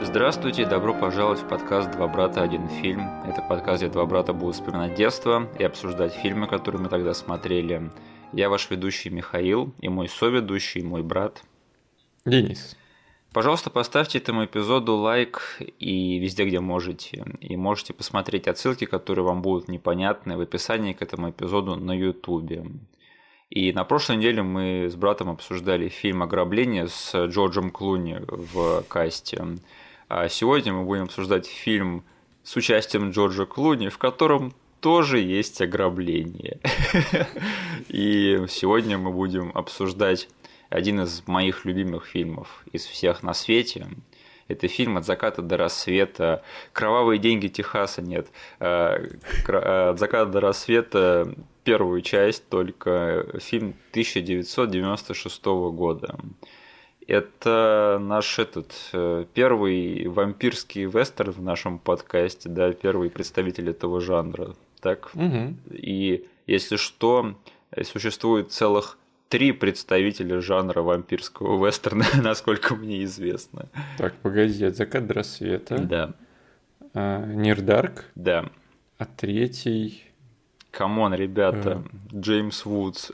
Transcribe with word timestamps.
Здравствуйте 0.00 0.64
добро 0.64 0.94
пожаловать 0.94 1.40
в 1.40 1.48
подкаст 1.48 1.90
«Два 1.90 2.06
брата. 2.06 2.40
Один 2.40 2.68
фильм». 2.68 3.00
Это 3.24 3.42
подкаст, 3.42 3.82
где 3.82 3.90
два 3.90 4.06
брата 4.06 4.32
будут 4.32 4.54
вспоминать 4.54 4.94
детство 4.94 5.48
и 5.58 5.64
обсуждать 5.64 6.12
фильмы, 6.12 6.46
которые 6.46 6.80
мы 6.80 6.88
тогда 6.88 7.14
смотрели. 7.14 7.90
Я 8.32 8.48
ваш 8.48 8.70
ведущий 8.70 9.10
Михаил 9.10 9.74
и 9.80 9.88
мой 9.88 10.08
соведущий, 10.08 10.82
мой 10.82 11.02
брат. 11.02 11.42
Денис. 12.24 12.76
Пожалуйста, 13.32 13.70
поставьте 13.70 14.18
этому 14.18 14.44
эпизоду 14.44 14.94
лайк 14.94 15.60
и 15.80 16.18
везде, 16.18 16.44
где 16.44 16.60
можете. 16.60 17.24
И 17.40 17.56
можете 17.56 17.92
посмотреть 17.92 18.46
отсылки, 18.46 18.84
которые 18.84 19.24
вам 19.24 19.42
будут 19.42 19.66
непонятны 19.66 20.36
в 20.36 20.40
описании 20.40 20.92
к 20.92 21.02
этому 21.02 21.30
эпизоду 21.30 21.74
на 21.74 21.92
YouTube. 21.92 22.52
И 23.50 23.72
на 23.72 23.84
прошлой 23.84 24.16
неделе 24.16 24.42
мы 24.42 24.88
с 24.90 24.94
братом 24.94 25.30
обсуждали 25.30 25.88
фильм 25.88 26.22
«Ограбление» 26.22 26.86
с 26.86 27.26
Джорджем 27.26 27.70
Клуни 27.70 28.18
в 28.28 28.84
касте. 28.88 29.44
А 30.08 30.28
сегодня 30.30 30.72
мы 30.72 30.84
будем 30.84 31.04
обсуждать 31.04 31.46
фильм 31.46 32.02
с 32.42 32.56
участием 32.56 33.10
Джорджа 33.10 33.44
Клуни, 33.44 33.88
в 33.88 33.98
котором 33.98 34.54
тоже 34.80 35.18
есть 35.20 35.60
ограбление. 35.60 36.58
И 37.88 38.42
сегодня 38.48 38.96
мы 38.96 39.12
будем 39.12 39.52
обсуждать 39.54 40.28
один 40.70 41.02
из 41.02 41.26
моих 41.26 41.66
любимых 41.66 42.06
фильмов 42.06 42.64
из 42.72 42.86
всех 42.86 43.22
на 43.22 43.34
свете. 43.34 43.86
Это 44.46 44.66
фильм 44.66 44.96
«От 44.96 45.04
заката 45.04 45.42
до 45.42 45.58
рассвета». 45.58 46.42
«Кровавые 46.72 47.18
деньги 47.18 47.48
Техаса» 47.48 48.00
нет. 48.00 48.28
Э, 48.60 49.08
э, 49.46 49.90
«От 49.90 49.98
заката 49.98 50.30
до 50.30 50.40
рассвета» 50.40 51.34
первую 51.64 52.00
часть, 52.00 52.48
только 52.48 53.26
фильм 53.40 53.74
1996 53.90 55.44
года. 55.70 56.18
Это 57.08 57.98
наш 58.00 58.38
этот 58.38 58.74
э, 58.92 59.24
первый 59.32 60.06
вампирский 60.08 60.84
вестерн 60.84 61.32
в 61.32 61.42
нашем 61.42 61.78
подкасте, 61.78 62.50
да, 62.50 62.70
первый 62.72 63.08
представитель 63.08 63.70
этого 63.70 63.98
жанра. 64.02 64.54
Так? 64.80 65.10
Угу. 65.14 65.54
И 65.70 66.26
если 66.46 66.76
что, 66.76 67.34
существует 67.82 68.52
целых 68.52 68.98
три 69.30 69.52
представителя 69.52 70.42
жанра 70.42 70.82
вампирского 70.82 71.66
вестерна, 71.66 72.04
насколько 72.22 72.76
мне 72.76 73.02
известно. 73.04 73.70
Так, 73.96 74.14
погоди, 74.16 74.62
от 74.66 74.76
закат 74.76 75.06
до 75.06 75.14
рассвета. 75.14 75.78
Да. 75.78 76.12
А, 76.92 77.24
Нирдарк. 77.24 78.04
Да. 78.16 78.50
А 78.98 79.06
третий... 79.06 80.04
Come 80.78 80.97
on, 80.97 81.12
ребята, 81.12 81.82
Джеймс 82.14 82.64
Вудс. 82.64 83.10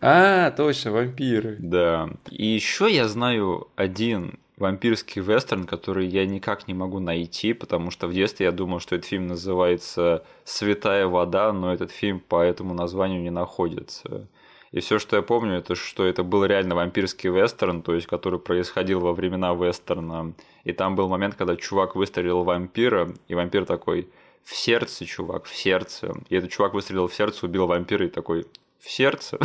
А, 0.00 0.52
точно, 0.52 0.92
вампиры. 0.92 1.56
Да. 1.58 2.08
И 2.30 2.46
еще 2.46 2.88
я 2.88 3.08
знаю 3.08 3.66
один 3.74 4.38
вампирский 4.56 5.20
вестерн, 5.20 5.64
который 5.64 6.06
я 6.06 6.24
никак 6.26 6.68
не 6.68 6.74
могу 6.74 7.00
найти, 7.00 7.54
потому 7.54 7.90
что 7.90 8.06
в 8.06 8.12
детстве 8.12 8.46
я 8.46 8.52
думал, 8.52 8.78
что 8.78 8.94
этот 8.94 9.08
фильм 9.08 9.26
называется 9.26 10.24
«Святая 10.44 11.08
вода», 11.08 11.52
но 11.52 11.74
этот 11.74 11.90
фильм 11.90 12.20
по 12.20 12.40
этому 12.40 12.72
названию 12.72 13.20
не 13.20 13.30
находится. 13.30 14.28
И 14.70 14.78
все, 14.78 15.00
что 15.00 15.16
я 15.16 15.22
помню, 15.22 15.54
это 15.54 15.74
что 15.74 16.04
это 16.04 16.22
был 16.22 16.44
реально 16.44 16.76
вампирский 16.76 17.30
вестерн, 17.30 17.82
то 17.82 17.94
есть 17.94 18.06
который 18.06 18.38
происходил 18.38 19.00
во 19.00 19.12
времена 19.12 19.52
вестерна. 19.54 20.34
И 20.62 20.72
там 20.72 20.94
был 20.94 21.08
момент, 21.08 21.34
когда 21.34 21.56
чувак 21.56 21.96
выстрелил 21.96 22.39
в 22.39 22.44
вампира, 22.44 23.12
и 23.26 23.34
вампир 23.34 23.64
такой 23.64 24.08
в 24.46 24.54
сердце, 24.54 25.04
чувак, 25.06 25.44
в 25.46 25.54
сердце. 25.54 26.14
И 26.28 26.36
этот 26.36 26.50
чувак 26.50 26.72
выстрелил 26.72 27.08
в 27.08 27.14
сердце, 27.14 27.46
убил 27.46 27.66
вампира 27.66 28.06
и 28.06 28.08
такой 28.08 28.46
в 28.78 28.88
сердце. 28.88 29.38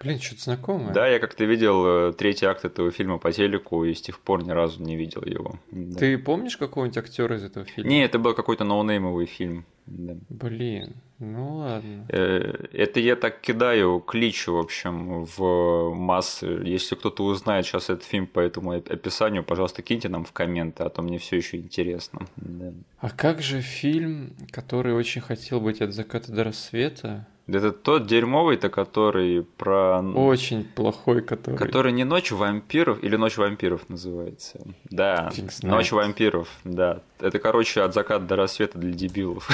Блин, 0.00 0.20
что-то 0.20 0.42
знакомое. 0.42 0.92
Да, 0.92 1.08
я 1.08 1.18
как-то 1.18 1.44
видел 1.44 1.84
э, 1.84 2.12
третий 2.12 2.46
акт 2.46 2.64
этого 2.64 2.92
фильма 2.92 3.18
по 3.18 3.32
телеку 3.32 3.84
и 3.84 3.94
с 3.94 4.00
тех 4.00 4.20
пор 4.20 4.44
ни 4.44 4.50
разу 4.50 4.80
не 4.80 4.96
видел 4.96 5.22
его. 5.24 5.58
Да. 5.72 5.98
Ты 5.98 6.18
помнишь 6.18 6.56
какого-нибудь 6.56 6.98
актера 6.98 7.36
из 7.36 7.42
этого 7.42 7.66
фильма? 7.66 7.90
Не, 7.90 8.04
это 8.04 8.20
был 8.20 8.34
какой-то 8.34 8.62
ноунеймовый 8.62 9.26
фильм. 9.26 9.64
Да. 9.86 10.16
Блин, 10.28 10.94
ну 11.22 11.56
ладно. 11.58 12.04
Э, 12.08 12.66
это 12.72 13.00
я 13.00 13.16
так 13.16 13.40
кидаю 13.40 14.00
клич, 14.00 14.48
в 14.48 14.56
общем, 14.56 15.24
в 15.24 15.94
массы. 15.94 16.46
Если 16.64 16.94
кто-то 16.94 17.24
узнает 17.24 17.64
сейчас 17.64 17.90
этот 17.90 18.04
фильм 18.04 18.26
по 18.26 18.40
этому 18.40 18.72
описанию, 18.72 19.44
пожалуйста, 19.44 19.82
киньте 19.82 20.08
нам 20.08 20.24
в 20.24 20.32
комменты, 20.32 20.82
а 20.82 20.88
то 20.88 21.00
мне 21.00 21.18
все 21.18 21.36
еще 21.36 21.58
интересно. 21.58 22.26
Да. 22.36 22.72
А 22.98 23.10
как 23.10 23.40
же 23.40 23.60
фильм, 23.60 24.34
который 24.50 24.94
очень 24.94 25.20
хотел 25.20 25.60
быть 25.60 25.80
от 25.80 25.94
заката 25.94 26.32
до 26.32 26.44
рассвета? 26.44 27.26
Это 27.54 27.72
тот 27.72 28.06
дерьмовый-то, 28.06 28.68
который 28.68 29.42
про... 29.42 30.00
Очень 30.00 30.64
плохой, 30.64 31.22
который... 31.22 31.56
Который 31.56 31.92
не 31.92 32.04
«Ночь 32.04 32.30
вампиров» 32.32 33.02
или 33.02 33.16
«Ночь 33.16 33.36
вампиров» 33.36 33.88
называется. 33.88 34.60
Да, 34.90 35.30
«Ночь 35.62 35.92
вампиров», 35.92 36.48
да. 36.64 37.02
Это, 37.20 37.38
короче, 37.38 37.82
от 37.82 37.94
заката 37.94 38.24
до 38.24 38.36
рассвета 38.36 38.78
для 38.78 38.92
дебилов. 38.92 39.48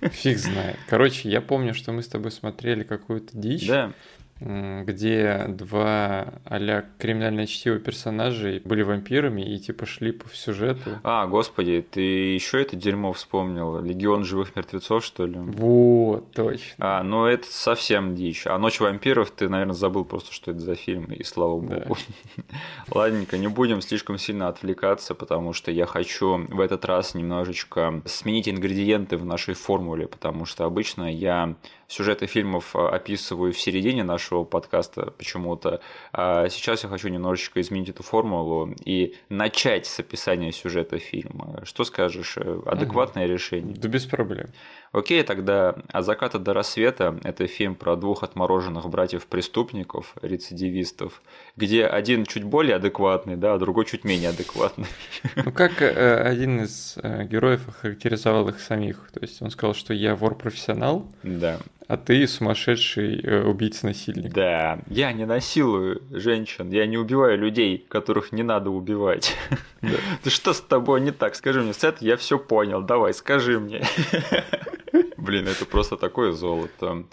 Фиг 0.00 0.38
знает. 0.38 0.76
Короче, 0.88 1.28
я 1.28 1.40
помню, 1.40 1.74
что 1.74 1.92
мы 1.92 2.02
с 2.02 2.08
тобой 2.08 2.30
смотрели 2.30 2.82
какую-то 2.82 3.36
дичь. 3.36 3.66
Да 3.66 3.92
где 4.40 5.44
два 5.48 6.34
а 6.44 6.84
криминальное 6.98 7.46
чтиво 7.46 7.78
персонажей 7.78 8.60
были 8.64 8.82
вампирами 8.82 9.42
и 9.42 9.58
типа 9.58 9.84
шли 9.84 10.12
по 10.12 10.28
сюжету. 10.34 10.98
А, 11.02 11.26
господи, 11.26 11.84
ты 11.88 12.00
еще 12.00 12.62
это 12.62 12.76
дерьмо 12.76 13.12
вспомнил? 13.12 13.80
Легион 13.82 14.24
живых 14.24 14.56
мертвецов, 14.56 15.04
что 15.04 15.26
ли? 15.26 15.38
Вот, 15.38 16.32
точно. 16.32 16.74
А, 16.78 17.02
ну 17.02 17.26
это 17.26 17.46
совсем 17.50 18.14
дичь. 18.14 18.46
А 18.46 18.58
Ночь 18.58 18.80
вампиров 18.80 19.30
ты, 19.30 19.48
наверное, 19.48 19.74
забыл 19.74 20.04
просто, 20.04 20.32
что 20.32 20.52
это 20.52 20.60
за 20.60 20.74
фильм, 20.74 21.04
и 21.04 21.22
слава 21.22 21.60
богу. 21.60 21.96
Да. 22.36 22.44
Ладненько, 22.90 23.36
не 23.36 23.48
будем 23.48 23.82
слишком 23.82 24.16
сильно 24.18 24.48
отвлекаться, 24.48 25.14
потому 25.14 25.52
что 25.52 25.70
я 25.70 25.86
хочу 25.86 26.46
в 26.48 26.60
этот 26.60 26.84
раз 26.84 27.14
немножечко 27.14 28.02
сменить 28.06 28.48
ингредиенты 28.48 29.16
в 29.16 29.24
нашей 29.24 29.54
формуле, 29.54 30.06
потому 30.06 30.46
что 30.46 30.64
обычно 30.64 31.12
я 31.12 31.54
сюжеты 31.90 32.26
фильмов 32.26 32.74
а, 32.76 32.88
описываю 32.88 33.52
в 33.52 33.60
середине 33.60 34.04
нашего 34.04 34.29
подкаста 34.44 35.12
почему-то. 35.16 35.80
А 36.12 36.48
сейчас 36.48 36.82
я 36.84 36.88
хочу 36.88 37.08
немножечко 37.08 37.60
изменить 37.60 37.88
эту 37.88 38.02
формулу 38.02 38.74
и 38.84 39.16
начать 39.28 39.86
с 39.86 40.00
описания 40.00 40.52
сюжета 40.52 40.98
фильма. 40.98 41.60
Что 41.64 41.84
скажешь? 41.84 42.36
Э, 42.36 42.60
адекватное 42.66 43.24
угу. 43.24 43.32
решение? 43.32 43.76
Да 43.76 43.88
без 43.88 44.06
проблем. 44.06 44.50
Окей, 44.92 45.22
тогда 45.22 45.76
«От 45.92 46.04
заката 46.04 46.40
до 46.40 46.52
рассвета»— 46.52 47.16
это 47.22 47.46
фильм 47.46 47.76
про 47.76 47.94
двух 47.94 48.24
отмороженных 48.24 48.88
братьев-преступников, 48.88 50.16
рецидивистов, 50.20 51.22
где 51.56 51.86
один 51.86 52.26
чуть 52.26 52.42
более 52.42 52.74
адекватный, 52.74 53.36
да, 53.36 53.54
а 53.54 53.58
другой 53.58 53.84
чуть 53.84 54.02
менее 54.02 54.30
адекватный. 54.30 54.88
Ну, 55.36 55.52
как 55.52 55.80
э, 55.80 56.22
один 56.22 56.64
из 56.64 56.98
э, 57.00 57.24
героев 57.24 57.68
охарактеризовал 57.68 58.48
их 58.48 58.58
самих. 58.58 59.10
То 59.12 59.20
есть 59.20 59.40
он 59.40 59.50
сказал, 59.50 59.74
что 59.74 59.94
я 59.94 60.16
вор-профессионал, 60.16 61.06
да. 61.22 61.58
а 61.86 61.96
ты 61.96 62.26
сумасшедший 62.26 63.20
э, 63.20 63.44
убийца-насильник. 63.44 64.32
Да, 64.32 64.80
я 64.88 65.12
не 65.12 65.24
насилую 65.24 66.02
женщин, 66.10 66.68
я 66.70 66.86
не 66.86 66.98
убиваю 66.98 67.38
людей, 67.38 67.86
которых 67.88 68.32
не 68.32 68.42
надо 68.42 68.70
убивать. 68.70 69.36
Да. 69.82 69.88
Ты 70.24 70.30
что 70.30 70.52
с 70.52 70.60
тобой 70.60 71.00
не 71.00 71.12
так? 71.12 71.36
Скажи 71.36 71.62
мне, 71.62 71.72
Сет, 71.72 72.02
я 72.02 72.16
все 72.16 72.38
понял, 72.38 72.82
давай, 72.82 73.14
скажи 73.14 73.60
мне. 73.60 73.82
Блин, 75.16 75.48
это 75.48 75.66
просто 75.66 75.96
такое 75.96 76.32
золото. 76.32 77.04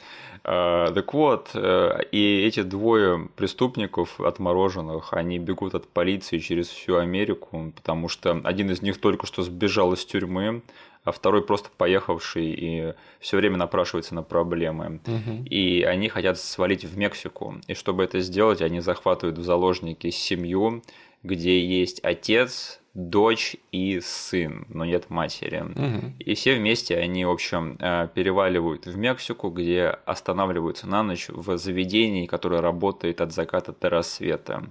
А, 0.44 0.92
так 0.94 1.14
вот, 1.14 1.50
э, 1.54 2.00
и 2.12 2.44
эти 2.46 2.62
двое 2.64 3.28
преступников 3.36 4.22
отмороженных, 4.22 5.14
они 5.14 5.40
бегут 5.40 5.76
от 5.76 5.88
полиции 5.88 6.40
через 6.40 6.68
всю 6.70 6.98
Америку, 6.98 7.74
потому 7.76 8.08
что 8.08 8.40
один 8.44 8.72
из 8.72 8.82
них 8.82 9.00
только 9.00 9.28
что 9.28 9.44
сбежал 9.44 9.92
из 9.94 10.06
тюрьмы, 10.06 10.62
а 11.04 11.12
второй 11.12 11.42
просто 11.42 11.70
поехавший 11.78 12.46
и 12.46 12.94
все 13.20 13.38
время 13.38 13.58
напрашивается 13.58 14.16
на 14.16 14.24
проблемы. 14.24 15.00
Угу. 15.06 15.46
И 15.50 15.84
они 15.84 16.10
хотят 16.10 16.38
свалить 16.38 16.84
в 16.84 16.98
Мексику. 16.98 17.56
И 17.68 17.74
чтобы 17.74 18.04
это 18.04 18.20
сделать, 18.20 18.62
они 18.62 18.80
захватывают 18.82 19.38
в 19.38 19.44
заложники 19.44 20.10
семью, 20.10 20.82
где 21.24 21.60
есть 21.60 22.00
отец, 22.04 22.80
дочь 22.98 23.58
и 23.72 24.00
сын, 24.00 24.66
но 24.70 24.84
нет 24.84 25.12
матери. 25.12 25.62
Угу. 25.62 26.14
И 26.18 26.34
все 26.34 26.56
вместе 26.56 26.98
они, 26.98 27.26
в 27.26 27.30
общем, 27.30 27.78
э, 27.80 28.10
переваливают 28.14 28.88
в 28.88 28.98
Мексику, 28.98 29.50
где 29.50 29.90
останавливаются 30.06 30.88
на 30.88 31.04
ночь 31.04 31.30
в 31.30 31.58
заведении, 31.58 32.26
которое 32.26 32.60
работает 32.60 33.22
от 33.22 33.32
заката 33.32 33.72
до 33.80 33.92
рассвета, 33.92 34.64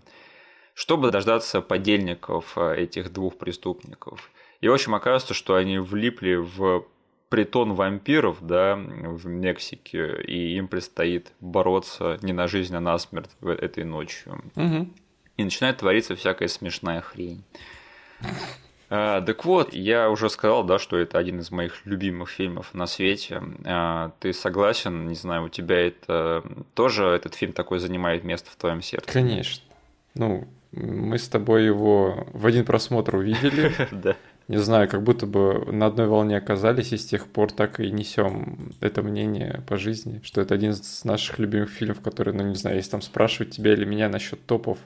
чтобы 0.75 1.13
дождаться 1.13 1.61
подельников 1.61 2.59
э, 2.59 2.75
этих 2.79 3.13
двух 3.13 3.39
преступников. 3.39 4.33
И, 4.61 4.69
в 4.69 4.75
общем, 4.75 4.97
оказывается, 4.97 5.33
что 5.33 5.55
они 5.55 5.79
влипли 5.79 6.35
в 6.35 6.85
притон 7.29 7.75
вампиров, 7.75 8.39
да, 8.41 8.75
в 8.75 9.27
Мексике, 9.27 10.21
и 10.23 10.57
им 10.57 10.67
предстоит 10.67 11.33
бороться 11.39 12.19
не 12.23 12.33
на 12.33 12.49
жизнь, 12.49 12.75
а 12.75 12.81
на 12.81 12.99
смерть 12.99 13.31
этой 13.41 13.85
ночью. 13.85 14.43
Угу. 14.57 14.89
И 15.37 15.45
начинает 15.45 15.77
твориться 15.77 16.17
всякая 16.17 16.49
смешная 16.49 17.01
хрень. 17.01 17.45
А, 18.89 19.21
так 19.21 19.45
вот, 19.45 19.75
я 19.75 20.11
уже 20.11 20.31
сказал, 20.31 20.63
да, 20.63 20.79
что 20.79 20.97
это 20.97 21.19
один 21.19 21.41
из 21.41 21.51
моих 21.51 21.85
любимых 21.85 22.29
фильмов 22.31 22.73
на 22.73 22.87
свете. 22.87 23.43
А, 23.65 24.13
ты 24.21 24.33
согласен? 24.33 25.09
Не 25.09 25.17
знаю, 25.17 25.45
у 25.45 25.49
тебя 25.49 25.87
это 25.87 26.45
тоже 26.75 27.05
этот 27.07 27.35
фильм 27.35 27.53
такой 27.53 27.81
занимает 27.81 28.23
место 28.23 28.51
в 28.51 28.57
твоем 28.57 28.83
сердце? 28.83 29.11
Конечно. 29.13 29.63
Ну, 30.15 30.47
Мы 30.73 31.19
с 31.19 31.29
тобой 31.29 31.65
его 31.65 32.27
в 32.33 32.47
один 32.47 32.65
просмотр 32.65 33.17
увидели. 33.17 33.73
Да. 33.91 34.17
Не 34.49 34.59
знаю, 34.59 34.89
как 34.89 35.03
будто 35.03 35.27
бы 35.27 35.67
на 35.73 35.87
одной 35.87 36.07
волне 36.07 36.37
оказались, 36.37 36.93
и 36.93 36.97
с 36.97 37.05
тех 37.05 37.27
пор 37.27 37.51
так 37.51 37.81
и 37.81 37.91
несем 37.91 38.71
это 38.81 39.03
мнение 39.03 39.65
по 39.67 39.77
жизни, 39.77 40.21
что 40.23 40.41
это 40.41 40.55
один 40.55 40.71
из 40.71 41.03
наших 41.05 41.41
любимых 41.41 41.69
фильмов, 41.69 42.01
который, 42.01 42.33
ну 42.33 42.45
не 42.45 42.55
знаю, 42.55 42.77
если 42.77 42.93
там 42.93 43.03
спрашивать 43.03 43.51
тебя 43.51 43.73
или 43.73 43.85
меня 43.85 44.09
насчет 44.09 44.47
топов 44.47 44.79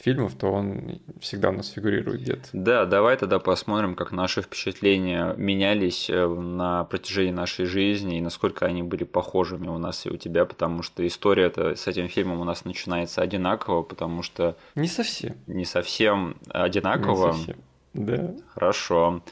фильмов, 0.00 0.34
то 0.34 0.50
он 0.50 1.00
всегда 1.20 1.50
у 1.50 1.52
нас 1.52 1.68
фигурирует 1.68 2.22
где-то. 2.22 2.48
Да, 2.52 2.86
давай 2.86 3.16
тогда 3.16 3.38
посмотрим, 3.38 3.94
как 3.94 4.12
наши 4.12 4.42
впечатления 4.42 5.34
менялись 5.36 6.08
э, 6.08 6.26
на 6.26 6.84
протяжении 6.84 7.32
нашей 7.32 7.66
жизни 7.66 8.18
и 8.18 8.20
насколько 8.20 8.66
они 8.66 8.82
были 8.82 9.04
похожими 9.04 9.68
у 9.68 9.78
нас 9.78 10.06
и 10.06 10.10
у 10.10 10.16
тебя, 10.16 10.44
потому 10.46 10.82
что 10.82 11.06
история 11.06 11.48
-то 11.48 11.76
с 11.76 11.86
этим 11.86 12.08
фильмом 12.08 12.40
у 12.40 12.44
нас 12.44 12.64
начинается 12.64 13.22
одинаково, 13.22 13.82
потому 13.82 14.22
что... 14.22 14.56
Не 14.74 14.88
совсем. 14.88 15.36
Не 15.46 15.64
совсем 15.64 16.36
одинаково. 16.48 17.28
Не 17.28 17.32
совсем. 17.32 17.56
Да. 17.92 18.34
Хорошо. 18.54 19.22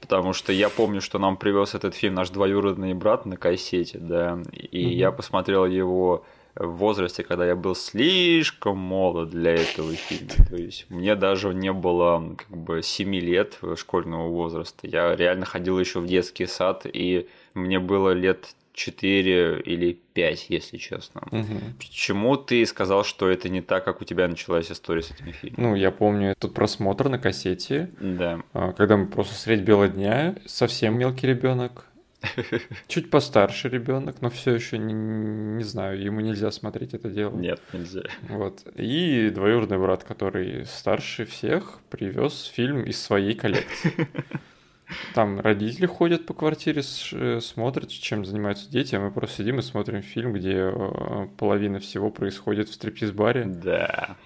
Потому 0.00 0.32
что 0.32 0.52
я 0.52 0.68
помню, 0.68 1.00
что 1.00 1.18
нам 1.18 1.36
привез 1.36 1.74
этот 1.74 1.94
фильм 1.94 2.14
наш 2.14 2.30
двоюродный 2.30 2.94
брат 2.94 3.26
на 3.26 3.36
кассете, 3.36 3.98
да, 3.98 4.38
и 4.52 4.86
угу. 4.86 4.94
я 4.94 5.10
посмотрел 5.10 5.66
его 5.66 6.24
в 6.56 6.76
возрасте, 6.76 7.22
когда 7.22 7.46
я 7.46 7.54
был 7.54 7.74
слишком 7.74 8.78
молод 8.78 9.30
для 9.30 9.54
этого 9.54 9.94
фильма. 9.94 10.32
То 10.48 10.56
есть 10.56 10.86
мне 10.88 11.14
даже 11.14 11.54
не 11.54 11.72
было 11.72 12.34
как 12.36 12.56
бы 12.56 12.82
7 12.82 13.14
лет 13.14 13.58
школьного 13.76 14.28
возраста. 14.28 14.86
Я 14.86 15.14
реально 15.14 15.46
ходил 15.46 15.78
еще 15.78 16.00
в 16.00 16.06
детский 16.06 16.46
сад, 16.46 16.86
и 16.90 17.28
мне 17.54 17.78
было 17.78 18.10
лет 18.10 18.54
4 18.72 19.60
или 19.60 19.98
5, 20.12 20.46
если 20.50 20.76
честно. 20.76 21.22
Угу. 21.30 21.60
Почему 21.78 22.36
ты 22.36 22.64
сказал, 22.66 23.04
что 23.04 23.28
это 23.30 23.48
не 23.48 23.62
так, 23.62 23.84
как 23.84 24.02
у 24.02 24.04
тебя 24.04 24.28
началась 24.28 24.70
история 24.70 25.02
с 25.02 25.10
этим 25.10 25.32
фильмом? 25.32 25.70
Ну, 25.70 25.74
я 25.74 25.90
помню 25.90 26.34
тот 26.38 26.52
просмотр 26.52 27.08
на 27.08 27.18
кассете. 27.18 27.90
Да. 28.00 28.42
А, 28.52 28.72
когда 28.72 28.98
мы 28.98 29.06
просто 29.06 29.34
средь 29.34 29.60
бела 29.60 29.88
дня, 29.88 30.36
совсем 30.44 30.98
мелкий 30.98 31.26
ребенок, 31.26 31.86
Чуть 32.88 33.10
постарше 33.10 33.68
ребенок, 33.68 34.20
но 34.20 34.30
все 34.30 34.54
еще 34.54 34.78
не, 34.78 34.92
не 34.92 35.64
знаю, 35.64 36.00
ему 36.00 36.20
нельзя 36.20 36.50
смотреть 36.50 36.94
это 36.94 37.08
дело. 37.08 37.36
Нет, 37.36 37.60
нельзя. 37.72 38.02
Вот. 38.28 38.62
И 38.74 39.30
двоюродный 39.30 39.78
брат, 39.78 40.04
который 40.04 40.64
старше 40.66 41.24
всех, 41.24 41.80
привез 41.90 42.44
фильм 42.44 42.84
из 42.84 43.00
своей 43.00 43.34
коллекции. 43.34 44.08
Там 45.14 45.40
родители 45.40 45.86
ходят 45.86 46.26
по 46.26 46.34
квартире, 46.34 46.82
э, 47.12 47.40
смотрят, 47.40 47.90
чем 47.90 48.24
занимаются 48.24 48.70
дети, 48.70 48.94
а 48.94 49.00
мы 49.00 49.10
просто 49.10 49.38
сидим 49.38 49.58
и 49.58 49.62
смотрим 49.62 50.02
фильм, 50.02 50.32
где 50.32 50.70
э, 50.72 51.26
половина 51.36 51.80
всего 51.80 52.10
происходит 52.10 52.68
в 52.68 52.74
стриптиз-баре. 52.74 53.46
Да. 53.46 54.16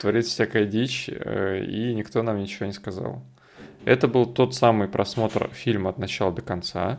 Творится 0.00 0.32
всякая 0.32 0.64
дичь, 0.66 1.08
э, 1.08 1.64
и 1.64 1.94
никто 1.94 2.22
нам 2.22 2.40
ничего 2.40 2.66
не 2.66 2.72
сказал. 2.72 3.22
Это 3.84 4.08
был 4.08 4.26
тот 4.26 4.54
самый 4.54 4.88
просмотр 4.88 5.48
фильма 5.52 5.90
от 5.90 5.98
начала 5.98 6.32
до 6.32 6.42
конца 6.42 6.98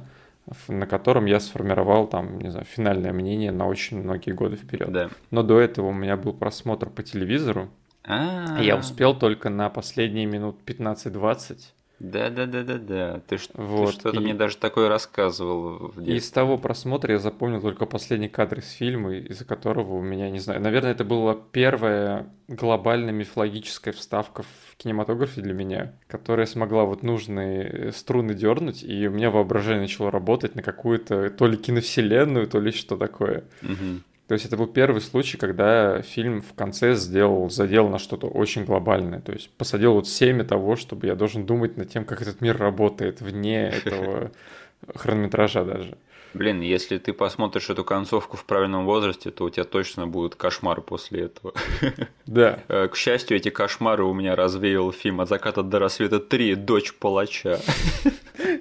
на 0.68 0.88
котором 0.88 1.25
я 1.25 1.39
сформировал 1.39 2.07
там, 2.07 2.39
не 2.39 2.50
знаю, 2.50 2.65
финальное 2.65 3.13
мнение 3.13 3.51
на 3.51 3.68
очень 3.68 4.01
многие 4.01 4.31
годы 4.31 4.56
вперед. 4.56 4.92
Да. 4.92 5.09
Но 5.30 5.44
до 5.44 5.59
этого 5.59 5.88
у 5.88 5.94
меня 5.94 6.18
был 6.18 6.33
просмотр 6.33 6.89
по 6.89 7.03
телевизору. 7.03 7.69
А-а-а. 8.03 8.62
Я 8.62 8.77
успел 8.77 9.18
только 9.18 9.50
на 9.50 9.69
последние 9.69 10.25
минут 10.25 10.57
15-20 10.65 11.59
да, 12.03 12.31
да, 12.31 12.48
да, 12.48 12.63
да, 12.63 12.77
да. 12.80 13.21
Ты, 13.27 13.38
вот. 13.53 13.92
ты 13.92 14.00
что-то 14.00 14.18
и... 14.18 14.24
мне 14.24 14.33
даже 14.33 14.57
такое 14.57 14.89
рассказывал. 14.89 15.89
Из 16.03 16.31
того 16.31 16.57
просмотра 16.57 17.13
я 17.13 17.19
запомнил 17.19 17.62
только 17.62 17.86
последний 17.86 18.27
кадр 18.27 18.57
из 18.59 18.71
фильма, 18.71 19.13
из-за 19.13 19.45
которого 19.45 19.94
у 19.94 20.01
меня, 20.01 20.31
не 20.31 20.39
знаю, 20.39 20.62
наверное, 20.62 20.94
это 20.94 21.03
была 21.03 21.38
первая 21.51 22.27
глобальная 22.48 23.13
мифологическая 23.13 23.94
вставка 23.94 24.42
в 24.42 24.77
кинематографе 24.77 25.42
для 25.42 25.53
меня, 25.53 25.94
которая 26.07 26.48
смогла 26.48 26.86
вот 26.86 27.03
нужные 27.03 27.92
струны 27.92 28.33
дернуть, 28.33 28.83
и 28.83 29.07
у 29.07 29.12
меня 29.12 29.30
воображение 29.30 29.81
начало 29.81 30.09
работать 30.09 30.56
на 30.56 30.63
какую-то 30.63 31.30
то 31.30 31.45
ли 31.45 31.56
киновселенную, 31.56 32.47
то 32.47 32.59
ли 32.59 32.71
что 32.71 32.97
такое. 32.97 33.44
Угу. 33.62 34.01
То 34.27 34.33
есть 34.33 34.45
это 34.45 34.56
был 34.56 34.68
первый 34.68 35.01
случай, 35.01 35.38
когда 35.38 36.01
фильм 36.01 36.41
в 36.41 36.53
конце 36.53 36.95
сделал 36.95 37.50
задел 37.50 37.89
на 37.89 38.00
что-то 38.00 38.27
очень 38.27 38.63
глобальное. 38.63 39.19
То 39.19 39.33
есть 39.33 39.50
посадил 39.51 39.94
вот 39.94 40.07
семя 40.07 40.44
того, 40.44 40.75
чтобы 40.75 41.07
я 41.07 41.15
должен 41.15 41.45
думать 41.45 41.77
над 41.77 41.89
тем, 41.89 42.06
как 42.06 42.21
этот 42.21 42.39
мир 42.39 42.57
работает 42.57 43.21
вне 43.21 43.68
этого 43.69 44.31
хронометража 44.95 45.65
даже. 45.65 45.97
Блин, 46.33 46.62
если 46.62 46.97
ты 46.97 47.12
посмотришь 47.12 47.69
эту 47.69 47.83
концовку 47.83 48.38
в 48.38 48.45
правильном 48.45 48.85
возрасте, 48.85 49.31
то 49.31 49.44
у 49.44 49.50
тебя 49.50 49.65
точно 49.65 50.07
будут 50.07 50.35
кошмары 50.35 50.81
после 50.81 51.23
этого. 51.23 51.53
Да. 52.25 52.63
Э, 52.69 52.88
к 52.88 52.95
счастью, 52.95 53.35
эти 53.35 53.50
кошмары 53.50 54.06
у 54.06 54.13
меня 54.13 54.38
развеял 54.38 54.94
фильм 54.94 55.19
«От 55.19 55.27
заката 55.27 55.63
до 55.63 55.79
рассвета 55.79 56.19
3. 56.19 56.56
Дочь 56.56 56.94
палача». 56.94 57.59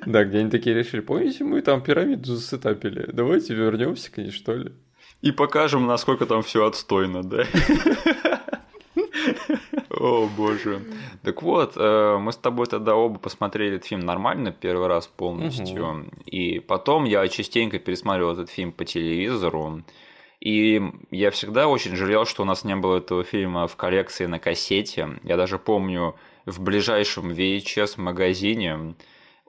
Да, 0.05 0.25
где 0.25 0.39
они 0.39 0.51
такие 0.51 0.75
решили, 0.75 1.01
помните, 1.01 1.45
мы 1.45 1.63
там 1.63 1.83
пирамиду 1.83 2.35
засетапили, 2.35 3.09
давайте 3.13 3.55
вернемся 3.55 4.11
к 4.11 4.19
ней, 4.19 4.31
что 4.31 4.55
ли? 4.55 4.73
И 5.23 5.33
покажем, 5.33 5.87
насколько 5.87 6.27
там 6.27 6.43
все 6.43 6.65
отстойно, 6.65 7.23
да? 7.23 7.45
О, 9.91 10.29
боже. 10.35 10.83
Так 11.23 11.43
вот, 11.43 11.75
э, 11.77 12.17
мы 12.19 12.33
с 12.33 12.37
тобой 12.37 12.67
тогда 12.67 12.95
оба 12.95 13.19
посмотрели 13.19 13.77
этот 13.77 13.87
фильм 13.87 14.01
нормально 14.01 14.51
первый 14.51 14.87
раз 14.89 15.07
полностью. 15.07 15.87
Угу. 15.87 16.05
И 16.25 16.59
потом 16.61 17.05
я 17.05 17.27
частенько 17.29 17.79
пересматривал 17.79 18.33
этот 18.33 18.49
фильм 18.49 18.73
по 18.73 18.87
телевизору. 18.87 19.83
И 20.41 20.83
я 21.11 21.31
всегда 21.31 21.69
очень 21.69 21.97
жалел, 21.97 22.25
что 22.25 22.43
у 22.43 22.47
нас 22.47 22.65
не 22.65 22.75
было 22.77 22.97
этого 22.97 23.25
фильма 23.25 23.67
в 23.67 23.77
коллекции 23.77 24.25
на 24.25 24.39
кассете. 24.39 25.21
Я 25.23 25.37
даже 25.37 25.59
помню 25.59 26.15
в 26.47 26.63
ближайшем 26.63 27.31
VHS-магазине 27.33 28.95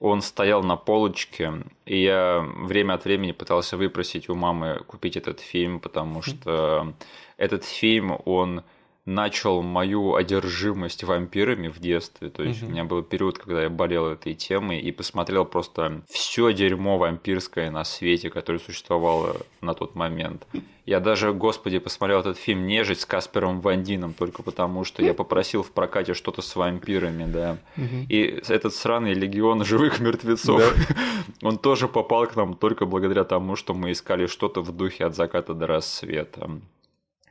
он 0.01 0.23
стоял 0.23 0.63
на 0.63 0.75
полочке, 0.75 1.53
и 1.85 2.01
я 2.01 2.39
время 2.39 2.95
от 2.95 3.05
времени 3.05 3.33
пытался 3.33 3.77
выпросить 3.77 4.29
у 4.29 4.35
мамы 4.35 4.83
купить 4.87 5.15
этот 5.15 5.39
фильм, 5.39 5.79
потому 5.79 6.23
что 6.23 6.93
этот 7.37 7.63
фильм, 7.63 8.19
он 8.25 8.63
начал 9.05 9.63
мою 9.63 10.13
одержимость 10.13 11.03
вампирами 11.03 11.69
в 11.69 11.79
детстве. 11.79 12.29
То 12.29 12.43
есть 12.43 12.61
угу. 12.61 12.69
у 12.69 12.71
меня 12.71 12.83
был 12.83 13.01
период, 13.01 13.39
когда 13.39 13.63
я 13.63 13.69
болел 13.69 14.07
этой 14.07 14.35
темой 14.35 14.79
и 14.79 14.91
посмотрел 14.91 15.43
просто 15.43 16.01
все 16.07 16.53
дерьмо 16.53 16.99
вампирское 16.99 17.71
на 17.71 17.83
свете, 17.83 18.29
которое 18.29 18.59
существовало 18.59 19.37
на 19.61 19.73
тот 19.73 19.95
момент. 19.95 20.45
Я 20.85 20.99
даже, 20.99 21.33
господи, 21.33 21.79
посмотрел 21.79 22.19
этот 22.19 22.37
фильм 22.37 22.67
«Нежить» 22.67 23.01
с 23.01 23.05
Каспером 23.05 23.61
Вандином 23.61 24.13
только 24.13 24.43
потому, 24.43 24.83
что 24.83 25.03
я 25.03 25.13
попросил 25.13 25.63
в 25.63 25.71
прокате 25.71 26.13
что-то 26.13 26.41
с 26.41 26.55
вампирами, 26.55 27.31
да. 27.31 27.57
Угу. 27.77 28.05
И 28.09 28.41
этот 28.47 28.75
сраный 28.75 29.13
легион 29.13 29.63
живых 29.63 29.99
мертвецов, 29.99 30.59
да. 30.59 30.95
он 31.47 31.57
тоже 31.57 31.87
попал 31.87 32.27
к 32.27 32.35
нам 32.35 32.55
только 32.55 32.85
благодаря 32.85 33.23
тому, 33.23 33.55
что 33.55 33.73
мы 33.73 33.91
искали 33.91 34.27
что-то 34.27 34.61
в 34.61 34.75
духе 34.75 35.05
от 35.05 35.15
заката 35.15 35.53
до 35.53 35.65
рассвета. 35.65 36.49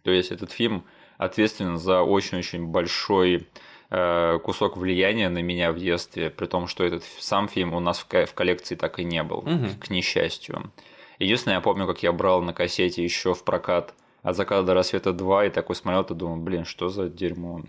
То 0.02 0.11
есть 0.11 0.30
этот 0.30 0.50
фильм 0.50 0.85
ответственен 1.20 1.76
за 1.76 2.00
очень-очень 2.00 2.66
большой 2.66 3.46
э, 3.90 4.38
кусок 4.42 4.78
влияния 4.78 5.28
на 5.28 5.42
меня 5.42 5.70
в 5.70 5.78
детстве, 5.78 6.30
при 6.30 6.46
том, 6.46 6.66
что 6.66 6.82
этот 6.82 7.04
сам 7.18 7.46
фильм 7.46 7.74
у 7.74 7.80
нас 7.80 7.98
в 7.98 8.34
коллекции 8.34 8.74
так 8.74 8.98
и 8.98 9.04
не 9.04 9.22
был, 9.22 9.38
угу. 9.38 9.66
к 9.78 9.90
несчастью. 9.90 10.72
Единственное, 11.18 11.56
я 11.56 11.60
помню, 11.60 11.86
как 11.86 12.02
я 12.02 12.12
брал 12.12 12.40
на 12.40 12.54
кассете 12.54 13.04
еще 13.04 13.34
в 13.34 13.44
прокат 13.44 13.92
от 14.22 14.34
заката 14.34 14.62
до 14.62 14.72
рассвета 14.72 15.12
2 15.12 15.46
и 15.46 15.50
такой 15.50 15.76
смотрел, 15.76 16.02
и 16.02 16.14
думал, 16.14 16.36
блин, 16.36 16.64
что 16.64 16.88
за 16.88 17.10
дерьмо. 17.10 17.60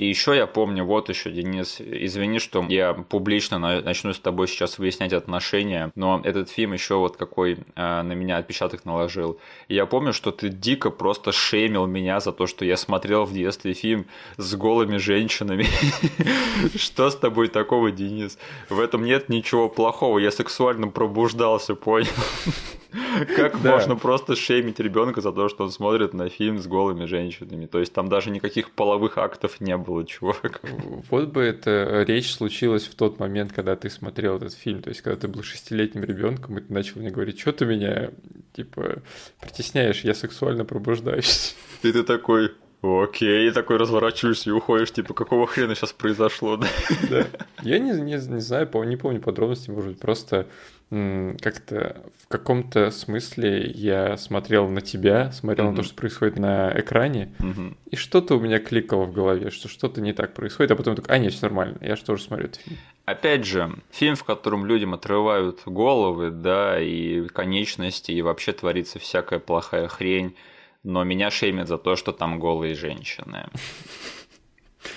И 0.00 0.06
еще 0.06 0.34
я 0.34 0.46
помню, 0.46 0.82
вот 0.86 1.10
еще, 1.10 1.30
Денис, 1.30 1.76
извини, 1.78 2.38
что 2.38 2.64
я 2.70 2.94
публично 2.94 3.58
начну 3.58 4.14
с 4.14 4.18
тобой 4.18 4.48
сейчас 4.48 4.78
выяснять 4.78 5.12
отношения, 5.12 5.92
но 5.94 6.22
этот 6.24 6.48
фильм 6.48 6.72
еще 6.72 6.94
вот 6.94 7.18
какой 7.18 7.58
э, 7.76 8.02
на 8.02 8.12
меня 8.14 8.38
отпечаток 8.38 8.86
наложил. 8.86 9.38
И 9.68 9.74
я 9.74 9.84
помню, 9.84 10.14
что 10.14 10.30
ты 10.30 10.48
дико 10.48 10.88
просто 10.88 11.32
шеймил 11.32 11.86
меня 11.86 12.18
за 12.20 12.32
то, 12.32 12.46
что 12.46 12.64
я 12.64 12.78
смотрел 12.78 13.26
в 13.26 13.34
детстве 13.34 13.74
фильм 13.74 14.06
с 14.38 14.54
голыми 14.54 14.96
женщинами. 14.96 15.66
Что 16.78 17.10
с 17.10 17.16
тобой 17.16 17.48
такого, 17.48 17.90
Денис? 17.90 18.38
В 18.70 18.80
этом 18.80 19.04
нет 19.04 19.28
ничего 19.28 19.68
плохого, 19.68 20.18
я 20.18 20.30
сексуально 20.30 20.88
пробуждался, 20.88 21.74
понял? 21.74 22.08
Как 23.36 23.60
да. 23.62 23.72
можно 23.72 23.96
просто 23.96 24.36
шеймить 24.36 24.80
ребенка 24.80 25.20
за 25.20 25.32
то, 25.32 25.48
что 25.48 25.64
он 25.64 25.70
смотрит 25.70 26.14
на 26.14 26.28
фильм 26.28 26.58
с 26.58 26.66
голыми 26.66 27.04
женщинами? 27.06 27.66
То 27.66 27.78
есть 27.78 27.92
там 27.92 28.08
даже 28.08 28.30
никаких 28.30 28.70
половых 28.70 29.18
актов 29.18 29.60
не 29.60 29.76
было, 29.76 30.04
чувак. 30.04 30.60
Вот 31.10 31.28
бы 31.28 31.42
эта 31.42 32.04
речь 32.06 32.32
случилась 32.32 32.86
в 32.86 32.94
тот 32.94 33.18
момент, 33.18 33.52
когда 33.52 33.76
ты 33.76 33.90
смотрел 33.90 34.36
этот 34.36 34.54
фильм. 34.54 34.82
То 34.82 34.90
есть, 34.90 35.02
когда 35.02 35.20
ты 35.20 35.28
был 35.28 35.42
шестилетним 35.42 36.04
ребенком, 36.04 36.58
и 36.58 36.60
ты 36.60 36.72
начал 36.72 37.00
мне 37.00 37.10
говорить, 37.10 37.40
что 37.40 37.52
ты 37.52 37.64
меня, 37.64 38.10
типа, 38.54 39.02
притесняешь, 39.40 40.02
я 40.02 40.14
сексуально 40.14 40.64
пробуждаюсь. 40.64 41.56
И 41.82 41.92
ты 41.92 42.02
такой, 42.02 42.50
Окей, 42.82 43.48
и 43.48 43.50
такой 43.50 43.76
разворачиваешься 43.76 44.48
и 44.48 44.52
уходишь, 44.52 44.92
типа, 44.92 45.12
какого 45.12 45.46
хрена 45.46 45.74
сейчас 45.74 45.92
произошло, 45.92 46.56
да? 46.56 46.66
Да. 47.10 47.26
Я 47.62 47.78
не, 47.78 47.92
не, 47.92 48.14
не 48.14 48.40
знаю, 48.40 48.70
не 48.86 48.96
помню 48.96 49.20
подробностей, 49.20 49.72
может 49.72 49.90
быть, 49.90 50.00
просто 50.00 50.46
как-то 50.90 52.02
в 52.18 52.26
каком-то 52.26 52.90
смысле 52.90 53.70
я 53.70 54.16
смотрел 54.16 54.68
на 54.68 54.80
тебя, 54.80 55.30
смотрел 55.30 55.68
mm-hmm. 55.68 55.70
на 55.70 55.76
то, 55.76 55.82
что 55.84 55.94
происходит 55.94 56.36
на 56.36 56.72
экране, 56.76 57.32
mm-hmm. 57.38 57.76
и 57.92 57.96
что-то 57.96 58.36
у 58.36 58.40
меня 58.40 58.58
кликало 58.58 59.04
в 59.04 59.12
голове, 59.12 59.50
что 59.50 59.68
что-то 59.68 60.00
не 60.00 60.12
так 60.12 60.34
происходит, 60.34 60.72
а 60.72 60.76
потом 60.76 60.96
такой, 60.96 61.14
а 61.14 61.18
нет, 61.18 61.32
все 61.32 61.46
нормально, 61.46 61.78
я 61.80 61.94
же 61.94 62.04
тоже 62.04 62.24
смотрю 62.24 62.46
этот 62.46 62.60
фильм. 62.62 62.76
Опять 63.04 63.44
же, 63.44 63.72
фильм, 63.92 64.16
в 64.16 64.24
котором 64.24 64.66
людям 64.66 64.92
отрывают 64.92 65.60
головы, 65.64 66.30
да, 66.30 66.80
и 66.80 67.26
конечности, 67.28 68.10
и 68.10 68.22
вообще 68.22 68.52
творится 68.52 68.98
всякая 68.98 69.38
плохая 69.38 69.86
хрень, 69.86 70.34
но 70.82 71.04
меня 71.04 71.30
шеймят 71.30 71.68
за 71.68 71.78
то, 71.78 71.94
что 71.94 72.10
там 72.12 72.40
голые 72.40 72.74
женщины. 72.74 73.46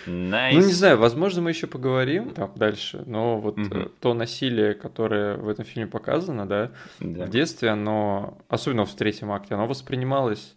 Nice. 0.05 0.53
Ну, 0.53 0.59
не 0.59 0.71
знаю, 0.71 0.97
возможно, 0.97 1.41
мы 1.41 1.49
еще 1.49 1.67
поговорим 1.67 2.31
там 2.31 2.51
дальше, 2.55 3.03
но 3.05 3.39
вот 3.39 3.57
угу. 3.57 3.91
то 3.99 4.13
насилие, 4.13 4.73
которое 4.73 5.35
в 5.35 5.47
этом 5.49 5.65
фильме 5.65 5.87
показано, 5.87 6.45
да, 6.47 6.71
да, 6.99 7.25
в 7.25 7.29
детстве, 7.29 7.69
оно, 7.69 8.37
особенно 8.47 8.85
в 8.85 8.93
третьем 8.95 9.31
акте, 9.31 9.55
оно 9.55 9.67
воспринималось 9.67 10.55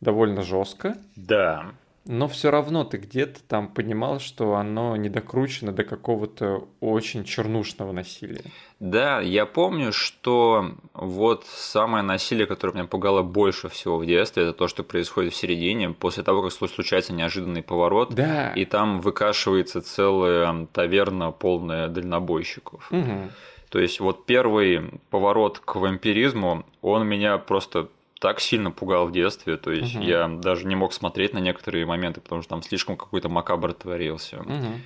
довольно 0.00 0.42
жестко. 0.42 0.96
Да 1.14 1.72
но 2.06 2.28
все 2.28 2.50
равно 2.50 2.84
ты 2.84 2.98
где-то 2.98 3.42
там 3.42 3.68
понимал, 3.68 4.20
что 4.20 4.54
оно 4.54 4.96
не 4.96 5.08
докручено 5.08 5.72
до 5.72 5.84
какого-то 5.84 6.68
очень 6.80 7.24
чернушного 7.24 7.92
насилия. 7.92 8.44
Да, 8.78 9.20
я 9.20 9.46
помню, 9.46 9.92
что 9.92 10.72
вот 10.94 11.44
самое 11.46 12.04
насилие, 12.04 12.46
которое 12.46 12.74
меня 12.74 12.84
пугало 12.84 13.22
больше 13.22 13.68
всего 13.68 13.98
в 13.98 14.06
детстве, 14.06 14.44
это 14.44 14.52
то, 14.52 14.68
что 14.68 14.84
происходит 14.84 15.32
в 15.32 15.36
середине, 15.36 15.90
после 15.90 16.22
того, 16.22 16.42
как 16.42 16.52
случается 16.52 17.12
неожиданный 17.12 17.62
поворот, 17.62 18.14
да. 18.14 18.52
и 18.52 18.64
там 18.64 19.00
выкашивается 19.00 19.80
целая 19.80 20.66
таверна, 20.72 21.32
полная 21.32 21.88
дальнобойщиков. 21.88 22.90
Угу. 22.92 23.30
То 23.70 23.80
есть 23.80 24.00
вот 24.00 24.26
первый 24.26 25.00
поворот 25.10 25.58
к 25.58 25.74
вампиризму, 25.74 26.64
он 26.82 27.06
меня 27.06 27.38
просто 27.38 27.88
так 28.20 28.40
сильно 28.40 28.70
пугал 28.70 29.06
в 29.06 29.12
детстве, 29.12 29.56
то 29.56 29.70
есть 29.70 29.94
угу. 29.94 30.04
я 30.04 30.28
даже 30.28 30.66
не 30.66 30.74
мог 30.74 30.92
смотреть 30.92 31.34
на 31.34 31.38
некоторые 31.38 31.86
моменты, 31.86 32.20
потому 32.20 32.42
что 32.42 32.50
там 32.50 32.62
слишком 32.62 32.96
какой-то 32.96 33.28
макабр 33.28 33.72
творился. 33.74 34.40
Угу. 34.40 34.80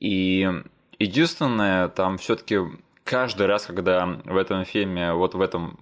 И 0.00 0.50
единственное, 0.98 1.88
там 1.88 2.18
все-таки 2.18 2.58
каждый 3.04 3.46
раз, 3.46 3.66
когда 3.66 4.06
в 4.24 4.36
этом 4.36 4.64
фильме, 4.64 5.12
вот 5.12 5.34
в 5.34 5.40
этом 5.40 5.78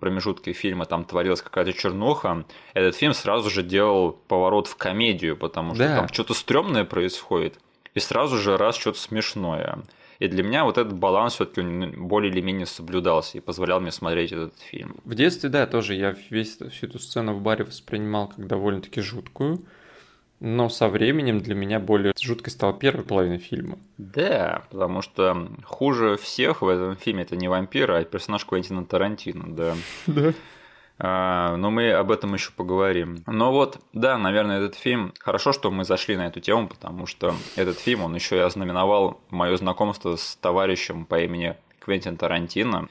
промежутке 0.00 0.52
фильма 0.52 0.86
там 0.86 1.04
творилась 1.04 1.42
какая-то 1.42 1.72
чернуха, 1.72 2.44
этот 2.74 2.94
фильм 2.94 3.12
сразу 3.12 3.50
же 3.50 3.62
делал 3.62 4.12
поворот 4.12 4.68
в 4.68 4.76
комедию, 4.76 5.36
потому 5.36 5.74
что 5.74 5.84
да. 5.84 5.96
там 5.96 6.08
что-то 6.08 6.32
стрёмное 6.34 6.84
происходит, 6.84 7.58
и 7.94 8.00
сразу 8.00 8.38
же 8.38 8.56
раз 8.56 8.76
что-то 8.76 8.98
смешное. 8.98 9.80
И 10.18 10.26
для 10.26 10.42
меня 10.42 10.64
вот 10.64 10.78
этот 10.78 10.98
баланс 10.98 11.34
все-таки 11.34 11.62
более 11.96 12.32
или 12.32 12.40
менее 12.40 12.66
соблюдался 12.66 13.38
и 13.38 13.40
позволял 13.40 13.80
мне 13.80 13.92
смотреть 13.92 14.32
этот 14.32 14.58
фильм. 14.58 14.96
В 15.04 15.14
детстве, 15.14 15.48
да, 15.48 15.66
тоже 15.66 15.94
я 15.94 16.16
весь, 16.30 16.56
всю 16.56 16.86
эту 16.86 16.98
сцену 16.98 17.34
в 17.34 17.40
баре 17.40 17.64
воспринимал 17.64 18.28
как 18.28 18.46
довольно-таки 18.46 19.00
жуткую. 19.00 19.64
Но 20.40 20.68
со 20.68 20.88
временем 20.88 21.40
для 21.40 21.56
меня 21.56 21.80
более 21.80 22.12
жуткой 22.20 22.52
стала 22.52 22.72
первая 22.72 23.04
половина 23.04 23.38
фильма. 23.38 23.78
Да, 23.96 24.62
потому 24.70 25.02
что 25.02 25.48
хуже 25.64 26.16
всех 26.16 26.62
в 26.62 26.68
этом 26.68 26.96
фильме 26.96 27.22
это 27.22 27.34
не 27.34 27.48
вампир, 27.48 27.90
а 27.90 28.04
персонаж 28.04 28.44
Квентина 28.44 28.84
Тарантино, 28.84 29.54
да. 29.54 29.74
Да. 30.06 30.32
А, 31.00 31.56
но 31.56 31.70
мы 31.70 31.92
об 31.92 32.10
этом 32.10 32.34
еще 32.34 32.50
поговорим. 32.52 33.22
Но 33.26 33.52
вот, 33.52 33.78
да, 33.92 34.18
наверное, 34.18 34.58
этот 34.58 34.74
фильм... 34.74 35.14
Хорошо, 35.20 35.52
что 35.52 35.70
мы 35.70 35.84
зашли 35.84 36.16
на 36.16 36.26
эту 36.26 36.40
тему, 36.40 36.66
потому 36.68 37.06
что 37.06 37.34
этот 37.56 37.78
фильм, 37.78 38.02
он 38.02 38.14
еще 38.14 38.36
и 38.36 38.40
ознаменовал 38.40 39.20
мое 39.30 39.56
знакомство 39.56 40.16
с 40.16 40.36
товарищем 40.36 41.04
по 41.04 41.20
имени 41.20 41.56
Квентин 41.78 42.16
Тарантино. 42.16 42.88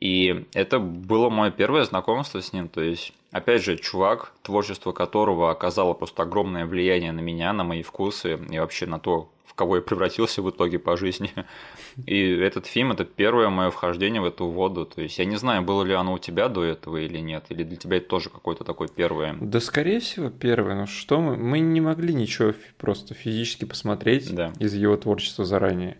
И 0.00 0.46
это 0.54 0.78
было 0.78 1.28
мое 1.28 1.50
первое 1.50 1.82
знакомство 1.82 2.40
с 2.40 2.52
ним. 2.52 2.68
То 2.68 2.80
есть, 2.80 3.12
опять 3.32 3.64
же, 3.64 3.76
чувак, 3.76 4.32
творчество 4.42 4.92
которого 4.92 5.50
оказало 5.50 5.94
просто 5.94 6.22
огромное 6.22 6.66
влияние 6.66 7.10
на 7.10 7.20
меня, 7.20 7.52
на 7.52 7.64
мои 7.64 7.82
вкусы 7.82 8.38
и 8.50 8.58
вообще 8.60 8.86
на 8.86 9.00
то, 9.00 9.28
кого 9.58 9.76
я 9.76 9.82
превратился 9.82 10.40
в 10.40 10.48
итоге 10.48 10.78
по 10.78 10.96
жизни. 10.96 11.32
И 12.06 12.30
этот 12.30 12.66
фильм 12.66 12.92
это 12.92 13.04
первое 13.04 13.50
мое 13.50 13.70
вхождение 13.70 14.22
в 14.22 14.24
эту 14.24 14.46
воду. 14.46 14.86
То 14.86 15.02
есть 15.02 15.18
я 15.18 15.24
не 15.24 15.36
знаю, 15.36 15.62
было 15.62 15.82
ли 15.82 15.92
оно 15.92 16.14
у 16.14 16.18
тебя 16.18 16.48
до 16.48 16.62
этого 16.62 16.98
или 16.98 17.18
нет, 17.18 17.46
или 17.48 17.64
для 17.64 17.76
тебя 17.76 17.96
это 17.96 18.08
тоже 18.08 18.30
какое-то 18.30 18.62
такое 18.62 18.88
первое. 18.88 19.36
Да, 19.40 19.60
скорее 19.60 19.98
всего, 19.98 20.30
первое. 20.30 20.76
Но 20.76 20.86
что 20.86 21.20
мы? 21.20 21.36
Мы 21.36 21.58
не 21.58 21.80
могли 21.80 22.14
ничего 22.14 22.54
просто 22.76 23.14
физически 23.14 23.64
посмотреть 23.64 24.32
да. 24.32 24.52
из 24.60 24.74
его 24.74 24.96
творчества 24.96 25.44
заранее. 25.44 25.98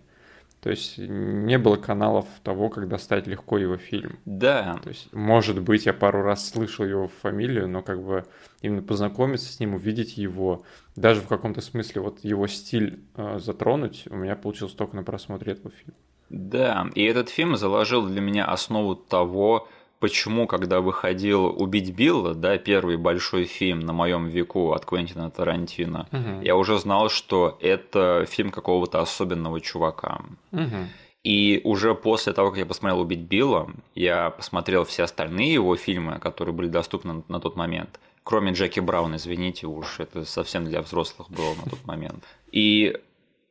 То 0.60 0.70
есть 0.70 0.98
не 0.98 1.56
было 1.56 1.76
каналов 1.76 2.26
того, 2.42 2.68
как 2.68 2.88
достать 2.88 3.26
легко 3.26 3.58
его 3.58 3.76
фильм. 3.76 4.18
Да. 4.24 4.80
То 4.82 4.88
есть, 4.88 5.12
может 5.12 5.62
быть, 5.62 5.86
я 5.86 5.92
пару 5.92 6.22
раз 6.22 6.48
слышал 6.48 6.84
его 6.84 7.08
фамилию, 7.22 7.68
но 7.68 7.82
как 7.82 8.02
бы 8.02 8.24
именно 8.60 8.82
познакомиться 8.82 9.52
с 9.52 9.60
ним, 9.60 9.74
увидеть 9.74 10.16
его, 10.16 10.64
даже 10.96 11.20
в 11.20 11.28
каком-то 11.28 11.60
смысле 11.60 12.02
вот 12.02 12.24
его 12.24 12.48
стиль 12.48 13.00
э, 13.14 13.38
затронуть, 13.38 14.04
у 14.10 14.16
меня 14.16 14.34
получилось 14.34 14.74
только 14.74 14.96
на 14.96 15.04
просмотре 15.04 15.52
этого 15.52 15.70
фильма. 15.70 15.94
Да, 16.28 16.90
и 16.94 17.04
этот 17.04 17.30
фильм 17.30 17.56
заложил 17.56 18.06
для 18.06 18.20
меня 18.20 18.44
основу 18.44 18.94
того, 18.96 19.68
почему, 20.00 20.46
когда 20.46 20.80
выходил 20.80 21.46
«Убить 21.46 21.90
Билла», 21.94 22.34
да, 22.34 22.58
первый 22.58 22.96
большой 22.96 23.44
фильм 23.44 23.80
на 23.80 23.92
моем 23.92 24.28
веку 24.28 24.72
от 24.72 24.84
Квентина 24.84 25.30
Тарантино, 25.30 26.08
угу. 26.12 26.42
я 26.42 26.56
уже 26.56 26.78
знал, 26.78 27.08
что 27.08 27.58
это 27.60 28.26
фильм 28.28 28.50
какого-то 28.50 29.00
особенного 29.00 29.60
чувака. 29.60 30.20
Угу. 30.52 30.88
И 31.24 31.60
уже 31.64 31.94
после 31.94 32.32
того, 32.32 32.50
как 32.50 32.60
я 32.60 32.66
посмотрел 32.66 33.00
«Убить 33.00 33.20
Билла», 33.20 33.70
я 33.94 34.30
посмотрел 34.30 34.84
все 34.84 35.02
остальные 35.02 35.54
его 35.54 35.76
фильмы, 35.76 36.18
которые 36.20 36.54
были 36.54 36.68
доступны 36.68 37.22
на 37.28 37.40
тот 37.40 37.56
момент. 37.56 38.00
Кроме 38.22 38.52
Джеки 38.52 38.80
Брауна, 38.80 39.16
извините 39.16 39.66
уж, 39.66 40.00
это 40.00 40.24
совсем 40.24 40.64
для 40.64 40.80
взрослых 40.82 41.30
было 41.30 41.54
на 41.54 41.70
тот 41.70 41.84
момент. 41.86 42.24
И 42.52 42.96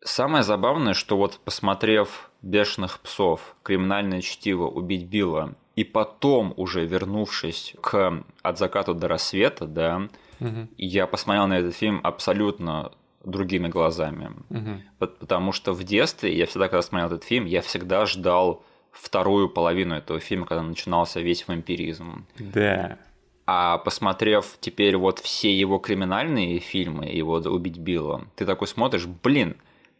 самое 0.01 0.43
забавное, 0.43 0.93
что 0.93 1.17
вот 1.17 1.39
посмотрев 1.43 2.31
«Бешеных 2.41 2.99
псов», 2.99 3.55
«Криминальное 3.63 4.21
чтиво», 4.21 4.67
«Убить 4.67 5.05
Билла», 5.05 5.55
и 5.77 5.83
потом 5.83 6.55
уже 6.57 6.85
вернувшись 6.85 7.75
к 7.81 8.23
«От 8.41 8.57
заката 8.57 8.95
до 8.95 9.07
рассвета», 9.07 9.67
да, 9.67 10.09
угу. 10.39 10.67
я 10.75 11.05
посмотрел 11.05 11.45
на 11.47 11.59
этот 11.59 11.75
фильм 11.75 12.01
абсолютно 12.03 12.91
другими 13.23 13.67
глазами. 13.67 14.31
Угу. 14.49 15.07
Потому 15.19 15.51
что 15.51 15.73
в 15.73 15.83
детстве, 15.83 16.35
я 16.35 16.47
всегда, 16.47 16.67
когда 16.67 16.81
смотрел 16.81 17.07
этот 17.07 17.23
фильм, 17.23 17.45
я 17.45 17.61
всегда 17.61 18.07
ждал 18.07 18.63
вторую 18.91 19.49
половину 19.49 19.93
этого 19.93 20.19
фильма, 20.19 20.47
когда 20.47 20.63
начинался 20.63 21.19
весь 21.19 21.47
вампиризм. 21.47 22.25
Да. 22.39 22.97
А 23.45 23.77
посмотрев 23.77 24.57
теперь 24.59 24.97
вот 24.97 25.19
все 25.19 25.55
его 25.55 25.77
криминальные 25.77 26.57
фильмы, 26.57 27.05
его 27.05 27.35
«Убить 27.35 27.77
Билла», 27.77 28.25
ты 28.35 28.47
такой 28.47 28.67
смотришь, 28.67 29.05
блин, 29.05 29.57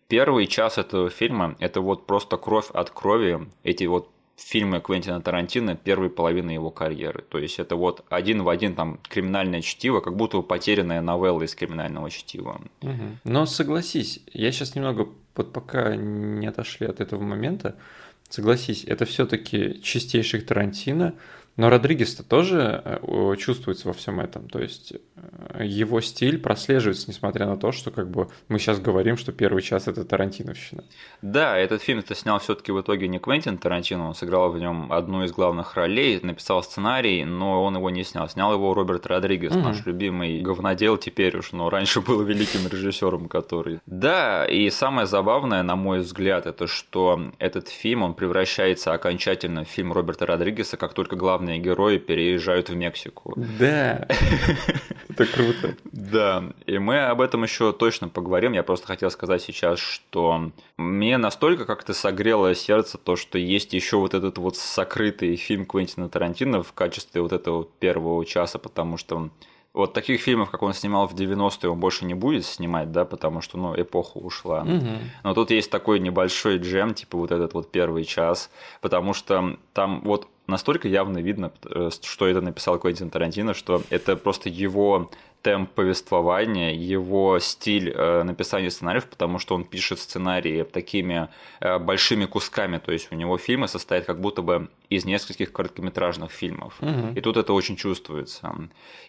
первый 0.08 0.48
час 0.48 0.80
этого 0.80 1.12
фильма– 1.12 1.56
это 1.60 1.82
вот 1.82 2.08
просто 2.08 2.38
кровь 2.38 2.72
от 2.72 2.90
крови, 2.90 3.48
эти 3.64 3.84
вот 3.84 4.10
фильмы 4.38 4.80
Квентина 4.80 5.20
Тарантино 5.20 5.76
первой 5.76 6.10
половины 6.10 6.52
его 6.52 6.70
карьеры. 6.70 7.24
То 7.30 7.40
есть 7.40 7.60
это 7.60 7.76
вот 7.76 8.06
один 8.10 8.44
в 8.44 8.50
один 8.50 8.76
там 8.76 9.00
криминальное 9.10 9.62
чтиво, 9.62 10.00
как 10.00 10.16
будто 10.16 10.42
потерянная 10.42 11.02
новелла 11.02 11.44
из 11.44 11.56
криминального 11.56 12.10
чтива. 12.10 12.62
Угу. 12.82 12.92
Но 13.24 13.46
согласись, 13.46 14.22
я 14.32 14.52
сейчас 14.52 14.76
немного, 14.76 15.10
вот 15.36 15.52
пока 15.52 15.96
не 15.96 16.48
отошли 16.48 16.86
от 16.86 17.02
этого 17.02 17.24
момента, 17.24 17.76
согласись, 18.30 18.84
это 18.86 19.06
все-таки 19.06 19.82
чистейших 19.82 20.46
Тарантино, 20.46 21.16
но 21.58 21.70
Родригес-то 21.70 22.24
тоже 22.24 22.82
э, 22.86 23.36
чувствуется 23.38 23.88
во 23.88 23.94
всем 23.94 24.20
этом. 24.20 24.48
То 24.48 24.60
есть 24.60 24.94
э, 24.94 25.66
его 25.66 26.00
стиль 26.02 26.38
прослеживается, 26.40 27.06
несмотря 27.10 27.48
на 27.48 27.58
то, 27.58 27.72
что 27.72 27.90
как 27.90 28.10
бы 28.10 28.28
мы 28.48 28.60
сейчас 28.60 28.80
говорим, 28.80 29.18
что 29.18 29.32
первый 29.32 29.64
час 29.64 29.88
это 29.88 30.06
Тарантиновщина. 30.06 30.84
Да, 31.24 31.58
этот 31.58 31.82
фильм 31.82 32.00
это 32.00 32.14
снял 32.14 32.38
все-таки 32.40 32.72
в 32.72 32.80
итоге 32.80 33.08
не 33.08 33.18
Квентин 33.18 33.58
Тарантино, 33.58 34.08
он 34.08 34.16
сыграл 34.16 34.52
в 34.52 34.60
нем 34.60 34.94
одну 34.94 35.24
из 35.24 35.32
главных 35.32 35.76
ролей, 35.76 36.20
написал 36.22 36.62
сценарий, 36.62 37.26
но 37.26 37.64
он 37.64 37.76
его 37.76 37.90
не 37.90 38.04
снял. 38.04 38.30
Снял 38.30 38.54
его 38.54 38.76
Роберт 38.76 39.08
Родригес, 39.08 39.54
mm-hmm. 39.54 39.64
наш 39.64 39.86
любимый 39.86 40.42
говнодел 40.42 40.98
теперь 40.98 41.36
уж, 41.38 41.54
но 41.54 41.72
раньше 41.72 42.02
был 42.02 42.22
великим 42.22 42.68
режиссером, 42.68 43.28
который. 43.28 43.80
Да, 43.88 44.46
и 44.46 44.70
самое 44.70 45.08
забавное, 45.08 45.64
на 45.64 45.76
мой 45.76 46.00
взгляд, 46.02 46.46
это 46.46 46.68
что 46.68 47.32
этот 47.40 47.68
фильм 47.68 48.04
он 48.04 48.14
превращается 48.14 48.94
окончательно 48.94 49.64
в 49.64 49.68
фильм 49.68 49.92
Роберта 49.92 50.28
Родригеса, 50.28 50.78
как 50.78 50.94
только 50.94 51.16
главный 51.16 51.47
главные 51.48 51.60
герои 51.60 51.98
переезжают 51.98 52.70
в 52.70 52.76
Мексику. 52.76 53.34
Да, 53.36 54.08
это 55.10 55.26
круто. 55.26 55.76
Да, 55.92 56.44
и 56.66 56.78
мы 56.78 57.00
об 57.06 57.22
этом 57.22 57.44
еще 57.44 57.72
точно 57.72 58.10
поговорим. 58.10 58.54
Я 58.54 58.64
просто 58.64 58.88
хотел 58.88 59.10
сказать 59.12 59.42
сейчас, 59.42 59.80
что 59.80 60.52
мне 60.78 61.18
настолько 61.18 61.66
как-то 61.66 61.94
согрело 61.94 62.54
сердце 62.54 62.98
то, 62.98 63.16
что 63.16 63.38
есть 63.38 63.74
еще 63.74 63.98
вот 63.98 64.14
этот 64.14 64.38
вот 64.38 64.58
сокрытый 64.58 65.36
фильм 65.38 65.66
Квентина 65.66 66.10
Тарантино 66.10 66.64
в 66.64 66.74
качестве 66.74 67.22
вот 67.22 67.32
этого 67.32 67.66
первого 67.80 68.26
часа, 68.26 68.60
потому 68.60 68.98
что 68.98 69.30
вот 69.74 69.94
таких 69.94 70.22
фильмов, 70.22 70.50
как 70.50 70.64
он 70.64 70.74
снимал 70.74 71.08
в 71.08 71.14
90-е, 71.14 71.70
он 71.70 71.80
больше 71.80 72.06
не 72.06 72.16
будет 72.16 72.46
снимать, 72.46 72.92
да, 72.92 73.06
потому 73.06 73.42
что, 73.42 73.60
ну, 73.60 73.80
эпоха 73.80 74.18
ушла. 74.18 74.64
Угу. 74.64 74.90
Но 75.24 75.34
тут 75.36 75.52
есть 75.52 75.70
такой 75.70 76.00
небольшой 76.00 76.58
джем, 76.58 76.96
типа 76.96 77.18
вот 77.18 77.32
этот 77.32 77.54
вот 77.54 77.72
первый 77.72 78.04
час, 78.04 78.50
потому 78.82 79.14
что 79.14 79.58
там 79.74 80.02
вот 80.04 80.28
настолько 80.48 80.88
явно 80.88 81.20
видно, 81.20 81.52
э, 81.66 81.90
что 82.02 82.28
это 82.28 82.42
написал 82.42 82.80
Квентин 82.80 83.10
Тарантино, 83.10 83.54
что 83.54 83.82
это 83.90 84.16
просто 84.16 84.50
его 84.50 85.10
темп 85.42 85.72
повествования, 85.72 86.74
его 86.74 87.40
стиль 87.40 87.92
э, 87.96 88.24
написания 88.24 88.70
сценариев, 88.72 89.06
потому 89.08 89.40
что 89.40 89.56
он 89.56 89.64
пишет 89.64 90.00
сценарии 90.00 90.64
такими 90.64 91.30
э, 91.60 91.80
большими 91.80 92.26
кусками, 92.26 92.78
то 92.80 92.92
есть 92.92 93.08
у 93.12 93.16
него 93.16 93.38
фильмы 93.38 93.68
состоят 93.68 94.06
как 94.06 94.20
будто 94.20 94.42
бы 94.42 94.68
из 94.90 95.04
нескольких 95.06 95.52
короткометражных 95.52 96.32
фильмов. 96.32 96.76
Угу. 96.82 97.14
И 97.16 97.22
тут 97.22 97.36
это 97.38 97.52
очень 97.54 97.76
чувствуется. 97.76 98.56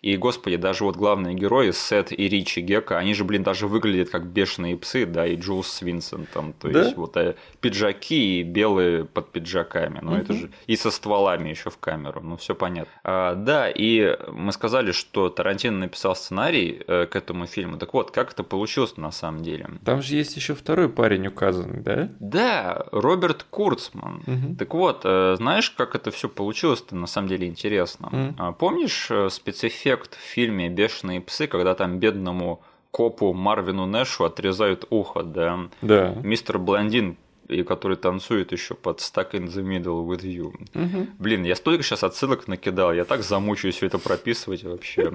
И, 0.03 0.17
господи, 0.17 0.57
даже 0.57 0.83
вот 0.85 0.97
главные 0.97 1.35
герои, 1.35 1.71
Сет 1.71 2.11
и 2.11 2.29
Ричи 2.29 2.61
Гека, 2.61 2.99
они 2.99 3.15
же, 3.15 3.23
блин, 3.25 3.45
даже 3.45 3.69
выглядят 3.69 4.11
как 4.11 4.27
бешеные 4.27 4.77
псы, 4.77 5.07
да, 5.07 5.25
и 5.27 5.37
Джулс 5.37 5.69
с 5.69 5.83
Винсентом. 5.83 6.53
То 6.53 6.69
Да? 6.69 6.83
есть 6.83 6.97
вот 6.97 7.17
э, 7.17 7.37
пиджаки 7.61 8.41
и 8.41 8.43
белые 8.43 9.05
под 9.05 9.31
пиджаками. 9.31 10.01
Ну, 10.03 10.17
это 10.17 10.33
Мгм. 10.33 10.41
же 10.43 10.51
и 10.67 10.75
со 10.77 10.91
стволами 10.91 11.49
еще 11.51 11.71
в 11.71 11.79
камеру. 11.79 12.21
Ну, 12.23 12.37
все 12.37 12.55
понятно. 12.57 12.93
А, 13.05 13.35
да, 13.37 13.71
и 13.71 14.17
мы 14.33 14.51
сказали, 14.53 14.91
что 14.93 15.29
Тарантино 15.29 15.79
написал 15.79 16.17
сценарий 16.19 16.83
э, 16.87 17.07
к 17.07 17.17
этому 17.17 17.47
фильму. 17.47 17.79
Так 17.79 17.95
вот, 17.95 18.11
как 18.11 18.33
это 18.33 18.43
получилось 18.43 18.97
на 18.97 19.11
самом 19.11 19.43
деле? 19.43 19.69
Там 19.85 20.03
же 20.03 20.17
есть 20.17 20.37
еще 20.37 20.55
второй 20.55 20.89
парень 20.89 21.27
указанный, 21.27 21.81
да? 21.81 22.09
Да, 22.21 22.87
Роберт 22.93 23.45
Курцман. 23.51 24.23
Мгм. 24.27 24.57
Так 24.57 24.75
вот, 24.75 25.03
э, 25.05 25.35
знаешь, 25.37 25.71
как 25.71 25.95
это 25.95 26.11
все 26.11 26.29
получилось-то 26.29 26.95
на 26.97 27.07
самом 27.07 27.29
деле 27.29 27.47
интересно? 27.47 28.35
А, 28.39 28.53
Помнишь 28.53 29.09
э, 29.11 29.29
спецэффект 29.31 30.15
в 30.15 30.21
фильме 30.21 30.69
Бешеные 30.69 31.21
псы, 31.21 31.47
когда 31.47 31.75
там 31.75 31.99
бедному 31.99 32.63
копу 32.91 33.33
Марвину 33.33 33.87
Нэшу 33.87 34.25
отрезают 34.25 34.85
ухо, 34.91 35.23
да? 35.23 35.61
Да. 35.83 36.15
Мистер 36.23 36.59
Блондин, 36.59 37.17
и 37.49 37.63
который 37.63 37.97
танцует 37.97 38.53
еще 38.53 38.75
под 38.75 39.01
Stuck 39.01 39.33
in 39.33 39.47
the 39.47 39.63
Middle 39.63 40.07
with 40.07 40.23
You. 40.23 40.55
Мгм. 40.75 41.11
Блин, 41.19 41.45
я 41.45 41.57
столько 41.57 41.83
сейчас 41.83 42.05
отсылок 42.05 42.47
накидал, 42.47 42.93
я 42.93 43.05
так 43.05 43.23
замучаюсь 43.23 43.77
все 43.77 43.87
это 43.87 43.99
прописывать 43.99 44.65
вообще. 44.65 45.13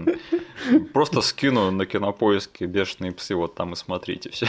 Просто 0.94 1.22
скину 1.22 1.72
на 1.72 1.86
кинопоиске 1.86 2.66
бешеные 2.66 3.12
псы, 3.12 3.36
вот 3.36 3.56
там 3.56 3.74
и 3.74 3.76
смотрите 3.76 4.30
все. 4.32 4.48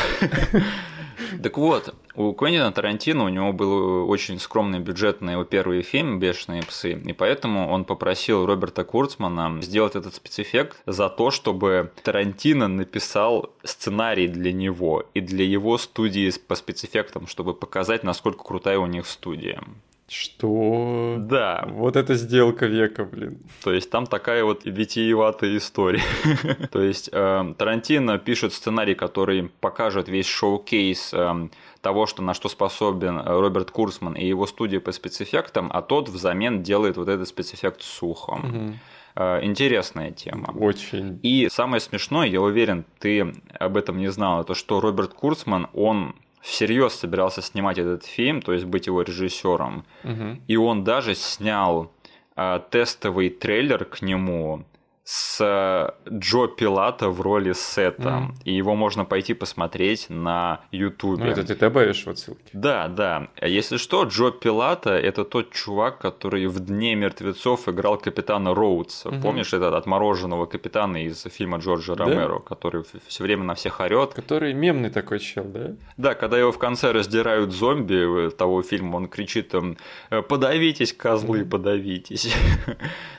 Так 1.43 1.59
вот, 1.59 1.95
у 2.15 2.33
Квентина 2.33 2.71
Тарантино 2.73 3.25
у 3.25 3.29
него 3.29 3.53
был 3.53 4.09
очень 4.09 4.39
скромный 4.39 4.79
бюджет 4.79 5.21
на 5.21 5.33
его 5.33 5.45
первый 5.45 5.83
фильм 5.83 6.19
«Бешеные 6.19 6.63
псы», 6.63 6.93
и 6.93 7.13
поэтому 7.13 7.69
он 7.71 7.85
попросил 7.85 8.47
Роберта 8.47 8.85
Курцмана 8.85 9.61
сделать 9.63 9.97
этот 9.97 10.15
спецэффект 10.15 10.77
за 10.87 11.09
то, 11.09 11.31
чтобы 11.31 11.91
Тарантино 12.03 12.69
написал 12.69 13.51
сценарий 13.63 14.29
для 14.29 14.53
него 14.53 15.05
и 15.15 15.21
для 15.21 15.45
его 15.45 15.79
студии 15.79 16.33
по 16.47 16.55
спецэффектам, 16.55 17.27
чтобы 17.27 17.55
показать, 17.55 18.05
насколько 18.05 18.45
крутая 18.45 18.79
у 18.79 18.87
них 18.87 19.07
студия. 19.07 19.63
Что? 20.07 21.17
Да, 21.19 21.65
Вот 21.69 21.97
это 21.97 22.15
сделка 22.15 22.67
века, 22.67 23.05
блин. 23.05 23.39
то 23.63 23.73
есть 23.73 23.91
там 23.91 24.07
такая 24.07 24.45
вот 24.45 24.65
витиеватая 24.65 25.57
история. 25.57 26.03
То 26.73 26.83
есть 26.83 27.09
э, 27.11 27.55
Тарантино 27.57 28.19
пишет 28.19 28.53
сценарий, 28.53 28.95
который 28.95 29.51
покажет 29.61 30.09
весь 30.09 30.27
шоу-кейс 30.27 31.11
э, 31.15 31.49
того, 31.81 32.07
что, 32.07 32.23
на 32.23 32.35
что 32.35 32.49
способен 32.51 33.19
э, 33.19 33.23
Роберт 33.25 33.71
Курсман 33.71 34.13
и 34.15 34.27
его 34.27 34.47
студия 34.47 34.79
по 34.81 34.93
спецэффектам, 34.93 35.71
а 35.73 35.81
тот 35.81 36.11
взамен 36.11 36.63
делает 36.63 36.97
вот 36.99 37.09
этот 37.09 37.27
спецэффект 37.27 37.83
с 37.83 38.03
ухом. 38.03 38.41
Мгм. 38.41 38.79
Э, 39.17 39.41
Интересная 39.43 40.11
тема. 40.11 40.53
Очень. 40.55 41.19
И 41.23 41.49
самое 41.51 41.81
смешное, 41.81 42.27
я 42.27 42.43
уверен, 42.43 42.85
ты 42.99 43.33
об 43.59 43.77
этом 43.79 43.97
не 43.99 44.09
знал, 44.09 44.43
это 44.43 44.55
что 44.55 44.81
Роберт 44.81 45.15
Курцман, 45.15 45.69
он 45.73 46.15
всерьез 46.45 46.93
собирался 46.95 47.41
снимать 47.41 47.79
этот 47.79 48.05
фильм, 48.05 48.43
то 48.43 48.53
есть 48.53 48.67
быть 48.67 48.87
его 48.87 49.01
режиссером. 49.03 49.85
Мгм. 50.03 50.43
И 50.47 50.57
он 50.57 50.85
даже 50.85 51.15
снял 51.15 51.91
а, 52.37 52.59
тестовый 52.59 53.31
трейлер 53.31 53.87
к 53.87 54.03
нему 54.03 54.65
с 55.05 55.39
а, 55.43 55.95
Джо 56.09 56.47
Пилата 56.47 57.11
в 57.11 57.21
роли 57.21 57.53
Сета. 57.53 58.11
Мгм. 58.11 58.35
И 58.45 58.55
его 58.55 58.75
можно 58.75 59.05
пойти 59.05 59.35
посмотреть 59.35 60.07
на 60.09 60.61
Ютубе. 60.73 61.25
Ну, 61.25 61.31
это 61.31 61.45
ты 61.45 61.55
добавишь 61.55 62.05
в 62.05 62.09
отсылки. 62.09 62.51
Да, 62.55 62.89
да. 62.89 63.29
Если 63.43 63.77
что, 63.77 64.05
Джо 64.05 64.31
Пилата– 64.31 64.91
это 64.99 65.25
тот 65.25 65.53
чувак, 65.53 65.99
который 65.99 66.47
в 66.47 66.59
«Дне 66.61 66.95
мертвецов» 66.95 67.69
играл 67.69 67.99
капитана 67.99 68.55
Роудса. 68.55 69.11
Мгм. 69.11 69.21
Помнишь 69.21 69.53
этот 69.53 69.75
отмороженного 69.75 70.47
капитана 70.47 71.05
из 71.05 71.23
фильма 71.25 71.59
Джорджа 71.59 71.97
Да. 71.97 72.07
Ромеро, 72.07 72.39
который 72.39 72.85
все 73.07 73.23
время 73.25 73.45
на 73.45 73.55
всех 73.55 73.81
орет? 73.81 74.15
Который 74.15 74.55
мемный 74.55 74.89
такой 74.89 75.19
чел, 75.19 75.45
да? 75.45 75.73
Да, 75.99 76.15
когда 76.15 76.39
его 76.39 76.51
в 76.51 76.59
конце 76.59 76.93
раздирают 76.93 77.53
зомби 77.53 78.29
э, 78.29 78.31
того 78.31 78.63
фильма, 78.63 78.97
он 78.97 79.09
кричит 79.09 79.49
там 79.49 79.77
«Э, 80.09 80.23
«Подавитесь, 80.23 80.95
козлы, 80.95 81.45
подавитесь». 81.45 82.35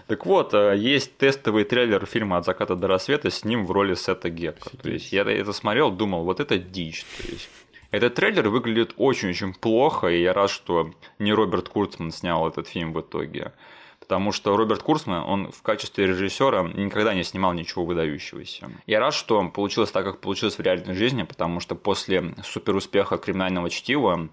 Так 0.08 0.26
вот, 0.28 0.54
э, 0.54 0.76
есть 0.78 1.18
тестовый 1.18 1.64
трейлер 1.76 2.06
фильма 2.06 2.38
«От 2.38 2.46
заката 2.46 2.78
до 2.78 2.88
рассвета» 2.88 3.30
с 3.30 3.44
ним 3.44 3.66
в 3.66 3.72
роли 3.72 3.96
Сета 3.96 4.30
Гекка. 4.30 4.78
То 4.78 4.90
есть 4.90 5.12
я 5.12 5.24
это 5.24 5.52
смотрел, 5.52 5.92
думал, 5.92 6.24
вот 6.24 6.40
это 6.40 6.58
дичь. 6.58 7.04
То 7.18 7.28
есть 7.30 7.50
этот 7.92 8.16
трейлер 8.16 8.48
выглядит 8.48 8.94
очень-очень 8.96 9.54
плохо, 9.54 10.08
и 10.08 10.22
я 10.22 10.32
рад, 10.32 10.50
что 10.50 10.92
не 11.20 11.34
Роберт 11.34 11.68
Курцман 11.68 12.12
снял 12.12 12.48
этот 12.48 12.70
фильм 12.70 12.94
в 12.94 13.02
итоге. 13.02 13.52
Потому 14.00 14.32
что 14.32 14.56
Роберт 14.56 14.84
Курцман, 14.84 15.26
он 15.28 15.52
в 15.52 15.62
качестве 15.64 16.08
режиссера 16.08 16.64
никогда 16.64 17.14
не 17.14 17.26
снимал 17.26 17.52
ничего 17.52 17.84
выдающегося. 17.84 18.72
Я 18.88 19.02
рад, 19.02 19.14
что 19.14 19.46
получилось 19.50 19.92
так, 19.92 20.06
как 20.06 20.22
получилось 20.22 20.58
в 20.58 20.62
реальной 20.62 20.94
жизни, 20.94 21.24
потому 21.24 21.60
что 21.60 21.76
после 21.76 22.36
суперуспеха 22.42 23.18
криминального 23.18 23.70
чтива 23.70 24.30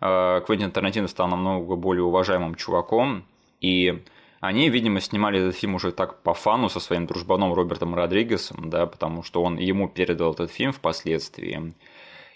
э, 0.00 0.42
Квентин 0.46 0.70
Тарантино 0.70 1.08
стал 1.08 1.26
намного 1.26 1.74
более 1.74 2.04
уважаемым 2.04 2.54
чуваком, 2.54 3.24
и 3.60 4.00
они, 4.46 4.68
видимо, 4.68 5.00
снимали 5.00 5.40
этот 5.40 5.56
фильм 5.56 5.74
уже 5.74 5.92
так 5.92 6.22
по 6.22 6.34
фану 6.34 6.68
со 6.68 6.80
своим 6.80 7.06
дружбаном 7.06 7.52
Робертом 7.54 7.94
Родригесом, 7.94 8.70
да, 8.70 8.86
потому 8.86 9.22
что 9.22 9.42
он 9.42 9.58
ему 9.58 9.88
передал 9.88 10.32
этот 10.32 10.50
фильм 10.50 10.72
впоследствии. 10.72 11.74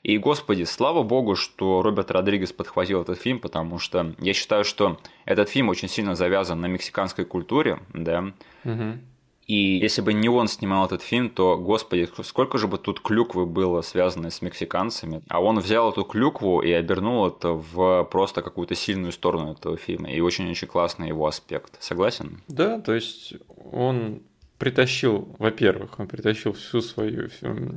И, 0.02 0.16
господи, 0.16 0.62
слава 0.62 1.02
богу, 1.02 1.34
что 1.34 1.82
Роберт 1.82 2.10
Родригес 2.10 2.52
подхватил 2.52 3.02
этот 3.02 3.20
фильм, 3.20 3.40
потому 3.40 3.78
что 3.78 4.14
я 4.20 4.32
считаю, 4.32 4.64
что 4.64 4.98
этот 5.24 5.48
фильм 5.48 5.68
очень 5.68 5.88
сильно 5.88 6.14
завязан 6.14 6.60
на 6.60 6.66
мексиканской 6.66 7.24
культуре, 7.24 7.80
да, 7.92 8.32
Мгм. 8.64 9.00
И 9.48 9.78
если 9.78 10.02
бы 10.02 10.12
не 10.12 10.28
он 10.28 10.46
снимал 10.46 10.84
этот 10.84 11.00
фильм, 11.00 11.30
то, 11.30 11.56
господи, 11.56 12.06
сколько 12.22 12.58
же 12.58 12.68
бы 12.68 12.76
тут 12.76 13.00
клюквы 13.00 13.46
было 13.46 13.80
связано 13.80 14.30
с 14.30 14.42
мексиканцами. 14.42 15.22
А 15.28 15.40
он 15.40 15.58
взял 15.58 15.90
эту 15.90 16.04
клюкву 16.04 16.60
и 16.60 16.70
обернул 16.70 17.26
это 17.26 17.52
в 17.52 18.04
просто 18.10 18.42
какую-то 18.42 18.74
сильную 18.74 19.10
сторону 19.10 19.52
этого 19.52 19.78
фильма. 19.78 20.10
И 20.10 20.20
очень-очень 20.20 20.68
классный 20.68 21.08
его 21.08 21.26
аспект. 21.26 21.82
Согласен? 21.82 22.42
Да, 22.46 22.78
то 22.78 22.92
есть 22.92 23.32
он 23.72 24.20
притащил, 24.58 25.34
во-первых, 25.38 25.98
он 25.98 26.08
притащил 26.08 26.52
всю 26.52 26.80
свою, 26.80 27.28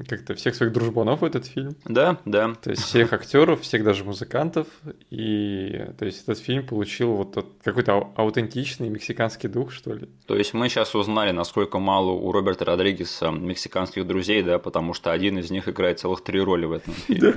как-то 0.08 0.34
всех 0.34 0.56
своих 0.56 0.74
дружбанов 0.74 1.22
в 1.22 1.26
этот 1.26 1.46
фильм. 1.46 1.76
Да, 1.86 2.18
да. 2.26 2.56
То 2.62 2.72
есть 2.72 2.84
всех 2.84 3.14
актеров, 3.14 3.62
всех 3.62 3.84
даже 3.84 4.04
музыкантов. 4.04 4.68
И 5.12 5.86
то 5.98 6.06
есть 6.06 6.24
этот 6.24 6.40
фильм 6.40 6.66
получил 6.66 7.14
вот 7.14 7.34
тот 7.34 7.54
какой-то 7.64 7.94
ау- 7.94 8.14
аутентичный 8.16 8.90
мексиканский 8.90 9.48
дух, 9.48 9.72
что 9.72 9.94
ли. 9.94 10.10
То 10.26 10.36
есть 10.36 10.54
мы 10.54 10.70
сейчас 10.70 10.96
узнали, 10.96 11.32
насколько 11.32 11.78
мало 11.78 12.12
у 12.12 12.32
Роберта 12.32 12.66
Родригеса 12.66 13.30
мексиканских 13.30 14.08
друзей, 14.08 14.42
да, 14.42 14.58
потому 14.58 14.94
что 14.94 15.12
один 15.12 15.38
из 15.38 15.52
них 15.52 15.70
играет 15.70 16.00
целых 16.00 16.24
три 16.24 16.42
роли 16.42 16.66
в 16.66 16.72
этом 16.72 16.94
фильме. 16.94 17.36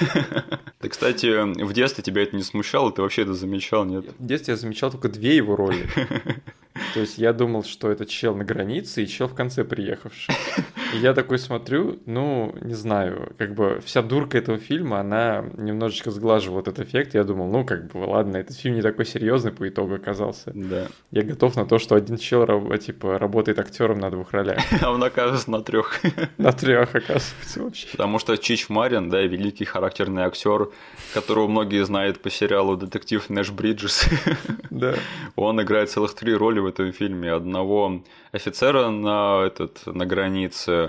Ты, 0.80 0.88
кстати, 0.88 1.62
в 1.62 1.72
детстве 1.72 2.02
тебя 2.02 2.22
это 2.22 2.34
не 2.34 2.42
смущало, 2.42 2.90
ты 2.90 3.02
вообще 3.02 3.22
это 3.22 3.34
замечал, 3.34 3.84
нет? 3.84 4.04
В 4.18 4.26
детстве 4.26 4.54
я 4.54 4.58
замечал 4.58 4.90
только 4.90 5.08
две 5.08 5.36
его 5.36 5.54
роли. 5.54 5.86
То 6.94 7.00
есть 7.00 7.18
я 7.18 7.32
думал, 7.32 7.62
что 7.62 7.90
это 7.90 8.04
чел 8.06 8.34
на 8.34 8.44
границе 8.44 8.71
и 9.02 9.06
чел 9.06 9.28
в 9.28 9.34
конце 9.34 9.64
приехавший. 9.64 10.34
И 10.92 10.98
я 10.98 11.14
такой 11.14 11.38
смотрю, 11.38 11.98
ну, 12.06 12.54
не 12.60 12.74
знаю, 12.74 13.32
как 13.38 13.54
бы 13.54 13.80
вся 13.84 14.02
дурка 14.02 14.38
этого 14.38 14.58
фильма, 14.58 15.00
она 15.00 15.44
немножечко 15.56 16.10
сглаживала 16.10 16.60
этот 16.60 16.80
эффект. 16.80 17.14
Я 17.14 17.24
думал, 17.24 17.48
ну, 17.48 17.64
как 17.64 17.90
бы, 17.90 17.98
ладно, 17.98 18.36
этот 18.36 18.56
фильм 18.56 18.74
не 18.74 18.82
такой 18.82 19.06
серьезный 19.06 19.52
по 19.52 19.68
итогу 19.68 19.94
оказался. 19.94 20.52
Да. 20.54 20.88
Я 21.10 21.22
готов 21.22 21.56
на 21.56 21.64
то, 21.64 21.78
что 21.78 21.94
один 21.94 22.16
чел, 22.18 22.42
типа, 22.78 23.18
работает 23.18 23.58
актером 23.58 24.00
на 24.00 24.10
двух 24.10 24.32
ролях. 24.32 24.58
А 24.82 24.90
он 24.90 25.02
окажется 25.02 25.50
на 25.50 25.62
трех. 25.62 26.00
На 26.38 26.52
трех, 26.52 26.94
оказывается, 26.94 27.62
вообще. 27.62 27.88
Потому 27.92 28.18
что 28.18 28.36
Чич 28.36 28.68
Марин, 28.68 29.10
да, 29.10 29.22
великий 29.22 29.64
характерный 29.64 30.22
актер, 30.22 30.70
которого 31.14 31.46
многие 31.46 31.84
знают 31.84 32.20
по 32.20 32.30
сериалу 32.30 32.76
«Детектив 32.76 33.28
Нэш 33.30 33.50
Бриджес», 33.50 34.08
Да. 34.70 34.94
он 35.36 35.62
играет 35.62 35.90
целых 35.90 36.14
три 36.14 36.34
роли 36.34 36.58
в 36.58 36.66
этом 36.66 36.92
фильме. 36.92 37.32
Одного 37.32 38.02
офицера 38.32 38.90
на, 38.90 39.44
этот, 39.46 39.86
на 39.86 40.06
границе, 40.06 40.81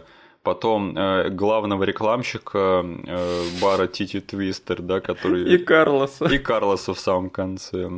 потом 0.43 0.97
э, 0.97 1.29
главного 1.29 1.84
рекламщика 1.84 2.86
э, 2.86 3.43
бара 3.62 3.88
Тити 3.88 4.19
Твистер, 4.19 4.82
да, 4.82 4.99
который... 4.99 5.53
И 5.53 5.58
Карлоса. 5.58 6.25
И 6.25 6.38
Карлоса 6.38 6.93
в 6.93 6.99
самом 6.99 7.29
конце. 7.29 7.89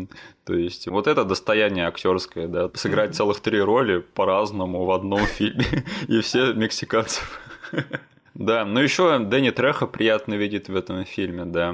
То 0.45 0.53
есть 0.53 0.87
вот 0.87 1.07
это 1.07 1.25
достояние 1.25 1.87
актерское, 1.87 2.47
да, 2.47 2.69
сыграть 2.75 3.15
целых 3.15 3.39
три 3.39 3.59
роли 3.59 3.99
по-разному 3.99 4.85
в 4.85 4.91
одном 4.91 5.19
фильме, 5.25 5.85
и 6.07 6.21
все 6.21 6.53
мексиканцев. 6.53 7.41
Да, 8.37 8.65
ну 8.65 8.81
еще 8.81 9.17
Дэнни 9.17 9.51
Треха 9.51 9.87
приятно 9.87 10.33
видеть 10.33 10.67
в 10.67 10.75
этом 10.75 11.05
фильме, 11.05 11.45
да. 11.45 11.73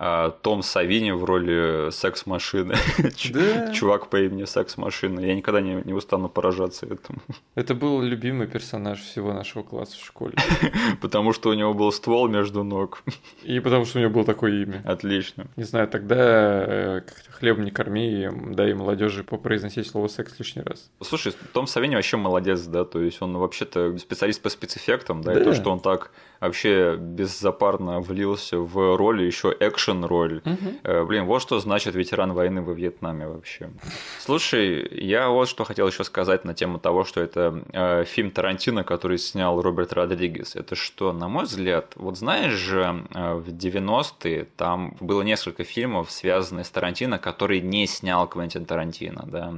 А, 0.00 0.30
Том 0.30 0.62
Савини 0.62 1.10
в 1.10 1.24
роли 1.24 1.90
секс-машины. 1.90 2.76
Да. 3.32 3.72
Чувак 3.72 4.08
по 4.10 4.20
имени 4.20 4.44
секс-машина. 4.44 5.20
Я 5.20 5.34
никогда 5.34 5.60
не, 5.60 5.82
не 5.84 5.92
устану 5.92 6.28
поражаться 6.28 6.86
этому. 6.86 7.18
Это 7.56 7.74
был 7.74 8.00
любимый 8.00 8.46
персонаж 8.46 9.00
всего 9.00 9.32
нашего 9.32 9.62
класса 9.62 9.96
в 9.96 10.04
школе. 10.04 10.34
Потому 11.00 11.32
что 11.32 11.50
у 11.50 11.54
него 11.54 11.74
был 11.74 11.90
ствол 11.90 12.28
между 12.28 12.62
ног. 12.62 13.02
И 13.42 13.58
потому 13.60 13.84
что 13.84 13.98
у 13.98 14.02
него 14.02 14.12
было 14.12 14.24
такое 14.24 14.62
имя. 14.62 14.82
Отлично. 14.84 15.48
Не 15.56 15.64
знаю, 15.64 15.88
тогда 15.88 16.16
э, 16.18 17.00
хлеб 17.30 17.58
не 17.58 17.70
корми, 17.70 18.28
дай 18.50 18.74
молодежи 18.74 19.24
попроизносить 19.24 19.86
слово 19.86 20.08
секс 20.08 20.38
лишний 20.38 20.62
раз. 20.62 20.90
Слушай, 21.02 21.34
Том 21.52 21.66
Савини 21.66 21.96
вообще 21.96 22.16
молодец, 22.16 22.62
да, 22.62 22.84
то 22.84 23.00
есть 23.00 23.20
он 23.20 23.36
вообще-то 23.36 23.98
специалист 23.98 24.40
по 24.40 24.48
спецэффектам, 24.48 25.22
да, 25.22 25.34
да. 25.34 25.40
и 25.40 25.44
то, 25.44 25.54
что 25.54 25.70
он 25.70 25.80
так 25.80 26.12
вообще 26.40 26.96
беззапарно 26.96 28.00
влился 28.00 28.58
в 28.58 28.96
роли 28.96 29.24
еще 29.24 29.54
экшен 29.58 30.04
роль. 30.04 30.42
Угу. 30.44 31.06
Блин, 31.06 31.26
вот 31.26 31.42
что 31.42 31.58
значит 31.60 31.94
ветеран 31.94 32.32
войны 32.32 32.62
во 32.62 32.72
Вьетнаме 32.72 33.26
вообще. 33.26 33.70
Слушай, 34.18 34.88
я 34.90 35.28
вот 35.28 35.48
что 35.48 35.64
хотел 35.64 35.88
еще 35.88 36.04
сказать 36.04 36.44
на 36.44 36.54
тему 36.54 36.78
того, 36.78 37.04
что 37.04 37.20
это 37.20 37.62
э, 37.72 38.04
фильм 38.04 38.30
Тарантино, 38.30 38.84
который 38.84 39.18
снял 39.18 39.60
Роберт 39.60 39.92
Родригес. 39.92 40.56
Это 40.56 40.74
что, 40.74 41.12
на 41.12 41.28
мой 41.28 41.44
взгляд, 41.44 41.92
вот 41.96 42.16
знаешь 42.18 42.52
же, 42.52 43.04
э, 43.14 43.34
в 43.34 43.48
90-е 43.48 44.46
там 44.56 44.96
было 45.00 45.22
несколько 45.22 45.64
фильмов, 45.64 46.10
связанных 46.10 46.66
с 46.66 46.70
Тарантино, 46.70 47.18
которые 47.18 47.60
не 47.60 47.86
снял 47.86 48.28
Квентин 48.28 48.64
Тарантино, 48.64 49.24
да 49.26 49.54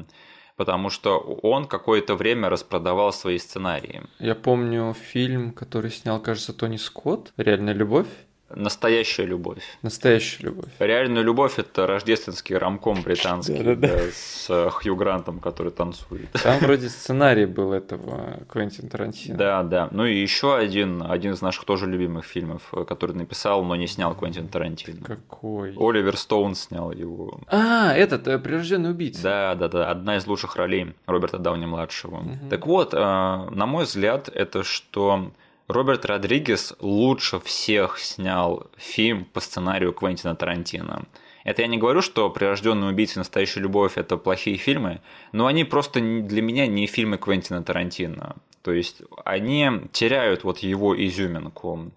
потому 0.61 0.91
что 0.91 1.19
он 1.43 1.65
какое-то 1.65 2.17
время 2.17 2.51
распродавал 2.51 3.15
свои 3.15 3.39
сценарии. 3.39 4.03
Я 4.19 4.35
помню 4.35 4.93
фильм, 4.93 5.53
который 5.53 5.91
снял, 5.91 6.21
кажется, 6.21 6.53
Тони 6.53 6.77
Скотт 6.77 7.33
«Реальная 7.39 7.73
любовь». 7.73 8.09
Настоящая 8.55 9.27
любовь. 9.27 9.63
Настоящая 9.83 10.45
любовь. 10.45 10.71
Реальная 10.79 11.23
любовь 11.23 11.59
это 11.59 11.87
рождественский 11.87 12.57
рамком 12.57 13.03
британский 13.03 13.63
да, 13.63 13.75
да, 13.75 13.89
да. 13.89 13.99
с 14.13 14.71
Хью 14.71 14.97
Грантом, 14.97 15.39
который 15.39 15.73
танцует. 15.73 16.31
Там 16.33 16.59
вроде 16.59 16.89
сценарий 16.89 17.47
был 17.47 17.73
этого 17.73 18.41
Квентин 18.49 18.89
Тарантино. 18.89 19.37
Да, 19.37 19.63
да. 19.63 19.89
Ну 19.93 20.05
и 20.05 20.17
еще 20.17 20.57
один, 20.57 21.03
один 21.03 21.33
из 21.33 21.43
наших 21.43 21.65
тоже 21.65 21.87
любимых 21.87 22.25
фильмов, 22.25 22.73
который 22.89 23.15
написал, 23.15 23.65
но 23.65 23.77
не 23.77 23.87
снял 23.87 24.15
Квентин 24.15 24.49
Тарантино. 24.49 25.05
Какой? 25.05 25.75
Оливер 25.77 26.17
Стоун 26.17 26.55
снял 26.55 26.91
его. 26.93 27.41
А, 27.47 27.93
этот 27.95 28.27
э, 28.27 28.39
прирожденный 28.39 28.91
убийца. 28.91 29.23
Да, 29.23 29.55
да, 29.55 29.69
да. 29.69 29.91
Одна 29.91 30.17
из 30.17 30.27
лучших 30.27 30.57
ролей 30.57 30.95
Роберта 31.07 31.39
Дауни 31.39 31.67
младшего. 31.67 32.17
Угу. 32.17 32.49
Так 32.51 32.67
вот, 32.67 32.95
э, 32.95 32.99
на 32.99 33.67
мой 33.67 33.85
взгляд, 33.85 34.29
это 34.29 34.63
что 34.63 35.31
Роберт 35.73 36.05
Родригес 36.05 36.75
лучше 36.81 37.39
всех 37.41 37.99
снял 37.99 38.67
фильм 38.77 39.25
по 39.25 39.41
сценарию 39.41 39.93
Квентина 39.93 40.35
Тарантино. 40.35 41.05
Это 41.45 41.63
я 41.63 41.69
не 41.69 41.79
говорю, 41.79 42.03
что 42.03 42.29
«Прирожденный 42.29 42.91
убийца» 42.91 43.15
и 43.15 43.19
«Настоящая 43.21 43.61
любовь»— 43.61 43.93
это 43.97 44.17
плохие 44.17 44.57
фильмы, 44.57 45.01
но 45.33 45.47
они 45.47 45.65
просто 45.65 46.01
для 46.01 46.43
меня 46.43 46.67
не 46.67 46.87
фильмы 46.87 47.19
Квентина 47.19 47.63
Тарантино. 47.63 48.37
То 48.63 48.73
есть 48.73 49.03
они 49.25 49.71
теряют 49.93 50.45
вот 50.45 50.59
его 50.59 50.95
изюминку. 51.07 51.91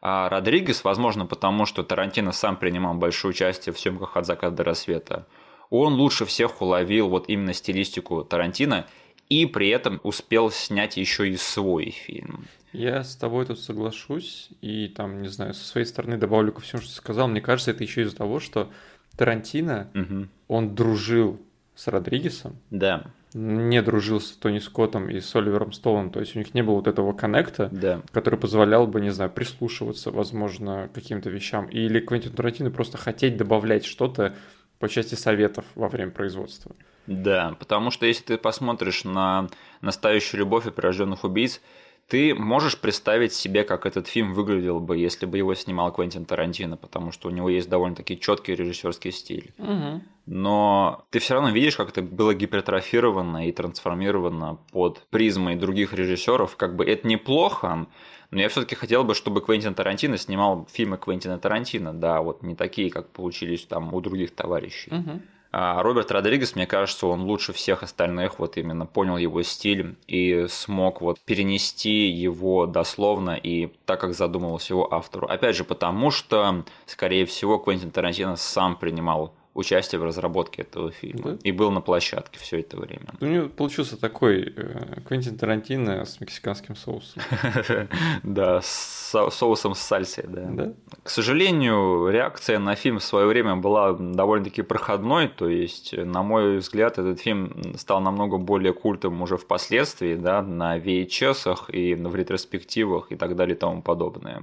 А 0.00 0.28
Родригес, 0.28 0.82
возможно, 0.82 1.26
потому 1.26 1.66
что 1.66 1.82
Тарантино 1.82 2.32
сам 2.32 2.56
принимал 2.56 2.94
большое 2.94 3.30
участие 3.30 3.72
в 3.72 3.78
съемках 3.78 4.16
«От 4.16 4.26
заката 4.26 4.56
до 4.56 4.64
рассвета», 4.64 5.26
он 5.70 5.94
лучше 5.94 6.24
всех 6.24 6.62
уловил 6.62 7.08
вот 7.08 7.28
именно 7.28 7.52
стилистику 7.52 8.24
Тарантино 8.24 8.86
и 9.28 9.44
при 9.44 9.68
этом 9.68 10.00
успел 10.02 10.50
снять 10.50 10.96
еще 10.96 11.28
и 11.28 11.36
свой 11.36 11.90
фильм. 11.90 12.46
Я 12.72 13.02
с 13.02 13.16
тобой 13.16 13.46
тут 13.46 13.60
соглашусь, 13.60 14.50
и 14.60 14.88
там, 14.88 15.22
не 15.22 15.28
знаю, 15.28 15.54
со 15.54 15.64
своей 15.64 15.86
стороны 15.86 16.16
добавлю 16.16 16.52
ко 16.52 16.60
всему, 16.60 16.82
что 16.82 16.90
ты 16.90 16.96
сказал. 16.96 17.28
Мне 17.28 17.40
кажется, 17.40 17.70
это 17.70 17.82
еще 17.82 18.02
из-за 18.02 18.16
того, 18.16 18.40
что 18.40 18.70
Тарантино, 19.16 19.90
угу. 19.94 20.28
он 20.48 20.74
дружил 20.74 21.40
с 21.74 21.88
Родригесом. 21.88 22.56
Да. 22.70 23.06
Не 23.34 23.82
дружил 23.82 24.20
с 24.20 24.32
Тони 24.32 24.58
Скоттом 24.58 25.10
и 25.10 25.20
с 25.20 25.34
Оливером 25.36 25.72
Стоуном. 25.72 26.10
То 26.10 26.20
есть 26.20 26.34
у 26.34 26.38
них 26.38 26.54
не 26.54 26.62
было 26.62 26.76
вот 26.76 26.86
этого 26.86 27.12
коннекта, 27.12 27.68
да. 27.70 28.02
который 28.10 28.38
позволял 28.38 28.86
бы, 28.86 29.00
не 29.00 29.10
знаю, 29.10 29.30
прислушиваться, 29.30 30.10
возможно, 30.10 30.88
к 30.88 30.94
каким-то 30.94 31.30
вещам. 31.30 31.66
Или 31.66 32.00
Квентин 32.00 32.32
Тарантино 32.32 32.70
просто 32.70 32.96
хотеть 32.98 33.36
добавлять 33.36 33.84
что-то 33.84 34.34
по 34.78 34.88
части 34.88 35.14
советов 35.14 35.64
во 35.74 35.88
время 35.88 36.10
производства. 36.10 36.74
Да, 37.06 37.56
потому 37.58 37.90
что 37.90 38.06
если 38.06 38.24
ты 38.24 38.38
посмотришь 38.38 39.04
на 39.04 39.48
настоящую 39.80 40.40
любовь 40.40 40.66
и 40.66 40.70
прирожденных 40.70 41.24
убийц, 41.24 41.60
ты 42.08 42.34
можешь 42.34 42.80
представить 42.80 43.34
себе, 43.34 43.64
как 43.64 43.84
этот 43.84 44.08
фильм 44.08 44.32
выглядел 44.32 44.80
бы, 44.80 44.96
если 44.96 45.26
бы 45.26 45.36
его 45.36 45.54
снимал 45.54 45.92
Квентин 45.92 46.24
Тарантино, 46.24 46.78
потому 46.78 47.12
что 47.12 47.28
у 47.28 47.30
него 47.30 47.50
есть 47.50 47.68
довольно-таки 47.68 48.18
четкий 48.18 48.54
режиссерский 48.54 49.12
стиль. 49.12 49.52
Угу. 49.58 50.00
Но 50.24 51.04
ты 51.10 51.18
все 51.18 51.34
равно 51.34 51.50
видишь, 51.50 51.76
как 51.76 51.90
это 51.90 52.00
было 52.00 52.34
гипертрофировано 52.34 53.46
и 53.46 53.52
трансформировано 53.52 54.58
под 54.72 55.06
призмой 55.10 55.56
других 55.56 55.92
режиссеров. 55.92 56.56
Как 56.56 56.76
бы 56.76 56.84
это 56.86 57.06
неплохо, 57.06 57.86
но 58.30 58.40
я 58.40 58.48
все-таки 58.48 58.74
хотел 58.74 59.04
бы, 59.04 59.14
чтобы 59.14 59.42
Квентин 59.42 59.74
Тарантино 59.74 60.16
снимал 60.16 60.66
фильмы 60.72 60.96
Квентина 60.96 61.38
Тарантино, 61.38 61.92
да, 61.92 62.22
вот 62.22 62.42
не 62.42 62.54
такие, 62.54 62.90
как 62.90 63.10
получились 63.10 63.66
там 63.66 63.92
у 63.92 64.00
других 64.00 64.34
товарищей. 64.34 64.90
Угу. 64.94 65.20
А 65.50 65.82
Роберт 65.82 66.10
Родригес, 66.10 66.54
мне 66.54 66.66
кажется, 66.66 67.06
он 67.06 67.22
лучше 67.22 67.52
всех 67.52 67.82
остальных 67.82 68.38
вот 68.38 68.56
именно 68.56 68.84
понял 68.86 69.16
его 69.16 69.42
стиль 69.42 69.96
и 70.06 70.46
смог 70.48 71.00
вот 71.00 71.18
перенести 71.20 72.08
его 72.08 72.66
дословно 72.66 73.30
и 73.30 73.72
так, 73.86 74.00
как 74.00 74.14
задумывался 74.14 74.74
его 74.74 74.92
автору. 74.92 75.26
Опять 75.26 75.56
же, 75.56 75.64
потому 75.64 76.10
что, 76.10 76.64
скорее 76.86 77.24
всего, 77.24 77.58
Квентин 77.58 77.90
Тарантино 77.90 78.36
сам 78.36 78.76
принимал 78.76 79.34
участие 79.58 80.00
в 80.00 80.04
разработке 80.04 80.62
этого 80.62 80.92
фильма. 80.92 81.32
Да? 81.32 81.38
И 81.42 81.50
был 81.50 81.72
на 81.72 81.80
площадке 81.80 82.38
все 82.38 82.60
это 82.60 82.76
время. 82.76 83.06
У 83.20 83.26
него 83.26 83.48
получился 83.48 84.00
такой 84.00 84.52
э, 84.56 85.00
Квентин 85.06 85.36
Тарантино 85.36 86.04
с 86.04 86.20
мексиканским 86.20 86.76
соусом. 86.76 87.22
Да, 88.22 88.60
с 88.62 89.28
соусом 89.32 89.74
с 89.74 89.80
сальсой, 89.80 90.24
да. 90.28 90.72
К 91.02 91.10
сожалению, 91.10 92.08
реакция 92.10 92.58
на 92.58 92.74
фильм 92.74 92.98
в 92.98 93.04
свое 93.04 93.26
время 93.26 93.56
была 93.56 93.92
довольно-таки 93.92 94.62
проходной, 94.62 95.28
то 95.28 95.48
есть, 95.48 95.92
на 95.96 96.22
мой 96.22 96.58
взгляд, 96.58 96.98
этот 96.98 97.20
фильм 97.20 97.74
стал 97.76 98.00
намного 98.00 98.38
более 98.38 98.72
культом 98.72 99.20
уже 99.22 99.36
впоследствии, 99.36 100.14
да, 100.14 100.42
на 100.42 100.78
VHS 100.78 101.70
и 101.72 101.94
в 101.94 102.14
ретроспективах 102.14 103.10
и 103.10 103.16
так 103.16 103.34
далее 103.34 103.56
и 103.56 103.58
тому 103.58 103.82
подобное. 103.82 104.42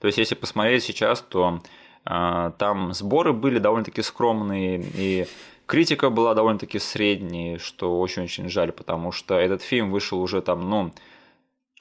То 0.00 0.06
есть, 0.06 0.18
если 0.18 0.34
посмотреть 0.34 0.82
сейчас, 0.82 1.22
то 1.22 1.60
там 2.04 2.92
сборы 2.94 3.32
были 3.32 3.58
довольно-таки 3.58 4.02
скромные, 4.02 4.84
и 4.94 5.26
критика 5.66 6.10
была 6.10 6.34
довольно-таки 6.34 6.78
средней, 6.78 7.58
что 7.58 8.00
очень-очень 8.00 8.48
жаль, 8.48 8.72
потому 8.72 9.12
что 9.12 9.38
этот 9.38 9.62
фильм 9.62 9.90
вышел 9.90 10.20
уже 10.20 10.42
там, 10.42 10.68
ну, 10.68 10.92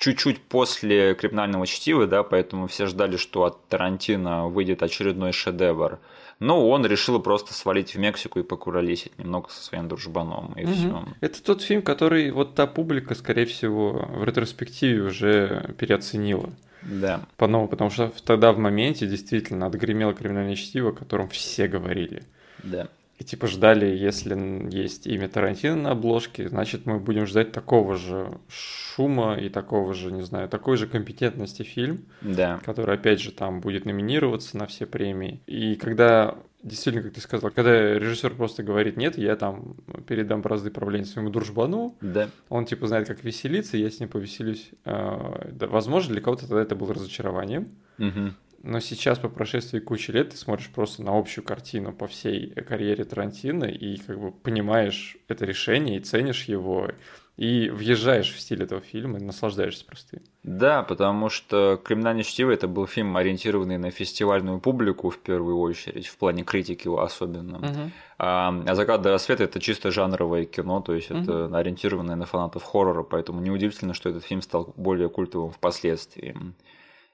чуть-чуть 0.01 0.41
после 0.41 1.13
криминального 1.13 1.67
чтива, 1.67 2.07
да, 2.07 2.23
поэтому 2.23 2.67
все 2.67 2.87
ждали, 2.87 3.17
что 3.17 3.43
от 3.43 3.67
Тарантино 3.67 4.47
выйдет 4.47 4.81
очередной 4.81 5.31
шедевр. 5.31 5.99
Но 6.39 6.67
он 6.67 6.83
решил 6.87 7.21
просто 7.21 7.53
свалить 7.53 7.93
в 7.93 7.99
Мексику 7.99 8.39
и 8.39 8.43
покуролесить 8.43 9.15
немного 9.19 9.49
со 9.49 9.63
своим 9.63 9.87
дружбаном, 9.87 10.53
и 10.53 10.63
угу. 10.63 10.73
все. 10.73 11.05
Это 11.21 11.43
тот 11.43 11.61
фильм, 11.61 11.83
который 11.83 12.31
вот 12.31 12.55
та 12.55 12.65
публика, 12.65 13.13
скорее 13.13 13.45
всего, 13.45 14.07
в 14.09 14.23
ретроспективе 14.23 15.03
уже 15.03 15.75
переоценила. 15.77 16.49
Да. 16.83 17.21
По-новому, 17.37 17.67
потому 17.67 17.89
что 17.89 18.11
тогда 18.25 18.51
в 18.51 18.57
моменте 18.57 19.07
действительно 19.07 19.67
отгремело 19.67 20.13
криминальное 20.13 20.55
чтиво, 20.55 20.89
о 20.89 20.93
котором 20.93 21.29
все 21.29 21.67
говорили. 21.67 22.23
Да. 22.63 22.87
И 23.21 23.23
типа 23.23 23.45
ждали, 23.45 23.85
если 23.85 24.35
есть 24.75 25.05
имя 25.05 25.27
Тарантино 25.29 25.75
на 25.75 25.91
обложке, 25.91 26.49
значит 26.49 26.87
мы 26.87 26.99
будем 26.99 27.27
ждать 27.27 27.51
такого 27.51 27.95
же 27.95 28.31
шума 28.49 29.35
и 29.35 29.47
такого 29.49 29.93
же, 29.93 30.11
не 30.11 30.23
знаю, 30.23 30.49
такой 30.49 30.75
же 30.75 30.87
компетентности 30.87 31.61
фильм, 31.61 32.05
да. 32.21 32.59
который 32.65 32.95
опять 32.95 33.21
же 33.21 33.31
там 33.31 33.61
будет 33.61 33.85
номинироваться 33.85 34.57
на 34.57 34.65
все 34.65 34.87
премии. 34.87 35.39
И 35.45 35.75
когда 35.75 36.35
действительно, 36.63 37.03
как 37.03 37.13
ты 37.13 37.21
сказал, 37.21 37.51
когда 37.51 37.71
режиссер 37.97 38.35
просто 38.35 38.63
говорит, 38.63 38.97
нет, 38.97 39.17
я 39.17 39.35
там 39.35 39.75
передам 40.07 40.41
бразды 40.41 40.71
правления 40.71 41.05
своему 41.05 41.29
дружбану, 41.29 41.95
да. 42.01 42.29
он 42.49 42.65
типа 42.65 42.87
знает, 42.87 43.07
как 43.07 43.23
веселиться, 43.23 43.77
я 43.77 43.89
с 43.89 43.99
ним 43.99 44.09
повеселюсь. 44.09 44.71
А, 44.85 45.49
возможно, 45.67 46.13
для 46.13 46.21
кого-то 46.21 46.47
тогда 46.47 46.61
это 46.61 46.75
было 46.75 46.93
разочарованием. 46.93 47.69
Угу. 47.97 48.33
Но 48.63 48.79
сейчас, 48.79 49.17
по 49.17 49.27
прошествии 49.27 49.79
кучи 49.79 50.11
лет, 50.11 50.29
ты 50.29 50.37
смотришь 50.37 50.69
просто 50.69 51.01
на 51.01 51.17
общую 51.17 51.43
картину 51.43 51.93
по 51.93 52.07
всей 52.07 52.51
карьере 52.51 53.03
Тарантино 53.05 53.65
и 53.65 53.97
как 53.97 54.19
бы 54.19 54.31
понимаешь 54.31 55.17
это 55.27 55.45
решение 55.45 55.97
и 55.97 56.01
ценишь 56.01 56.45
его. 56.45 56.91
И 57.37 57.69
въезжаешь 57.69 58.31
в 58.33 58.39
стиль 58.39 58.63
этого 58.63 58.81
фильма 58.81 59.17
и 59.17 59.23
наслаждаешься 59.23 59.85
просто. 59.85 60.19
Да, 60.43 60.83
потому 60.83 61.29
что 61.29 61.79
«Криминальное 61.83 62.23
чтиво» 62.23 62.51
это 62.51 62.67
был 62.67 62.85
фильм, 62.87 63.15
ориентированный 63.17 63.77
на 63.77 63.89
фестивальную 63.89 64.59
публику 64.59 65.09
в 65.09 65.17
первую 65.17 65.57
очередь, 65.57 66.07
в 66.07 66.17
плане 66.17 66.43
критики 66.43 66.87
особенно. 66.87 67.59
Мгм. 67.59 67.91
А, 68.17 68.53
а 68.67 68.75
«Закат 68.75 69.01
до 69.01 69.11
рассвета» 69.11 69.45
это 69.45 69.59
чисто 69.59 69.91
жанровое 69.91 70.45
кино, 70.45 70.81
то 70.81 70.93
есть 70.93 71.09
Мгм. 71.09 71.23
это 71.23 71.57
ориентированное 71.57 72.15
на 72.15 72.25
фанатов 72.25 72.63
хоррора, 72.63 73.03
поэтому 73.03 73.41
неудивительно, 73.41 73.93
что 73.93 74.09
этот 74.09 74.23
фильм 74.23 74.41
стал 74.41 74.73
более 74.75 75.09
культовым 75.09 75.51
впоследствии. 75.51 76.35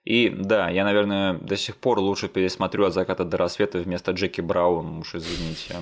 И 0.03 0.29
да, 0.29 0.69
я, 0.69 0.85
наверное, 0.85 1.33
до 1.33 1.57
сих 1.57 1.75
пор 1.75 1.99
лучше 1.99 2.29
пересмотрю 2.29 2.85
«От 2.85 2.93
заката 2.93 3.25
до 3.25 3.37
рассвета» 3.37 3.79
вместо 3.79 4.11
Джеки 4.11 4.41
Браун, 4.41 4.99
уж 4.99 5.15
извините. 5.15 5.75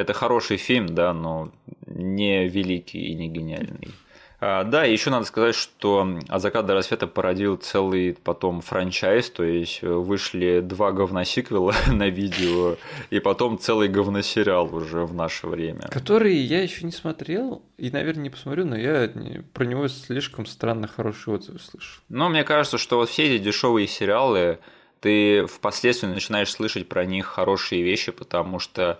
Это 0.00 0.12
хороший 0.12 0.56
фильм, 0.56 0.86
да, 0.94 1.12
но 1.12 1.50
не 1.86 2.48
великий 2.48 3.00
и 3.00 3.14
не 3.14 3.28
гениальный. 3.28 3.90
А, 4.42 4.64
да, 4.64 4.84
еще 4.84 5.10
надо 5.10 5.26
сказать, 5.26 5.54
что 5.54 6.18
«От 6.28 6.40
заката 6.40 6.68
до 6.68 6.74
рассвета» 6.74 7.06
породил 7.06 7.56
целый 7.56 8.16
потом 8.24 8.62
франчайз, 8.62 9.28
то 9.28 9.44
есть 9.44 9.82
вышли 9.82 10.60
два 10.60 10.92
говносиквела 10.92 11.74
на 11.88 12.08
видео, 12.08 12.76
и 13.10 13.20
потом 13.20 13.58
целый 13.58 13.88
говносериал 13.88 14.74
уже 14.74 15.04
в 15.04 15.14
наше 15.14 15.46
время. 15.46 15.88
Который 15.90 16.34
я 16.36 16.62
еще 16.62 16.86
не 16.86 16.92
смотрел, 16.92 17.62
и, 17.76 17.90
наверное, 17.90 18.22
не 18.24 18.30
посмотрю, 18.30 18.64
но 18.64 18.78
я 18.78 19.12
про 19.52 19.64
него 19.64 19.88
слишком 19.88 20.46
странно 20.46 20.88
хорошие 20.88 21.34
отзывы 21.34 21.58
слышу. 21.58 22.00
Но 22.08 22.30
мне 22.30 22.42
кажется, 22.42 22.78
что 22.78 22.96
вот 22.96 23.10
все 23.10 23.24
эти 23.24 23.42
дешевые 23.42 23.86
сериалы, 23.86 24.58
ты 25.00 25.46
впоследствии 25.46 26.06
начинаешь 26.06 26.50
слышать 26.50 26.88
про 26.88 27.04
них 27.04 27.26
хорошие 27.26 27.82
вещи, 27.82 28.10
потому 28.10 28.58
что 28.58 28.98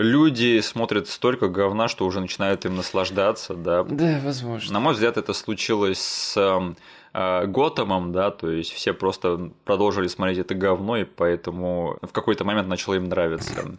люди 0.00 0.60
смотрят 0.60 1.08
столько 1.08 1.48
говна, 1.48 1.88
что 1.88 2.06
уже 2.06 2.20
начинают 2.20 2.64
им 2.64 2.76
наслаждаться, 2.76 3.54
да. 3.54 3.84
Да, 3.84 4.20
возможно. 4.24 4.72
На 4.72 4.80
мой 4.80 4.94
взгляд, 4.94 5.16
это 5.16 5.32
случилось 5.32 6.00
с 6.00 6.36
эм, 6.36 6.76
э, 7.12 7.46
Готэмом, 7.46 8.12
да, 8.12 8.30
то 8.30 8.50
есть 8.50 8.72
все 8.72 8.92
просто 8.92 9.50
продолжили 9.64 10.08
смотреть 10.08 10.38
это 10.38 10.54
говно, 10.54 10.96
и 10.96 11.04
поэтому 11.04 11.98
в 12.02 12.12
какой-то 12.12 12.44
момент 12.44 12.68
начало 12.68 12.94
им 12.94 13.04
нравиться. 13.04 13.78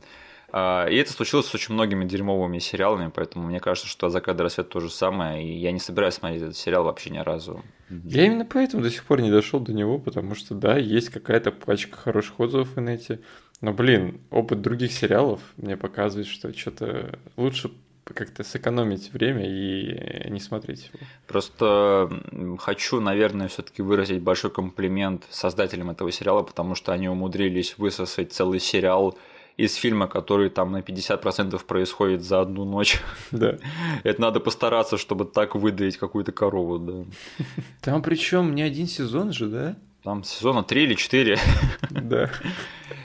А, 0.53 0.85
И 0.87 0.95
это 0.97 1.13
случилось 1.13 1.45
с 1.47 1.55
очень 1.55 1.73
многими 1.73 2.03
дерьмовыми 2.03 2.59
сериалами, 2.59 3.09
поэтому 3.13 3.47
мне 3.47 3.59
кажется, 3.61 3.87
что 3.89 4.09
«Закат 4.09 4.35
до 4.35 4.43
рассвета» 4.43 4.69
то 4.69 4.79
же 4.81 4.89
самое, 4.89 5.43
и 5.43 5.57
я 5.57 5.71
не 5.71 5.79
собираюсь 5.79 6.15
смотреть 6.15 6.41
этот 6.41 6.57
сериал 6.57 6.83
вообще 6.83 7.09
ни 7.09 7.19
разу. 7.19 7.63
Я 7.89 8.25
именно 8.25 8.45
поэтому 8.45 8.83
до 8.83 8.91
сих 8.91 9.05
пор 9.05 9.21
не 9.21 9.31
дошел 9.31 9.61
до 9.61 9.73
него, 9.73 9.97
потому 9.97 10.35
что, 10.35 10.53
да, 10.53 10.77
есть 10.77 11.09
какая-то 11.09 11.51
пачка 11.51 11.95
хороших 11.95 12.39
отзывов 12.39 12.75
в 12.75 12.79
инете, 12.79 13.21
но, 13.61 13.73
блин, 13.73 14.19
опыт 14.31 14.61
других 14.61 14.91
сериалов 14.91 15.39
мне 15.57 15.77
показывает, 15.77 16.27
что 16.27 16.51
что-то 16.55 17.19
лучше 17.37 17.71
как-то 18.03 18.43
сэкономить 18.43 19.13
время 19.13 19.45
и 19.47 20.29
не 20.29 20.39
смотреть 20.39 20.89
его. 20.91 21.05
Просто 21.27 22.09
хочу, 22.59 22.99
наверное, 22.99 23.47
все-таки 23.47 23.81
выразить 23.81 24.21
большой 24.21 24.51
комплимент 24.51 25.25
создателям 25.29 25.91
этого 25.91 26.11
сериала, 26.11 26.41
потому 26.41 26.75
что 26.75 26.91
они 26.91 27.07
умудрились 27.07 27.77
высосать 27.77 28.33
целый 28.33 28.59
сериал 28.59 29.17
из 29.57 29.75
фильма, 29.75 30.07
который 30.07 30.49
там 30.49 30.71
на 30.71 30.79
50% 30.79 31.63
происходит 31.65 32.23
за 32.23 32.41
одну 32.41 32.65
ночь. 32.65 32.99
Да. 33.31 33.57
Это 34.03 34.19
надо 34.21 34.39
постараться, 34.39 34.97
чтобы 34.97 35.25
так 35.25 35.55
выдавить 35.55 35.97
какую-то 35.97 36.31
корову, 36.31 36.79
да. 36.79 37.45
Там 37.81 38.01
причем 38.01 38.55
не 38.55 38.63
один 38.63 38.87
сезон 38.87 39.31
же, 39.33 39.47
да? 39.47 39.75
Там 40.03 40.23
сезона 40.23 40.63
3 40.63 40.83
или 40.83 40.93
4. 40.95 41.37
Да. 41.91 42.31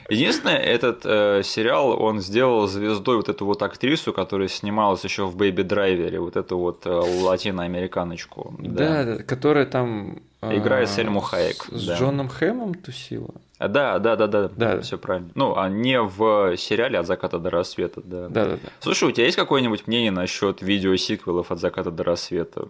Единственное, 0.08 0.56
этот 0.58 1.00
э, 1.04 1.42
сериал, 1.44 2.00
он 2.00 2.20
сделал 2.20 2.66
звездой 2.66 3.16
вот 3.16 3.28
эту 3.28 3.44
вот 3.44 3.62
актрису, 3.62 4.12
которая 4.12 4.48
снималась 4.48 5.02
еще 5.04 5.26
в 5.26 5.36
Бэйби 5.36 5.62
Драйвере, 5.62 6.20
вот 6.20 6.36
эту 6.36 6.58
вот 6.58 6.86
э, 6.86 6.90
латиноамериканочку. 6.90 8.54
Да, 8.58 9.04
да, 9.04 9.22
которая 9.22 9.66
там... 9.66 10.20
а, 10.40 10.56
Играет 10.56 10.88
Сельму 10.88 11.20
Хайек, 11.20 11.64
С, 11.64 11.80
с 11.80 11.86
да. 11.86 11.96
Джоном 11.96 12.28
Хэмом 12.28 12.74
тусила. 12.74 13.30
А, 13.58 13.68
Да, 13.68 13.98
да, 13.98 14.16
да, 14.16 14.26
да, 14.26 14.48
Да. 14.48 14.80
все 14.80 14.98
правильно. 14.98 15.30
Ну, 15.34 15.56
а 15.56 15.68
не 15.68 16.00
в 16.00 16.56
сериале 16.56 16.98
от 16.98 17.06
заката 17.06 17.38
до 17.38 17.50
рассвета, 17.50 18.00
да. 18.04 18.28
Да, 18.28 18.44
да, 18.44 18.50
да. 18.52 18.68
Слушай, 18.80 19.08
у 19.08 19.12
тебя 19.12 19.24
есть 19.24 19.36
какое-нибудь 19.36 19.86
мнение 19.86 20.10
насчет 20.10 20.62
видеосиквелов 20.62 21.50
от 21.50 21.58
заката 21.58 21.90
до 21.90 22.04
рассвета? 22.04 22.68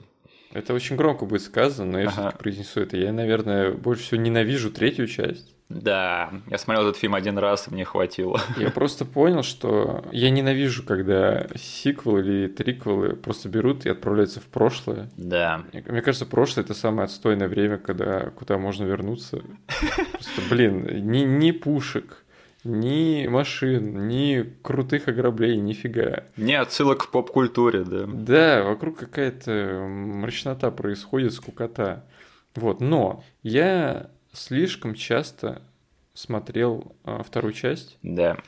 Это 0.53 0.75
очень 0.75 0.97
громко 0.97 1.25
будет 1.27 1.43
сказано, 1.43 1.93
но 1.93 1.99
я 2.01 2.05
Ага. 2.09 2.13
все-таки 2.13 2.39
произнесу 2.39 2.81
это. 2.81 2.97
Я, 2.97 3.13
наверное, 3.13 3.73
больше 3.73 4.03
всего 4.05 4.21
ненавижу 4.21 4.71
третью 4.71 5.07
часть. 5.07 5.55
Да, 5.69 6.31
я 6.49 6.59
смотрел 6.59 6.87
этот 6.89 6.97
фильм 7.01 7.17
один 7.17 7.39
раз, 7.39 7.67
и 7.67 7.73
мне 7.73 7.85
хватило. 7.85 8.41
Я 8.57 8.71
просто 8.71 9.05
понял, 9.05 9.43
что 9.43 10.05
я 10.13 10.31
ненавижу, 10.31 10.85
когда 10.85 11.49
сиквелы 11.57 12.21
или 12.21 12.47
триквелы 12.47 13.17
просто 13.17 13.49
берут 13.49 13.85
и 13.85 13.89
отправляются 13.89 14.39
в 14.39 14.45
прошлое. 14.45 15.11
Да. 15.17 15.65
Мне 15.73 15.83
мне 15.89 16.03
кажется, 16.03 16.25
прошлое 16.25 16.65
это 16.65 16.73
самое 16.73 17.07
отстойное 17.07 17.49
время, 17.49 17.79
когда 17.79 18.31
куда 18.31 18.59
можно 18.59 18.85
вернуться. 18.85 19.43
Просто, 20.13 20.41
блин, 20.49 20.87
ни, 21.11 21.23
ни 21.25 21.51
пушек, 21.51 22.25
ни 22.67 23.27
машин, 23.29 24.09
ни 24.09 24.43
крутых 24.63 25.09
ограблений, 25.09 25.61
нифига. 25.61 26.25
Не 26.37 26.55
отсылок 26.55 27.07
к 27.07 27.11
поп-культуре, 27.11 27.85
да. 27.85 28.07
Да, 28.07 28.63
вокруг 28.65 28.99
какая-то 28.99 29.87
мрачнота 29.89 30.71
происходит, 30.71 31.33
скукота. 31.33 32.05
Вот, 32.55 32.81
но 32.81 33.23
я 33.43 34.11
слишком 34.33 34.95
часто 34.95 35.63
смотрел 36.15 36.97
а, 37.05 37.23
вторую 37.23 37.53
часть, 37.53 37.99
Да. 38.03 38.39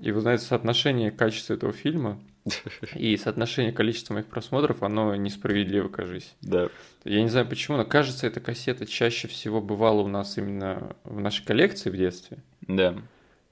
и 0.00 0.12
вы 0.12 0.20
знаете, 0.20 0.44
соотношение 0.44 1.10
качества 1.10 1.54
этого 1.54 1.72
фильма 1.72 2.18
и 2.94 3.16
соотношение 3.18 3.72
количества 3.72 4.14
моих 4.14 4.26
просмотров, 4.26 4.82
оно 4.82 5.14
несправедливо, 5.14 5.88
кажись. 5.88 6.34
Да. 6.40 6.68
Я 7.04 7.22
не 7.22 7.28
знаю 7.28 7.46
почему, 7.46 7.76
но 7.76 7.84
кажется, 7.84 8.26
эта 8.26 8.40
кассета 8.40 8.86
чаще 8.86 9.28
всего 9.28 9.60
бывала 9.60 10.00
у 10.00 10.08
нас 10.08 10.38
именно 10.38 10.96
в 11.04 11.20
нашей 11.20 11.44
коллекции 11.44 11.90
в 11.90 11.96
детстве. 11.96 12.38
Да. 12.62 12.94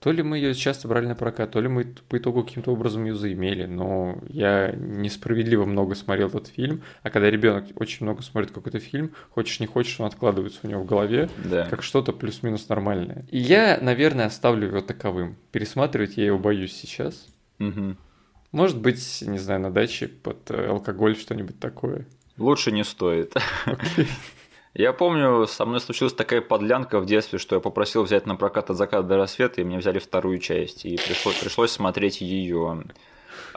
То 0.07 0.13
ли 0.13 0.23
мы 0.23 0.39
ее 0.39 0.55
часто 0.55 0.87
брали 0.87 1.07
на 1.07 1.17
прокат, 1.17 1.51
то 1.51 1.61
ли 1.61 1.67
мы 1.67 1.85
по 2.09 2.17
итогу 2.17 2.45
каким-то 2.45 2.71
образом 2.71 3.07
ее 3.07 3.17
заимели, 3.17 3.67
но 3.67 4.21
я 4.29 4.71
несправедливо 4.71 5.65
много 5.65 5.97
смотрел 5.97 6.29
этот 6.29 6.47
фильм, 6.47 6.83
а 7.03 7.11
когда 7.11 7.29
ребенок 7.29 7.65
очень 7.75 8.07
много 8.07 8.23
смотрит 8.23 8.53
какой-то 8.53 8.79
фильм, 8.79 9.11
хочешь 9.31 9.59
не 9.59 9.67
хочешь, 9.67 9.99
он 9.99 10.07
откладывается 10.07 10.61
у 10.63 10.69
него 10.69 10.83
в 10.83 10.87
голове, 10.87 11.29
Да. 11.45 11.65
как 11.69 11.83
что-то 11.83 12.13
плюс-минус 12.13 12.69
нормальное. 12.69 13.27
И 13.33 13.39
я, 13.39 13.81
наверное, 13.83 14.27
оставлю 14.27 14.69
его 14.69 14.81
таковым. 14.81 15.35
Пересматривать 15.51 16.17
я 16.17 16.27
его 16.27 16.39
боюсь 16.39 16.73
сейчас. 16.73 17.27
Мгм. 17.59 17.99
Может 18.53 18.81
быть, 18.81 19.25
не 19.27 19.39
знаю, 19.39 19.59
на 19.61 19.73
даче 19.73 20.07
под 20.07 20.49
э, 20.53 20.69
алкоголь 20.69 21.17
что-нибудь 21.17 21.59
такое. 21.59 22.07
Лучше 22.39 22.71
не 22.71 22.85
стоит. 22.85 23.35
Я 24.79 24.93
помню, 24.93 25.47
со 25.47 25.65
мной 25.65 25.81
случилась 25.81 26.13
такая 26.13 26.43
подлянка 26.43 27.01
в 27.01 27.07
детстве, 27.07 27.39
что 27.39 27.55
я 27.55 27.61
попросил 27.63 28.03
взять 28.03 28.27
на 28.27 28.37
прокат 28.37 28.69
от 28.69 28.77
заката 28.77 29.03
до 29.05 29.17
рассвета, 29.17 29.63
и 29.63 29.65
мне 29.65 29.79
взяли 29.79 29.99
вторую 29.99 30.39
часть, 30.39 30.85
и 30.85 30.99
пришлось, 30.99 31.37
пришлось 31.37 31.71
смотреть 31.71 32.21
ее. 32.21 32.85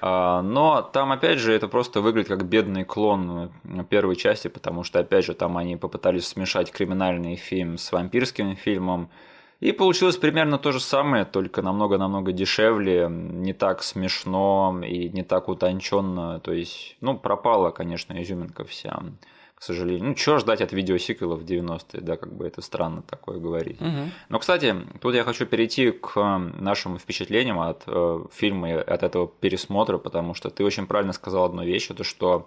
Но 0.01 0.89
там, 0.93 1.11
опять 1.11 1.39
же, 1.39 1.51
это 1.51 1.67
просто 1.67 1.99
выглядит 1.99 2.29
как 2.29 2.45
бедный 2.45 2.85
клон 2.85 3.51
э, 3.65 3.83
первой 3.89 4.15
части, 4.15 4.47
потому 4.47 4.85
что, 4.85 4.99
опять 4.99 5.25
же, 5.25 5.33
там 5.33 5.57
они 5.57 5.75
попытались 5.75 6.25
смешать 6.25 6.71
криминальный 6.71 7.35
фильм 7.35 7.77
с 7.77 7.91
вампирским 7.91 8.55
фильмом, 8.55 9.09
и 9.59 9.73
получилось 9.73 10.15
примерно 10.15 10.57
то 10.57 10.71
же 10.71 10.79
самое, 10.79 11.25
только 11.25 11.61
намного-намного 11.61 12.31
дешевле, 12.31 13.09
не 13.09 13.51
так 13.51 13.83
смешно 13.83 14.81
и 14.85 15.09
не 15.09 15.23
так 15.23 15.49
утонченно. 15.49 16.39
То 16.39 16.53
есть, 16.53 16.95
ну, 17.01 17.17
пропала, 17.17 17.71
конечно, 17.71 18.21
изюминка 18.23 18.63
вся, 18.63 19.03
к 19.59 19.63
сожалению. 19.63 20.05
Ну, 20.05 20.13
чего 20.15 20.39
ждать 20.39 20.61
от 20.61 20.71
видеосиквелов 20.71 21.41
в 21.41 21.45
90-е, 21.45 21.99
да, 21.99 22.15
как 22.15 22.33
бы 22.33 22.47
это 22.47 22.61
странно 22.61 23.01
такое 23.01 23.39
говорить. 23.39 23.81
Мгм. 23.81 24.11
Но, 24.29 24.39
кстати, 24.39 24.73
тут 25.01 25.13
я 25.13 25.25
хочу 25.25 25.45
перейти 25.45 25.91
к 25.91 26.39
нашим 26.57 26.97
впечатлениям 26.97 27.59
от 27.59 27.83
э, 27.85 28.23
фильма 28.31 28.69
и 28.69 28.73
от 28.75 29.03
этого 29.03 29.27
пересмотра, 29.27 29.97
потому 29.97 30.33
что 30.33 30.49
ты 30.49 30.63
очень 30.63 30.87
правильно 30.87 31.11
сказал 31.11 31.43
одну 31.43 31.65
вещь, 31.65 31.91
это 31.91 32.05
что 32.05 32.45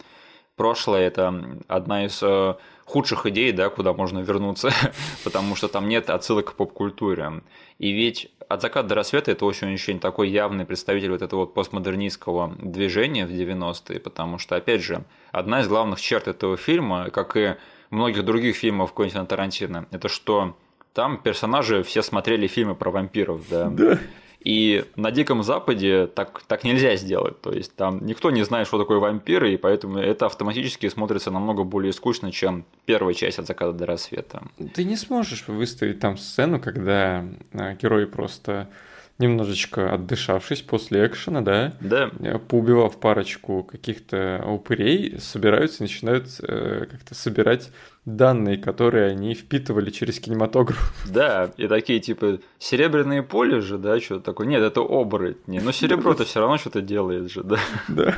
прошлое 0.56 1.02
это 1.02 1.60
одна 1.68 2.06
из 2.06 2.22
э, 2.22 2.54
худших 2.86 3.26
идей, 3.26 3.52
да, 3.52 3.68
куда 3.68 3.92
можно 3.92 4.20
вернуться, 4.20 4.70
потому 5.24 5.54
что 5.54 5.68
там 5.68 5.88
нет 5.88 6.08
отсылок 6.08 6.52
к 6.52 6.54
поп-культуре. 6.54 7.42
И 7.78 7.92
ведь 7.92 8.31
от 8.52 8.60
заката 8.60 8.88
до 8.88 8.94
рассвета 8.94 9.30
это 9.30 9.46
очень-очень 9.46 9.98
такой 9.98 10.28
явный 10.28 10.64
представитель 10.64 11.10
вот 11.10 11.22
этого 11.22 11.40
вот 11.40 11.54
постмодернистского 11.54 12.54
движения 12.60 13.26
в 13.26 13.30
90-е, 13.30 14.00
потому 14.00 14.38
что, 14.38 14.56
опять 14.56 14.82
же, 14.82 15.04
одна 15.30 15.60
из 15.60 15.68
главных 15.68 16.00
черт 16.00 16.28
этого 16.28 16.56
фильма, 16.56 17.10
как 17.10 17.36
и 17.36 17.56
многих 17.90 18.24
других 18.24 18.56
фильмов 18.56 18.92
Квентина 18.92 19.26
Тарантино, 19.26 19.86
это 19.90 20.08
что 20.08 20.56
там 20.92 21.18
персонажи 21.18 21.82
все 21.82 22.02
смотрели 22.02 22.46
фильмы 22.46 22.74
про 22.74 22.90
вампиров, 22.90 23.48
да. 23.48 23.68
Да. 23.70 23.98
И 24.44 24.84
на 24.96 25.10
Диком 25.10 25.42
Западе 25.42 26.06
так, 26.06 26.42
так 26.46 26.64
нельзя 26.64 26.96
сделать. 26.96 27.40
То 27.40 27.52
есть 27.52 27.74
там 27.76 28.04
никто 28.04 28.30
не 28.30 28.42
знает, 28.42 28.66
что 28.66 28.78
такое 28.78 28.98
вампиры, 28.98 29.52
и 29.52 29.56
поэтому 29.56 29.98
это 29.98 30.26
автоматически 30.26 30.88
смотрится 30.88 31.30
намного 31.30 31.64
более 31.64 31.92
скучно, 31.92 32.32
чем 32.32 32.64
первая 32.84 33.14
часть 33.14 33.38
от 33.38 33.46
заката 33.46 33.72
до 33.72 33.86
рассвета. 33.86 34.42
Ты 34.74 34.84
не 34.84 34.96
сможешь 34.96 35.46
выставить 35.46 36.00
там 36.00 36.16
сцену, 36.16 36.60
когда 36.60 37.24
а, 37.52 37.74
герои 37.74 38.06
просто 38.06 38.68
немножечко 39.18 39.92
отдышавшись 39.94 40.62
после 40.62 41.06
экшена, 41.06 41.40
да, 41.40 41.74
Да. 41.80 42.10
э, 42.20 42.38
поубивав 42.38 42.98
парочку 42.98 43.62
каких-то 43.62 44.44
упырей, 44.46 45.18
собираются 45.20 45.78
и 45.78 45.86
начинают 45.86 46.26
э, 46.42 46.86
как-то 46.90 47.14
собирать 47.14 47.70
данные, 48.04 48.56
которые 48.58 49.10
они 49.12 49.34
впитывали 49.34 49.90
через 49.90 50.18
кинематограф. 50.18 50.92
Да, 51.08 51.52
и 51.56 51.68
такие 51.68 52.00
типа 52.00 52.40
серебряные 52.58 53.22
поле 53.22 53.60
же, 53.60 53.78
да, 53.78 54.00
что-то 54.00 54.24
такое. 54.24 54.46
Нет, 54.48 54.60
это 54.62 54.80
оборотни. 54.80 55.60
Но 55.60 55.70
серебро-то 55.70 56.24
все 56.24 56.40
равно 56.40 56.58
что-то 56.58 56.80
делает 56.80 57.30
же, 57.30 57.44
да. 57.44 57.58
Да. 57.88 58.16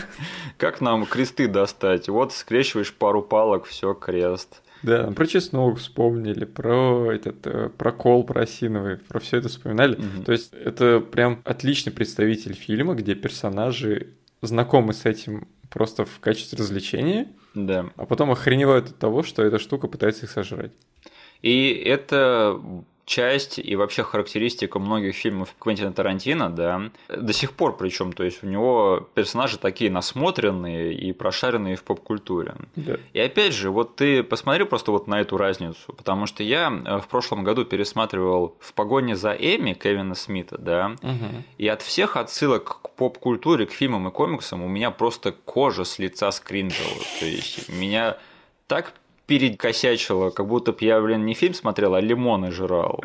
Как 0.56 0.80
нам 0.80 1.04
кресты 1.04 1.48
достать? 1.48 2.08
Вот 2.08 2.32
скрещиваешь 2.32 2.94
пару 2.94 3.20
палок, 3.20 3.66
все 3.66 3.92
крест. 3.92 4.62
Да, 4.84 5.10
про 5.12 5.26
чеснок 5.26 5.78
вспомнили, 5.78 6.44
про 6.44 7.10
этот, 7.12 7.46
э, 7.46 7.70
про 7.76 7.90
кол, 7.92 8.22
про 8.24 8.42
осиновый, 8.42 8.98
про 8.98 9.18
все 9.20 9.38
это 9.38 9.48
вспоминали. 9.48 9.98
То 10.24 10.32
есть 10.32 10.52
это 10.52 11.00
прям 11.00 11.40
отличный 11.44 11.92
представитель 11.92 12.54
фильма, 12.54 12.94
где 12.94 13.14
персонажи 13.14 14.08
знакомы 14.42 14.92
с 14.92 15.04
этим 15.06 15.48
просто 15.70 16.04
в 16.04 16.20
качестве 16.20 16.58
развлечения, 16.58 17.28
Да. 17.54 17.90
а 17.96 18.04
потом 18.06 18.30
охреневают 18.30 18.90
от 18.90 18.98
того, 18.98 19.22
что 19.22 19.42
эта 19.42 19.58
штука 19.58 19.88
пытается 19.88 20.26
их 20.26 20.30
сожрать. 20.30 20.72
И 21.42 21.70
это 21.84 22.60
часть 23.04 23.58
и 23.58 23.76
вообще 23.76 24.02
характеристика 24.02 24.78
многих 24.78 25.14
фильмов 25.14 25.54
Квентина 25.58 25.92
Тарантино, 25.92 26.50
да, 26.50 26.90
до 27.08 27.32
сих 27.32 27.52
пор 27.52 27.76
причем, 27.76 28.12
то 28.12 28.24
есть 28.24 28.42
у 28.42 28.46
него 28.46 29.08
персонажи 29.14 29.58
такие 29.58 29.90
насмотренные 29.90 30.94
и 30.94 31.12
прошаренные 31.12 31.76
в 31.76 31.82
поп-культуре. 31.84 32.54
Да. 32.76 32.96
И 33.12 33.20
опять 33.20 33.52
же, 33.52 33.70
вот 33.70 33.96
ты 33.96 34.22
посмотри 34.22 34.64
просто 34.64 34.90
вот 34.90 35.06
на 35.06 35.20
эту 35.20 35.36
разницу, 35.36 35.92
потому 35.92 36.26
что 36.26 36.42
я 36.42 36.72
э, 36.84 36.98
в 37.00 37.08
прошлом 37.08 37.44
году 37.44 37.64
пересматривал 37.64 38.56
«В 38.60 38.72
погоне 38.72 39.16
за 39.16 39.32
Эми» 39.32 39.74
Кевина 39.74 40.14
Смита, 40.14 40.56
да, 40.58 40.96
Мгм. 41.02 41.44
и 41.58 41.68
от 41.68 41.82
всех 41.82 42.16
отсылок 42.16 42.80
к 42.82 42.90
поп-культуре, 42.90 43.66
к 43.66 43.72
фильмам 43.72 44.08
и 44.08 44.10
комиксам 44.10 44.62
у 44.62 44.68
меня 44.68 44.90
просто 44.90 45.32
кожа 45.32 45.84
с 45.84 45.98
лица 45.98 46.30
скринжила. 46.32 47.02
То 47.20 47.26
есть 47.26 47.68
меня 47.68 48.16
так 48.66 48.94
перекосячило, 49.26 50.30
как 50.30 50.46
будто 50.46 50.72
бы 50.72 50.78
я, 50.80 51.00
блин, 51.00 51.24
не 51.24 51.34
фильм 51.34 51.54
смотрел, 51.54 51.94
а 51.94 52.00
лимоны 52.00 52.50
жрал. 52.50 53.04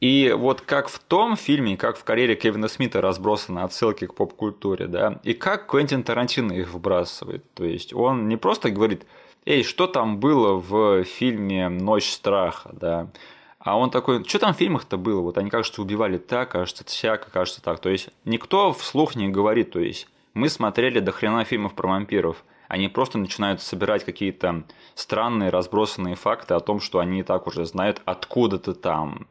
И 0.00 0.34
вот 0.36 0.62
как 0.62 0.88
в 0.88 0.98
том 0.98 1.36
фильме, 1.36 1.76
как 1.76 1.96
в 1.96 2.02
карьере 2.02 2.34
Кевина 2.34 2.66
Смита 2.66 3.00
разбросаны 3.00 3.60
отсылки 3.60 4.06
к 4.06 4.14
поп-культуре, 4.14 4.88
да, 4.88 5.20
и 5.22 5.32
как 5.32 5.70
Квентин 5.70 6.02
Тарантино 6.02 6.52
их 6.52 6.74
вбрасывает. 6.74 7.44
То 7.54 7.64
есть 7.64 7.94
он 7.94 8.26
не 8.26 8.36
просто 8.36 8.70
говорит, 8.70 9.06
эй, 9.44 9.62
что 9.62 9.86
там 9.86 10.18
было 10.18 10.54
в 10.54 11.04
фильме 11.04 11.68
«Ночь 11.68 12.10
страха», 12.10 12.70
да, 12.72 13.10
а 13.60 13.78
он 13.78 13.90
такой, 13.90 14.24
что 14.24 14.40
там 14.40 14.54
в 14.54 14.56
фильмах-то 14.56 14.96
было? 14.96 15.20
Вот 15.20 15.38
они, 15.38 15.48
кажется, 15.48 15.82
убивали 15.82 16.18
так, 16.18 16.50
кажется, 16.50 16.84
всяко, 16.84 17.30
кажется 17.30 17.62
так. 17.62 17.78
То 17.78 17.90
есть 17.90 18.08
никто 18.24 18.72
вслух 18.72 19.14
не 19.14 19.28
говорит, 19.28 19.70
то 19.70 19.78
есть 19.78 20.08
мы 20.34 20.48
смотрели 20.48 20.98
до 20.98 21.12
хрена 21.12 21.44
фильмов 21.44 21.74
про 21.74 21.90
вампиров. 21.90 22.44
Они 22.72 22.88
просто 22.88 23.18
начинают 23.18 23.60
собирать 23.60 24.02
какие-то 24.02 24.64
странные 24.94 25.50
разбросанные 25.50 26.14
факты 26.14 26.54
о 26.54 26.60
том, 26.60 26.80
что 26.80 27.00
они 27.00 27.20
и 27.20 27.22
так 27.22 27.46
уже 27.46 27.66
знают 27.66 28.00
откуда-то 28.06 28.72
там. 28.72 29.26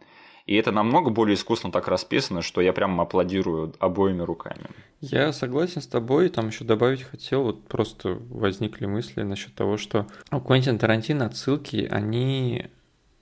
И 0.45 0.53
это 0.53 0.71
намного 0.71 1.09
более 1.09 1.33
искусно 1.33 1.71
так 1.71 1.87
расписано, 1.87 2.43
что 2.43 2.61
я 2.61 2.71
прям 2.71 3.01
аплодирую 3.01 3.73
обоими 3.79 4.21
руками. 4.21 4.67
Я 4.99 5.33
согласен 5.33 5.81
с 5.81 5.87
тобой, 5.87 6.29
там 6.29 6.49
еще 6.49 6.65
добавить 6.65 7.01
хотел, 7.01 7.41
вот 7.41 7.67
просто 7.67 8.19
возникли 8.29 8.85
мысли 8.85 9.23
насчет 9.23 9.55
того, 9.55 9.77
что 9.77 10.05
у 10.31 10.39
Квентина 10.39 10.77
Тарантино 10.77 11.25
отсылки, 11.25 11.87
они, 11.89 12.67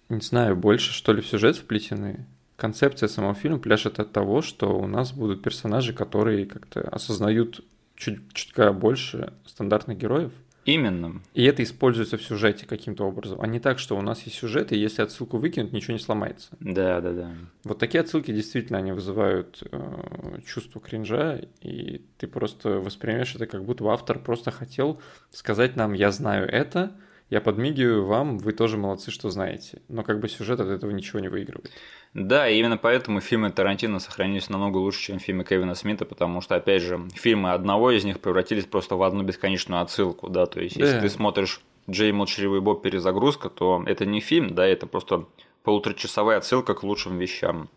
не 0.09 0.19
знаю, 0.19 0.57
больше 0.57 0.91
что 0.91 1.13
ли 1.13 1.21
в 1.21 1.27
сюжет 1.27 1.55
вплетены. 1.55 2.25
Концепция 2.57 3.07
самого 3.07 3.35
фильма 3.35 3.59
пляшет 3.59 4.01
от 4.01 4.11
того, 4.11 4.41
что 4.41 4.77
у 4.77 4.85
нас 4.85 5.13
будут 5.13 5.41
персонажи, 5.41 5.93
которые 5.93 6.45
как-то 6.45 6.81
осознают 6.81 7.63
чуть 7.99 8.33
чутка 8.33 8.73
больше 8.73 9.33
стандартных 9.45 9.97
героев. 9.97 10.31
Именно. 10.65 11.21
И 11.33 11.43
это 11.45 11.63
используется 11.63 12.17
в 12.17 12.21
сюжете 12.21 12.65
каким-то 12.65 13.03
образом, 13.05 13.41
а 13.41 13.47
не 13.47 13.59
так, 13.59 13.79
что 13.79 13.97
у 13.97 14.01
нас 14.01 14.21
есть 14.23 14.37
сюжет, 14.37 14.71
и 14.71 14.77
если 14.77 15.01
отсылку 15.01 15.37
выкинуть, 15.37 15.71
ничего 15.71 15.93
не 15.93 15.99
сломается. 15.99 16.49
Да, 16.59 17.01
да, 17.01 17.11
да. 17.11 17.31
Вот 17.63 17.79
такие 17.79 18.01
отсылки 18.01 18.31
действительно 18.31 18.77
они 18.77 18.91
вызывают 18.91 19.63
э, 19.71 20.39
чувство 20.45 20.79
кринжа, 20.79 21.41
и 21.61 22.05
ты 22.17 22.27
просто 22.27 22.79
воспринимаешь 22.79 23.33
это 23.35 23.47
как 23.47 23.63
будто 23.63 23.87
автор 23.89 24.19
просто 24.19 24.51
хотел 24.51 25.01
сказать 25.31 25.75
нам 25.75 25.93
«я 25.93 26.11
знаю 26.11 26.47
это», 26.47 26.91
я 27.29 27.41
подмигиваю 27.41 28.05
вам, 28.05 28.37
вы 28.39 28.53
тоже 28.53 28.77
молодцы, 28.77 29.11
что 29.11 29.29
знаете. 29.29 29.81
Но 29.87 30.03
как 30.03 30.19
бы 30.19 30.27
сюжет 30.27 30.59
от 30.59 30.67
этого 30.67 30.91
ничего 30.91 31.19
не 31.19 31.27
выигрывает. 31.27 31.71
Да, 32.13 32.49
и 32.49 32.57
именно 32.57 32.77
поэтому 32.77 33.21
фильмы 33.21 33.51
Тарантино 33.51 33.99
сохранились 33.99 34.49
намного 34.49 34.77
лучше, 34.77 35.01
чем 35.01 35.19
фильмы 35.19 35.43
Кевина 35.43 35.75
Смита, 35.75 36.05
потому 36.05 36.41
что, 36.41 36.55
опять 36.55 36.81
же, 36.81 37.07
фильмы 37.13 37.51
одного 37.51 37.91
из 37.91 38.03
них 38.03 38.19
превратились 38.19 38.65
просто 38.65 38.95
в 38.95 39.03
одну 39.03 39.23
бесконечную 39.23 39.81
отсылку, 39.81 40.29
да, 40.29 40.47
то 40.47 40.59
есть, 40.59 40.75
если 40.75 40.95
Да. 40.95 41.01
ты 41.01 41.09
смотришь 41.09 41.61
Джей 41.87 42.11
Молчаливый 42.11 42.61
Боб 42.61 42.81
перезагрузка, 42.81 43.49
то 43.49 43.83
это 43.85 44.05
не 44.05 44.21
фильм, 44.21 44.55
да, 44.55 44.65
это 44.65 44.87
просто 44.87 45.25
полуторачасовая 45.63 46.37
отсылка 46.37 46.73
к 46.73 46.83
лучшим 46.83 47.19
вещам. 47.19 47.69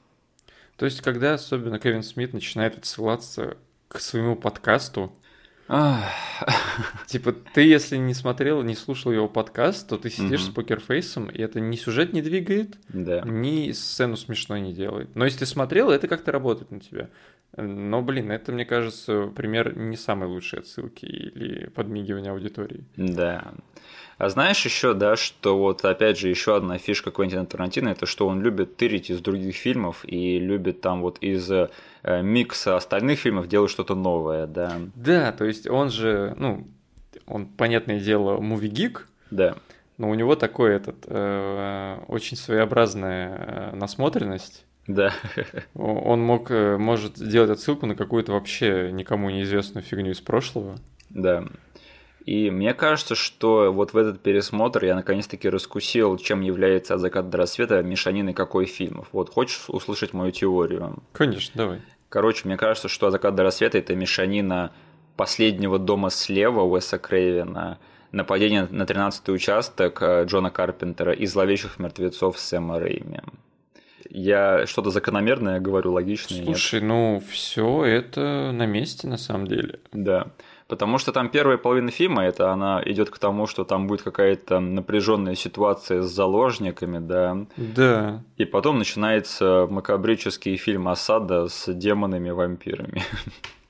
То 0.77 0.87
есть, 0.87 1.03
когда 1.03 1.35
особенно 1.35 1.79
Кевин 1.79 2.03
Смит 2.03 2.33
начинает 2.33 2.79
отсылаться 2.79 3.59
к 3.89 4.01
своему 4.01 4.35
подкасту, 4.37 5.13
Типа, 7.07 7.33
ты, 7.33 7.63
если 7.63 7.97
не 7.97 8.15
смотрел, 8.15 8.63
не 8.63 8.75
слушал 8.75 9.11
его 9.13 9.29
подкаст, 9.29 9.89
то 9.89 9.97
ты 9.97 10.11
сидишь 10.11 10.45
с 10.45 10.49
покерфейсом, 10.49 11.29
и 11.29 11.41
это 11.41 11.61
ни 11.61 11.77
сюжет 11.77 12.13
не 12.13 12.21
двигает, 12.21 12.77
ни 13.25 13.73
сцену 13.73 14.17
смешной 14.17 14.61
не 14.61 14.75
делает. 14.75 15.15
Но 15.15 15.25
если 15.25 15.41
ты 15.41 15.47
смотрел, 15.47 15.91
это 15.91 16.09
как-то 16.09 16.31
работает 16.33 16.71
на 16.71 16.81
тебя. 16.81 17.09
Но, 17.57 18.03
блин, 18.03 18.31
это, 18.31 18.53
мне 18.53 18.65
кажется, 18.65 19.27
пример 19.35 19.77
не 19.77 19.97
самой 19.97 20.29
лучшей 20.29 20.61
отсылки 20.61 21.05
или 21.05 21.67
подмигивания 21.69 22.33
аудитории. 22.33 22.85
Да. 22.97 23.55
А 24.23 24.29
знаешь 24.29 24.65
еще, 24.65 24.95
да, 24.95 25.17
что 25.17 25.59
вот 25.59 25.85
опять 25.85 26.17
же 26.17 26.29
еще 26.29 26.55
одна 26.55 26.79
фишка 26.79 27.11
Квентина 27.11 27.45
Тарантино, 27.45 27.89
это 27.89 28.07
что 28.07 28.29
он 28.29 28.41
любит 28.41 28.77
тырить 28.77 29.11
из 29.11 29.19
других 29.19 29.57
фильмов 29.57 30.05
и 30.05 30.39
любит 30.39 30.81
там 30.81 31.01
вот 31.03 31.19
из 31.19 31.51
э, 31.51 31.69
микса 32.05 32.77
остальных 32.77 33.19
фильмов 33.19 33.49
делать 33.49 33.73
что-то 33.73 33.97
новое, 33.97 34.47
да. 34.47 34.75
Да, 34.95 35.33
то 35.33 35.45
есть 35.45 35.69
он 35.69 35.91
же, 35.91 36.37
ну, 36.39 36.69
он, 37.27 37.47
понятное 37.47 37.99
дело, 37.99 38.39
муви-гик, 38.39 39.09
Да. 39.33 39.57
но 39.99 40.09
у 40.09 40.15
него 40.15 40.37
такой 40.37 40.77
этот, 40.77 40.99
э, 41.07 41.99
очень 42.07 42.37
своеобразная 42.37 43.73
э, 43.73 43.75
насмотренность. 43.75 44.65
Да. 44.87 45.13
Он 45.75 46.21
мог, 46.21 46.49
э, 46.53 46.77
может 46.77 47.17
сделать 47.17 47.51
отсылку 47.51 47.87
на 47.87 47.97
какую-то 47.97 48.31
вообще 48.35 48.93
никому 48.93 49.31
неизвестную 49.31 49.83
фигню 49.83 50.13
из 50.13 50.21
прошлого. 50.21 50.77
Да. 51.11 51.45
И 52.25 52.51
мне 52.51 52.73
кажется, 52.73 53.15
что 53.15 53.73
вот 53.73 53.93
в 53.93 53.97
этот 53.97 54.21
пересмотр 54.21 54.85
я 54.85 54.95
наконец-таки 54.95 55.49
раскусил, 55.49 56.17
чем 56.19 56.41
является 56.41 56.95
«От 56.95 57.01
заката 57.01 57.29
до 57.29 57.39
рассвета» 57.39 57.83
мешаниной 57.83 58.33
какой 58.33 58.67
фильмов. 58.67 59.09
Вот, 59.13 59.31
хочешь 59.31 59.65
услышать 59.69 60.13
мою 60.13 60.31
теорию? 60.31 61.03
Конечно, 61.13 61.53
давай. 61.55 61.81
Короче, 62.09 62.43
мне 62.45 62.57
кажется, 62.57 62.89
что 62.89 63.07
«От 63.07 63.13
заката 63.13 63.37
до 63.37 63.43
рассвета»– 63.43 63.79
это 63.79 63.97
мешанина 63.97 64.73
последнего 65.17 65.79
дома 65.79 66.11
слева 66.11 66.63
Уэса 66.63 66.99
Крейвена, 66.99 67.79
нападение 68.13 68.69
на 68.71 68.85
13-й 68.85 69.33
участок 69.33 70.01
э, 70.03 70.25
Джона 70.25 70.51
Карпентера 70.51 71.13
и 71.13 71.27
зловещих 71.27 71.79
мертвецов 71.79 72.39
Сэма 72.39 72.79
Рэйми. 72.79 73.21
Я 74.11 74.67
что-то 74.67 74.91
закономерное 74.91 75.59
говорю, 75.59 75.93
логичное? 75.93 76.39
нет? 76.39 76.47
Слушай, 76.47 76.83
ну 76.83 77.23
все 77.31 77.85
это 77.85 78.53
на 78.53 78.67
месте 78.67 79.07
на 79.09 79.17
самом 79.17 79.47
деле. 79.47 79.81
Да. 79.93 80.29
Потому 80.73 80.97
что 80.97 81.13
там 81.13 81.29
первая 81.29 81.59
половина 81.59 81.91
фильма, 81.91 82.25
это 82.25 82.51
она 82.51 82.81
идет 82.87 83.11
к 83.11 83.19
тому, 83.19 83.47
что 83.47 83.65
там 83.65 83.87
будет 83.87 84.01
какая-то 84.01 84.59
напряженная 84.59 85.35
ситуация 85.35 86.01
с 86.01 86.11
заложниками, 86.11 86.99
да. 86.99 87.45
Да. 87.59 88.23
И 88.39 88.47
потом 88.47 88.79
начинается 88.79 89.67
макабрический 89.69 90.57
фильм 90.57 90.89
Асада 90.89 91.49
с 91.49 91.71
демонами-вампирами. 91.71 93.03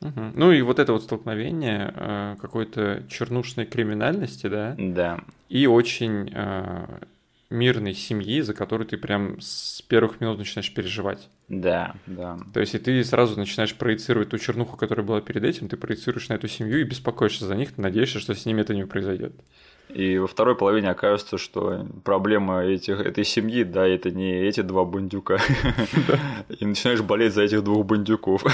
Мгм. 0.00 0.32
Ну 0.36 0.52
и 0.52 0.62
вот 0.62 0.78
это 0.78 0.92
вот 0.92 1.02
столкновение 1.02 1.92
э, 1.92 2.36
какой-то 2.40 3.02
чернушной 3.10 3.66
криминальности, 3.66 4.46
да, 4.46 4.76
Да. 4.78 5.18
и 5.48 5.66
очень 5.66 6.30
э, 6.32 6.86
мирной 7.52 7.94
семьи, 7.94 8.40
за 8.40 8.54
которую 8.54 8.86
ты 8.86 8.96
прям 8.96 9.40
с 9.40 9.82
первых 9.82 10.20
минут 10.20 10.38
начинаешь 10.38 10.72
переживать. 10.72 11.28
Да, 11.48 11.94
да. 12.06 12.38
То 12.52 12.60
есть 12.60 12.74
и 12.74 12.78
ты 12.78 13.04
сразу 13.04 13.38
начинаешь 13.38 13.74
проецировать 13.74 14.30
ту 14.30 14.38
чернуху, 14.38 14.76
которая 14.76 15.06
была 15.06 15.20
перед 15.20 15.44
этим, 15.44 15.68
ты 15.68 15.76
проецируешь 15.76 16.28
на 16.28 16.34
эту 16.34 16.48
семью 16.48 16.80
и 16.80 16.84
беспокоишься 16.84 17.46
за 17.46 17.54
них, 17.54 17.76
надеешься, 17.76 18.20
что 18.20 18.34
с 18.34 18.46
ними 18.46 18.62
это 18.62 18.74
не 18.74 18.86
произойдет. 18.86 19.32
И 19.88 20.16
во 20.16 20.26
второй 20.26 20.56
половине 20.56 20.90
окажется, 20.90 21.36
что 21.36 21.86
проблема 22.04 22.64
этих, 22.64 22.98
этой 23.00 23.24
семьи, 23.24 23.62
да, 23.62 23.86
это 23.86 24.10
не 24.10 24.32
эти 24.32 24.62
два 24.62 24.84
бандюка. 24.84 25.38
И 26.60 26.64
начинаешь 26.64 27.02
болеть 27.02 27.34
за 27.34 27.42
этих 27.42 27.62
двух 27.62 27.84
бандюков. 27.84 28.44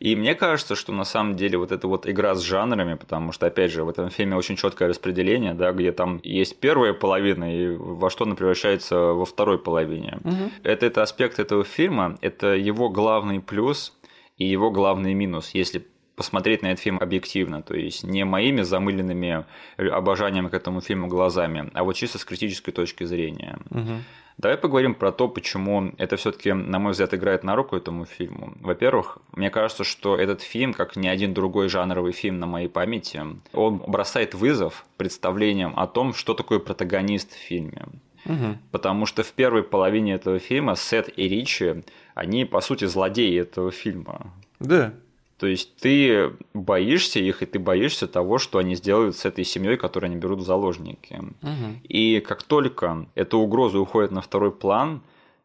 И 0.00 0.14
мне 0.14 0.34
кажется, 0.34 0.76
что 0.76 0.92
на 0.92 1.04
самом 1.04 1.36
деле 1.36 1.58
вот 1.58 1.72
эта 1.72 1.88
вот 1.88 2.08
игра 2.08 2.34
с 2.34 2.40
жанрами, 2.40 2.94
потому 2.94 3.32
что, 3.32 3.46
опять 3.46 3.72
же, 3.72 3.84
в 3.84 3.88
этом 3.88 4.10
фильме 4.10 4.36
очень 4.36 4.56
четкое 4.56 4.88
распределение, 4.88 5.54
да, 5.54 5.72
где 5.72 5.92
там 5.92 6.20
есть 6.22 6.60
первая 6.60 6.92
половина 6.92 7.52
и 7.52 7.76
во 7.76 8.08
что 8.10 8.24
она 8.24 8.36
превращается 8.36 8.96
во 8.96 9.24
второй 9.24 9.58
половине. 9.58 10.18
Угу. 10.24 10.50
Это, 10.62 10.86
это 10.86 11.02
аспект 11.02 11.38
этого 11.38 11.64
фильма, 11.64 12.16
это 12.20 12.54
его 12.54 12.88
главный 12.88 13.40
плюс 13.40 13.92
и 14.36 14.44
его 14.44 14.70
главный 14.70 15.14
минус, 15.14 15.50
если 15.52 15.84
посмотреть 16.18 16.62
на 16.62 16.66
этот 16.66 16.80
фильм 16.80 16.98
объективно, 17.00 17.62
то 17.62 17.74
есть 17.74 18.04
не 18.04 18.24
моими 18.24 18.62
замыленными 18.62 19.46
обожанием 19.78 20.50
к 20.50 20.54
этому 20.54 20.82
фильму 20.82 21.06
глазами, 21.06 21.70
а 21.72 21.84
вот 21.84 21.94
чисто 21.94 22.18
с 22.18 22.24
критической 22.24 22.74
точки 22.74 23.04
зрения. 23.04 23.58
Угу. 23.70 24.02
Давай 24.38 24.56
поговорим 24.56 24.94
про 24.94 25.10
то, 25.10 25.28
почему 25.28 25.92
это 25.98 26.16
все-таки, 26.16 26.52
на 26.52 26.78
мой 26.78 26.92
взгляд, 26.92 27.12
играет 27.12 27.42
на 27.42 27.56
руку 27.56 27.74
этому 27.76 28.04
фильму. 28.04 28.52
Во-первых, 28.60 29.18
мне 29.32 29.50
кажется, 29.50 29.82
что 29.82 30.16
этот 30.16 30.42
фильм, 30.42 30.74
как 30.74 30.94
ни 30.94 31.08
один 31.08 31.34
другой 31.34 31.68
жанровый 31.68 32.12
фильм 32.12 32.38
на 32.38 32.46
моей 32.46 32.68
памяти, 32.68 33.20
он 33.52 33.78
бросает 33.78 34.34
вызов 34.34 34.84
представлениям 34.96 35.72
о 35.76 35.88
том, 35.88 36.14
что 36.14 36.34
такое 36.34 36.60
протагонист 36.60 37.32
в 37.32 37.38
фильме. 37.38 37.86
Угу. 38.26 38.58
Потому 38.70 39.06
что 39.06 39.22
в 39.24 39.32
первой 39.32 39.64
половине 39.64 40.14
этого 40.14 40.38
фильма 40.38 40.76
Сет 40.76 41.18
и 41.18 41.28
Ричи, 41.28 41.82
они, 42.14 42.44
по 42.44 42.60
сути, 42.60 42.84
злодеи 42.84 43.40
этого 43.40 43.72
фильма. 43.72 44.32
Да. 44.60 44.94
То 45.38 45.46
есть 45.46 45.76
ты 45.76 46.32
боишься 46.52 47.20
их, 47.20 47.42
и 47.42 47.46
ты 47.46 47.60
боишься 47.60 48.08
того, 48.08 48.38
что 48.38 48.58
они 48.58 48.74
сделают 48.74 49.16
с 49.16 49.24
этой 49.24 49.44
семьей, 49.44 49.76
которую 49.76 50.10
они 50.10 50.18
берут 50.20 50.40
в 50.40 50.44
заложники. 50.44 51.22
Угу. 51.42 51.80
И 51.84 52.20
как 52.20 52.42
только 52.42 53.06
эта 53.14 53.36
угроза 53.36 53.78
уходит 53.78 54.10
на 54.10 54.20
второй 54.20 54.50
план, 54.50 55.00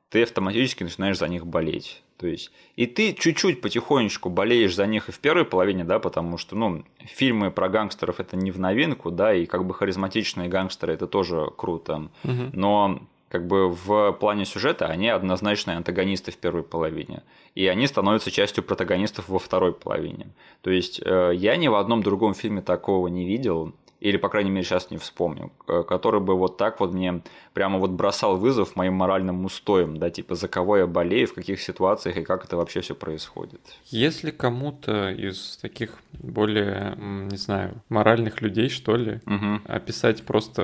ты 0.10 0.24
автоматически 0.24 0.84
начинаешь 0.84 1.20
за 1.20 1.28
них 1.28 1.46
болеть. 1.46 2.02
То 2.18 2.28
есть, 2.28 2.52
и 2.76 2.86
ты 2.86 3.14
чуть-чуть 3.14 3.62
потихонечку 3.62 4.30
болеешь 4.30 4.76
за 4.76 4.86
них 4.88 5.10
и 5.10 5.12
в 5.12 5.20
первой 5.20 5.46
половине, 5.46 5.84
да, 5.84 6.00
потому 6.00 6.38
что, 6.38 6.56
ну, 6.56 6.84
фильмы 7.00 7.52
про 7.52 7.70
гангстеров 7.70 8.20
это 8.20 8.38
не 8.38 8.52
в 8.52 8.60
новинку, 8.60 9.12
да, 9.12 9.34
и 9.34 9.46
как 9.46 9.66
бы 9.66 9.74
харизматичные 9.74 10.48
гангстеры 10.48 10.94
это 10.94 11.06
тоже 11.06 11.52
круто. 11.56 12.10
Угу. 12.24 12.52
Но 12.54 13.02
как 13.34 13.48
бы 13.48 13.68
в 13.68 14.12
плане 14.20 14.46
сюжета 14.46 14.86
они 14.86 15.10
однозначно 15.10 15.76
антагонисты 15.76 16.32
в 16.32 16.38
первой 16.38 16.62
половине. 16.62 17.24
И 17.56 17.66
они 17.66 17.88
становятся 17.88 18.30
частью 18.30 18.64
протагонистов 18.64 19.28
во 19.28 19.40
второй 19.40 19.74
половине. 19.74 20.28
То 20.62 20.70
есть 20.70 21.02
э, 21.04 21.32
я 21.34 21.56
ни 21.56 21.68
в 21.68 21.74
одном 21.74 22.04
другом 22.04 22.36
фильме 22.36 22.62
такого 22.62 23.08
не 23.08 23.26
видел, 23.26 23.74
или, 24.00 24.18
по 24.18 24.30
крайней 24.30 24.52
мере, 24.52 24.64
сейчас 24.64 24.92
не 24.92 24.98
вспомню, 24.98 25.52
который 25.66 26.20
бы 26.20 26.36
вот 26.36 26.58
так 26.58 26.80
вот 26.80 26.94
мне 26.94 27.24
прямо 27.54 27.80
вот 27.80 27.90
бросал 27.90 28.38
вызов 28.38 28.76
моим 28.76 28.94
моральным 28.94 29.46
устоям, 29.46 29.98
да, 29.98 30.12
типа 30.12 30.36
за 30.36 30.48
кого 30.48 30.78
я 30.78 30.86
болею, 30.86 31.28
в 31.28 31.34
каких 31.34 31.60
ситуациях 31.60 32.18
и 32.18 32.24
как 32.24 32.46
это 32.46 32.56
вообще 32.56 32.82
все 32.82 32.94
происходит. 32.94 33.62
Если 33.86 34.30
кому-то 34.30 35.10
из 35.10 35.58
таких 35.58 35.98
более, 36.12 36.96
не 36.98 37.38
знаю, 37.38 37.82
моральных 37.90 38.42
людей, 38.42 38.70
что 38.70 38.96
ли, 38.96 39.22
угу. 39.26 39.62
описать 39.66 40.24
просто 40.24 40.62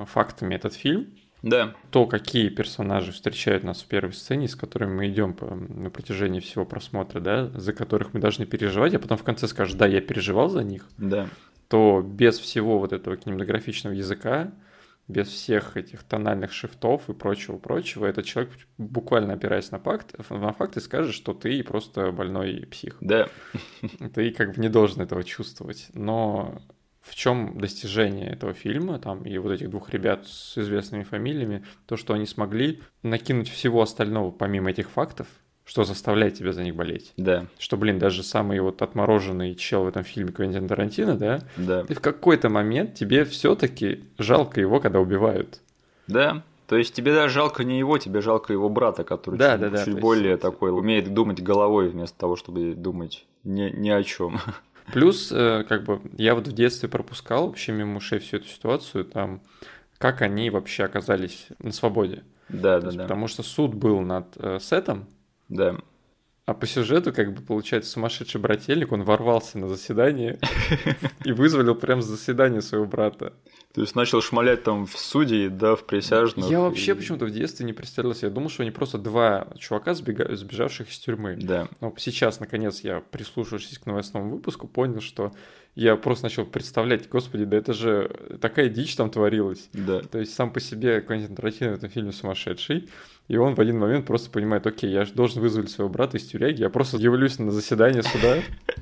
э, 0.00 0.04
фактами 0.06 0.54
этот 0.54 0.74
фильм, 0.74 1.06
да. 1.42 1.74
То, 1.90 2.06
какие 2.06 2.48
персонажи 2.48 3.12
встречают 3.12 3.64
нас 3.64 3.82
в 3.82 3.86
первой 3.86 4.12
сцене, 4.12 4.48
с 4.48 4.54
которыми 4.54 4.94
мы 4.94 5.08
идем 5.08 5.34
по, 5.34 5.54
на 5.54 5.90
протяжении 5.90 6.40
всего 6.40 6.64
просмотра, 6.64 7.20
да, 7.20 7.48
за 7.48 7.72
которых 7.72 8.14
мы 8.14 8.20
должны 8.20 8.46
переживать, 8.46 8.94
а 8.94 9.00
потом 9.00 9.18
в 9.18 9.24
конце 9.24 9.48
скажешь, 9.48 9.74
да, 9.74 9.86
я 9.86 10.00
переживал 10.00 10.48
за 10.48 10.62
них, 10.62 10.88
да. 10.98 11.28
то 11.68 12.00
без 12.00 12.38
всего 12.38 12.78
вот 12.78 12.92
этого 12.92 13.16
кинематографичного 13.16 13.94
языка, 13.94 14.52
без 15.08 15.28
всех 15.28 15.76
этих 15.76 16.04
тональных 16.04 16.52
шифтов 16.52 17.08
и 17.08 17.12
прочего-прочего, 17.12 18.06
этот 18.06 18.24
человек, 18.24 18.52
буквально 18.78 19.34
опираясь 19.34 19.72
на 19.72 19.80
факт, 19.80 20.14
на 20.30 20.52
факты, 20.52 20.80
скажет, 20.80 21.12
что 21.12 21.34
ты 21.34 21.62
просто 21.64 22.12
больной 22.12 22.66
псих. 22.70 22.98
Да. 23.00 23.28
Ты 24.14 24.30
как 24.30 24.54
бы 24.54 24.62
не 24.62 24.68
должен 24.68 25.02
этого 25.02 25.24
чувствовать. 25.24 25.88
Но 25.92 26.62
в 27.02 27.14
чем 27.14 27.58
достижение 27.58 28.30
этого 28.30 28.54
фильма, 28.54 28.98
там, 28.98 29.22
и 29.24 29.36
вот 29.38 29.52
этих 29.52 29.70
двух 29.70 29.90
ребят 29.90 30.26
с 30.26 30.56
известными 30.56 31.02
фамилиями, 31.02 31.64
то, 31.86 31.96
что 31.96 32.14
они 32.14 32.26
смогли 32.26 32.80
накинуть 33.02 33.48
всего 33.48 33.82
остального, 33.82 34.30
помимо 34.30 34.70
этих 34.70 34.88
фактов, 34.88 35.26
что 35.64 35.84
заставляет 35.84 36.34
тебя 36.34 36.52
за 36.52 36.62
них 36.62 36.74
болеть. 36.74 37.12
Да. 37.16 37.46
Что, 37.58 37.76
блин, 37.76 37.98
даже 37.98 38.22
самый 38.22 38.60
вот 38.60 38.82
отмороженный 38.82 39.54
чел 39.54 39.84
в 39.84 39.88
этом 39.88 40.04
фильме 40.04 40.32
Квентин 40.32 40.68
Тарантино, 40.68 41.16
да? 41.16 41.40
Да. 41.56 41.84
И 41.88 41.94
в 41.94 42.00
какой-то 42.00 42.48
момент 42.48 42.94
тебе 42.94 43.24
все-таки 43.24 44.04
жалко 44.18 44.60
его, 44.60 44.80
когда 44.80 45.00
убивают. 45.00 45.60
Да. 46.06 46.42
То 46.66 46.76
есть 46.76 46.94
тебе 46.94 47.12
даже 47.12 47.34
жалко 47.34 47.64
не 47.64 47.78
его, 47.78 47.98
тебе 47.98 48.22
жалко 48.22 48.52
его 48.52 48.68
брата, 48.68 49.04
который 49.04 49.36
да, 49.36 49.52
чуть, 49.52 49.60
да, 49.60 49.70
да, 49.70 49.84
чуть 49.84 50.00
более 50.00 50.30
есть... 50.30 50.42
такой, 50.42 50.70
умеет 50.70 51.12
думать 51.12 51.42
головой 51.42 51.88
вместо 51.88 52.18
того, 52.18 52.36
чтобы 52.36 52.74
думать 52.74 53.26
ни, 53.44 53.68
ни 53.70 53.90
о 53.90 54.02
чем. 54.02 54.38
Плюс, 54.92 55.30
э, 55.30 55.64
как 55.68 55.84
бы, 55.84 56.00
я 56.16 56.34
вот 56.34 56.48
в 56.48 56.52
детстве 56.52 56.88
пропускал 56.88 57.46
вообще 57.46 57.72
мимо 57.72 57.98
ушей 57.98 58.18
всю 58.18 58.38
эту 58.38 58.48
ситуацию, 58.48 59.04
там, 59.04 59.40
как 59.98 60.22
они 60.22 60.50
вообще 60.50 60.84
оказались 60.84 61.48
на 61.58 61.72
свободе. 61.72 62.24
Да, 62.48 62.80
да, 62.80 62.90
да. 62.90 63.02
Потому 63.02 63.28
что 63.28 63.42
суд 63.42 63.74
был 63.74 64.00
над 64.00 64.26
э, 64.36 64.58
Сетом. 64.60 65.06
Да. 65.48 65.76
А 66.44 66.54
по 66.54 66.66
сюжету, 66.66 67.12
как 67.12 67.34
бы, 67.34 67.40
получается, 67.40 67.92
сумасшедший 67.92 68.40
брательник, 68.40 68.90
он 68.90 69.04
ворвался 69.04 69.58
на 69.58 69.68
заседание 69.68 70.40
и 71.24 71.30
вызволил 71.30 71.76
прям 71.76 72.02
с 72.02 72.06
заседания 72.06 72.60
своего 72.60 72.84
брата. 72.84 73.32
То 73.72 73.80
есть 73.80 73.94
начал 73.94 74.20
шмалять 74.20 74.64
там 74.64 74.86
в 74.86 74.98
судей, 74.98 75.48
да, 75.48 75.76
в 75.76 75.86
присяжных. 75.86 76.50
Я 76.50 76.60
вообще 76.60 76.96
почему-то 76.96 77.26
в 77.26 77.30
детстве 77.30 77.64
не 77.64 77.72
представлял 77.72 78.12
себе. 78.14 78.28
Я 78.28 78.34
думал, 78.34 78.50
что 78.50 78.62
они 78.64 78.72
просто 78.72 78.98
два 78.98 79.46
чувака, 79.56 79.94
сбега... 79.94 80.34
сбежавших 80.34 80.90
из 80.90 80.98
тюрьмы. 80.98 81.36
Да. 81.40 81.68
Но 81.80 81.94
сейчас, 81.96 82.40
наконец, 82.40 82.80
я, 82.80 83.00
прислушавшись 83.00 83.78
к 83.78 83.86
новостному 83.86 84.30
выпуску, 84.30 84.66
понял, 84.66 85.00
что 85.00 85.32
я 85.74 85.96
просто 85.96 86.24
начал 86.24 86.44
представлять, 86.44 87.08
господи, 87.08 87.44
да 87.44 87.56
это 87.56 87.72
же 87.72 88.38
такая 88.40 88.68
дичь 88.68 88.94
там 88.94 89.10
творилась. 89.10 89.70
Да. 89.72 90.00
То 90.00 90.18
есть 90.18 90.34
сам 90.34 90.52
по 90.52 90.60
себе 90.60 91.00
Квентин 91.00 91.34
Тарантино 91.34 91.70
в 91.70 91.74
этом 91.74 91.88
фильме 91.88 92.12
сумасшедший. 92.12 92.90
И 93.32 93.36
он 93.38 93.54
в 93.54 93.60
один 93.60 93.78
момент 93.78 94.04
просто 94.04 94.28
понимает, 94.28 94.66
окей, 94.66 94.90
я 94.90 95.06
же 95.06 95.14
должен 95.14 95.40
вызвать 95.40 95.70
своего 95.70 95.90
брата 95.90 96.18
из 96.18 96.26
тюряги, 96.26 96.60
я 96.60 96.68
просто 96.68 96.98
явлюсь 96.98 97.38
на 97.38 97.50
заседание 97.50 98.02
суда. 98.02 98.36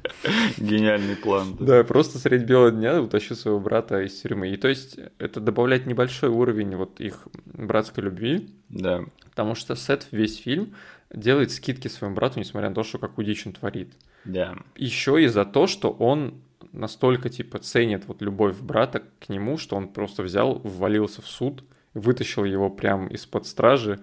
Гениальный 0.59 1.15
план. 1.15 1.57
Да, 1.61 1.85
просто 1.85 2.19
средь 2.19 2.47
белого 2.47 2.73
дня 2.73 3.01
утащу 3.01 3.37
своего 3.37 3.61
брата 3.61 4.03
из 4.03 4.21
тюрьмы. 4.21 4.49
И 4.49 4.57
то 4.57 4.67
есть 4.67 4.99
это 5.19 5.39
добавляет 5.39 5.87
небольшой 5.87 6.31
уровень 6.31 6.75
вот 6.75 6.99
их 6.99 7.29
братской 7.45 8.03
любви. 8.03 8.51
Да. 8.69 9.05
Потому 9.29 9.55
что 9.55 9.77
Сет 9.77 10.09
весь 10.11 10.39
фильм 10.39 10.75
делает 11.15 11.53
скидки 11.53 11.87
своему 11.87 12.17
брату, 12.17 12.41
несмотря 12.41 12.71
на 12.71 12.75
то, 12.75 12.83
что 12.83 12.99
какую 12.99 13.27
дичь 13.27 13.47
он 13.47 13.53
творит. 13.53 13.93
Да. 14.25 14.57
Еще 14.75 15.23
и 15.23 15.29
за 15.29 15.45
то, 15.45 15.69
что 15.69 15.93
он 15.93 16.43
настолько 16.73 17.29
типа 17.29 17.61
ценит 17.61 18.07
вот 18.09 18.21
любовь 18.21 18.59
брата 18.59 19.05
к 19.21 19.29
нему, 19.29 19.59
что 19.59 19.77
он 19.77 19.87
просто 19.87 20.25
взял, 20.25 20.59
ввалился 20.65 21.23
в 21.23 21.29
суд, 21.29 21.63
вытащил 21.95 22.43
его 22.43 22.69
прям 22.69 23.07
из-под 23.07 23.47
стражи, 23.47 24.01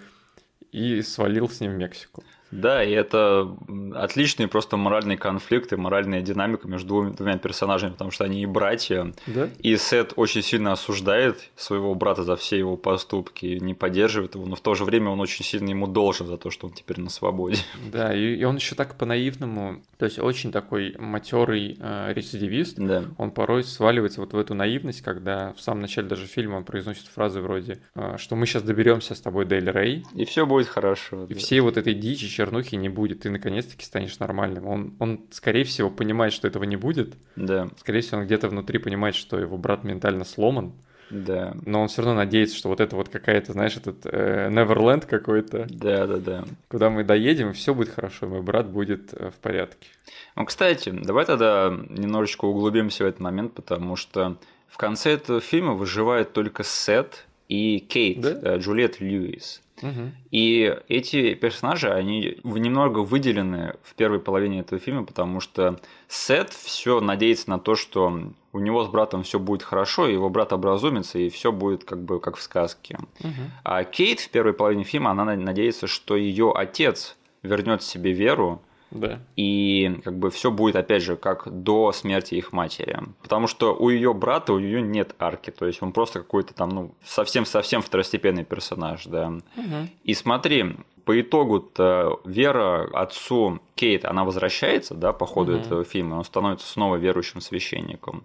и 0.77 1.01
свалил 1.01 1.49
с 1.49 1.59
ним 1.59 1.73
в 1.73 1.77
Мексику. 1.77 2.23
Да, 2.51 2.83
и 2.83 2.91
это 2.91 3.55
отличный 3.95 4.47
просто 4.47 4.77
моральный 4.77 5.17
конфликт 5.17 5.73
и 5.73 5.75
моральная 5.75 6.21
динамика 6.21 6.67
между 6.67 6.87
двумя, 6.87 7.09
двумя 7.11 7.37
персонажами, 7.37 7.91
потому 7.91 8.11
что 8.11 8.23
они 8.23 8.41
и 8.41 8.45
братья. 8.45 9.13
Да? 9.27 9.49
И 9.59 9.75
Сет 9.77 10.13
очень 10.15 10.41
сильно 10.41 10.71
осуждает 10.71 11.49
своего 11.55 11.93
брата 11.95 12.23
за 12.23 12.35
все 12.35 12.57
его 12.57 12.77
поступки, 12.77 13.45
не 13.61 13.73
поддерживает 13.73 14.35
его, 14.35 14.45
но 14.45 14.55
в 14.55 14.61
то 14.61 14.75
же 14.75 14.83
время 14.83 15.09
он 15.09 15.19
очень 15.19 15.43
сильно 15.43 15.69
ему 15.69 15.87
должен 15.87 16.27
за 16.27 16.37
то, 16.37 16.49
что 16.49 16.67
он 16.67 16.73
теперь 16.73 16.99
на 16.99 17.09
свободе. 17.09 17.57
Да, 17.91 18.13
и, 18.13 18.35
и 18.35 18.43
он 18.43 18.57
еще 18.57 18.75
так 18.75 18.95
по-наивному, 18.95 19.81
то 19.97 20.05
есть 20.05 20.19
очень 20.19 20.51
такой 20.51 20.95
матерый 20.97 21.77
э, 21.79 22.13
рецидивист. 22.13 22.77
Да. 22.77 23.05
Он 23.17 23.31
порой 23.31 23.63
сваливается 23.63 24.19
вот 24.19 24.33
в 24.33 24.37
эту 24.37 24.53
наивность, 24.53 25.01
когда 25.01 25.53
в 25.53 25.61
самом 25.61 25.81
начале 25.81 26.07
даже 26.07 26.27
фильма 26.27 26.57
он 26.57 26.63
произносит 26.63 27.07
фразы 27.07 27.41
вроде, 27.41 27.79
э, 27.95 28.15
что 28.17 28.35
мы 28.35 28.45
сейчас 28.45 28.63
доберемся 28.63 29.15
с 29.15 29.21
тобой 29.21 29.45
до 29.45 29.55
Эль 29.55 29.71
Рей. 29.71 30.05
И 30.13 30.25
все 30.25 30.45
будет 30.45 30.67
хорошо. 30.67 31.25
И 31.29 31.33
да. 31.33 31.39
всей 31.39 31.59
вот 31.61 31.77
этой 31.77 31.93
дичи 31.93 32.27
чернухи 32.37 32.75
не 32.75 32.89
будет, 32.89 33.21
ты 33.21 33.31
наконец-таки 33.31 33.83
станешь 33.83 34.19
нормальным. 34.19 34.67
Он, 34.67 34.93
он, 34.99 35.21
скорее 35.31 35.63
всего, 35.63 35.89
понимает, 35.89 36.33
что 36.33 36.47
этого 36.47 36.65
не 36.65 36.75
будет. 36.75 37.15
Да. 37.35 37.69
Скорее 37.79 38.01
всего, 38.01 38.19
он 38.19 38.25
где-то 38.25 38.47
внутри 38.49 38.77
понимает, 38.77 39.15
что 39.15 39.39
его 39.39 39.57
брат 39.57 39.83
ментально 39.83 40.23
сломан. 40.23 40.73
Да. 41.09 41.55
Но 41.65 41.81
он 41.81 41.87
все 41.87 42.01
равно 42.03 42.15
надеется, 42.15 42.55
что 42.55 42.69
вот 42.69 42.79
это 42.79 42.95
вот 42.95 43.09
какая-то, 43.09 43.53
знаешь, 43.53 43.75
этот 43.75 44.05
э, 44.05 44.49
Neverland 44.51 45.07
какой-то. 45.07 45.65
Да, 45.69 46.05
да, 46.05 46.17
да. 46.17 46.45
Куда 46.69 46.89
мы 46.89 47.03
доедем, 47.03 47.49
и 47.49 47.53
все 47.53 47.73
будет 47.73 47.89
хорошо, 47.89 48.27
мой 48.27 48.41
брат 48.41 48.67
будет 48.69 49.13
э, 49.13 49.31
в 49.31 49.35
порядке. 49.35 49.87
Ну, 50.35 50.45
кстати, 50.45 50.89
давай 50.89 51.25
тогда 51.25 51.73
немножечко 51.89 52.45
углубимся 52.45 53.03
в 53.03 53.07
этот 53.07 53.21
момент, 53.21 53.53
потому 53.53 53.95
что 53.95 54.37
в 54.67 54.77
конце 54.77 55.13
этого 55.13 55.39
фильма 55.39 55.73
выживает 55.73 56.33
только 56.33 56.63
Сет 56.63 57.25
и 57.47 57.79
Кейт, 57.79 58.21
да? 58.21 58.39
Э, 58.43 58.57
Джульет 58.59 58.99
Льюис. 58.99 59.61
Угу. 59.81 60.11
И 60.31 60.75
эти 60.87 61.33
персонажи, 61.35 61.91
они 61.91 62.39
немного 62.43 62.99
выделены 62.99 63.75
в 63.83 63.95
первой 63.95 64.19
половине 64.19 64.61
этого 64.61 64.79
фильма, 64.79 65.05
потому 65.05 65.39
что 65.39 65.79
Сет 66.07 66.51
все 66.51 66.99
надеется 66.99 67.49
на 67.49 67.59
то, 67.59 67.75
что 67.75 68.11
у 68.53 68.59
него 68.59 68.83
с 68.83 68.89
братом 68.89 69.23
все 69.23 69.39
будет 69.39 69.63
хорошо, 69.63 70.07
его 70.07 70.29
брат 70.29 70.51
образумится, 70.53 71.19
и 71.19 71.29
все 71.29 71.51
будет 71.51 71.83
как 71.83 72.01
бы 72.01 72.19
как 72.19 72.37
в 72.37 72.41
сказке. 72.41 72.97
Угу. 73.19 73.31
А 73.63 73.83
Кейт 73.83 74.19
в 74.19 74.29
первой 74.29 74.53
половине 74.53 74.83
фильма, 74.83 75.11
она 75.11 75.25
надеется, 75.25 75.87
что 75.87 76.15
ее 76.15 76.51
отец 76.55 77.15
вернет 77.43 77.83
себе 77.83 78.11
веру, 78.11 78.61
Да. 78.91 79.19
И 79.35 79.99
как 80.03 80.17
бы 80.17 80.29
все 80.29 80.49
будет, 80.51 80.75
опять 80.75 81.03
же, 81.03 81.17
как 81.17 81.47
до 81.63 81.91
смерти 81.91 82.35
их 82.35 82.53
матери. 82.53 82.99
Потому 83.21 83.47
что 83.47 83.75
у 83.75 83.89
ее 83.89 84.13
брата, 84.13 84.53
у 84.53 84.59
нее 84.59 84.81
нет 84.81 85.13
арки. 85.19 85.49
То 85.51 85.65
есть 85.67 85.81
он 85.81 85.91
просто 85.91 86.19
какой-то 86.19 86.53
там, 86.53 86.69
ну, 86.69 86.91
совсем-совсем 87.03 87.81
второстепенный 87.81 88.45
персонаж, 88.45 89.05
да. 89.05 89.27
Угу. 89.57 89.87
И 90.03 90.13
смотри, 90.13 90.77
по 91.03 91.19
итогу-то 91.19 92.21
Вера 92.25 92.89
отцу 92.93 93.59
Кейт, 93.75 94.05
она 94.05 94.23
возвращается, 94.23 94.93
да, 94.95 95.13
по 95.13 95.25
ходу 95.25 95.53
Мгм. 95.53 95.61
этого 95.61 95.83
фильма, 95.83 96.15
он 96.15 96.23
становится 96.23 96.67
снова 96.67 96.95
верующим 96.95 97.41
священником. 97.41 98.23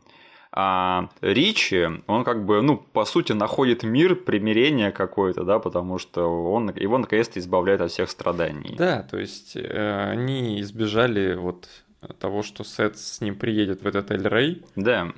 А 0.55 1.09
Ричи, 1.23 1.89
он 2.07 2.25
как 2.25 2.45
бы, 2.45 2.61
ну, 2.61 2.77
по 2.77 3.07
сути, 3.07 3.33
находит 3.33 3.83
мир, 3.85 4.17
примирение 4.17 4.93
какое-то, 4.93 5.45
да, 5.45 5.59
потому 5.59 5.99
что 5.99 6.53
он, 6.53 6.75
его 6.77 6.99
наконец-то 6.99 7.41
избавляет 7.41 7.81
от 7.81 7.91
всех 7.91 8.11
страданий. 8.11 8.75
Да, 8.77 9.03
то 9.03 9.19
есть 9.19 9.57
э, 9.57 10.11
они 10.11 10.61
избежали 10.61 11.35
вот 11.35 11.69
того, 12.19 12.43
что 12.43 12.65
Сет 12.65 12.99
с 12.99 13.21
ним 13.21 13.37
приедет 13.37 13.83
в 13.83 13.87
этот 13.87 14.11
Эль 14.11 14.29
Рей, 14.29 14.63
Да, 14.77 15.13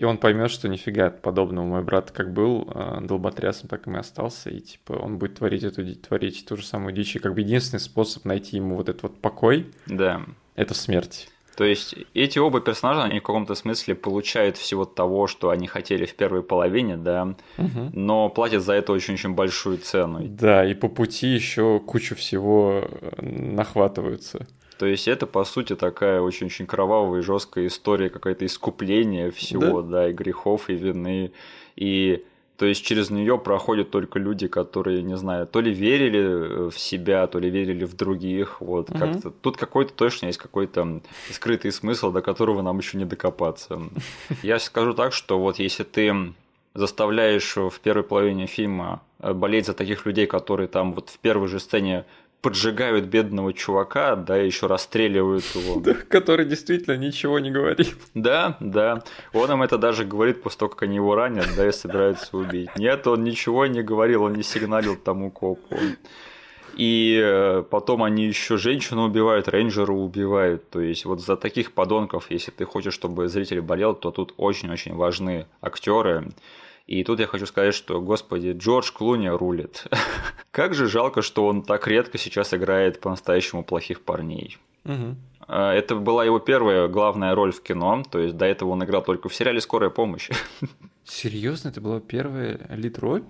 и 0.00 0.04
он 0.04 0.16
поймет, 0.16 0.50
что 0.50 0.66
нифига 0.66 1.10
подобного. 1.10 1.66
Мой 1.66 1.82
брат 1.82 2.10
как 2.10 2.32
был 2.32 2.66
э, 2.74 3.00
долботрясом, 3.02 3.68
так 3.68 3.86
и 3.86 3.94
остался, 3.94 4.48
и 4.48 4.58
типа 4.60 4.94
он 4.94 5.18
будет 5.18 5.34
творить 5.34 5.62
эту 5.62 5.84
творить 5.94 6.46
ту 6.48 6.56
же 6.56 6.64
самую 6.64 6.94
дичь. 6.94 7.16
И 7.16 7.18
как 7.18 7.34
бы 7.34 7.42
единственный 7.42 7.80
способ 7.80 8.24
найти 8.24 8.56
ему 8.56 8.76
вот 8.76 8.88
этот 8.88 9.02
вот 9.02 9.20
покой 9.20 9.66
да.— 9.84 10.22
это 10.56 10.72
смерть. 10.72 11.28
То 11.60 11.66
есть 11.66 11.94
эти 12.14 12.38
оба 12.38 12.62
персонажа, 12.62 13.02
они 13.02 13.20
в 13.20 13.22
каком-то 13.22 13.54
смысле 13.54 13.94
получают 13.94 14.56
всего 14.56 14.86
того, 14.86 15.26
что 15.26 15.50
они 15.50 15.66
хотели 15.66 16.06
в 16.06 16.14
первой 16.14 16.42
половине, 16.42 16.96
да, 16.96 17.34
Мгм. 17.58 17.90
но 17.92 18.30
платят 18.30 18.62
за 18.62 18.72
это 18.72 18.92
очень-очень 18.92 19.34
большую 19.34 19.76
цену. 19.76 20.20
Да, 20.22 20.64
и 20.64 20.72
по 20.72 20.88
пути 20.88 21.26
еще 21.26 21.78
кучу 21.78 22.16
всего 22.16 22.80
э, 22.82 23.10
нахватываются. 23.20 24.46
То 24.78 24.86
есть 24.86 25.06
это, 25.06 25.26
по 25.26 25.44
сути, 25.44 25.76
такая 25.76 26.22
очень-очень 26.22 26.64
кровавая 26.64 27.20
и 27.20 27.22
жесткая 27.22 27.66
история, 27.66 28.08
какое-то 28.08 28.46
искупление 28.46 29.30
всего, 29.30 29.82
да. 29.82 30.08
и 30.08 30.14
грехов, 30.14 30.70
и 30.70 30.74
вины. 30.74 31.32
И 31.76 32.24
то 32.60 32.66
есть 32.66 32.84
через 32.84 33.08
нее 33.08 33.38
проходят 33.38 33.90
только 33.90 34.18
люди, 34.18 34.46
которые, 34.46 35.02
не 35.02 35.16
знаю, 35.16 35.46
то 35.46 35.62
ли 35.62 35.72
верили 35.72 36.68
в 36.68 36.78
себя, 36.78 37.26
то 37.26 37.38
ли 37.38 37.48
верили 37.48 37.86
в 37.86 37.96
других. 37.96 38.60
Вот 38.60 38.90
Мгм. 38.90 38.98
как-то 38.98 39.30
тут 39.30 39.56
какой-то 39.56 39.94
точно 39.94 40.26
есть 40.26 40.36
какой-то 40.36 41.00
скрытый 41.30 41.72
смысл, 41.72 42.12
до 42.12 42.20
которого 42.20 42.60
нам 42.60 42.76
еще 42.76 42.98
не 42.98 43.06
докопаться. 43.06 43.80
Я 44.42 44.58
скажу 44.58 44.92
так, 44.92 45.14
что 45.14 45.40
вот 45.40 45.58
если 45.58 45.84
ты 45.84 46.34
заставляешь 46.74 47.56
в 47.56 47.80
первой 47.82 48.02
половине 48.02 48.44
фильма 48.44 49.00
э, 49.20 49.32
болеть 49.32 49.64
за 49.64 49.72
таких 49.72 50.04
людей, 50.04 50.26
которые 50.26 50.68
там 50.68 50.92
вот 50.92 51.08
в 51.08 51.18
первой 51.18 51.48
же 51.48 51.60
сцене 51.60 52.04
поджигают 52.40 53.06
бедного 53.06 53.52
чувака, 53.52 54.16
да, 54.16 54.36
еще 54.36 54.66
расстреливают 54.66 55.44
его. 55.54 55.80
Да, 55.80 55.94
который 55.94 56.46
действительно 56.46 56.96
ничего 56.96 57.38
не 57.38 57.50
говорил. 57.50 57.86
Да, 58.14 58.56
да. 58.60 59.02
Он 59.32 59.50
им 59.50 59.62
это 59.62 59.78
даже 59.78 60.04
говорит 60.04 60.42
после 60.42 60.58
того, 60.60 60.70
как 60.70 60.82
они 60.82 60.96
его 60.96 61.14
ранят, 61.14 61.46
да, 61.56 61.68
и 61.68 61.72
собираются 61.72 62.36
убить. 62.36 62.70
Нет, 62.76 63.06
он 63.06 63.24
ничего 63.24 63.66
не 63.66 63.82
говорил, 63.82 64.24
он 64.24 64.34
не 64.34 64.42
сигналил 64.42 64.96
тому 64.96 65.30
копу. 65.30 65.76
И 66.80 67.20
э, 67.22 67.62
потом 67.68 68.02
они 68.02 68.24
еще 68.24 68.56
женщину 68.56 69.04
убивают, 69.04 69.48
рейнджера 69.48 69.92
убивают. 69.92 70.70
То 70.70 70.80
есть 70.80 71.04
вот 71.04 71.20
за 71.20 71.36
таких 71.36 71.72
подонков, 71.72 72.30
если 72.30 72.52
ты 72.52 72.64
хочешь, 72.64 72.94
чтобы 72.94 73.28
зритель 73.28 73.60
болел, 73.60 73.94
то 73.94 74.10
тут 74.10 74.32
очень-очень 74.38 74.94
важны 74.94 75.46
актеры. 75.60 76.30
И 76.86 77.04
тут 77.04 77.20
я 77.20 77.26
хочу 77.26 77.44
сказать, 77.44 77.74
что, 77.74 78.00
господи, 78.00 78.54
Джордж 78.56 78.92
Клуни 78.92 79.28
рулит. 79.28 79.84
Как 80.52 80.72
же 80.72 80.88
жалко, 80.88 81.20
что 81.20 81.46
он 81.46 81.60
так 81.60 81.86
редко 81.86 82.16
сейчас 82.16 82.54
играет 82.54 82.98
по-настоящему 82.98 83.62
плохих 83.62 84.00
парней. 84.00 84.56
Э, 85.48 85.72
Это 85.72 85.96
была 85.96 86.24
его 86.24 86.38
первая 86.38 86.88
главная 86.88 87.34
роль 87.34 87.52
в 87.52 87.62
кино, 87.62 88.02
то 88.10 88.18
есть 88.18 88.38
до 88.38 88.46
этого 88.46 88.70
он 88.70 88.82
играл 88.82 89.02
только 89.02 89.28
в 89.28 89.34
сериале 89.34 89.60
«Скорая 89.60 89.90
помощь». 89.90 90.30
Серьезно, 91.10 91.70
это 91.70 91.80
была 91.80 91.98
первая 91.98 92.60
лид-роль? 92.70 93.24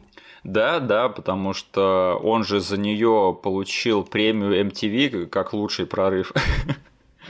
Да, 0.44 0.80
да, 0.80 1.08
потому 1.08 1.54
что 1.54 2.20
он 2.22 2.44
же 2.44 2.60
за 2.60 2.76
нее 2.76 3.38
получил 3.42 4.04
премию 4.04 4.66
MTV 4.66 5.26
как 5.26 5.54
лучший 5.54 5.86
прорыв. 5.86 6.32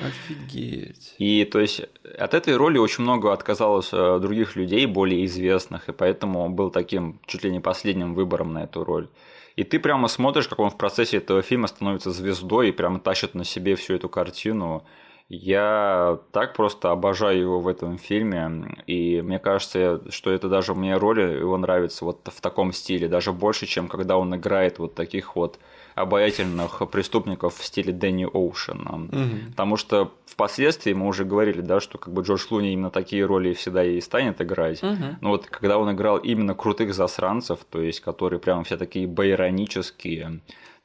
Офигеть. 0.05 1.15
И 1.19 1.45
то 1.45 1.61
есть 1.61 1.83
от 2.19 2.35
этой 2.35 2.57
роли 2.57 2.79
очень 2.79 3.05
много 3.05 3.33
отказалось 3.33 3.91
э, 3.93 4.19
других 4.21 4.57
людей, 4.57 4.87
более 4.87 5.25
известных, 5.27 5.89
и 5.89 5.93
поэтому 5.93 6.41
он 6.41 6.55
был 6.55 6.71
таким 6.71 7.21
чуть 7.27 7.45
ли 7.45 7.51
не 7.53 7.61
последним 7.61 8.15
выбором 8.15 8.53
на 8.53 8.65
эту 8.65 8.85
роль. 8.85 9.09
И 9.55 9.63
ты 9.63 9.79
прямо 9.79 10.09
смотришь, 10.09 10.49
как 10.49 10.59
он 10.59 10.71
в 10.71 10.77
процессе 10.77 11.19
этого 11.19 11.43
фильма 11.43 11.69
становится 11.69 12.11
звездой 12.11 12.71
и 12.71 12.73
прямо 12.73 12.99
тащит 12.99 13.35
на 13.35 13.45
себе 13.45 13.77
всю 13.77 13.95
эту 13.95 14.09
картину. 14.09 14.85
Я 15.33 16.19
так 16.33 16.55
просто 16.55 16.91
обожаю 16.91 17.41
его 17.41 17.61
в 17.61 17.69
этом 17.69 17.99
фильме, 17.99 18.83
и 18.89 19.23
мне 19.23 19.39
кажется, 19.39 20.01
что 20.11 20.33
это 20.33 20.49
даже 20.49 20.75
мне 20.75 20.97
роли 20.97 21.23
его 21.23 21.57
нравится 21.57 22.05
вот 22.05 22.19
в 22.25 22.41
таком 22.41 22.73
стиле, 22.73 23.07
даже 23.07 23.33
больше, 23.33 23.67
чем 23.67 23.87
когда 23.87 24.19
он 24.19 24.35
играет 24.35 24.81
вот 24.81 24.97
таких 24.97 25.37
вот 25.37 25.61
обаятельных 25.95 26.83
преступников 26.91 27.57
в 27.57 27.65
стиле 27.65 27.93
Дэнни 27.93 28.25
Оушена. 28.25 28.97
Мгм. 28.97 29.51
Потому 29.51 29.77
что 29.77 30.13
впоследствии 30.27 30.93
мы 30.95 31.07
уже 31.07 31.25
говорили, 31.25 31.61
да, 31.61 31.79
что 31.79 31.97
как 31.99 32.13
бы 32.13 32.23
Джордж 32.23 32.47
Луни 32.51 32.73
именно 32.73 32.91
такие 32.91 33.25
роли 33.25 33.55
всегда 33.55 33.85
и 33.85 34.01
станет 34.01 34.41
играть. 34.41 34.83
Мгм. 34.83 35.19
Но 35.21 35.31
вот 35.31 35.47
когда 35.47 35.79
он 35.79 35.93
играл 35.93 36.17
именно 36.17 36.55
крутых 36.55 36.93
засранцев, 36.93 37.61
то 37.71 37.81
есть 37.81 38.01
которые 38.01 38.41
прям 38.41 38.65
все 38.65 38.77
такие 38.77 39.07
байронические, 39.07 40.41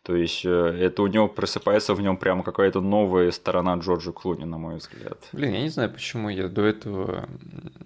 то 0.06 0.16
есть 0.16 0.46
э, 0.46 0.50
это 0.50 1.02
у 1.02 1.08
него 1.08 1.28
просыпается 1.28 1.96
в 1.96 2.02
нем 2.02 2.18
прямо 2.18 2.44
какая-то 2.44 2.80
новая 2.80 3.32
сторона 3.32 3.74
Джорджа 3.74 4.12
Клуни, 4.12 4.46
на 4.46 4.60
мой 4.60 4.76
взгляд. 4.76 5.18
Блин, 5.34 5.54
я 5.54 5.62
не 5.62 5.70
знаю, 5.70 5.90
почему 5.90 6.30
я 6.30 6.48
до 6.48 6.64
этого 6.64 7.28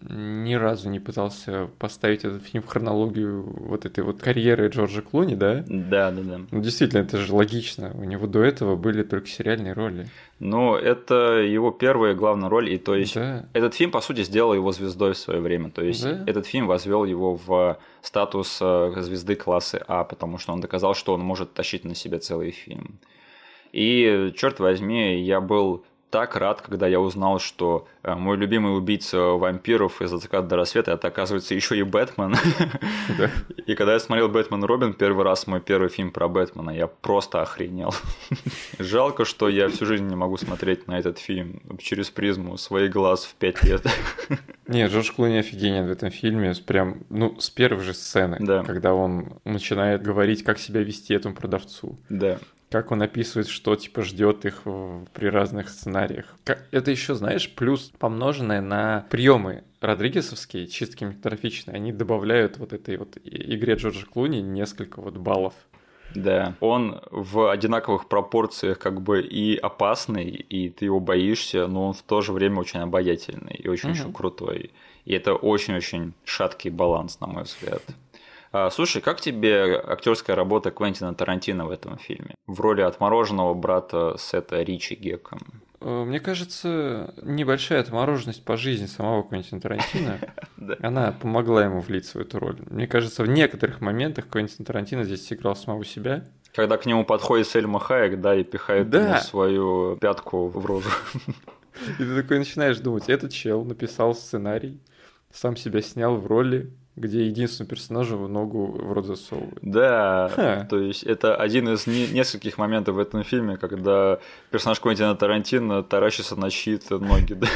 ни 0.09 0.53
разу 0.55 0.89
не 0.89 0.99
пытался 0.99 1.69
поставить 1.79 2.25
этот 2.25 2.43
фильм 2.43 2.61
в 2.61 2.67
хронологию 2.67 3.41
вот 3.41 3.85
этой 3.85 4.03
вот 4.03 4.19
карьеры 4.19 4.67
Джорджа 4.67 5.01
Клуни, 5.01 5.35
да? 5.35 5.63
Да, 5.65 6.11
да, 6.11 6.21
да. 6.21 6.41
Ну, 6.51 6.61
действительно, 6.61 7.03
это 7.03 7.17
же 7.17 7.33
логично. 7.33 7.91
У 7.93 8.03
него 8.03 8.27
до 8.27 8.43
этого 8.43 8.75
были 8.75 9.03
только 9.03 9.27
сериальные 9.27 9.71
роли. 9.71 10.09
Но 10.39 10.77
это 10.77 11.39
его 11.41 11.69
первая 11.71 12.13
главная 12.13 12.49
роль, 12.49 12.69
и 12.73 12.77
то 12.77 12.95
есть 12.95 13.15
Да. 13.15 13.45
Этот 13.53 13.73
фильм, 13.73 13.91
по 13.91 13.99
сути, 14.01 14.23
сделал 14.23 14.53
его 14.53 14.71
звездой 14.71 15.13
в 15.13 15.17
свое 15.17 15.41
время. 15.41 15.69
То 15.69 15.83
есть 15.83 16.03
Да. 16.03 16.23
этот 16.25 16.45
фильм 16.47 16.67
возвел 16.67 17.03
его 17.05 17.35
в 17.35 17.77
статус 18.01 18.59
э, 18.61 18.93
звезды 19.01 19.35
класса 19.35 19.83
А, 19.87 20.03
потому 20.05 20.37
что 20.37 20.53
он 20.53 20.61
доказал, 20.61 20.93
что 20.95 21.13
он 21.13 21.21
может 21.21 21.53
тащить 21.53 21.83
на 21.83 21.93
себе 21.93 22.19
целый 22.19 22.51
фильм. 22.51 22.99
И, 23.73 24.33
черт 24.37 24.59
возьми, 24.59 25.21
я 25.21 25.41
был 25.41 25.83
так 26.09 26.35
рад, 26.35 26.61
когда 26.61 26.87
я 26.87 26.99
узнал, 26.99 27.39
что 27.39 27.87
э, 28.03 28.15
мой 28.15 28.37
любимый 28.37 28.75
убийца 28.75 29.19
вампиров 29.19 30.01
из 30.01 30.11
«От 30.11 30.21
заката 30.21 30.47
до 30.47 30.55
рассвета» 30.55 30.91
это, 30.93 31.07
оказывается, 31.07 31.53
еще 31.53 31.77
и 31.77 31.83
Бэтмен. 31.83 32.35
Да. 33.17 33.31
И 33.65 33.75
когда 33.75 33.93
я 33.93 33.99
смотрел 33.99 34.29
«Бэтмен 34.29 34.63
Робин», 34.63 34.93
первый 34.93 35.23
раз 35.25 35.47
мой 35.47 35.59
первый 35.61 35.89
фильм 35.89 36.11
про 36.11 36.27
Бэтмена, 36.27 36.71
я 36.71 36.87
просто 36.87 37.41
охренел. 37.41 37.93
Жалко, 38.79 39.25
что 39.25 39.49
я 39.49 39.69
всю 39.69 39.85
жизнь 39.85 40.05
не 40.07 40.15
могу 40.15 40.37
смотреть 40.37 40.87
на 40.87 40.97
этот 40.99 41.17
фильм 41.17 41.61
через 41.79 42.09
призму 42.09 42.57
своих 42.57 42.91
глаз 42.91 43.25
в 43.25 43.35
пять 43.35 43.63
лет. 43.63 43.83
Не, 44.67 44.85
Джордж 44.87 45.11
Клуни 45.11 45.37
офигенен 45.37 45.87
в 45.87 45.91
этом 45.91 46.11
фильме. 46.11 46.53
Прям, 46.65 47.01
ну, 47.09 47.35
с 47.39 47.49
первой 47.49 47.83
же 47.83 47.93
сцены, 47.95 48.37
Да. 48.39 48.63
когда 48.63 48.93
он 48.93 49.33
начинает 49.43 50.03
говорить, 50.03 50.43
как 50.43 50.59
себя 50.59 50.81
вести 50.83 51.13
этому 51.13 51.33
продавцу. 51.33 51.97
Да. 52.09 52.37
Как 52.69 52.91
он 52.91 53.01
описывает, 53.01 53.47
что 53.47 53.75
типа 53.75 54.03
ждет 54.03 54.45
их 54.45 54.61
в- 54.65 55.05
при 55.13 55.27
разных 55.27 55.69
сценариях. 55.69 56.25
Как- 56.43 56.67
Это 56.71 56.91
еще, 56.91 57.15
знаешь, 57.15 57.49
плюс 57.53 57.91
помноженное 57.97 58.61
на 58.61 59.05
приемы 59.09 59.63
Родригесовские, 59.81 60.67
чисто 60.67 60.97
кинематографичные, 60.97 61.75
они 61.75 61.91
добавляют 61.91 62.57
вот 62.57 62.73
этой 62.73 62.97
вот 62.97 63.17
игре 63.23 63.73
Джорджа 63.75 64.05
Клуни 64.05 64.41
несколько 64.41 65.01
вот 65.01 65.17
баллов. 65.17 65.53
Да, 66.15 66.55
он 66.59 66.99
в 67.11 67.51
одинаковых 67.51 68.07
пропорциях 68.07 68.79
как 68.79 68.99
бы 69.01 69.21
и 69.21 69.55
опасный, 69.57 70.25
и 70.29 70.69
ты 70.69 70.85
его 70.85 70.99
боишься, 70.99 71.67
но 71.67 71.87
он 71.89 71.93
в 71.93 72.01
то 72.01 72.21
же 72.21 72.33
время 72.33 72.57
очень 72.59 72.79
обаятельный 72.79 73.53
и 73.55 73.67
очень-очень 73.67 74.05
Мгм. 74.05 74.13
крутой. 74.13 74.71
И 75.05 75.13
это 75.13 75.33
очень-очень 75.35 76.13
шаткий 76.25 76.71
баланс, 76.71 77.19
на 77.19 77.27
мой 77.27 77.43
взгляд. 77.43 77.83
А, 78.51 78.69
слушай, 78.71 79.01
как 79.01 79.21
тебе 79.21 79.79
актерская 79.79 80.35
работа 80.35 80.71
Квентина 80.71 81.13
Тарантино 81.13 81.65
в 81.65 81.71
этом 81.71 81.97
фильме? 81.97 82.33
В 82.47 82.59
роли 82.61 82.81
отмороженного 82.81 83.53
брата 83.53 84.15
Сета 84.17 84.61
Ричи 84.63 84.95
Гека. 84.95 85.37
Э, 85.81 86.03
Мне 86.03 86.19
кажется, 86.19 87.13
небольшая 87.21 87.81
отмороженность 87.81 88.43
по 88.43 88.57
жизни 88.57 88.87
самого 88.87 89.23
Квентина 89.23 89.61
Тарантино, 89.61 90.19
она 90.81 91.11
помогла 91.11 91.63
ему 91.65 91.79
влиться 91.81 92.17
в 92.17 92.21
эту 92.21 92.39
роль. 92.39 92.57
Мне 92.69 92.87
кажется, 92.87 93.23
в 93.23 93.27
некоторых 93.29 93.81
моментах 93.81 94.27
Квентин 94.27 94.65
Тарантино 94.65 95.03
здесь 95.03 95.27
сыграл 95.27 95.55
самого 95.55 95.85
себя. 95.85 96.25
Когда 96.55 96.77
к 96.77 96.87
нему 96.87 97.05
подходит 97.05 97.47
Сельма 97.47 97.79
Хайек, 97.79 98.19
да, 98.19 98.35
и 98.35 98.43
пихает 98.43 98.89
Да. 98.89 99.09
ему 99.09 99.17
свою 99.19 99.97
пятку 99.97 100.47
в 100.47 100.65
рожу. 100.65 100.89
И 101.99 102.03
ты 102.03 102.21
такой 102.23 102.39
начинаешь 102.39 102.79
думать, 102.79 103.07
этот 103.07 103.31
чел 103.31 103.63
написал 103.63 104.13
сценарий, 104.15 104.81
сам 105.31 105.55
себя 105.55 105.81
снял 105.81 106.17
в 106.17 106.25
роли, 106.27 106.73
где 106.99 107.25
единственному 107.25 107.69
персонажу 107.69 108.27
ногу 108.27 108.65
в 108.67 108.91
рот 108.91 109.05
засовывают. 109.05 109.57
Да, 109.61 110.29
Ха. 110.35 110.67
то 110.69 110.77
есть 110.79 111.03
это 111.03 111.35
один 111.35 111.69
из 111.69 111.87
не- 111.87 112.07
нескольких 112.07 112.57
моментов 112.57 112.95
в 112.95 112.99
этом 112.99 113.23
фильме, 113.23 113.57
когда 113.57 114.19
персонаж 114.51 114.79
Квентина 114.79 115.15
Тарантино 115.15 115.81
таращится 115.81 116.35
на 116.35 116.49
чьи-то 116.49 116.99
ноги. 116.99 117.33
Да. 117.33 117.47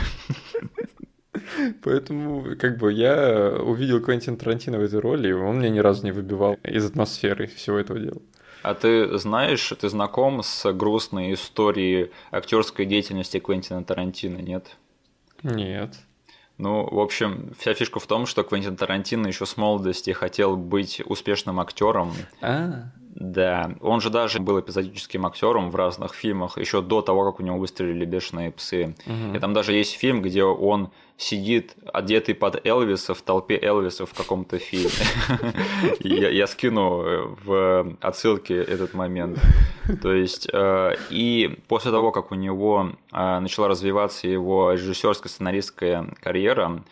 Поэтому, 1.84 2.56
как 2.58 2.78
бы, 2.78 2.92
я 2.94 3.56
увидел 3.60 4.00
Квентина 4.02 4.38
Тарантино 4.38 4.80
в 4.80 4.84
этой 4.84 5.00
роли, 5.00 5.30
и 5.30 5.34
он 5.34 5.60
меня 5.60 5.70
ни 5.70 5.80
разу 5.80 6.04
не 6.06 6.12
выбивал 6.12 6.58
из 6.64 6.86
атмосферы 6.86 7.48
всего 7.48 7.78
этого 7.78 8.00
дела. 8.00 8.22
А 8.62 8.76
ты 8.76 9.18
знаешь, 9.18 9.74
ты 9.80 9.90
знаком 9.90 10.42
с 10.42 10.72
грустной 10.72 11.34
историей 11.34 12.12
актерской 12.32 12.86
деятельности 12.86 13.40
Квентина 13.40 13.84
Тарантино, 13.84 14.38
нет? 14.38 14.78
Нет. 15.44 15.96
Ну, 16.58 16.88
в 16.90 17.00
общем, 17.00 17.52
вся 17.58 17.74
фишка 17.74 18.00
в 18.00 18.08
том, 18.08 18.26
что 18.26 18.44
Квентин 18.44 18.76
Тарантино 18.76 19.28
еще 19.28 19.46
с 19.46 19.58
молодости 19.58 20.12
хотел 20.12 20.56
быть 20.56 21.02
успешным 21.06 21.60
актером. 21.60 22.14
А. 22.42 22.92
Да, 23.16 23.76
он 23.82 24.02
же 24.02 24.10
даже 24.10 24.40
был 24.40 24.60
эпизодическим 24.60 25.26
актером 25.26 25.70
в 25.70 25.76
разных 25.76 26.16
фильмах 26.16 26.58
еще 26.58 26.82
до 26.82 27.02
того, 27.02 27.32
как 27.32 27.40
у 27.40 27.44
него 27.44 27.58
выстрелили 27.58 28.06
бешеные 28.06 28.52
псы. 28.52 28.96
Угу. 29.06 29.36
И 29.36 29.40
там 29.40 29.54
даже 29.54 29.74
есть 29.74 29.94
фильм, 29.94 30.22
где 30.24 30.44
он 30.44 30.90
сидит 31.16 31.76
одетый 31.94 32.34
под 32.34 32.66
Элвиса 32.66 33.14
в 33.14 33.22
толпе 33.22 33.60
Элвиса 33.62 34.08
в 34.08 34.14
каком-то 34.14 34.58
фильме. 34.58 34.90
я, 36.00 36.48
скину 36.48 37.36
в 37.46 37.96
отсылке 38.02 38.56
этот 38.56 38.96
момент. 38.96 39.40
То 40.02 40.12
есть, 40.12 40.50
э, 40.52 40.96
и 41.12 41.60
после 41.68 41.92
того, 41.92 42.12
как 42.12 42.32
у 42.32 42.36
него 42.36 42.94
э, 43.12 43.40
начала 43.40 43.68
развиваться 43.68 44.28
его 44.28 44.74
режиссерская 44.74 45.30
сценаристская 45.30 46.08
карьера, 46.20 46.84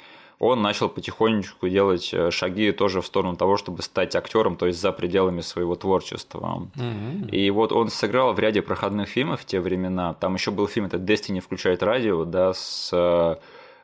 он 0.41 0.63
начал 0.63 0.89
потихонечку 0.89 1.69
делать 1.69 2.09
э, 2.13 2.31
шаги 2.31 2.71
тоже 2.71 3.01
в 3.01 3.05
сторону 3.05 3.35
того, 3.37 3.57
чтобы 3.57 3.83
стать 3.83 4.15
актером, 4.15 4.55
то 4.55 4.65
есть 4.65 4.81
за 4.81 4.91
пределами 4.91 5.41
своего 5.41 5.75
творчества. 5.75 6.67
Mm-hmm. 6.75 7.29
И 7.29 7.51
вот 7.51 7.71
он 7.71 7.89
сыграл 7.89 8.33
в 8.33 8.39
ряде 8.39 8.63
проходных 8.63 9.07
фильмов 9.07 9.41
в 9.41 9.45
те 9.45 9.59
времена. 9.59 10.15
Там 10.15 10.33
еще 10.33 10.49
был 10.49 10.67
фильм, 10.67 10.87
это 10.87 10.97
Destiny 10.97 11.41
включает 11.41 11.83
радио, 11.83 12.25
да, 12.25 12.53
с 12.53 12.89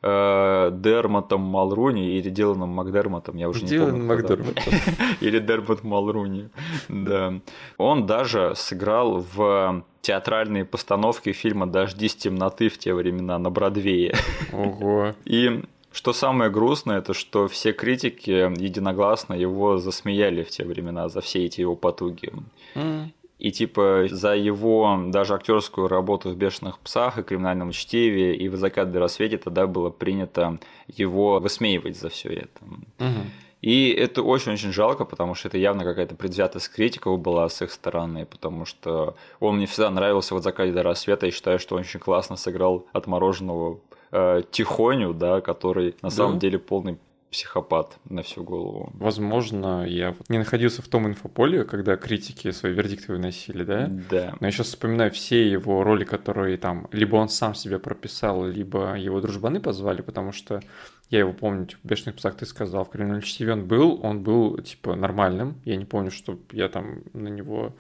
э, 0.02 0.72
Дермотом 0.74 1.42
Малруни 1.42 2.18
или 2.18 2.32
Диланом 2.32 2.70
Макдермотом, 2.70 3.38
я 3.38 3.50
уже 3.50 3.64
Дилан 3.64 3.86
не 3.86 3.92
помню. 3.92 4.08
Макдермот. 4.08 4.60
или 5.22 5.38
Дермот 5.38 5.84
Малруни, 5.84 6.50
да. 6.90 7.36
Он 7.78 8.08
даже 8.08 8.54
сыграл 8.56 9.24
в 9.36 9.84
театральные 10.02 10.66
постановки 10.66 11.34
фильма 11.34 11.68
«Дожди 11.68 12.08
с 12.08 12.16
темноты» 12.16 12.70
в 12.70 12.80
те 12.80 12.96
времена 12.96 13.38
на 13.38 13.52
Бродвее. 13.52 14.16
Ого. 14.52 15.14
И 15.26 15.62
что 15.98 16.14
самое 16.14 16.52
грустное, 16.52 17.00
это 17.00 17.16
что 17.16 17.48
все 17.48 17.74
критики 17.74 18.30
единогласно 18.62 19.34
его 19.34 19.80
засмеяли 19.80 20.44
в 20.44 20.50
те 20.50 20.64
времена 20.64 21.10
за 21.10 21.22
все 21.22 21.46
эти 21.46 21.62
его 21.62 21.76
потуги. 21.76 22.32
Mm. 22.76 23.08
И 23.40 23.52
типа 23.52 24.06
за 24.12 24.36
его 24.36 25.00
даже 25.08 25.34
актерскую 25.34 25.88
работу 25.88 26.30
в 26.30 26.36
«Бешеных 26.36 26.78
псах» 26.78 27.18
и 27.18 27.24
«Криминальном 27.24 27.72
чтиве» 27.72 28.36
и 28.36 28.48
в 28.48 28.56
«Закат 28.58 28.92
до 28.92 29.00
рассвете» 29.00 29.40
тогда 29.40 29.66
было 29.66 29.90
принято 29.90 30.60
его 30.88 31.40
высмеивать 31.40 31.98
за 31.98 32.10
все 32.10 32.30
это. 32.30 32.62
Mm-hmm. 33.00 33.26
И 33.64 33.90
это 33.90 34.22
очень-очень 34.22 34.72
жалко, 34.72 35.04
потому 35.04 35.34
что 35.34 35.48
это 35.48 35.58
явно 35.58 35.84
какая-то 35.84 36.14
предвзятость 36.14 36.70
критиков 36.70 37.20
была 37.20 37.50
с 37.50 37.60
их 37.64 37.72
стороны, 37.72 38.28
потому 38.28 38.66
что 38.66 39.16
он 39.40 39.58
мне 39.58 39.66
всегда 39.66 39.90
нравился 39.90 40.36
в 40.36 40.44
«Закате 40.44 40.74
до 40.74 40.84
рассвета», 40.84 41.26
и 41.26 41.32
считаю, 41.32 41.58
что 41.58 41.74
он 41.74 41.82
очень 41.82 42.00
классно 42.00 42.36
сыграл 42.36 42.86
отмороженного 42.94 43.80
э, 44.12 44.42
Тихоню, 44.52 45.14
да, 45.14 45.42
который 45.42 45.96
на 46.02 46.10
да. 46.10 46.16
самом 46.16 46.40
деле 46.40 46.60
полный 46.60 46.98
психопат 47.32 47.98
на 48.10 48.22
всю 48.24 48.44
голову. 48.44 48.90
Возможно, 48.94 49.86
я 49.86 50.16
не 50.30 50.38
находился 50.38 50.82
в 50.82 50.88
том 50.88 51.08
инфополе, 51.08 51.66
когда 51.66 51.98
критики 51.98 52.52
свои 52.52 52.72
вердикты 52.72 53.12
выносили, 53.12 53.64
да? 53.64 53.90
Да. 54.10 54.36
Но 54.40 54.48
я 54.48 54.52
сейчас 54.52 54.68
вспоминаю 54.68 55.12
все 55.12 55.50
его 55.50 55.84
роли, 55.84 56.06
которые 56.06 56.58
там 56.58 56.88
либо 56.92 57.18
он 57.18 57.30
сам 57.30 57.54
себя 57.54 57.80
прописал, 57.80 58.46
либо 58.46 58.96
его 58.98 59.20
дружбаны 59.20 59.60
позвали, 59.60 60.02
потому 60.02 60.32
что 60.32 60.62
я 61.10 61.20
его 61.20 61.34
помню, 61.34 61.66
типа, 61.66 61.82
в 61.84 61.88
«Бешеных 61.88 62.16
псах» 62.16 62.36
ты 62.36 62.46
сказал, 62.46 62.86
в 62.86 62.90
«Криминальном 62.90 63.22
чтиве» 63.22 63.54
он 63.54 63.66
был, 63.66 64.00
он 64.04 64.24
был, 64.24 64.58
типа, 64.60 64.96
нормальным. 64.96 65.62
Я 65.64 65.76
не 65.76 65.86
помню, 65.86 66.12
что 66.12 66.40
я 66.52 66.70
там 66.70 67.04
на 67.14 67.28
него 67.28 67.76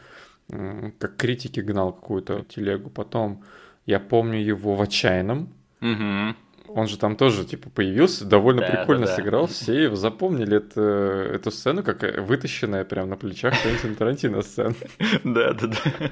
как 0.47 1.17
критики 1.17 1.59
гнал 1.59 1.91
какую-то 1.91 2.45
телегу. 2.47 2.89
Потом 2.89 3.43
я 3.85 3.99
помню 3.99 4.39
его 4.39 4.75
в 4.75 4.81
«Отчаянном», 4.81 5.53
Угу. 5.81 6.35
Он 6.69 6.87
же 6.87 6.97
там 6.97 7.15
тоже, 7.15 7.45
типа, 7.45 7.69
появился, 7.69 8.25
довольно 8.25 8.61
да, 8.61 8.67
прикольно 8.67 9.05
да, 9.05 9.11
да. 9.11 9.15
сыграл. 9.15 9.47
Все 9.47 9.83
его 9.83 9.95
запомнили 9.95 10.57
это, 10.57 10.81
эту 11.33 11.49
сцену, 11.49 11.81
как 11.83 12.01
вытащенная 12.19 12.83
прямо 12.83 13.09
на 13.09 13.15
плечах 13.15 13.53
Квентина 13.61 13.95
Тарантино 13.95 14.41
сцена. 14.41 14.75
Да, 15.23 15.53
да, 15.53 15.67
да. 15.67 16.11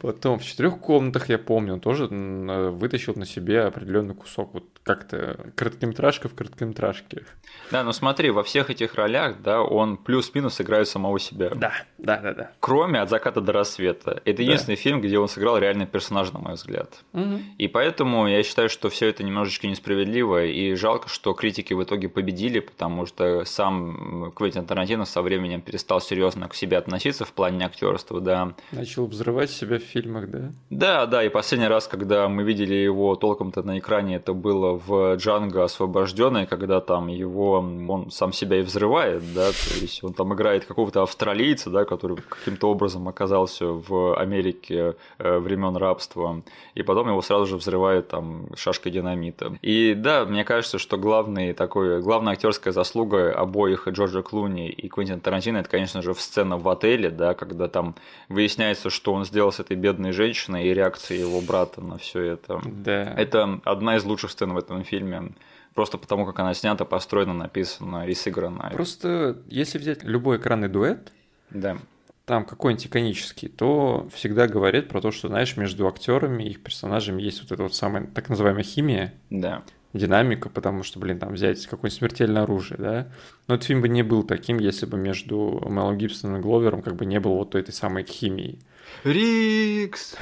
Потом 0.00 0.38
в 0.38 0.44
четырех 0.44 0.78
комнатах, 0.78 1.28
я 1.28 1.38
помню, 1.38 1.74
он 1.74 1.80
тоже 1.80 2.06
вытащил 2.06 3.14
на 3.16 3.26
себе 3.26 3.62
определенный 3.62 4.14
кусок. 4.14 4.54
Вот 4.54 4.64
как-то 4.82 5.52
короткометражка 5.56 6.28
в 6.28 6.34
короткометражке. 6.34 7.24
Да, 7.70 7.82
но 7.82 7.92
смотри, 7.92 8.30
во 8.30 8.42
всех 8.42 8.70
этих 8.70 8.94
ролях, 8.94 9.40
да, 9.42 9.62
он 9.62 9.96
плюс-минус 9.96 10.60
играет 10.60 10.88
самого 10.88 11.18
себя. 11.18 11.50
Да, 11.54 11.72
да, 11.98 12.18
да, 12.18 12.34
да. 12.34 12.50
Кроме 12.60 13.00
«От 13.00 13.08
заката 13.08 13.40
до 13.40 13.52
рассвета». 13.52 14.20
Это 14.24 14.42
единственный 14.42 14.76
да. 14.76 14.82
фильм, 14.82 15.00
где 15.00 15.18
он 15.18 15.28
сыграл 15.28 15.58
реальный 15.58 15.86
персонаж, 15.86 16.32
на 16.32 16.38
мой 16.38 16.54
взгляд. 16.54 17.02
Угу. 17.12 17.40
И 17.58 17.68
поэтому 17.68 18.28
я 18.28 18.42
считаю, 18.42 18.68
что 18.68 18.90
все 18.90 19.08
это 19.08 19.22
немножечко 19.22 19.66
несправедливо, 19.66 20.44
и 20.44 20.74
жалко, 20.74 21.08
что 21.08 21.32
критики 21.32 21.72
в 21.72 21.82
итоге 21.82 22.08
победили, 22.08 22.60
потому 22.60 23.06
что 23.06 23.44
сам 23.44 24.32
Квентин 24.36 24.66
Тарантино 24.66 25.06
со 25.06 25.22
временем 25.22 25.62
перестал 25.62 26.00
серьезно 26.00 26.48
к 26.48 26.54
себе 26.54 26.76
относиться 26.76 27.24
в 27.24 27.32
плане 27.32 27.64
актерства, 27.64 28.20
да. 28.20 28.54
Начал 28.72 29.06
взрывать 29.06 29.50
себя 29.50 29.78
в 29.84 29.90
фильмах, 29.90 30.30
да? 30.30 30.52
Да, 30.70 31.06
да, 31.06 31.24
и 31.24 31.28
последний 31.28 31.68
раз, 31.68 31.86
когда 31.86 32.28
мы 32.28 32.42
видели 32.42 32.74
его 32.74 33.14
толком-то 33.16 33.62
на 33.62 33.78
экране, 33.78 34.16
это 34.16 34.32
было 34.32 34.80
в 34.86 35.16
Джанго 35.16 35.62
освобожденный, 35.64 36.46
когда 36.46 36.80
там 36.80 37.08
его 37.08 37.52
он 37.52 38.10
сам 38.10 38.32
себя 38.32 38.58
и 38.58 38.62
взрывает, 38.62 39.22
да, 39.34 39.50
то 39.50 39.80
есть 39.80 40.02
он 40.02 40.12
там 40.12 40.34
играет 40.34 40.64
какого-то 40.64 41.02
австралийца, 41.02 41.70
да, 41.70 41.84
который 41.84 42.16
каким-то 42.16 42.70
образом 42.70 43.08
оказался 43.08 43.66
в 43.66 44.18
Америке 44.18 44.94
э, 45.18 45.38
времен 45.38 45.76
рабства, 45.76 46.42
и 46.74 46.82
потом 46.82 47.08
его 47.08 47.22
сразу 47.22 47.46
же 47.46 47.56
взрывает 47.56 48.08
там 48.08 48.48
шашкой 48.56 48.92
динамита. 48.92 49.56
И 49.62 49.94
да, 49.94 50.24
мне 50.24 50.44
кажется, 50.44 50.78
что 50.78 50.96
главный 50.96 51.52
такой, 51.52 52.02
главная 52.02 52.32
актерская 52.32 52.72
заслуга 52.72 53.32
обоих 53.32 53.86
Джорджа 53.88 54.22
Клуни 54.22 54.68
и 54.68 54.88
Квентина 54.88 55.20
Тарантино, 55.20 55.58
это, 55.58 55.68
конечно 55.68 56.02
же, 56.02 56.14
сцена 56.14 56.56
в 56.58 56.68
отеле, 56.68 57.10
да, 57.10 57.34
когда 57.34 57.68
там 57.68 57.94
выясняется, 58.28 58.90
что 58.90 59.12
он 59.12 59.24
сделал 59.24 59.52
с 59.52 59.60
этой 59.60 59.73
бедной 59.74 60.12
женщиной 60.12 60.66
и 60.66 60.74
реакция 60.74 61.18
его 61.18 61.40
брата 61.40 61.80
на 61.80 61.98
все 61.98 62.20
это. 62.20 62.60
Да. 62.64 63.14
Это 63.16 63.60
одна 63.64 63.96
из 63.96 64.04
лучших 64.04 64.30
сцен 64.30 64.52
в 64.52 64.58
этом 64.58 64.84
фильме. 64.84 65.32
Просто 65.74 65.98
потому, 65.98 66.24
как 66.24 66.38
она 66.38 66.54
снята, 66.54 66.84
построена, 66.84 67.34
написана 67.34 68.06
и 68.06 68.14
сыграна. 68.14 68.70
Просто 68.72 69.38
если 69.46 69.78
взять 69.78 70.04
любой 70.04 70.36
экранный 70.36 70.68
дуэт, 70.68 71.10
да. 71.50 71.78
там 72.26 72.44
какой-нибудь 72.44 72.86
иконический, 72.86 73.48
то 73.48 74.08
всегда 74.14 74.46
говорят 74.46 74.88
про 74.88 75.00
то, 75.00 75.10
что, 75.10 75.28
знаешь, 75.28 75.56
между 75.56 75.88
актерами 75.88 76.44
и 76.44 76.50
их 76.50 76.62
персонажами 76.62 77.20
есть 77.20 77.42
вот 77.42 77.50
эта 77.50 77.64
вот 77.64 77.74
самая 77.74 78.06
так 78.06 78.28
называемая 78.28 78.62
химия. 78.62 79.14
Да 79.30 79.62
динамика, 79.94 80.50
потому 80.50 80.82
что, 80.82 80.98
блин, 80.98 81.18
там 81.18 81.32
взять 81.32 81.64
какое-нибудь 81.66 81.98
смертельное 81.98 82.42
оружие, 82.42 82.76
да. 82.78 83.08
Но 83.46 83.54
этот 83.54 83.66
фильм 83.66 83.80
бы 83.80 83.88
не 83.88 84.02
был 84.02 84.24
таким, 84.24 84.58
если 84.58 84.86
бы 84.86 84.98
между 84.98 85.62
Мэлом 85.66 85.96
Гибсоном 85.96 86.38
и 86.38 86.42
Гловером 86.42 86.82
как 86.82 86.96
бы 86.96 87.06
не 87.06 87.20
было 87.20 87.34
вот 87.34 87.54
этой 87.54 87.72
самой 87.72 88.04
химии. 88.04 88.58
Рикс! 89.04 90.16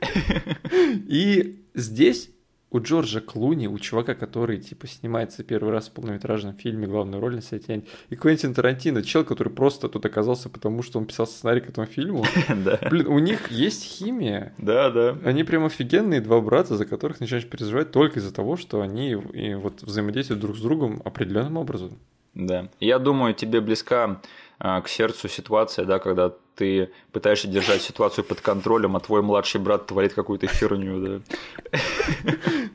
И 0.72 1.62
здесь 1.74 2.30
у 2.70 2.80
Джорджа 2.80 3.20
Клуни, 3.20 3.66
у 3.66 3.78
чувака, 3.78 4.14
который, 4.14 4.58
типа, 4.58 4.86
снимается 4.86 5.42
первый 5.42 5.72
раз 5.72 5.88
в 5.88 5.92
полнометражном 5.92 6.54
фильме, 6.54 6.86
главную 6.86 7.20
роль 7.20 7.34
на 7.34 7.42
себя 7.42 7.58
тянет, 7.58 7.88
и 8.08 8.16
Квентин 8.16 8.54
Тарантино, 8.54 9.02
чел, 9.02 9.24
который 9.24 9.52
просто 9.52 9.88
тут 9.88 10.06
оказался, 10.06 10.48
потому 10.48 10.82
что 10.82 10.98
он 10.98 11.06
писал 11.06 11.26
сценарий 11.26 11.60
к 11.60 11.68
этому 11.68 11.86
фильму. 11.86 12.24
Да. 12.60 12.78
Блин, 12.90 13.06
у 13.06 13.18
них 13.18 13.50
есть 13.50 13.84
химия. 13.84 14.52
Да, 14.58 14.90
да. 14.90 15.16
Они 15.24 15.44
прям 15.44 15.64
офигенные 15.64 16.20
два 16.20 16.40
брата, 16.40 16.76
за 16.76 16.84
которых 16.84 17.20
начинаешь 17.20 17.46
переживать 17.46 17.90
только 17.90 18.18
из-за 18.18 18.34
того, 18.34 18.56
что 18.56 18.82
они 18.82 19.12
и 19.12 19.54
вот 19.54 19.82
взаимодействуют 19.82 20.40
друг 20.40 20.56
с 20.56 20.60
другом 20.60 21.00
определенным 21.04 21.56
образом. 21.56 21.98
Да. 22.34 22.68
Я 22.80 22.98
думаю, 22.98 23.34
тебе 23.34 23.60
близка 23.60 24.20
к 24.60 24.84
сердцу 24.88 25.28
ситуация, 25.28 25.86
да, 25.86 25.98
когда 25.98 26.34
ты 26.54 26.90
пытаешься 27.12 27.48
держать 27.48 27.80
ситуацию 27.80 28.24
под 28.24 28.42
контролем, 28.42 28.94
а 28.94 29.00
твой 29.00 29.22
младший 29.22 29.60
брат 29.60 29.86
творит 29.86 30.12
какую-то 30.12 30.46
херню, 30.46 31.00
да. 31.00 31.80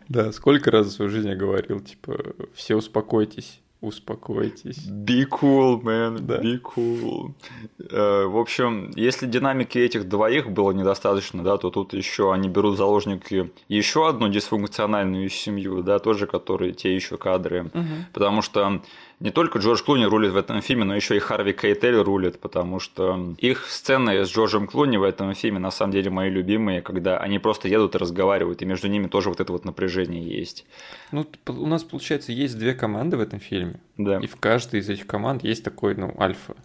Да, 0.10 0.32
сколько 0.32 0.72
раз 0.72 0.88
в 0.88 0.92
свою 0.92 1.12
жизнь 1.12 1.30
я 1.30 1.36
говорил, 1.36 1.80
типа, 1.80 2.18
все 2.56 2.76
успокойтесь, 2.76 3.60
успокойтесь. 3.82 4.88
Be 4.88 5.26
cool, 5.30 5.82
man, 5.82 6.20
да. 6.20 6.42
be 6.42 6.60
cool. 6.60 7.34
Э, 7.92 8.26
в 8.26 8.38
общем, 8.38 8.92
если 8.96 9.28
динамики 9.28 9.78
этих 9.78 10.08
двоих 10.08 10.50
было 10.50 10.72
недостаточно, 10.72 11.44
да, 11.44 11.58
то 11.58 11.70
тут 11.70 11.94
еще 11.94 12.34
они 12.34 12.50
берут 12.50 12.78
заложники 12.78 13.52
еще 13.68 14.10
одну 14.10 14.28
дисфункциональную 14.30 15.30
семью, 15.30 15.84
да, 15.84 16.00
тоже, 16.00 16.26
которые 16.26 16.74
те 16.74 16.96
еще 16.96 17.18
кадры. 17.18 17.66
Угу. 17.74 17.84
Потому 18.14 18.42
что 18.42 18.82
не 19.20 19.32
только 19.32 19.60
Джордж 19.60 19.82
Клуни 19.84 20.06
рулит 20.06 20.32
в 20.32 20.38
этом 20.38 20.62
фильме, 20.62 20.84
но 20.84 20.96
еще 20.96 21.16
и 21.16 21.20
Харви 21.20 21.54
Кейтель 21.54 21.96
рулит, 21.96 22.40
потому 22.40 22.80
что 22.80 23.34
их 23.38 23.66
сцены 23.68 24.26
с 24.26 24.30
Джорджем 24.30 24.68
Клуни 24.68 24.98
в 24.98 25.04
этом 25.04 25.34
фильме 25.34 25.60
на 25.60 25.72
самом 25.72 25.94
деле 25.94 26.10
мои 26.10 26.30
любимые, 26.30 26.82
когда 26.82 27.18
они 27.18 27.40
просто 27.40 27.68
едут 27.68 27.96
и 27.96 27.98
разговаривают, 27.98 28.62
и 28.62 28.66
между 28.66 28.88
ними 28.88 29.08
тоже 29.08 29.30
вот 29.30 29.40
это 29.40 29.52
вот 29.54 29.64
напряжение 29.66 30.24
есть. 30.24 30.66
Ну, 31.12 31.26
у 31.48 31.66
нас, 31.68 31.84
получается, 31.84 32.32
есть 32.32 32.58
две 32.58 32.74
команды 32.74 33.16
в 33.18 33.22
этом 33.22 33.40
фильме, 33.40 33.80
Да. 33.98 34.20
и 34.20 34.28
в 34.28 34.36
каждой 34.36 34.82
из 34.82 34.90
этих 34.90 35.08
команд 35.08 35.44
есть 35.44 35.64
такой, 35.64 35.96
ну, 35.96 36.14
альфа. 36.20 36.56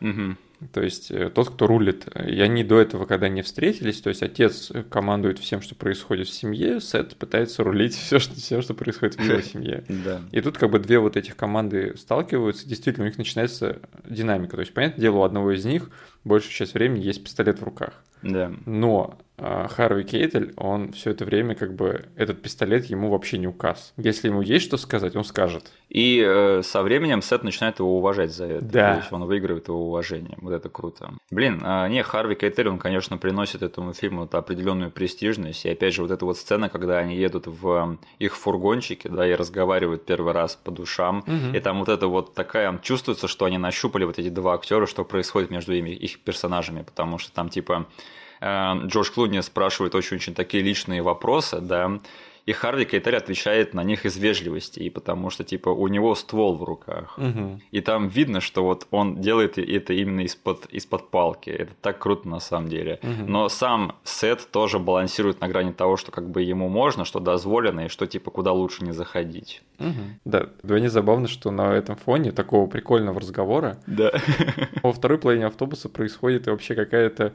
Мгм. 0.00 0.38
То 0.72 0.82
есть 0.82 1.10
э, 1.10 1.30
тот, 1.30 1.50
кто 1.50 1.66
рулит. 1.66 2.06
И 2.14 2.40
они 2.40 2.64
до 2.64 2.80
этого, 2.80 3.06
когда 3.06 3.28
не 3.28 3.42
встретились, 3.42 4.00
то 4.00 4.08
есть 4.08 4.22
отец 4.22 4.70
командует 4.90 5.38
всем, 5.38 5.62
что 5.62 5.74
происходит 5.74 6.28
в 6.28 6.32
семье, 6.32 6.80
Сет 6.80 7.16
пытается 7.16 7.64
рулить 7.64 7.94
все, 7.96 8.18
что, 8.18 8.34
все, 8.34 8.62
что 8.62 8.74
происходит 8.74 9.16
в 9.16 9.20
его 9.20 9.40
семье. 9.42 9.84
Да. 9.88 10.20
И 10.30 10.40
тут 10.40 10.58
как 10.58 10.70
бы 10.70 10.78
две 10.78 10.98
вот 10.98 11.16
этих 11.16 11.36
команды 11.36 11.94
сталкиваются, 11.96 12.68
действительно 12.68 13.04
у 13.04 13.08
них 13.08 13.18
начинается 13.18 13.80
динамика. 14.04 14.56
То 14.56 14.60
есть, 14.60 14.74
понятное 14.74 15.00
дело, 15.00 15.18
у 15.18 15.22
одного 15.22 15.52
из 15.52 15.64
них 15.64 15.90
большую 16.24 16.52
часть 16.52 16.74
времени 16.74 17.02
есть 17.02 17.22
пистолет 17.24 17.60
в 17.60 17.64
руках. 17.64 18.02
Да. 18.22 18.52
Но 18.66 19.18
а, 19.44 19.66
Харви 19.66 20.04
Кейтель, 20.04 20.52
он 20.56 20.92
все 20.92 21.10
это 21.10 21.24
время 21.24 21.56
как 21.56 21.74
бы 21.74 22.04
этот 22.16 22.40
пистолет 22.42 22.84
ему 22.84 23.10
вообще 23.10 23.38
не 23.38 23.48
указ. 23.48 23.92
Если 23.96 24.28
ему 24.28 24.40
есть 24.40 24.64
что 24.66 24.76
сказать, 24.76 25.16
он 25.16 25.24
скажет. 25.24 25.72
И 25.88 26.24
э, 26.24 26.62
со 26.62 26.82
временем 26.82 27.22
Сет 27.22 27.42
начинает 27.42 27.80
его 27.80 27.98
уважать 27.98 28.32
за 28.32 28.44
это. 28.44 28.64
Да. 28.64 28.92
То 28.92 29.00
есть 29.00 29.12
он 29.12 29.24
выигрывает 29.24 29.66
его 29.66 29.88
уважение. 29.88 30.38
Вот 30.40 30.52
это 30.52 30.68
круто. 30.68 31.14
Блин, 31.30 31.60
а, 31.64 31.88
не, 31.88 32.02
Харви 32.04 32.36
Кейтель, 32.36 32.68
он, 32.68 32.78
конечно, 32.78 33.18
приносит 33.18 33.62
этому 33.62 33.94
фильму 33.94 34.22
вот 34.22 34.34
определенную 34.36 34.92
престижность. 34.92 35.64
И 35.64 35.70
опять 35.70 35.92
же, 35.94 36.02
вот 36.02 36.12
эта 36.12 36.24
вот 36.24 36.38
сцена, 36.38 36.68
когда 36.68 36.98
они 36.98 37.16
едут 37.16 37.48
в 37.48 37.98
их 38.20 38.36
фургончике, 38.36 39.08
да, 39.08 39.26
и 39.26 39.34
разговаривают 39.34 40.06
первый 40.06 40.34
раз 40.34 40.54
по 40.54 40.70
душам. 40.70 41.24
Мгм. 41.26 41.54
И 41.54 41.60
там 41.60 41.80
вот 41.80 41.88
это 41.88 42.06
вот 42.06 42.34
такая... 42.34 42.78
Чувствуется, 42.78 43.26
что 43.26 43.46
они 43.46 43.58
нащупали 43.58 44.04
вот 44.04 44.20
эти 44.20 44.28
два 44.28 44.54
актера, 44.54 44.86
что 44.86 45.04
происходит 45.04 45.50
между 45.50 45.74
ими, 45.74 45.90
их 45.90 46.20
персонажами. 46.20 46.82
Потому 46.82 47.18
что 47.18 47.32
там, 47.32 47.48
типа, 47.48 47.86
э, 47.88 48.02
Джордж 48.42 49.10
Клуни 49.12 49.40
спрашивает 49.40 49.94
очень-очень 49.94 50.34
такие 50.34 50.62
личные 50.62 51.02
вопросы, 51.02 51.60
да, 51.60 52.00
и 52.44 52.52
Харви 52.52 52.84
Кейтель 52.84 53.16
отвечает 53.16 53.72
на 53.72 53.84
них 53.84 54.04
из 54.04 54.16
вежливости, 54.16 54.80
и 54.80 54.90
потому 54.90 55.30
что, 55.30 55.44
типа, 55.44 55.68
у 55.68 55.86
него 55.86 56.14
ствол 56.14 56.56
в 56.56 56.64
руках. 56.64 57.16
Мгм. 57.16 57.60
И 57.70 57.80
там 57.80 58.08
видно, 58.08 58.40
что 58.40 58.64
вот 58.64 58.86
он 58.90 59.20
делает 59.20 59.58
это 59.58 59.92
именно 59.92 60.22
из-под 60.22 60.66
из 60.66 60.86
палки. 60.86 61.50
Это 61.50 61.72
так 61.80 62.00
круто 62.00 62.28
на 62.28 62.40
самом 62.40 62.68
деле. 62.68 62.98
Мгм. 63.02 63.26
Но 63.30 63.48
сам 63.48 63.96
Сет 64.02 64.48
тоже 64.50 64.78
балансирует 64.80 65.40
на 65.40 65.48
грани 65.48 65.72
того, 65.72 65.96
что 65.96 66.10
как 66.10 66.30
бы 66.30 66.42
ему 66.42 66.68
можно, 66.68 67.04
что 67.04 67.20
дозволено, 67.20 67.86
и 67.86 67.88
что 67.88 68.06
типа 68.06 68.30
куда 68.30 68.52
лучше 68.52 68.84
не 68.84 68.92
заходить. 68.92 69.62
Мгм. 69.78 70.20
Да, 70.24 70.48
вдвойне 70.62 70.90
забавно, 70.90 71.28
что 71.28 71.50
на 71.52 71.72
этом 71.72 71.94
фоне 71.96 72.32
такого 72.32 72.66
прикольного 72.66 73.20
разговора 73.20 73.78
Да. 73.86 74.12
во 74.82 74.92
второй 74.92 75.18
половине 75.18 75.46
автобуса 75.46 75.88
происходит 75.88 76.46
вообще 76.46 76.74
какая-то 76.74 77.34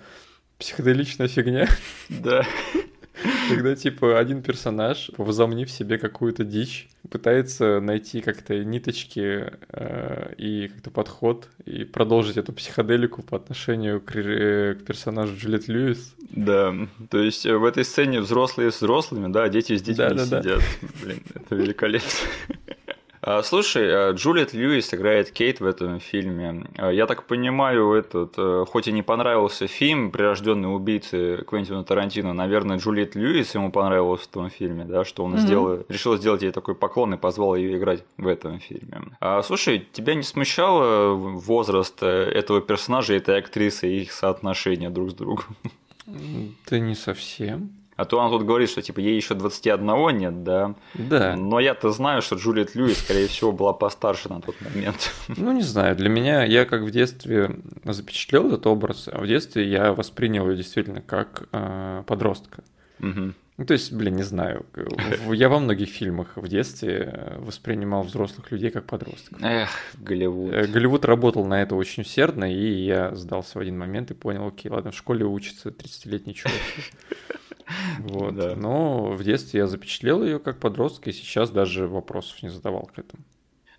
психоделичная 0.59 1.27
фигня, 1.27 1.67
Да. 2.09 2.45
когда 3.49 3.75
типа 3.75 4.19
один 4.19 4.41
персонаж, 4.43 5.09
возомнив 5.17 5.69
себе 5.71 5.97
какую-то 5.97 6.43
дичь, 6.43 6.87
пытается 7.09 7.79
найти 7.79 8.21
как-то 8.21 8.63
ниточки 8.63 9.51
э, 9.71 10.33
и 10.37 10.67
как-то 10.67 10.91
подход 10.91 11.47
и 11.65 11.83
продолжить 11.85 12.37
эту 12.37 12.51
психоделику 12.53 13.23
по 13.23 13.37
отношению 13.37 14.01
к, 14.01 14.11
ре- 14.13 14.75
к 14.75 14.83
персонажу 14.85 15.35
Джулиет 15.35 15.67
Льюис. 15.67 16.13
Да, 16.31 16.75
то 17.09 17.19
есть 17.21 17.45
э, 17.45 17.55
в 17.57 17.63
этой 17.65 17.85
сцене 17.85 18.19
взрослые 18.19 18.71
с 18.71 18.77
взрослыми, 18.77 19.31
да, 19.31 19.43
а 19.43 19.49
дети 19.49 19.77
с 19.77 19.81
детьми 19.81 19.95
Да-да-да. 20.09 20.41
сидят. 20.41 20.61
Блин, 21.03 21.23
это 21.33 21.55
великолепно. 21.55 22.09
А, 23.21 23.41
Слушай, 23.43 23.87
а, 23.91 24.11
Джулиет 24.13 24.53
Льюис 24.53 24.93
играет 24.93 25.31
Кейт 25.31 25.59
в 25.59 25.65
этом 25.65 25.99
фильме. 25.99 26.65
А, 26.77 26.89
Я 26.91 27.05
так 27.07 27.23
понимаю, 27.23 27.93
этот, 27.93 28.33
э, 28.37 28.65
хоть 28.67 28.87
и 28.87 28.91
не 28.91 29.01
понравился 29.01 29.67
фильм 29.67 30.11
«Прирожденный 30.11 30.73
убийцы» 30.73 31.43
Квентина 31.47 31.83
Тарантино, 31.83 32.33
наверное, 32.33 32.77
Джулиет 32.77 33.15
Льюис 33.15 33.55
ему 33.55 33.71
понравилось 33.71 34.21
в 34.21 34.27
том 34.27 34.49
фильме, 34.49 34.85
да, 34.85 35.03
что 35.03 35.23
он 35.23 35.31
Мгм. 35.31 35.39
сделал, 35.39 35.79
решил 35.89 36.15
сделать 36.17 36.41
ей 36.43 36.51
такой 36.51 36.75
поклон 36.75 37.13
и 37.15 37.17
позвал 37.17 37.55
ее 37.55 37.77
играть 37.77 38.03
в 38.17 38.27
этом 38.27 38.59
фильме. 38.59 39.01
А, 39.19 39.41
слушай, 39.41 39.87
тебя 39.91 40.13
не 40.15 40.23
смущало 40.23 41.13
возраст 41.13 41.97
э, 42.01 42.07
этого 42.07 42.61
персонажа 42.61 43.13
и 43.13 43.17
этой 43.17 43.37
актрисы 43.39 43.87
и 43.89 44.01
их 44.01 44.11
соотношения 44.11 44.89
друг 44.89 45.09
с 45.11 45.13
другом? 45.13 45.45
Да 46.69 46.79
не 46.79 46.95
совсем. 46.95 47.71
А 47.97 48.05
то 48.05 48.21
она 48.21 48.29
тут 48.29 48.45
говорит, 48.45 48.69
что 48.69 48.81
типа 48.81 48.99
ей 48.99 49.15
еще 49.15 49.33
21 49.33 50.17
нет, 50.17 50.43
да. 50.43 50.75
Да. 50.93 51.35
Но 51.35 51.59
я-то 51.59 51.91
знаю, 51.91 52.21
что 52.21 52.35
Джулиет 52.35 52.75
Льюис, 52.75 52.99
скорее 52.99 53.27
всего, 53.27 53.51
была 53.51 53.73
постарше 53.73 54.29
на 54.29 54.39
тот 54.39 54.55
момент. 54.61 55.11
Ну, 55.35 55.51
не 55.51 55.63
знаю, 55.63 55.95
для 55.95 56.09
меня, 56.09 56.43
я 56.43 56.65
как 56.65 56.81
в 56.81 56.91
детстве 56.91 57.59
запечатлел 57.83 58.47
этот 58.47 58.67
образ, 58.67 59.09
а 59.11 59.19
в 59.19 59.27
детстве 59.27 59.67
я 59.67 59.93
воспринял 59.93 60.49
ее 60.49 60.57
действительно 60.57 61.01
как 61.01 61.47
э, 61.51 62.03
подростка. 62.05 62.63
Мгм. 62.99 63.35
Ну, 63.57 63.65
то 63.65 63.73
есть, 63.73 63.91
блин, 63.91 64.15
не 64.15 64.23
знаю. 64.23 64.67
Я 65.33 65.49
во 65.49 65.59
многих 65.59 65.89
фильмах 65.89 66.33
в 66.35 66.47
детстве 66.47 67.11
э, 67.11 67.39
воспринимал 67.39 68.03
взрослых 68.03 68.51
людей 68.51 68.69
как 68.69 68.85
подростков. 68.85 69.39
Эх, 69.41 69.69
Голливуд. 69.95 70.53
Э, 70.53 70.67
Голливуд 70.67 71.05
работал 71.05 71.43
на 71.43 71.63
это 71.63 71.75
очень 71.75 72.03
усердно, 72.03 72.45
и 72.53 72.67
я 72.85 73.15
сдался 73.15 73.57
в 73.57 73.61
один 73.61 73.79
момент 73.79 74.11
и 74.11 74.13
понял, 74.13 74.47
окей, 74.47 74.69
ладно, 74.71 74.91
в 74.91 74.95
школе 74.95 75.25
учатся 75.25 75.69
30-летние 75.69 76.33
чуваки. 76.35 76.57
Вот. 77.99 78.33
Да. 78.35 78.55
Но 78.55 79.11
в 79.11 79.23
детстве 79.25 79.59
я 79.59 79.67
запечатлел 79.67 80.23
ее 80.23 80.39
как 80.39 80.57
подростка, 80.57 81.09
и 81.09 81.13
сейчас 81.13 81.49
даже 81.49 81.85
вопросов 81.87 82.41
не 82.41 82.47
задавал 82.49 82.89
к 82.95 82.97
этому. 82.97 83.23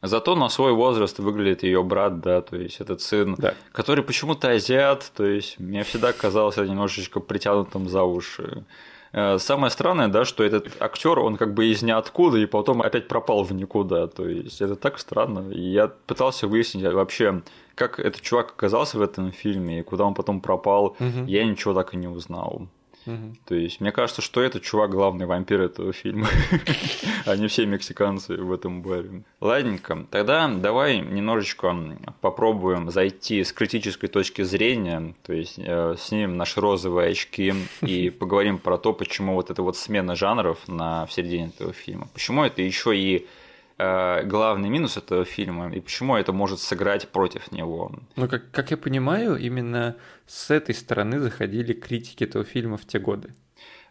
Зато 0.02 0.34
на 0.36 0.48
свой 0.50 0.74
возраст 0.74 1.18
выглядит 1.18 1.62
ее 1.62 1.82
брат, 1.82 2.20
да, 2.20 2.42
то 2.42 2.56
есть 2.56 2.80
этот 2.80 3.00
сын, 3.00 3.34
Да. 3.38 3.54
который 3.72 4.04
почему-то 4.04 4.50
азиат, 4.50 5.10
то 5.16 5.24
есть 5.24 5.58
мне 5.58 5.84
всегда 5.84 6.12
казался 6.12 6.66
немножечко 6.66 7.18
притянутым 7.20 7.88
за 7.88 8.02
уши. 8.04 8.64
Э, 9.12 9.38
Самое 9.38 9.70
странное, 9.70 10.08
да, 10.08 10.24
что 10.24 10.44
этот 10.44 10.80
актер, 10.80 11.18
он 11.18 11.36
как 11.36 11.54
бы 11.54 11.66
из 11.66 11.82
ниоткуда 11.82 12.38
и 12.38 12.46
потом 12.46 12.82
опять 12.82 13.08
пропал 13.08 13.42
в 13.42 13.52
никуда. 13.52 14.06
То 14.06 14.28
есть 14.28 14.60
это 14.60 14.76
так 14.76 14.98
странно. 14.98 15.50
И 15.50 15.60
я 15.60 15.88
пытался 15.88 16.46
выяснить 16.46 16.84
а 16.84 16.90
вообще, 16.90 17.42
как 17.74 17.98
этот 17.98 18.20
чувак 18.20 18.52
оказался 18.56 18.98
в 18.98 19.02
этом 19.02 19.32
фильме 19.32 19.80
и 19.80 19.82
куда 19.82 20.04
он 20.04 20.14
потом 20.14 20.40
пропал. 20.40 20.96
Мгм. 20.98 21.26
Я 21.26 21.44
ничего 21.44 21.74
так 21.74 21.94
и 21.94 21.96
не 21.96 22.08
узнал. 22.08 22.68
Мгм. 23.08 23.36
То 23.46 23.54
есть, 23.54 23.80
мне 23.80 23.90
кажется, 23.90 24.20
что 24.20 24.42
этот 24.42 24.62
чувак 24.62 24.90
главный 24.90 25.24
вампир 25.24 25.62
этого 25.62 25.94
фильма, 25.94 26.28
а 27.24 27.36
не 27.36 27.48
все 27.48 27.64
мексиканцы 27.64 28.36
в 28.36 28.52
этом 28.52 28.82
баре. 28.82 29.22
Ладненько, 29.40 30.06
тогда 30.10 30.46
давай 30.48 30.98
немножечко 30.98 31.74
попробуем 32.20 32.90
зайти 32.90 33.42
с 33.42 33.52
критической 33.52 34.10
точки 34.10 34.42
зрения, 34.42 35.14
то 35.24 35.32
есть 35.32 35.58
э, 35.58 35.94
снимем 35.98 36.36
наши 36.36 36.60
розовые 36.60 37.10
очки 37.10 37.54
и 37.80 38.10
поговорим 38.18 38.58
про 38.58 38.76
то, 38.76 38.92
почему 38.92 39.34
вот 39.34 39.50
эта 39.50 39.62
вот 39.62 39.76
смена 39.78 40.14
жанров 40.14 40.68
на 40.68 41.06
в 41.06 41.12
середине 41.12 41.46
этого 41.46 41.72
фильма. 41.72 42.08
Почему 42.12 42.44
это 42.44 42.60
еще 42.60 42.94
и 42.94 43.26
главный 43.78 44.68
минус 44.68 44.96
этого 44.96 45.24
фильма, 45.24 45.72
и 45.72 45.80
почему 45.80 46.16
это 46.16 46.32
может 46.32 46.58
сыграть 46.58 47.08
против 47.08 47.52
него. 47.52 47.92
Ну, 48.16 48.28
как, 48.28 48.50
как 48.50 48.70
я 48.72 48.76
понимаю, 48.76 49.36
именно 49.36 49.96
с 50.26 50.50
этой 50.50 50.74
стороны 50.74 51.20
заходили 51.20 51.72
критики 51.72 52.24
этого 52.24 52.44
фильма 52.44 52.76
в 52.76 52.84
те 52.86 52.98
годы. 52.98 53.34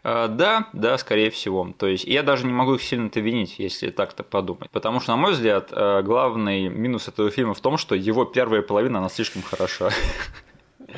Э, 0.04 0.28
Да, 0.28 0.68
да, 0.72 0.98
скорее 0.98 1.30
всего. 1.30 1.74
То 1.76 1.86
есть 1.86 2.04
я 2.04 2.22
даже 2.22 2.46
не 2.46 2.52
могу 2.52 2.74
их 2.74 2.82
сильно-то 2.82 3.20
винить, 3.20 3.58
если 3.58 3.90
так-то 3.90 4.22
подумать. 4.22 4.70
Потому 4.70 5.00
что, 5.00 5.12
на 5.12 5.16
мой 5.16 5.32
взгляд, 5.32 5.70
э, 5.72 6.02
главный 6.02 6.68
минус 6.68 7.08
этого 7.08 7.30
фильма 7.30 7.54
в 7.54 7.60
том, 7.60 7.78
что 7.78 7.94
его 7.94 8.24
первая 8.24 8.62
половина, 8.62 8.98
она 8.98 9.08
слишком 9.08 9.42
хороша. 9.42 9.90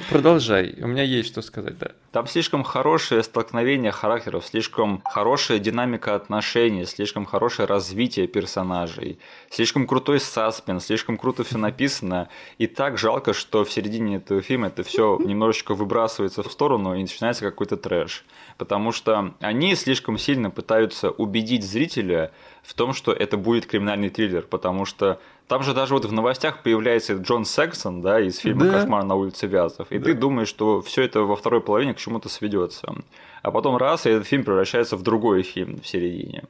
Продолжай, 0.09 0.77
у 0.81 0.87
меня 0.87 1.03
есть 1.03 1.31
что 1.31 1.43
сказать, 1.43 1.77
да. 1.79 1.89
Там 2.13 2.29
слишком 2.29 2.63
хорошее 2.63 3.25
столкновение 3.25 3.91
характеров, 3.91 4.47
слишком 4.47 5.03
хорошая 5.05 5.59
динамика 5.59 6.15
отношений, 6.15 6.85
слишком 6.85 7.25
хорошее 7.25 7.67
развитие 7.67 8.29
персонажей, 8.29 9.19
слишком 9.51 9.89
крутой 9.89 10.21
саспенс, 10.21 10.87
слишком 10.87 11.17
круто 11.17 11.43
все 11.43 11.59
написано. 11.59 12.29
И 12.59 12.69
так 12.69 12.99
жалко, 12.99 13.33
что 13.33 13.65
в 13.65 13.73
середине 13.73 14.17
этого 14.17 14.43
фильма 14.43 14.69
это 14.69 14.85
все 14.85 15.19
немножечко 15.19 15.75
выбрасывается 15.75 16.45
в 16.45 16.53
сторону 16.53 16.95
и 16.95 17.01
начинается 17.01 17.45
какой-то 17.45 17.77
трэш. 17.77 18.25
Потому 18.59 18.93
что 18.93 19.35
они 19.41 19.75
слишком 19.75 20.19
сильно 20.19 20.51
пытаются 20.51 21.11
убедить 21.11 21.65
зрителя 21.65 22.31
в 22.63 22.75
том, 22.75 22.93
что 22.93 23.13
это 23.13 23.37
будет 23.37 23.67
криминальный 23.67 24.11
триллер, 24.11 24.43
потому 24.43 24.85
что 24.85 25.19
там 25.49 25.63
же 25.63 25.75
даже 25.75 25.95
вот 25.95 26.05
в 26.05 26.13
новостях 26.13 26.63
появляется 26.63 27.15
Джон 27.15 27.45
Сексон, 27.45 28.03
да, 28.03 28.21
из 28.21 28.39
фильма 28.39 28.67
Да. 28.67 28.73
«Кошмар 28.81 29.05
на 29.05 29.15
улице 29.17 29.47
Вязов», 29.47 29.91
и 29.91 29.99
Да. 29.99 30.05
ты 30.05 30.15
думаешь, 30.15 30.49
что 30.49 30.81
все 30.81 31.03
это 31.03 31.23
во 31.23 31.37
второй 31.37 31.61
половине 31.61 31.95
к 31.95 31.99
чему-то 31.99 32.29
сведется. 32.29 32.95
а 33.43 33.51
потом 33.51 33.79
раз, 33.79 34.05
и 34.05 34.11
этот 34.11 34.27
фильм 34.29 34.45
превращается 34.45 34.97
в 34.99 35.03
другой 35.03 35.43
фильм 35.43 35.81
в 35.81 35.87
середине. 35.87 36.45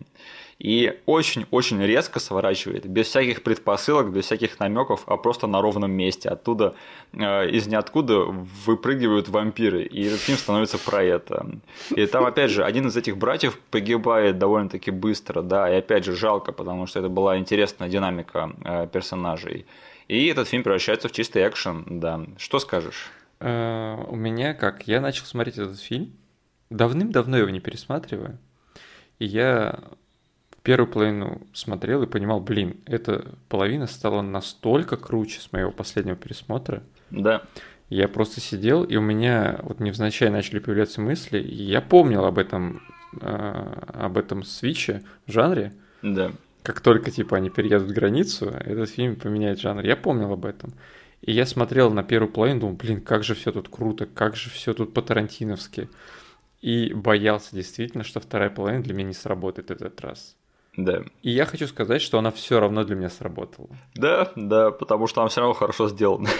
И 0.60 1.00
очень-очень 1.06 1.82
резко 1.82 2.20
сворачивает, 2.20 2.86
без 2.86 3.06
всяких 3.06 3.42
предпосылок, 3.42 4.12
без 4.12 4.26
всяких 4.26 4.60
намеков, 4.60 5.04
а 5.06 5.16
просто 5.16 5.46
на 5.46 5.62
ровном 5.62 5.90
месте. 5.90 6.28
Оттуда 6.28 6.74
э, 7.14 7.48
из 7.48 7.66
ниоткуда 7.66 8.26
выпрыгивают 8.66 9.30
вампиры, 9.30 9.84
и 9.84 10.02
этот 10.04 10.20
фильм 10.20 10.36
становится 10.36 10.76
про 10.76 11.02
это. 11.02 11.46
И 11.96 12.04
там, 12.04 12.26
опять 12.26 12.50
же, 12.50 12.62
один 12.62 12.88
из 12.88 12.96
этих 12.96 13.16
братьев 13.16 13.58
погибает 13.70 14.36
довольно-таки 14.38 14.90
быстро, 14.90 15.40
да, 15.40 15.70
и 15.72 15.78
опять 15.78 16.04
же 16.04 16.14
жалко, 16.14 16.52
потому 16.52 16.86
что 16.86 16.98
это 16.98 17.08
была 17.08 17.38
интересная 17.38 17.88
динамика 17.88 18.52
э, 18.62 18.86
персонажей. 18.92 19.64
И 20.08 20.26
этот 20.26 20.46
фильм 20.46 20.62
превращается 20.62 21.08
в 21.08 21.12
чистый 21.12 21.48
экшен, 21.48 21.86
да. 21.88 22.26
Что 22.36 22.58
скажешь? 22.58 23.10
Э, 23.38 23.96
у 24.08 24.16
меня 24.16 24.52
как? 24.52 24.86
Я 24.86 25.00
начал 25.00 25.24
смотреть 25.24 25.56
этот 25.56 25.80
фильм. 25.80 26.12
Давным-давно 26.68 27.38
его 27.38 27.48
не 27.48 27.60
пересматриваю. 27.60 28.38
И 29.18 29.24
я 29.24 29.78
первую 30.62 30.90
половину 30.90 31.42
смотрел 31.52 32.02
и 32.02 32.06
понимал, 32.06 32.40
блин, 32.40 32.76
эта 32.86 33.34
половина 33.48 33.86
стала 33.86 34.22
настолько 34.22 34.96
круче 34.96 35.40
с 35.40 35.52
моего 35.52 35.70
последнего 35.70 36.16
пересмотра. 36.16 36.82
Да. 37.10 37.42
Я 37.88 38.06
просто 38.06 38.40
сидел, 38.40 38.84
и 38.84 38.96
у 38.96 39.00
меня 39.00 39.58
вот 39.62 39.80
невзначай 39.80 40.30
начали 40.30 40.60
появляться 40.60 41.00
мысли, 41.00 41.40
и 41.40 41.64
я 41.64 41.80
помнил 41.80 42.24
об 42.24 42.38
этом, 42.38 42.82
э, 43.20 43.74
об 43.94 44.16
этом 44.16 44.44
свиче 44.44 45.02
в 45.26 45.32
жанре. 45.32 45.72
Да. 46.02 46.32
Как 46.62 46.80
только, 46.80 47.10
типа, 47.10 47.38
они 47.38 47.50
переедут 47.50 47.90
границу, 47.90 48.50
этот 48.50 48.90
фильм 48.90 49.16
поменяет 49.16 49.58
жанр. 49.58 49.82
Я 49.84 49.96
помнил 49.96 50.32
об 50.32 50.44
этом. 50.44 50.72
И 51.22 51.32
я 51.32 51.46
смотрел 51.46 51.90
на 51.90 52.02
первую 52.02 52.32
половину, 52.32 52.60
думал, 52.60 52.74
блин, 52.76 53.00
как 53.00 53.24
же 53.24 53.34
все 53.34 53.50
тут 53.50 53.68
круто, 53.68 54.06
как 54.06 54.36
же 54.36 54.50
все 54.50 54.72
тут 54.72 54.94
по-тарантиновски. 54.94 55.88
И 56.60 56.92
боялся 56.94 57.56
действительно, 57.56 58.04
что 58.04 58.20
вторая 58.20 58.50
половина 58.50 58.82
для 58.82 58.94
меня 58.94 59.08
не 59.08 59.14
сработает 59.14 59.70
этот 59.70 60.00
раз. 60.00 60.36
Да. 60.84 61.02
И 61.22 61.30
я 61.30 61.46
хочу 61.46 61.66
сказать, 61.66 62.02
что 62.02 62.18
она 62.18 62.30
все 62.30 62.60
равно 62.60 62.84
для 62.84 62.96
меня 62.96 63.10
сработала. 63.10 63.68
Да, 63.94 64.32
да, 64.36 64.70
потому 64.70 65.06
что 65.06 65.20
она 65.20 65.28
все 65.28 65.40
равно 65.40 65.54
хорошо 65.54 65.88
сделана. 65.88 66.28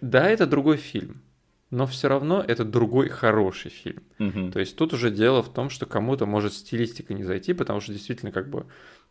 Да, 0.00 0.28
это 0.30 0.46
другой 0.46 0.76
фильм, 0.76 1.22
но 1.70 1.84
все 1.84 2.06
равно 2.06 2.40
это 2.46 2.64
другой 2.64 3.08
хороший 3.08 3.72
фильм. 3.72 4.04
Угу. 4.20 4.52
То 4.52 4.60
есть 4.60 4.76
тут 4.76 4.92
уже 4.92 5.10
дело 5.10 5.42
в 5.42 5.52
том, 5.52 5.70
что 5.70 5.86
кому-то 5.86 6.24
может 6.24 6.52
стилистика 6.52 7.14
не 7.14 7.24
зайти, 7.24 7.52
потому 7.52 7.80
что 7.80 7.92
действительно 7.92 8.30
как 8.30 8.48
бы 8.48 8.66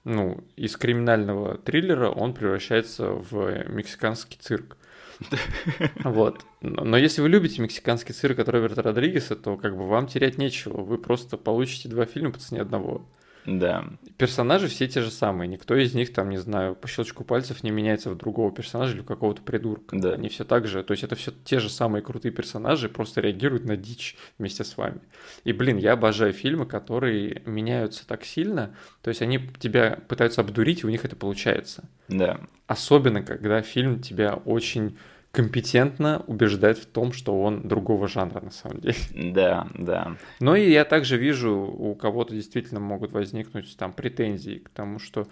ну, 0.05 0.41
из 0.55 0.77
криминального 0.77 1.57
триллера 1.57 2.09
он 2.09 2.33
превращается 2.33 3.09
в 3.11 3.67
мексиканский 3.67 4.37
цирк. 4.39 4.77
Вот. 6.03 6.45
Но 6.61 6.95
если 6.95 7.21
вы 7.21 7.29
любите 7.29 7.61
мексиканский 7.61 8.13
цирк 8.13 8.39
от 8.39 8.49
Роберта 8.49 8.81
Родригеса, 8.81 9.35
то 9.35 9.57
как 9.57 9.75
бы 9.75 9.87
вам 9.87 10.07
терять 10.07 10.37
нечего. 10.37 10.81
Вы 10.81 10.97
просто 10.97 11.37
получите 11.37 11.89
два 11.89 12.05
фильма 12.05 12.31
по 12.31 12.39
цене 12.39 12.61
одного. 12.61 13.05
Да. 13.47 13.85
Персонажи 14.17 14.67
все 14.67 14.87
те 14.87 15.01
же 15.01 15.09
самые. 15.09 15.47
Никто 15.47 15.73
из 15.73 15.93
них, 15.93 16.11
там, 16.11 16.29
не 16.29 16.37
знаю, 16.37 16.75
по 16.75 16.87
щелчку 16.87 17.23
пальцев 17.23 17.63
не 17.63 17.71
меняется 17.71 18.09
в 18.09 18.17
другого 18.17 18.51
персонажа 18.51 18.95
или 18.95 19.03
какого-то 19.03 19.41
придурка. 19.41 19.97
Да. 19.97 20.13
Они 20.13 20.27
все 20.27 20.43
так 20.43 20.67
же. 20.67 20.83
То 20.83 20.91
есть 20.91 21.03
это 21.05 21.15
все 21.15 21.31
те 21.45 21.59
же 21.59 21.69
самые 21.69 22.01
крутые 22.01 22.33
персонажи, 22.33 22.89
просто 22.89 23.21
реагируют 23.21 23.63
на 23.63 23.77
дичь 23.77 24.17
вместе 24.37 24.65
с 24.65 24.75
вами. 24.75 24.99
И, 25.45 25.53
блин, 25.53 25.77
я 25.77 25.93
обожаю 25.93 26.33
фильмы, 26.33 26.65
которые 26.65 27.41
меняются 27.45 28.05
так 28.05 28.25
сильно. 28.25 28.75
То 29.01 29.09
есть 29.09 29.21
они 29.21 29.39
тебя 29.59 29.97
пытаются 30.09 30.41
обдурить, 30.41 30.83
и 30.83 30.85
у 30.85 30.89
них 30.89 31.05
это 31.05 31.15
получается. 31.15 31.89
Да. 32.09 32.41
Особенно, 32.67 33.23
когда 33.23 33.61
фильм 33.61 34.01
тебя 34.01 34.33
очень 34.33 34.97
компетентно 35.31 36.23
убеждать 36.27 36.79
в 36.79 36.85
том, 36.85 37.11
что 37.13 37.41
он 37.41 37.67
другого 37.67 38.07
жанра 38.07 38.41
на 38.41 38.51
самом 38.51 38.81
деле. 38.81 38.95
Да, 39.33 39.67
да. 39.75 40.17
Но 40.39 40.55
и 40.55 40.71
я 40.71 40.85
также 40.85 41.17
вижу, 41.17 41.53
у 41.53 41.95
кого-то 41.95 42.33
действительно 42.33 42.79
могут 42.79 43.11
возникнуть 43.11 43.75
там 43.77 43.93
претензии 43.93 44.59
к 44.59 44.69
тому, 44.69 44.99
что 44.99 45.27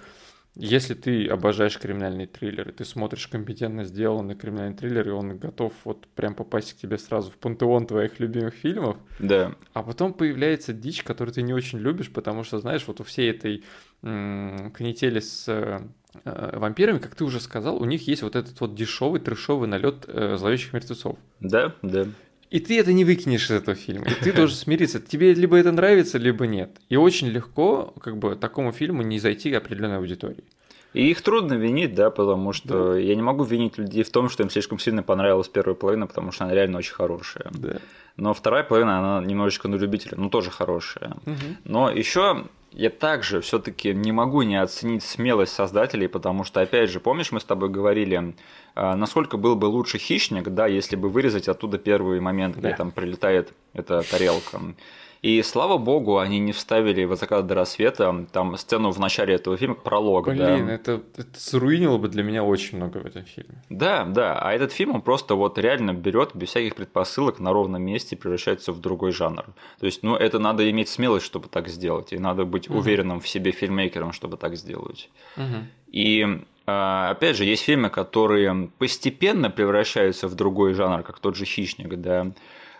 если 0.55 0.93
ты 0.93 1.27
обожаешь 1.27 1.77
криминальные 1.77 2.27
триллеры, 2.27 2.71
ты 2.71 2.85
смотришь 2.85 3.27
компетентно 3.27 3.83
сделанный 3.83 4.35
криминальный 4.35 4.75
триллер, 4.77 5.07
и 5.07 5.11
он 5.11 5.37
готов 5.37 5.73
вот 5.83 6.07
прям 6.15 6.33
попасть 6.35 6.73
к 6.73 6.77
тебе 6.77 6.97
сразу 6.97 7.29
в 7.31 7.37
пантеон 7.37 7.87
твоих 7.87 8.19
любимых 8.19 8.53
фильмов, 8.53 8.97
Да. 9.19 9.53
а 9.73 9.83
потом 9.83 10.13
появляется 10.13 10.73
дичь, 10.73 11.03
которую 11.03 11.33
ты 11.33 11.41
не 11.41 11.53
очень 11.53 11.79
любишь, 11.79 12.11
потому 12.11 12.43
что, 12.43 12.59
знаешь, 12.59 12.83
вот 12.87 12.99
у 12.99 13.03
всей 13.03 13.29
этой 13.31 13.63
м- 14.03 14.71
канители 14.71 15.19
с 15.19 15.45
э, 15.47 15.79
вампирами, 16.23 16.99
как 16.99 17.15
ты 17.15 17.25
уже 17.25 17.39
сказал, 17.41 17.75
у 17.81 17.85
них 17.85 18.07
есть 18.07 18.21
вот 18.23 18.35
этот 18.35 18.59
вот 18.61 18.75
дешевый 18.75 19.19
трешовый 19.19 19.67
налет 19.67 20.05
э, 20.07 20.37
зловещих 20.37 20.71
мертвецов. 20.73 21.17
Да, 21.41 21.75
да. 21.81 22.05
И 22.55 22.59
ты 22.61 22.79
это 22.79 22.93
не 22.93 23.03
выкинешь 23.03 23.45
из 23.45 23.51
этого 23.51 23.75
фильма. 23.75 24.05
И 24.05 24.13
ты 24.23 24.31
должен 24.31 24.55
смириться. 24.55 25.01
Тебе 25.01 25.33
либо 25.33 25.57
это 25.57 25.73
нравится, 25.73 26.17
либо 26.17 26.47
нет. 26.47 26.69
И 26.87 26.95
очень 26.95 27.27
легко, 27.27 27.93
как 27.99 28.15
бы, 28.17 28.37
такому 28.37 28.71
фильму 28.71 29.01
не 29.01 29.19
зайти 29.19 29.51
к 29.51 29.55
определенной 29.55 29.97
аудитории. 29.97 30.45
И 30.93 31.11
их 31.11 31.21
трудно 31.21 31.55
винить, 31.55 31.93
да, 31.93 32.09
потому 32.09 32.53
что 32.53 32.93
да. 32.93 32.97
я 32.97 33.13
не 33.15 33.21
могу 33.21 33.43
винить 33.43 33.77
людей 33.77 34.03
в 34.03 34.09
том, 34.09 34.29
что 34.29 34.43
им 34.43 34.49
слишком 34.49 34.79
сильно 34.79 35.03
понравилась 35.03 35.49
первая 35.49 35.75
половина, 35.75 36.07
потому 36.07 36.31
что 36.31 36.45
она 36.45 36.53
реально 36.53 36.77
очень 36.77 36.93
хорошая. 36.93 37.51
Да. 37.51 37.79
Но 38.15 38.33
вторая 38.33 38.63
половина, 38.63 38.99
она 38.99 39.25
немножечко 39.25 39.67
на 39.67 39.75
любителя, 39.75 40.13
но 40.15 40.29
тоже 40.29 40.49
хорошая. 40.49 41.17
Угу. 41.25 41.57
Но 41.65 41.91
еще 41.91 42.45
я 42.71 42.89
также 42.89 43.39
все-таки 43.39 43.93
не 43.93 44.11
могу 44.11 44.41
не 44.43 44.61
оценить 44.61 45.03
смелость 45.03 45.53
создателей, 45.53 46.07
потому 46.07 46.43
что, 46.43 46.61
опять 46.61 46.89
же, 46.89 46.99
помнишь, 46.99 47.31
мы 47.31 47.39
с 47.39 47.45
тобой 47.45 47.69
говорили, 47.69 48.33
насколько 48.75 49.37
был 49.37 49.55
бы 49.55 49.65
лучше 49.65 49.97
хищник, 49.97 50.49
да, 50.49 50.67
если 50.67 50.95
бы 50.95 51.09
вырезать 51.09 51.47
оттуда 51.47 51.77
первый 51.77 52.19
момент, 52.19 52.57
где 52.57 52.69
Да. 52.69 52.75
там 52.75 52.91
прилетает 52.91 53.53
эта 53.73 54.01
тарелка. 54.01 54.59
И 55.21 55.41
слава 55.41 55.79
богу, 55.79 56.19
они 56.19 56.37
не 56.39 56.51
вставили 56.51 57.03
в 57.05 57.15
закат 57.15 57.47
до 57.47 57.55
рассвета 57.55 58.27
там 58.31 58.57
сцену 58.57 58.91
в 58.91 58.99
начале 58.99 59.33
этого 59.33 59.57
фильма, 59.57 59.73
пролог, 59.73 60.25
Блин, 60.27 60.37
да. 60.67 60.71
это, 60.73 61.01
это 61.17 61.39
заруинило 61.39 61.97
бы 61.97 62.09
для 62.09 62.21
меня 62.21 62.43
очень 62.43 62.77
много 62.77 62.99
в 62.99 63.05
этом 63.07 63.23
фильме. 63.23 63.63
Да, 63.69 64.03
да, 64.05 64.37
а 64.39 64.53
этот 64.53 64.71
фильм, 64.71 64.93
он 64.93 65.01
просто 65.01 65.33
вот 65.33 65.57
реально 65.57 65.93
берет 65.93 66.35
без 66.35 66.49
всяких 66.49 66.75
предпосылок 66.75 67.39
на 67.39 67.53
ровном 67.53 67.81
месте 67.81 68.15
и 68.15 68.19
превращается 68.19 68.71
в 68.71 68.79
другой 68.81 69.13
жанр. 69.13 69.45
То 69.79 69.85
есть, 69.87 70.03
ну, 70.03 70.15
это 70.15 70.37
надо 70.37 70.69
иметь 70.69 70.89
смелость, 70.89 71.25
чтобы 71.25 71.47
так 71.47 71.69
сделать, 71.69 72.13
и 72.13 72.19
надо 72.19 72.45
быть 72.45 72.69
Мгм. 72.69 72.77
уверенным 72.79 73.19
в 73.19 73.27
себе 73.27 73.49
фильмейкером, 73.51 74.11
чтобы 74.11 74.37
так 74.37 74.55
сделать. 74.55 75.09
Мгм. 75.37 75.67
И 75.91 76.23
а, 76.23 76.39
опять 76.65 77.37
же, 77.37 77.45
есть 77.45 77.63
фильмы, 77.63 77.89
которые 77.89 78.69
постепенно 78.77 79.49
превращаются 79.49 80.27
в 80.27 80.35
другой 80.35 80.73
жанр, 80.73 81.03
как 81.03 81.19
тот 81.19 81.35
же 81.35 81.45
«Хищник», 81.45 81.95
да. 81.95 82.27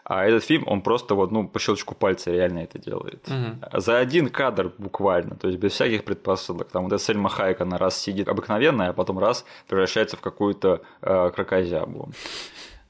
А 0.08 0.24
этот 0.24 0.44
фильм, 0.44 0.66
он 0.68 0.82
просто 0.82 1.16
вот, 1.16 1.32
ну, 1.32 1.48
по 1.48 1.60
щелчку 1.60 1.96
пальца 1.96 2.32
реально 2.32 2.60
это 2.60 2.78
делает. 2.78 3.28
Мгм. 3.28 3.60
За 3.74 3.98
один 3.98 4.30
кадр 4.30 4.72
буквально, 4.78 5.36
то 5.36 5.48
есть 5.48 5.60
без 5.60 5.72
всяких 5.72 6.04
предпосылок. 6.04 6.70
Там 6.70 6.84
вот 6.84 6.94
эта 6.94 7.04
Сельма 7.04 7.30
Хайек, 7.30 7.62
она 7.62 7.80
раз 7.80 7.98
сидит 7.98 8.30
обыкновенная, 8.30 8.90
а 8.90 8.94
потом 8.94 9.18
раз 9.18 9.46
превращается 9.68 10.16
в 10.16 10.22
какую-то 10.22 10.82
э, 11.02 11.32
крокозябу. 11.36 12.12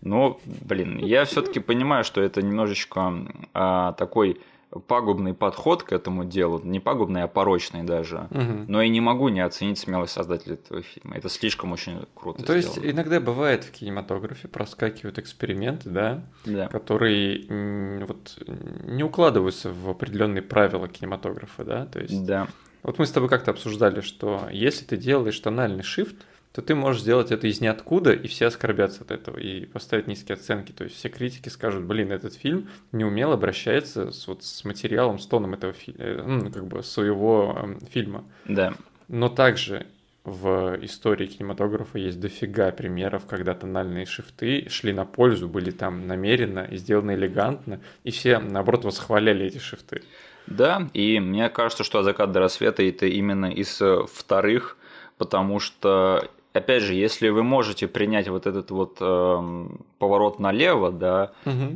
Ну, 0.01 0.39
блин, 0.45 0.97
я 0.97 1.23
все-таки 1.23 1.61
понимаю, 1.61 2.03
что 2.03 2.21
это 2.21 2.41
немножечко 2.41 3.13
а, 3.53 3.93
такой 3.93 4.39
пагубный 4.87 5.33
подход 5.33 5.83
к 5.83 5.91
этому 5.93 6.25
делу, 6.25 6.59
не 6.63 6.79
пагубный, 6.79 7.23
а 7.23 7.27
порочный 7.27 7.83
даже. 7.83 8.27
Мгм. 8.31 8.65
Но 8.67 8.81
и 8.81 8.89
не 8.89 8.99
могу 9.01 9.29
не 9.29 9.39
оценить 9.39 9.77
смелость 9.79 10.13
создателя 10.13 10.55
этого 10.55 10.81
фильма. 10.81 11.15
Это 11.15 11.29
слишком 11.29 11.71
очень 11.71 12.05
круто 12.13 12.43
То 12.43 12.53
есть 12.53 12.71
сделано. 12.73 12.91
иногда 12.91 13.19
бывает 13.19 13.63
в 13.63 13.71
кинематографе 13.71 14.47
проскакивают 14.47 15.17
эксперименты, 15.19 15.89
да, 15.89 16.23
Да. 16.45 16.67
которые 16.67 18.05
вот 18.05 18.37
не 18.85 19.03
укладываются 19.03 19.71
в 19.71 19.89
определенные 19.89 20.41
правила 20.41 20.87
кинематографа, 20.87 21.63
да, 21.63 21.85
то 21.85 21.99
есть 21.99 22.25
Да. 22.25 22.47
Вот 22.83 22.99
мы 22.99 23.07
с 23.07 23.11
тобой 23.11 23.29
как-то 23.29 23.49
обсуждали, 23.51 24.01
что 24.01 24.47
если 24.51 24.85
ты 24.85 24.95
делаешь 24.97 25.39
тональный 25.39 25.81
shift, 25.83 26.17
то 26.55 26.61
ты 26.61 26.73
можешь 26.73 27.01
сделать 27.01 27.31
это 27.31 27.47
из 27.47 27.59
ниоткуда, 27.59 28.13
и 28.13 28.29
все 28.29 28.45
оскорбятся 28.45 29.03
от 29.03 29.11
этого, 29.11 29.37
и 29.37 29.65
поставить 29.65 30.07
низкие 30.07 30.35
оценки. 30.35 30.71
То 30.71 30.85
есть 30.85 30.95
все 30.95 31.09
критики 31.09 31.49
скажут, 31.49 31.83
блин, 31.83 32.13
этот 32.13 32.33
фильм 32.33 32.69
неумело 32.93 33.33
обращается 33.33 34.13
с, 34.13 34.25
вот, 34.25 34.41
с 34.45 34.63
материалом, 34.63 35.19
с 35.19 35.27
тоном 35.27 35.53
этого 35.53 35.73
фильма, 35.73 36.23
ну, 36.23 36.49
как 36.49 36.65
бы 36.65 36.81
своего 36.81 37.57
эм, 37.61 37.81
фильма. 37.91 38.23
Да. 38.45 38.73
Но 39.09 39.27
также 39.27 39.85
в 40.23 40.79
истории 40.81 41.27
кинематографа 41.27 41.97
есть 41.99 42.21
дофига 42.21 42.71
примеров, 42.71 43.25
когда 43.25 43.53
тональные 43.53 44.05
шифты 44.05 44.69
шли 44.69 44.93
на 44.93 45.03
пользу, 45.03 45.49
были 45.49 45.71
там 45.71 46.07
намеренно 46.07 46.61
и 46.71 46.77
сделаны 46.77 47.15
элегантно, 47.15 47.81
и 48.05 48.11
все, 48.11 48.39
наоборот, 48.39 48.85
восхваляли 48.85 49.45
эти 49.45 49.57
шифты. 49.57 50.03
Да, 50.47 50.89
и 50.93 51.19
мне 51.19 51.49
кажется, 51.49 51.83
что 51.83 52.01
«Закат 52.01 52.31
до 52.31 52.39
рассвета» 52.39 52.81
это 52.81 53.07
именно 53.07 53.47
из 53.47 53.81
э, 53.81 54.05
вторых, 54.09 54.77
потому 55.17 55.59
что, 55.59 56.29
опять 56.55 56.83
же, 56.83 56.93
если 56.93 57.29
вы 57.29 57.43
можете 57.43 57.87
принять 57.87 58.27
вот 58.27 58.47
этот 58.47 58.71
вот 58.71 58.97
эм, 59.01 59.79
поворот 59.99 60.39
налево, 60.39 60.91
да, 60.91 61.31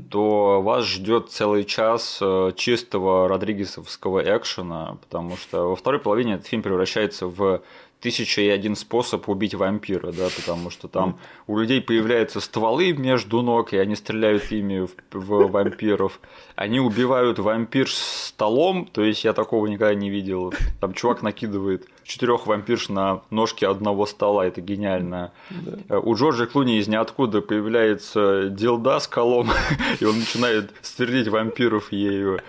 то 0.09 0.61
вас 0.61 0.85
ждет 0.85 1.29
целый 1.29 1.63
час 1.65 2.19
э, 2.21 2.51
чистого 2.55 3.27
родригесовского 3.27 4.21
экшена, 4.37 4.97
потому 5.01 5.37
что 5.37 5.69
во 5.69 5.75
второй 5.75 5.99
половине 5.99 6.35
этот 6.35 6.47
фильм 6.47 6.61
превращается 6.61 7.27
в 7.27 7.61
тысяча 7.99 8.41
и 8.41 8.47
один 8.47 8.75
способ 8.75 9.27
убить 9.27 9.53
вампира, 9.53 10.11
да, 10.11 10.27
потому 10.35 10.69
что 10.69 10.87
там 10.87 11.19
у 11.47 11.57
людей 11.57 11.81
появляются 11.81 12.39
стволы 12.39 12.93
между 12.93 13.41
ног, 13.41 13.73
и 13.73 13.77
они 13.77 13.95
стреляют 13.95 14.51
ими 14.51 14.85
в, 14.85 14.91
в 15.11 15.51
вампиров. 15.51 16.19
Они 16.55 16.79
убивают 16.79 17.39
вампир 17.39 17.89
столом, 17.89 18.85
то 18.85 19.03
есть 19.03 19.23
я 19.23 19.33
такого 19.33 19.67
никогда 19.67 19.93
не 19.93 20.09
видел. 20.09 20.53
Там 20.79 20.93
чувак 20.93 21.21
накидывает 21.21 21.87
четырех 22.03 22.47
вампирш 22.47 22.89
на 22.89 23.21
ножки 23.29 23.65
одного 23.65 24.05
стола, 24.05 24.45
это 24.45 24.61
гениально. 24.61 25.31
Да. 25.49 25.99
У 25.99 26.15
Джорджа 26.15 26.45
Клуни 26.45 26.79
из 26.79 26.87
ниоткуда 26.87 27.41
появляется 27.41 28.49
дилда 28.49 28.99
с 28.99 29.07
колом, 29.07 29.49
и 29.99 30.05
он 30.05 30.19
начинает 30.19 30.71
свердить 30.81 31.27
вампиров 31.27 31.91
ею. 31.91 32.39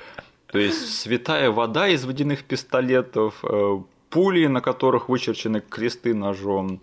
То 0.47 0.59
есть 0.59 1.01
святая 1.01 1.51
вода 1.51 1.89
из 1.89 2.05
водяных 2.05 2.43
пистолетов, 2.43 3.35
э, 3.45 3.79
пули, 4.11 4.47
на 4.47 4.61
которых 4.61 5.09
вычерчены 5.09 5.61
кресты 5.61 6.15
ножом. 6.15 6.81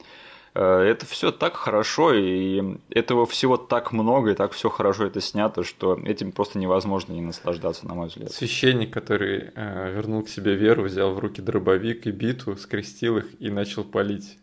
Э, 0.56 0.80
это 0.80 1.06
все 1.06 1.32
так 1.32 1.56
хорошо, 1.56 2.14
и 2.14 2.78
этого 2.90 3.26
всего 3.26 3.58
так 3.58 3.92
много, 3.92 4.32
и 4.32 4.36
так 4.36 4.54
все 4.54 4.70
хорошо 4.70 5.06
это 5.06 5.22
снято, 5.22 5.64
что 5.64 6.00
этим 6.04 6.32
просто 6.32 6.58
невозможно 6.58 7.14
не 7.14 7.22
наслаждаться, 7.22 7.86
на 7.86 7.94
мой 7.94 8.08
взгляд. 8.08 8.32
Священник, 8.32 8.92
который 8.92 9.52
э, 9.54 9.94
вернул 9.94 10.24
к 10.24 10.30
себе 10.30 10.56
веру, 10.56 10.84
взял 10.84 11.14
в 11.14 11.20
руки 11.20 11.42
дробовик 11.42 12.08
и 12.08 12.12
биту, 12.12 12.56
скрестил 12.56 13.18
их 13.18 13.26
и 13.40 13.50
начал 13.50 13.84
палить. 13.84 14.38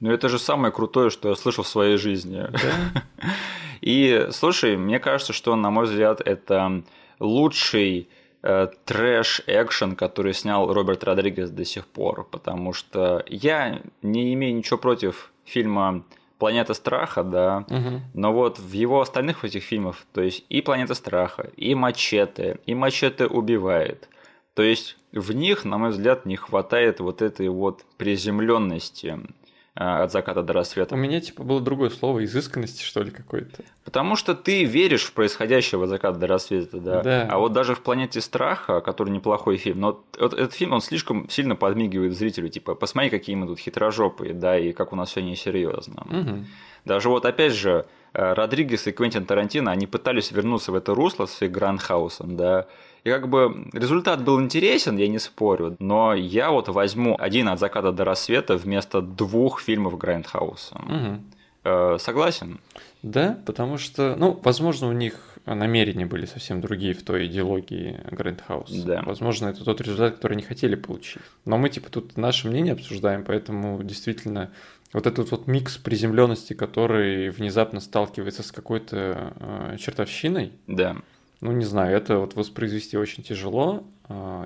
Ну, 0.00 0.10
это 0.10 0.28
же 0.28 0.40
самое 0.40 0.72
крутое, 0.72 1.10
что 1.10 1.28
я 1.28 1.36
слышал 1.36 1.62
в 1.62 1.68
своей 1.68 1.96
жизни. 1.96 2.44
Да? 2.50 3.04
И 3.80 4.28
слушай, 4.32 4.76
мне 4.76 4.98
кажется, 4.98 5.32
что, 5.32 5.54
на 5.54 5.70
мой 5.70 5.84
взгляд, 5.86 6.20
это 6.20 6.82
лучший 7.20 8.08
Э, 8.44 8.68
трэш-экшен, 8.86 9.94
который 9.94 10.34
снял 10.34 10.72
Роберт 10.72 11.04
Родригес 11.04 11.50
до 11.50 11.64
сих 11.64 11.86
пор, 11.86 12.26
потому 12.28 12.72
что 12.72 13.24
я 13.28 13.80
не 14.02 14.34
имею 14.34 14.56
ничего 14.56 14.78
против 14.78 15.32
фильма 15.44 16.04
Планета 16.38 16.74
страха, 16.74 17.22
да, 17.22 17.64
угу. 17.70 18.00
но 18.14 18.32
вот 18.32 18.58
в 18.58 18.72
его 18.72 19.00
остальных 19.00 19.44
этих 19.44 19.62
фильмах, 19.62 19.98
то 20.12 20.20
есть 20.20 20.44
и 20.48 20.60
Планета 20.60 20.94
страха, 20.94 21.52
и 21.56 21.76
Мачете, 21.76 22.58
и 22.66 22.74
Мачете 22.74 23.26
убивает. 23.26 24.08
То 24.54 24.62
есть 24.64 24.96
в 25.12 25.32
них, 25.32 25.64
на 25.64 25.78
мой 25.78 25.90
взгляд, 25.90 26.26
не 26.26 26.34
хватает 26.34 26.98
вот 26.98 27.22
этой 27.22 27.48
вот 27.48 27.84
приземленности 27.96 29.20
от 29.74 30.12
заката 30.12 30.42
до 30.42 30.52
рассвета. 30.52 30.94
У 30.94 30.98
меня 30.98 31.20
типа 31.20 31.42
было 31.44 31.60
другое 31.60 31.88
слово, 31.88 32.24
изысканности, 32.24 32.82
что 32.82 33.02
ли, 33.02 33.10
какой-то. 33.10 33.64
Потому 33.84 34.16
что 34.16 34.34
ты 34.34 34.64
веришь 34.64 35.04
в 35.04 35.12
происходящее 35.14 35.82
от 35.82 35.88
заката 35.88 36.18
до 36.18 36.26
рассвета, 36.26 36.78
да. 36.78 37.02
да. 37.02 37.28
А 37.30 37.38
вот 37.38 37.52
даже 37.52 37.74
в 37.74 37.80
«Планете 37.80 38.20
страха», 38.20 38.80
который 38.80 39.10
неплохой 39.10 39.56
фильм, 39.56 39.80
но 39.80 40.04
вот 40.18 40.34
этот 40.34 40.52
фильм, 40.52 40.72
он 40.72 40.82
слишком 40.82 41.28
сильно 41.30 41.56
подмигивает 41.56 42.14
зрителю, 42.14 42.50
типа, 42.50 42.74
посмотри, 42.74 43.08
какие 43.08 43.34
мы 43.34 43.46
тут 43.46 43.58
хитрожопые, 43.58 44.34
да, 44.34 44.58
и 44.58 44.72
как 44.72 44.92
у 44.92 44.96
нас 44.96 45.10
все 45.10 45.22
несерьезно. 45.22 46.02
Угу. 46.10 46.44
Даже 46.84 47.08
вот 47.08 47.24
опять 47.24 47.54
же, 47.54 47.70
э, 47.70 48.01
Родригес 48.12 48.86
и 48.86 48.92
Квентин 48.92 49.24
Тарантино, 49.24 49.70
они 49.70 49.86
пытались 49.86 50.32
вернуться 50.32 50.72
в 50.72 50.74
это 50.74 50.94
русло 50.94 51.26
с 51.26 51.42
их 51.42 51.50
Грандхаусом, 51.50 52.36
да, 52.36 52.66
и 53.04 53.10
как 53.10 53.28
бы 53.28 53.68
результат 53.72 54.22
был 54.22 54.40
интересен, 54.40 54.96
я 54.96 55.08
не 55.08 55.18
спорю, 55.18 55.76
но 55.80 56.14
я 56.14 56.50
вот 56.50 56.68
возьму 56.68 57.16
один 57.18 57.48
от 57.48 57.58
заката 57.58 57.90
до 57.90 58.04
рассвета 58.04 58.56
вместо 58.56 59.02
двух 59.02 59.60
фильмов 59.60 59.98
Грандхауса. 59.98 60.76
Угу. 60.76 61.20
Э, 61.64 61.96
согласен? 61.98 62.60
Да, 63.02 63.38
потому 63.44 63.78
что, 63.78 64.14
ну, 64.16 64.38
возможно, 64.44 64.88
у 64.88 64.92
них 64.92 65.14
намерения 65.44 66.06
были 66.06 66.26
совсем 66.26 66.60
другие 66.60 66.94
в 66.94 67.02
той 67.02 67.26
идеологии 67.26 67.98
Грандхаус. 68.10 68.70
Да. 68.70 69.02
Возможно, 69.04 69.48
это 69.48 69.64
тот 69.64 69.80
результат, 69.80 70.14
который 70.14 70.34
они 70.34 70.42
хотели 70.42 70.76
получить. 70.76 71.22
Но 71.44 71.58
мы, 71.58 71.68
типа, 71.68 71.90
тут 71.90 72.16
наше 72.16 72.46
мнение 72.48 72.74
обсуждаем, 72.74 73.24
поэтому 73.24 73.82
действительно 73.82 74.52
вот 74.92 75.06
этот 75.06 75.30
вот 75.30 75.46
микс 75.46 75.78
приземленности, 75.78 76.52
который 76.52 77.30
внезапно 77.30 77.80
сталкивается 77.80 78.42
с 78.42 78.52
какой-то 78.52 79.32
э, 79.40 79.76
чертовщиной. 79.78 80.52
Да 80.66 80.96
ну, 81.42 81.50
не 81.50 81.64
знаю, 81.64 81.96
это 81.96 82.18
вот 82.18 82.36
воспроизвести 82.36 82.96
очень 82.96 83.24
тяжело, 83.24 83.84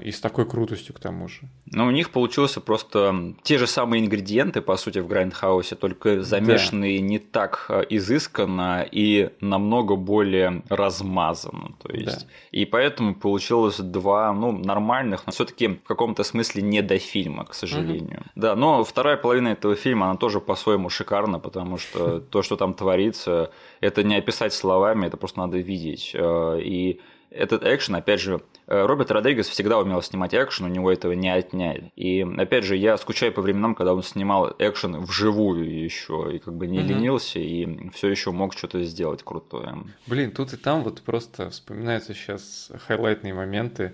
и 0.03 0.11
с 0.11 0.21
такой 0.21 0.47
крутостью 0.47 0.95
к 0.95 1.01
тому 1.01 1.29
же. 1.29 1.41
Ну, 1.73 1.87
у 1.87 1.91
них 1.91 2.11
получился 2.11 2.61
просто 2.61 3.35
те 3.43 3.59
же 3.59 3.67
самые 3.67 4.05
ингредиенты, 4.05 4.61
по 4.61 4.77
сути, 4.77 4.99
в 4.99 5.09
Грайндхаусе, 5.09 5.75
только 5.75 6.23
замешанные 6.23 6.99
да. 6.99 7.05
не 7.05 7.19
так 7.19 7.67
а, 7.69 7.81
изысканно 7.81 8.87
и 8.89 9.31
намного 9.41 9.97
более 9.97 10.63
размазанно. 10.69 11.75
То 11.83 11.93
есть, 11.93 12.27
да. 12.27 12.33
И 12.53 12.65
поэтому 12.67 13.15
получилось 13.15 13.79
два 13.79 14.33
ну, 14.33 14.53
нормальных, 14.53 15.27
но 15.27 15.33
все 15.33 15.45
таки 15.45 15.69
в 15.69 15.83
каком-то 15.87 16.23
смысле 16.23 16.63
недофильма, 16.63 17.45
к 17.45 17.55
сожалению. 17.55 18.21
Угу. 18.21 18.31
Да, 18.37 18.55
но 18.55 18.85
вторая 18.85 19.17
половина 19.17 19.49
этого 19.49 19.75
фильма, 19.75 20.11
она 20.11 20.17
тоже 20.17 20.41
по-своему 20.41 20.91
шикарна, 20.91 21.41
потому 21.41 21.79
что 21.79 22.21
то, 22.31 22.43
что 22.43 22.57
там 22.57 22.75
творится, 22.75 23.51
это 23.81 24.03
не 24.05 24.17
описать 24.17 24.53
словами, 24.53 25.07
это 25.07 25.17
просто 25.17 25.41
надо 25.41 25.59
видеть. 25.59 26.13
А, 26.15 26.57
и 26.59 27.01
этот 27.31 27.65
экшен, 27.65 27.97
опять 27.97 28.21
же, 28.21 28.41
Роберт 28.67 29.11
Родригес 29.13 29.49
всегда 29.49 29.79
умел 29.79 30.03
снимать 30.03 30.35
экшен, 30.35 30.67
у 30.67 30.69
него 30.69 30.91
этого 30.91 31.13
не 31.13 31.29
отнять. 31.29 31.85
И 31.95 32.27
опять 32.37 32.65
же, 32.65 32.77
я 32.77 32.97
скучаю 32.97 33.33
по 33.33 33.41
временам, 33.41 33.75
когда 33.75 33.95
он 33.95 34.03
снимал 34.03 34.55
экшен 34.59 35.01
вживую 35.05 35.83
еще, 35.85 36.31
и 36.35 36.39
как 36.39 36.55
бы 36.55 36.67
не 36.67 36.81
угу. 36.81 36.89
ленился, 36.89 37.39
и 37.39 37.91
все 37.91 38.09
еще 38.09 38.33
мог 38.33 38.57
что-то 38.57 38.83
сделать 38.83 39.23
крутое. 39.23 39.85
Блин, 40.07 40.33
тут 40.33 40.53
и 40.53 40.57
там 40.57 40.83
вот 40.83 41.03
просто 41.03 41.51
вспоминаются 41.51 42.13
сейчас 42.13 42.73
хайлайтные 42.87 43.35
моменты, 43.35 43.93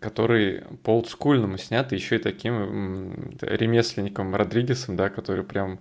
которые 0.00 0.66
по 0.82 0.96
олдскульному 0.96 1.56
сняты 1.56 1.94
еще 1.94 2.16
и 2.16 2.18
таким 2.18 3.36
ремесленником 3.40 4.34
Родригесом, 4.34 4.96
да, 4.96 5.08
который 5.08 5.44
прям 5.44 5.80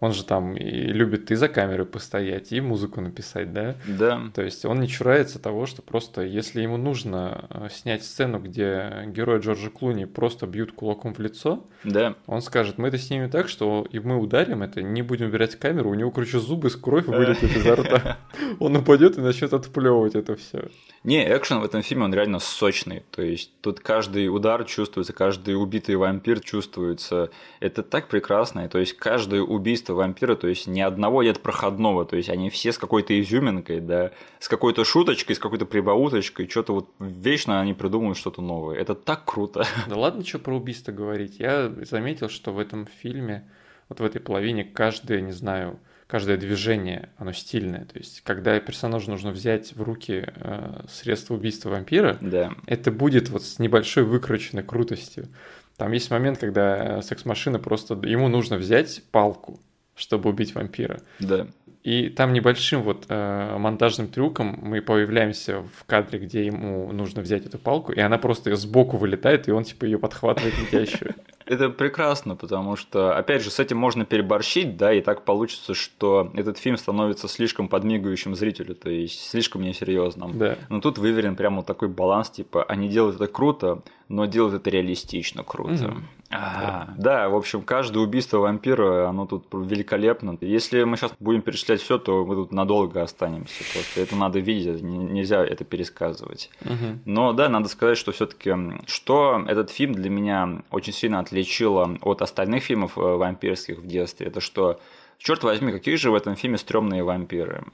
он 0.00 0.12
же 0.12 0.24
там 0.24 0.56
и 0.56 0.70
любит 0.70 1.30
и 1.30 1.34
за 1.34 1.48
камерой 1.48 1.86
постоять, 1.86 2.52
и 2.52 2.60
музыку 2.60 3.00
написать, 3.00 3.52
да? 3.52 3.76
Да. 3.86 4.30
То 4.34 4.42
есть 4.42 4.64
он 4.64 4.80
не 4.80 4.88
чурается 4.88 5.38
того, 5.38 5.66
что 5.66 5.82
просто 5.82 6.22
если 6.22 6.62
ему 6.62 6.78
нужно 6.78 7.46
э, 7.50 7.68
снять 7.70 8.02
сцену, 8.02 8.38
где 8.38 9.04
герой 9.08 9.40
Джорджа 9.40 9.68
Клуни 9.70 10.06
просто 10.06 10.46
бьют 10.46 10.72
кулаком 10.72 11.14
в 11.14 11.18
лицо, 11.20 11.66
да. 11.84 12.14
он 12.26 12.40
скажет, 12.40 12.78
мы 12.78 12.88
это 12.88 12.98
снимем 12.98 13.30
так, 13.30 13.48
что 13.48 13.86
и 13.90 13.98
мы 13.98 14.18
ударим 14.18 14.62
это, 14.62 14.82
не 14.82 15.02
будем 15.02 15.26
убирать 15.26 15.56
камеру, 15.56 15.90
у 15.90 15.94
него, 15.94 16.10
короче, 16.10 16.38
зубы 16.38 16.70
с 16.70 16.76
кровь 16.76 17.06
вылетят 17.06 17.54
изо 17.54 17.76
рта. 17.76 18.18
Он 18.58 18.76
упадет 18.76 19.18
и 19.18 19.20
начнет 19.20 19.52
отплевывать 19.52 20.14
это 20.14 20.36
все. 20.36 20.68
Не, 21.02 21.24
экшен 21.24 21.60
в 21.60 21.64
этом 21.64 21.82
фильме, 21.82 22.04
он 22.04 22.14
реально 22.14 22.40
сочный. 22.40 23.04
То 23.10 23.22
есть 23.22 23.52
тут 23.62 23.80
каждый 23.80 24.28
удар 24.28 24.64
чувствуется, 24.64 25.14
каждый 25.14 25.54
убитый 25.54 25.96
вампир 25.96 26.40
чувствуется. 26.40 27.30
Это 27.58 27.82
так 27.82 28.08
прекрасно. 28.08 28.68
То 28.68 28.78
есть 28.78 28.92
каждое 28.94 29.40
убийство 29.40 29.89
вампира, 29.94 30.34
то 30.34 30.48
есть 30.48 30.66
ни 30.66 30.80
одного 30.80 31.22
нет 31.22 31.40
проходного. 31.40 32.04
То 32.04 32.16
есть 32.16 32.28
они 32.28 32.50
все 32.50 32.72
с 32.72 32.78
какой-то 32.78 33.18
изюминкой, 33.20 33.80
да, 33.80 34.12
с 34.38 34.48
какой-то 34.48 34.84
шуточкой, 34.84 35.36
с 35.36 35.38
какой-то 35.38 35.66
прибауточкой. 35.66 36.48
Что-то 36.48 36.74
вот 36.74 36.90
вечно 36.98 37.60
они 37.60 37.74
придумывают 37.74 38.18
что-то 38.18 38.42
новое. 38.42 38.76
Это 38.76 38.94
так 38.94 39.24
круто. 39.24 39.64
Да 39.88 39.96
ладно, 39.96 40.24
что 40.24 40.38
про 40.38 40.56
убийство 40.56 40.92
говорить. 40.92 41.38
Я 41.38 41.72
заметил, 41.82 42.28
что 42.28 42.52
в 42.52 42.58
этом 42.58 42.86
фильме, 42.86 43.48
вот 43.88 44.00
в 44.00 44.04
этой 44.04 44.20
половине, 44.20 44.64
каждое, 44.64 45.20
не 45.20 45.32
знаю, 45.32 45.78
каждое 46.10 46.36
движение, 46.36 47.10
оно 47.16 47.32
стильное. 47.32 47.84
То 47.84 47.98
есть, 47.98 48.20
когда 48.22 48.58
персонажу 48.58 49.10
нужно 49.10 49.30
взять 49.30 49.74
в 49.74 49.82
руки 49.82 50.24
э, 50.26 50.84
средство 50.88 51.34
убийства 51.34 51.70
вампира, 51.70 52.18
да. 52.20 52.52
это 52.66 52.90
будет 52.90 53.28
вот 53.30 53.44
с 53.44 53.58
небольшой 53.58 54.02
выкрученной 54.02 54.64
крутостью. 54.64 55.28
Там 55.76 55.92
есть 55.92 56.10
момент, 56.10 56.38
когда 56.38 56.98
э, 56.98 57.02
секс-машина 57.02 57.58
просто... 57.58 57.94
Ему 58.04 58.28
нужно 58.28 58.56
взять 58.56 59.02
палку, 59.12 59.60
чтобы 60.00 60.30
убить 60.30 60.54
вампира. 60.54 61.00
Да. 61.18 61.46
И 61.82 62.10
там 62.10 62.34
небольшим 62.34 62.82
вот 62.82 63.06
э, 63.08 63.56
монтажным 63.56 64.08
трюком 64.08 64.58
мы 64.60 64.82
появляемся 64.82 65.62
в 65.62 65.84
кадре, 65.86 66.18
где 66.18 66.44
ему 66.44 66.92
нужно 66.92 67.22
взять 67.22 67.46
эту 67.46 67.58
палку, 67.58 67.92
и 67.92 68.00
она 68.00 68.18
просто 68.18 68.54
сбоку 68.56 68.98
вылетает, 68.98 69.48
и 69.48 69.52
он 69.52 69.64
типа 69.64 69.86
ее 69.86 69.98
подхватывает 69.98 70.54
летящую. 70.58 71.14
Это 71.46 71.68
прекрасно, 71.70 72.36
потому 72.36 72.76
что, 72.76 73.16
опять 73.16 73.42
же, 73.42 73.50
с 73.50 73.58
этим 73.58 73.76
можно 73.78 74.04
переборщить, 74.04 74.76
да, 74.76 74.92
и 74.92 75.00
так 75.00 75.24
получится, 75.24 75.74
что 75.74 76.30
этот 76.34 76.58
фильм 76.58 76.76
становится 76.76 77.26
слишком 77.26 77.66
подмигивающим 77.66 78.36
зрителю, 78.36 78.76
то 78.76 78.88
есть 78.88 79.28
слишком 79.28 79.62
несерьезным. 79.62 80.38
Да. 80.38 80.58
Но 80.68 80.80
тут 80.80 80.98
выверен 80.98 81.34
прямо 81.34 81.56
вот 81.56 81.66
такой 81.66 81.88
баланс, 81.88 82.30
типа, 82.30 82.62
они 82.64 82.88
делают 82.88 83.16
это 83.16 83.26
круто, 83.26 83.82
но 84.08 84.26
делают 84.26 84.54
это 84.54 84.70
реалистично 84.70 85.42
круто. 85.42 85.72
Mm-hmm. 85.72 86.02
А, 86.32 86.94
да. 86.96 87.28
в 87.28 87.34
общем, 87.34 87.62
каждое 87.62 87.98
убийство 87.98 88.38
вампира, 88.38 89.08
оно 89.08 89.26
тут 89.26 89.46
великолепно. 89.52 90.38
Если 90.40 90.84
мы 90.84 90.96
сейчас 90.96 91.12
будем 91.18 91.42
перечислять 91.42 91.80
все, 91.80 91.98
то 91.98 92.24
мы 92.24 92.36
тут 92.36 92.52
надолго 92.52 93.02
останемся. 93.02 93.64
Просто 93.72 94.00
это 94.00 94.14
надо 94.14 94.38
видеть, 94.38 94.80
нельзя 94.80 95.44
это 95.44 95.64
пересказывать. 95.64 96.50
Угу. 96.64 97.00
Но 97.04 97.32
да, 97.32 97.48
надо 97.48 97.68
сказать, 97.68 97.98
что 97.98 98.12
все-таки, 98.12 98.54
что 98.86 99.44
этот 99.48 99.70
фильм 99.70 99.94
для 99.94 100.08
меня 100.08 100.62
очень 100.70 100.92
сильно 100.92 101.18
отличило 101.18 101.98
от 102.00 102.22
остальных 102.22 102.62
фильмов 102.62 102.96
э, 102.96 103.00
вампирских 103.00 103.78
в 103.78 103.86
детстве, 103.86 104.28
это 104.28 104.40
что, 104.40 104.78
черт 105.18 105.42
возьми, 105.42 105.72
какие 105.72 105.96
же 105.96 106.12
в 106.12 106.14
этом 106.14 106.36
фильме 106.36 106.58
стрёмные 106.58 107.02
вампиры. 107.02 107.64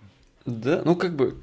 Да, 0.47 0.81
ну 0.85 0.97
как 0.97 1.15
бы 1.17 1.35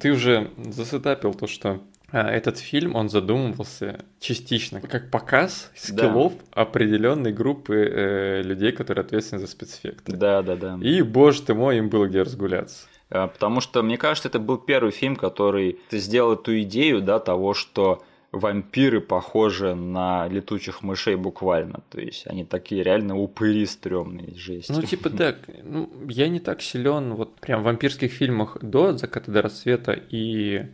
ты 0.00 0.12
уже 0.12 0.50
засетапил 0.56 1.34
то, 1.34 1.46
что 1.48 1.80
этот 2.12 2.58
фильм, 2.58 2.94
он 2.94 3.08
задумывался 3.08 4.04
частично 4.20 4.80
как 4.80 5.10
показ 5.10 5.70
скиллов 5.74 6.34
да. 6.34 6.62
определенной 6.62 7.32
группы 7.32 7.74
э, 7.74 8.42
людей, 8.42 8.72
которые 8.72 9.04
ответственны 9.04 9.40
за 9.40 9.48
спецэффекты. 9.48 10.12
Да, 10.12 10.42
да, 10.42 10.56
да. 10.56 10.78
И, 10.80 11.02
боже 11.02 11.42
ты 11.42 11.54
мой, 11.54 11.78
им 11.78 11.88
было 11.88 12.06
где 12.06 12.22
разгуляться. 12.22 12.86
А, 13.10 13.26
потому 13.26 13.60
что, 13.60 13.82
мне 13.82 13.98
кажется, 13.98 14.28
это 14.28 14.38
был 14.38 14.58
первый 14.58 14.92
фильм, 14.92 15.16
который 15.16 15.80
сделал 15.90 16.34
эту 16.34 16.60
идею, 16.62 17.02
да, 17.02 17.18
того, 17.18 17.54
что 17.54 18.04
вампиры 18.32 19.00
похожи 19.00 19.74
на 19.74 20.28
летучих 20.28 20.82
мышей 20.82 21.16
буквально. 21.16 21.82
То 21.90 22.00
есть 22.00 22.26
они 22.26 22.44
такие 22.44 22.82
реально 22.82 23.16
упыри 23.16 23.66
стрёмные, 23.66 24.34
жесть. 24.36 24.68
Ну, 24.68 24.82
типа 24.82 25.10
так, 25.10 25.38
ну, 25.62 25.90
я 26.08 26.28
не 26.28 26.40
так 26.40 26.62
силен 26.62 27.14
вот 27.14 27.36
прям 27.36 27.62
в 27.62 27.64
вампирских 27.64 28.12
фильмах 28.12 28.58
до 28.60 28.96
«Заката 28.96 29.30
до 29.30 29.42
рассвета» 29.42 29.92
и 29.92 30.66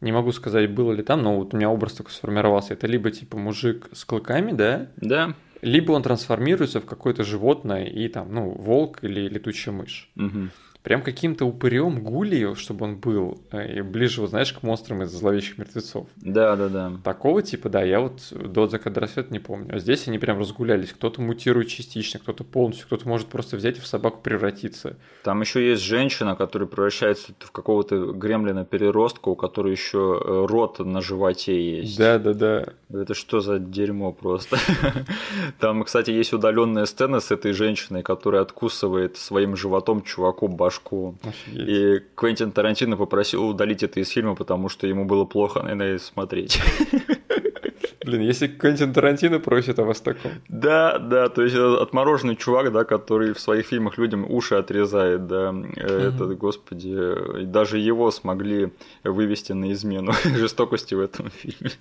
не 0.00 0.12
могу 0.12 0.32
сказать, 0.32 0.70
было 0.70 0.92
ли 0.92 1.02
там, 1.02 1.22
но 1.22 1.36
вот 1.36 1.54
у 1.54 1.56
меня 1.56 1.70
образ 1.70 1.94
такой 1.94 2.12
сформировался. 2.12 2.74
Это 2.74 2.86
либо 2.86 3.10
типа 3.10 3.36
мужик 3.36 3.88
с 3.92 4.04
клыками, 4.04 4.52
да? 4.52 4.88
Да. 4.96 5.34
Либо 5.60 5.92
он 5.92 6.02
трансформируется 6.02 6.80
в 6.80 6.86
какое-то 6.86 7.24
животное 7.24 7.84
и 7.84 8.08
там, 8.08 8.32
ну, 8.32 8.50
волк 8.50 9.02
или 9.02 9.28
летучая 9.28 9.74
мышь. 9.74 10.08
Угу 10.16 10.50
прям 10.82 11.02
каким-то 11.02 11.44
упырем 11.44 12.02
гулью, 12.02 12.54
чтобы 12.54 12.86
он 12.86 12.96
был, 12.96 13.42
э, 13.50 13.78
и 13.78 13.82
ближе, 13.82 14.20
вот, 14.20 14.30
знаешь, 14.30 14.52
к 14.52 14.62
монстрам 14.62 15.02
из 15.02 15.10
зловещих 15.10 15.58
мертвецов. 15.58 16.06
Да, 16.16 16.56
да, 16.56 16.68
да. 16.68 16.92
Такого 17.04 17.42
типа, 17.42 17.68
да, 17.68 17.82
я 17.82 18.00
вот 18.00 18.32
до 18.32 18.66
заката 18.66 19.00
рассвета 19.00 19.32
не 19.32 19.38
помню. 19.38 19.74
А 19.74 19.78
здесь 19.78 20.08
они 20.08 20.18
прям 20.18 20.38
разгулялись. 20.38 20.92
Кто-то 20.92 21.20
мутирует 21.20 21.68
частично, 21.68 22.20
кто-то 22.20 22.44
полностью, 22.44 22.86
кто-то 22.86 23.08
может 23.08 23.26
просто 23.26 23.56
взять 23.56 23.78
и 23.78 23.80
в 23.80 23.86
собаку 23.86 24.20
превратиться. 24.22 24.96
Там 25.24 25.40
еще 25.40 25.68
есть 25.68 25.82
женщина, 25.82 26.36
которая 26.36 26.68
превращается 26.68 27.32
в 27.38 27.50
какого-то 27.50 28.12
гремлина 28.12 28.64
переростка, 28.64 29.28
у 29.28 29.36
которой 29.36 29.72
еще 29.72 30.22
э, 30.24 30.46
рот 30.48 30.78
на 30.78 31.00
животе 31.00 31.80
есть. 31.80 31.98
Да, 31.98 32.18
да, 32.18 32.32
да. 32.32 32.66
Это 32.90 33.14
что 33.14 33.40
за 33.40 33.58
дерьмо 33.58 34.12
просто? 34.12 34.58
Там, 35.60 35.84
кстати, 35.84 36.10
есть 36.10 36.32
удаленная 36.32 36.86
сцена 36.86 37.20
с 37.20 37.30
этой 37.30 37.52
женщиной, 37.52 38.02
которая 38.02 38.42
откусывает 38.42 39.16
своим 39.16 39.56
животом 39.56 40.02
чуваку 40.02 40.48
башку. 40.48 40.67
Офигеть. 41.22 41.68
И 41.68 42.02
Квентин 42.14 42.52
Тарантино 42.52 42.96
попросил 42.96 43.46
удалить 43.48 43.82
это 43.82 44.00
из 44.00 44.08
фильма, 44.08 44.34
потому 44.34 44.68
что 44.68 44.86
ему 44.86 45.04
было 45.04 45.24
плохо 45.24 45.62
на 45.62 45.82
это 45.82 46.02
смотреть. 46.02 46.60
Блин, 48.08 48.22
если 48.22 48.46
Квентин 48.46 48.94
Тарантино 48.94 49.38
просит 49.38 49.78
о 49.78 49.84
вас 49.84 50.00
таком. 50.00 50.32
Да, 50.48 50.98
да, 50.98 51.28
то 51.28 51.42
есть 51.42 51.54
отмороженный 51.54 52.36
чувак, 52.36 52.72
да, 52.72 52.84
который 52.84 53.34
в 53.34 53.40
своих 53.40 53.66
фильмах 53.66 53.98
людям 53.98 54.24
уши 54.26 54.54
отрезает, 54.54 55.26
да, 55.26 55.50
угу. 55.50 55.68
этот, 55.76 56.38
господи, 56.38 57.44
даже 57.44 57.78
его 57.78 58.10
смогли 58.10 58.72
вывести 59.04 59.52
на 59.52 59.72
измену 59.72 60.12
жестокости 60.24 60.94
в 60.94 61.00
этом 61.00 61.30
фильме. 61.30 61.72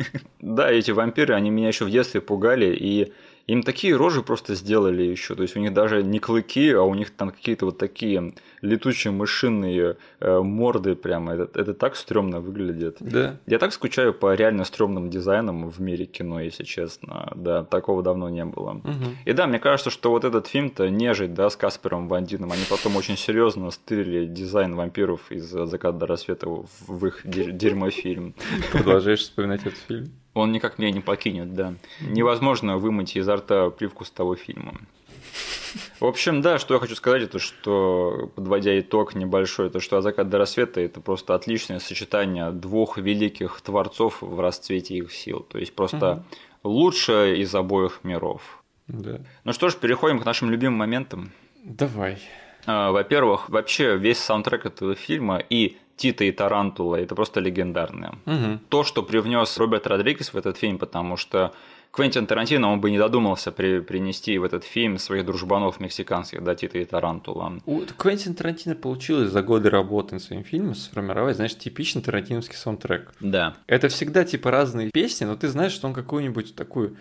Да, 0.41 0.69
эти 0.69 0.91
вампиры, 0.91 1.33
они 1.33 1.49
меня 1.49 1.69
еще 1.69 1.85
в 1.85 1.89
детстве 1.89 2.19
пугали, 2.19 2.75
и 2.77 3.13
им 3.47 3.63
такие 3.63 3.95
рожи 3.95 4.21
просто 4.21 4.55
сделали 4.55 5.03
еще. 5.03 5.33
То 5.35 5.41
есть 5.41 5.55
у 5.55 5.59
них 5.59 5.73
даже 5.73 6.03
не 6.03 6.19
клыки, 6.19 6.69
а 6.71 6.81
у 6.81 6.93
них 6.93 7.11
там 7.11 7.31
какие-то 7.31 7.65
вот 7.65 7.77
такие 7.77 8.33
летучие 8.61 9.11
мышиные 9.11 9.95
э, 10.19 10.39
морды 10.39 10.95
прямо. 10.95 11.33
Это, 11.33 11.61
это 11.61 11.73
так 11.73 11.95
стрёмно 11.95 12.41
выглядит. 12.41 12.97
Да. 12.99 13.37
Я 13.45 13.57
так 13.57 13.71
скучаю 13.71 14.13
по 14.13 14.35
реально 14.35 14.65
стрёмным 14.65 15.09
дизайнам 15.09 15.69
в 15.69 15.79
мире 15.79 16.05
кино, 16.05 16.41
если 16.41 16.65
честно. 16.65 17.31
Да, 17.35 17.63
такого 17.63 18.03
давно 18.03 18.29
не 18.29 18.43
было. 18.43 18.71
Угу. 18.71 19.05
И 19.25 19.33
да, 19.33 19.47
мне 19.47 19.59
кажется, 19.59 19.89
что 19.89 20.11
вот 20.11 20.25
этот 20.25 20.47
фильм-то 20.47 20.89
нежить, 20.89 21.33
да, 21.33 21.49
с 21.49 21.55
Каспером 21.55 22.09
Вандином, 22.09 22.51
они 22.51 22.63
потом 22.69 22.97
очень 22.97 23.17
серьезно 23.17 23.71
стырили 23.71 24.25
дизайн 24.25 24.75
вампиров 24.75 25.31
из 25.31 25.45
«Заката 25.45 25.97
до 25.97 26.05
рассвета» 26.05 26.47
в 26.49 27.05
их 27.05 27.21
дерьмо-фильм. 27.23 28.35
Продолжаешь 28.73 29.21
вспоминать 29.21 29.61
этот 29.61 29.79
фильм? 29.87 30.11
Он 30.37 30.51
никак 30.51 30.77
меня 30.77 30.91
не 30.91 30.99
покинет, 30.99 31.53
да. 31.55 31.73
Невозможно 31.99 32.77
вымыть 32.77 33.15
изо 33.15 33.37
рта 33.37 33.71
привкус 33.71 34.11
того 34.11 34.35
фильма. 34.35 34.75
В 35.99 36.05
общем, 36.05 36.41
да, 36.41 36.59
что 36.59 36.75
я 36.75 36.79
хочу 36.79 36.95
сказать, 36.95 37.23
это 37.23 37.39
что, 37.39 38.31
подводя 38.35 38.79
итог 38.79 39.15
небольшой, 39.15 39.67
это 39.67 39.79
что 39.79 39.99
«Закат 40.01 40.29
до 40.29 40.37
рассвета»– 40.37 40.79
это 40.81 41.01
просто 41.01 41.33
отличное 41.33 41.79
сочетание 41.79 42.51
двух 42.51 42.97
великих 42.97 43.59
творцов 43.61 44.21
в 44.21 44.39
расцвете 44.39 44.95
их 44.95 45.11
сил. 45.11 45.39
То 45.39 45.57
есть 45.57 45.73
просто 45.73 46.23
угу. 46.63 46.71
лучшее 46.71 47.39
из 47.39 47.53
обоих 47.53 48.01
миров. 48.03 48.63
Да. 48.87 49.19
Ну 49.43 49.53
что 49.53 49.69
ж, 49.69 49.75
переходим 49.75 50.19
к 50.19 50.25
нашим 50.25 50.51
любимым 50.51 50.77
моментам. 50.77 51.31
Давай. 51.63 52.19
А, 52.67 52.91
во-первых, 52.91 53.49
вообще 53.49 53.97
весь 53.97 54.19
саундтрек 54.19 54.65
этого 54.65 54.93
фильма 54.93 55.37
и 55.37 55.77
Тито 55.97 56.23
и 56.23 56.31
Тарантула 56.31 56.95
это 56.95 57.15
просто 57.15 57.39
легендарное. 57.39 58.13
Угу. 58.25 58.59
То, 58.69 58.83
что 58.83 59.03
привнес 59.03 59.57
Роберт 59.57 59.87
Родригес 59.87 60.31
в 60.31 60.37
этот 60.37 60.57
фильм, 60.57 60.77
потому 60.77 61.17
что 61.17 61.53
Квентин 61.91 62.27
Тарантино, 62.27 62.71
он 62.71 62.79
бы 62.79 62.91
не 62.91 62.99
додумался 62.99 63.51
при, 63.51 63.79
принести 63.79 64.37
в 64.37 64.43
этот 64.43 64.63
фильм 64.63 64.99
своих 64.99 65.25
дружбанов 65.25 65.79
мексиканских, 65.79 66.43
да, 66.43 66.53
Тито 66.53 66.77
и 66.77 66.85
Тарантула. 66.85 67.59
У 67.65 67.81
Квентин 67.97 68.35
Тарантино 68.35 68.75
получилось 68.75 69.31
за 69.31 69.41
годы 69.41 69.71
работы 69.71 70.15
над 70.15 70.23
своим 70.23 70.43
фильмом 70.43 70.75
сформировать, 70.75 71.37
знаешь, 71.37 71.57
типичный 71.57 72.03
тарантиновский 72.03 72.55
саундтрек. 72.55 73.13
Да. 73.19 73.55
Это 73.65 73.87
всегда 73.87 74.23
типа 74.25 74.51
разные 74.51 74.91
песни, 74.91 75.25
но 75.25 75.35
ты 75.35 75.47
знаешь, 75.47 75.71
что 75.71 75.87
он 75.87 75.93
какую-нибудь 75.93 76.55
такую 76.55 76.97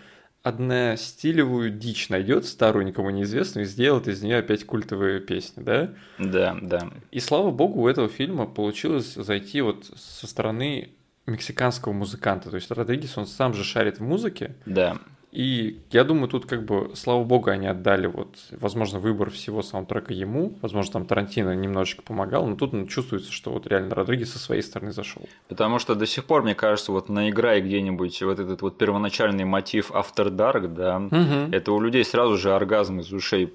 одностилевую 0.47 1.71
дичь 1.71 2.09
найдет, 2.09 2.45
старую, 2.45 2.85
никому 2.85 3.09
неизвестную, 3.09 3.65
и 3.65 3.67
сделает 3.67 4.07
из 4.07 4.21
нее 4.21 4.37
опять 4.37 4.65
культовые 4.65 5.19
песни, 5.19 5.63
да? 5.63 5.93
Да, 6.19 6.57
да. 6.61 6.89
И 7.11 7.19
слава 7.19 7.51
богу, 7.51 7.81
у 7.81 7.87
этого 7.87 8.07
фильма 8.07 8.45
получилось 8.45 9.13
зайти 9.13 9.61
вот 9.61 9.85
со 9.95 10.27
стороны 10.27 10.89
мексиканского 11.25 11.93
музыканта. 11.93 12.49
То 12.49 12.55
есть 12.55 12.71
Родригес, 12.71 13.17
он 13.17 13.27
сам 13.27 13.53
же 13.53 13.63
шарит 13.63 13.99
в 13.99 14.03
музыке. 14.03 14.55
Да. 14.65 14.97
И 15.31 15.81
я 15.91 16.03
думаю, 16.03 16.29
тут 16.29 16.45
как 16.45 16.63
бы, 16.63 16.91
слава 16.95 17.23
богу, 17.23 17.49
они 17.49 17.67
отдали 17.67 18.07
вот, 18.07 18.37
возможно, 18.51 18.99
выбор 18.99 19.29
всего 19.29 19.61
саундтрека 19.61 20.13
ему. 20.13 20.57
Возможно, 20.61 20.93
там 20.93 21.05
Тарантино 21.05 21.53
немножечко 21.53 22.01
помогал, 22.01 22.47
но 22.47 22.55
тут 22.55 22.71
ну, 22.71 22.87
чувствуется, 22.87 23.31
что 23.31 23.51
вот 23.51 23.67
реально 23.67 23.93
Родригес 23.93 24.31
со 24.31 24.39
своей 24.39 24.61
стороны 24.61 24.93
зашел. 24.93 25.27
Потому 25.49 25.79
что 25.79 25.95
до 25.95 26.05
сих 26.05 26.23
пор, 26.25 26.43
мне 26.43 26.55
кажется, 26.55 26.93
вот 26.93 27.09
наиграй 27.09 27.61
где-нибудь 27.61 28.21
вот 28.21 28.39
этот 28.39 28.61
вот 28.61 28.77
первоначальный 28.77 29.43
мотив 29.43 29.91
After 29.91 30.29
Dark, 30.29 30.67
да, 30.69 30.97
угу. 30.97 31.53
это 31.53 31.71
у 31.73 31.81
людей 31.81 32.05
сразу 32.05 32.37
же 32.37 32.53
оргазм 32.53 33.01
из 33.01 33.11
ушей 33.11 33.45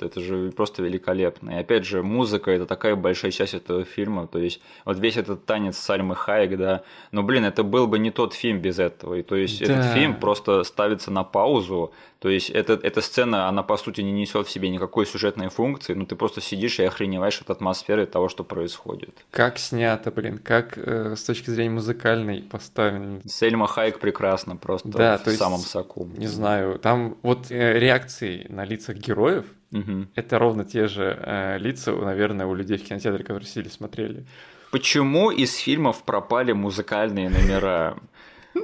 да. 0.00 0.06
Это 0.06 0.20
же 0.20 0.52
просто 0.52 0.82
великолепно. 0.82 1.50
И 1.50 1.54
опять 1.54 1.84
же, 1.84 2.02
музыка 2.02 2.52
это 2.52 2.66
такая 2.66 2.94
большая 2.94 3.32
часть 3.32 3.54
этого 3.54 3.84
фильма. 3.84 4.28
То 4.28 4.38
есть, 4.38 4.60
вот 4.84 4.98
весь 4.98 5.16
этот 5.16 5.44
танец 5.44 5.76
Сальмы 5.76 6.14
Хайек, 6.14 6.56
да. 6.56 6.82
Но, 7.10 7.22
блин, 7.22 7.44
это 7.44 7.64
был 7.64 7.88
бы 7.88 7.98
не 7.98 8.10
тот 8.10 8.32
фильм 8.34 8.60
без 8.60 8.78
этого. 8.78 9.14
И 9.14 9.22
то 9.22 9.34
есть, 9.34 9.66
да. 9.66 9.72
этот 9.72 9.92
фильм 9.92 10.14
просто 10.14 10.62
ставится 10.68 11.10
на 11.10 11.24
паузу. 11.24 11.92
То 12.20 12.28
есть 12.28 12.50
это, 12.50 12.74
эта 12.82 13.00
сцена, 13.00 13.48
она 13.48 13.62
по 13.62 13.76
сути 13.76 14.00
не 14.00 14.12
несет 14.12 14.46
в 14.46 14.50
себе 14.50 14.68
никакой 14.70 15.06
сюжетной 15.06 15.48
функции, 15.48 15.94
но 15.94 16.04
ты 16.04 16.16
просто 16.16 16.40
сидишь 16.40 16.78
и 16.80 16.84
охреневаешь 16.84 17.40
от 17.40 17.50
атмосферы 17.50 18.06
того, 18.06 18.28
что 18.28 18.44
происходит. 18.44 19.14
Как 19.30 19.58
снято, 19.58 20.10
блин, 20.10 20.38
как 20.38 20.78
э, 20.78 21.14
с 21.16 21.22
точки 21.24 21.50
зрения 21.50 21.70
музыкальной 21.70 22.42
поставлено. 22.42 23.20
Сельма 23.26 23.66
Хайк 23.66 23.98
прекрасно, 23.98 24.56
просто 24.56 24.88
да, 24.88 25.18
в 25.18 25.22
то 25.24 25.30
есть, 25.30 25.40
самом 25.40 25.60
соку. 25.60 26.08
Не 26.16 26.26
знаю, 26.26 26.78
там 26.78 27.16
вот 27.22 27.50
э, 27.50 27.78
реакции 27.78 28.46
на 28.48 28.64
лицах 28.64 28.96
героев, 28.96 29.46
угу. 29.72 30.06
это 30.14 30.38
ровно 30.38 30.64
те 30.64 30.88
же 30.88 31.16
э, 31.20 31.58
лица, 31.58 31.92
наверное, 31.92 32.46
у 32.46 32.54
людей 32.54 32.78
в 32.78 32.84
кинотеатре, 32.84 33.24
которые 33.24 33.48
сидели 33.48 33.68
смотрели. 33.68 34.26
Почему 34.70 35.30
из 35.30 35.56
фильмов 35.56 36.02
пропали 36.02 36.52
музыкальные 36.52 37.30
номера? 37.30 37.96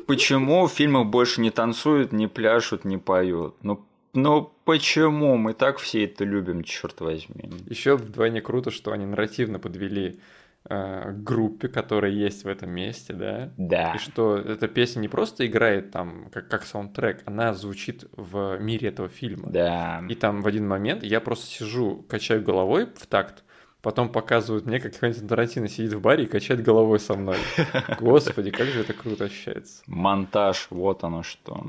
Почему 0.02 0.66
в 0.66 0.72
фильмах 0.72 1.06
больше 1.06 1.40
не 1.40 1.50
танцуют, 1.50 2.12
не 2.12 2.26
пляшут, 2.26 2.84
не 2.84 2.98
поют? 2.98 3.56
Ну, 3.62 3.84
ну 4.12 4.52
почему? 4.64 5.36
Мы 5.36 5.54
так 5.54 5.78
все 5.78 6.04
это 6.04 6.24
любим, 6.24 6.62
черт 6.62 7.00
возьми. 7.00 7.50
Еще 7.66 7.96
вдвойне 7.96 8.40
круто, 8.40 8.70
что 8.70 8.92
они 8.92 9.06
нарративно 9.06 9.58
подвели 9.58 10.20
э, 10.68 11.12
группе, 11.12 11.68
которая 11.68 12.12
есть 12.12 12.44
в 12.44 12.48
этом 12.48 12.70
месте, 12.70 13.12
да? 13.12 13.52
Да. 13.56 13.94
И 13.94 13.98
что 13.98 14.36
эта 14.36 14.68
песня 14.68 15.00
не 15.00 15.08
просто 15.08 15.46
играет 15.46 15.90
там 15.90 16.28
как, 16.32 16.48
как 16.48 16.64
саундтрек, 16.64 17.22
она 17.26 17.52
звучит 17.54 18.04
в 18.12 18.58
мире 18.58 18.88
этого 18.88 19.08
фильма. 19.08 19.50
Да. 19.50 20.02
И 20.08 20.14
там 20.14 20.42
в 20.42 20.46
один 20.46 20.66
момент 20.68 21.02
я 21.02 21.20
просто 21.20 21.46
сижу, 21.46 22.04
качаю 22.08 22.42
головой 22.42 22.88
в 22.96 23.06
такт, 23.06 23.44
Потом 23.84 24.08
показывают 24.08 24.64
мне, 24.64 24.80
как 24.80 24.96
Квентин 24.96 25.28
Тарантино 25.28 25.68
сидит 25.68 25.92
в 25.92 26.00
баре 26.00 26.24
и 26.24 26.26
качает 26.26 26.62
головой 26.62 26.98
со 26.98 27.16
мной. 27.16 27.36
Господи, 28.00 28.50
как 28.50 28.66
же 28.68 28.80
это 28.80 28.94
круто 28.94 29.24
ощущается. 29.24 29.82
Монтаж, 29.86 30.68
вот 30.70 31.04
оно 31.04 31.22
что. 31.22 31.62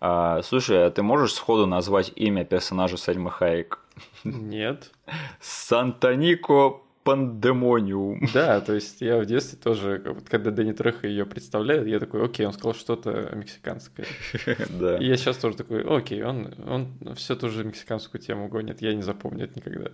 А, 0.00 0.40
слушай, 0.40 0.86
а 0.86 0.90
ты 0.90 1.02
можешь 1.02 1.34
сходу 1.34 1.66
назвать 1.66 2.10
имя 2.16 2.46
персонажа 2.46 2.96
Сальмы 2.96 3.30
Хайек? 3.30 3.80
Нет. 4.24 4.92
Сантанико 5.42 6.80
Пандемониум. 7.04 8.28
Да, 8.32 8.60
то 8.62 8.72
есть 8.72 9.02
я 9.02 9.18
в 9.18 9.26
детстве 9.26 9.58
тоже, 9.62 10.02
вот, 10.06 10.28
когда 10.30 10.50
Дэнни 10.50 10.72
Треха 10.72 11.06
ее 11.06 11.26
представляет, 11.26 11.86
я 11.86 11.98
такой, 11.98 12.24
окей, 12.24 12.46
он 12.46 12.52
сказал 12.52 12.74
что-то 12.74 13.30
мексиканское. 13.34 14.06
Да. 14.70 14.96
И 14.96 15.06
я 15.06 15.16
сейчас 15.16 15.36
тоже 15.36 15.56
такой, 15.56 15.82
окей, 15.82 16.22
он, 16.22 16.54
он 16.66 17.14
все 17.16 17.36
ту 17.36 17.50
же 17.50 17.64
мексиканскую 17.64 18.22
тему 18.22 18.48
гонит, 18.48 18.80
я 18.80 18.94
не 18.94 19.02
запомню 19.02 19.44
это 19.44 19.56
никогда. 19.56 19.90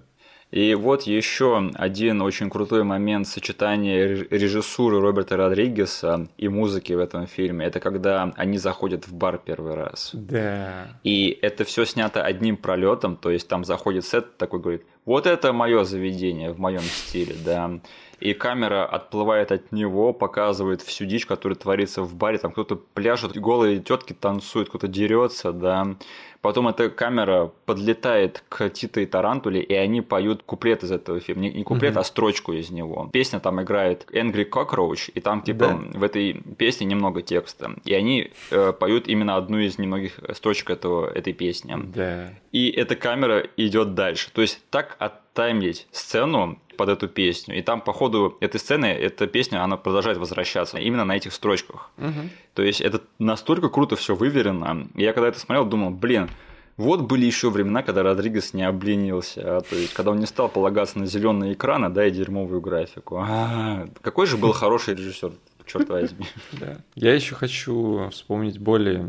И 0.51 0.74
вот 0.74 1.03
еще 1.03 1.70
один 1.74 2.22
очень 2.22 2.49
крутой 2.49 2.82
момент 2.82 3.28
сочетания 3.28 4.07
режиссуры 4.30 4.99
Роберта 4.99 5.36
Родригеса 5.36 6.28
и 6.38 6.49
музыки 6.49 6.94
в 6.94 6.99
этом 6.99 7.26
фильме. 7.26 7.66
Это 7.66 7.80
когда 7.80 8.33
они 8.37 8.57
заходят 8.57 9.07
в 9.07 9.14
бар 9.14 9.38
первый 9.38 9.75
раз. 9.75 10.11
Да. 10.14 10.88
И 11.04 11.38
это 11.42 11.64
все 11.64 11.84
снято 11.84 12.22
одним 12.22 12.57
пролетом, 12.57 13.16
то 13.16 13.30
есть 13.30 13.46
там 13.46 13.64
заходит 13.64 14.07
сет 14.07 14.38
такой 14.38 14.61
говорит, 14.61 14.84
вот 15.04 15.26
это 15.26 15.53
мое 15.53 15.84
заведение 15.84 16.50
в 16.50 16.58
моем 16.58 16.83
стиле, 16.83 17.34
да 17.45 17.80
и 18.20 18.34
камера 18.34 18.84
отплывает 18.84 19.53
от 19.53 19.72
него, 19.72 20.12
показывает 20.12 20.82
всю 20.82 21.04
дичь, 21.04 21.26
которая 21.26 21.57
творится 21.57 22.03
в 22.03 22.14
баре, 22.14 22.38
там 22.38 22.53
кто-то 22.53 22.76
пляжет, 22.76 23.36
голые 23.36 23.80
тетки 23.80 24.12
танцуют, 24.12 24.68
кто-то 24.68 24.88
дерется, 24.88 25.53
да. 25.53 25.96
Потом 26.40 26.68
эта 26.68 26.88
камера 26.88 27.50
подлетает 27.66 28.45
к 28.49 28.68
Тита 28.70 29.00
и 29.00 29.07
Тарантуле, 29.07 29.61
и 29.61 29.74
они 29.74 30.03
поют 30.03 30.45
куплет 30.45 30.84
из 30.84 30.92
этого 30.92 31.18
фильма. 31.18 31.42
Не, 31.42 31.53
не 31.53 31.64
куплет, 31.64 31.96
mm-hmm. 31.96 32.00
а 32.00 32.04
строчку 32.04 32.53
из 32.53 32.70
него. 32.70 33.11
Песня 33.12 33.40
там 33.40 33.61
играет 33.61 34.07
Angry 34.12 34.49
Cockroach, 34.49 35.11
и 35.12 35.20
там 35.20 35.42
типа 35.42 35.58
да. 35.92 35.99
в 35.99 36.03
этой 36.04 36.34
песне 36.57 36.86
немного 36.86 37.22
текста. 37.22 37.72
И 37.84 37.92
они 37.92 38.30
э, 38.50 38.72
поют 38.72 39.08
именно 39.08 39.36
одну 39.36 39.58
из 39.58 39.78
немногих 39.78 40.20
строчек 40.32 40.70
этого, 40.70 41.11
этой 41.11 41.32
песни. 41.32 41.76
Да. 41.76 42.32
И 42.53 42.70
эта 42.70 42.95
камера 42.95 43.45
идет 43.57 43.95
дальше. 43.95 44.30
То 44.32 44.40
есть 44.40 44.61
так 44.70 44.96
оттаймлить 45.38 45.86
сцену 45.92 46.58
под 46.76 46.88
эту 46.88 47.08
песню. 47.08 47.58
И 47.58 47.62
там, 47.62 47.80
по 47.80 47.92
ходу 47.92 48.36
этой 48.40 48.58
сцены, 48.58 48.86
эта 48.86 49.26
песня, 49.26 49.62
она 49.62 49.76
продолжает 49.76 50.18
возвращаться 50.18 50.78
именно 50.78 51.04
на 51.04 51.16
этих 51.16 51.32
строчках. 51.32 51.90
Угу. 51.98 52.28
То 52.54 52.62
есть 52.62 52.80
это 52.80 53.00
настолько 53.18 53.68
круто 53.68 53.96
все 53.96 54.14
выверено. 54.14 54.88
Я 54.94 55.12
когда 55.12 55.28
это 55.28 55.38
смотрел, 55.38 55.64
думал, 55.64 55.90
блин, 55.90 56.28
вот 56.76 57.02
были 57.02 57.26
еще 57.26 57.50
времена, 57.50 57.82
когда 57.82 58.02
Родригес 58.02 58.54
не 58.54 58.62
обленился, 58.62 59.58
а, 59.58 59.60
то 59.60 59.74
есть 59.74 59.94
когда 59.94 60.12
он 60.12 60.18
не 60.18 60.26
стал 60.26 60.48
полагаться 60.48 60.98
на 60.98 61.06
зеленые 61.06 61.54
экраны, 61.54 61.88
да, 61.88 62.06
и 62.06 62.10
дерьмовую 62.10 62.60
графику. 62.60 63.18
А, 63.18 63.88
какой 64.00 64.26
же 64.26 64.36
был 64.36 64.52
хороший 64.52 64.94
режиссер, 64.94 65.32
черт 65.66 65.88
возьми. 65.88 66.26
Да. 66.52 66.78
Я 66.94 67.14
еще 67.14 67.34
хочу 67.34 68.08
вспомнить 68.10 68.58
более 68.58 69.08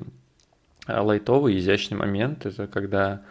лайтовый, 0.88 1.57
изящный 1.57 1.97
момент. 1.97 2.45
Это 2.45 2.65
когда 2.65 3.22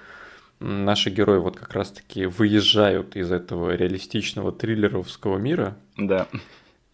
наши 0.61 1.11
герои 1.11 1.39
вот 1.39 1.57
как 1.57 1.73
раз-таки 1.73 2.27
выезжают 2.27 3.17
из 3.17 3.31
этого 3.31 3.75
реалистичного 3.75 4.53
триллеровского 4.53 5.39
мира. 5.39 5.77
Да. 5.97 6.29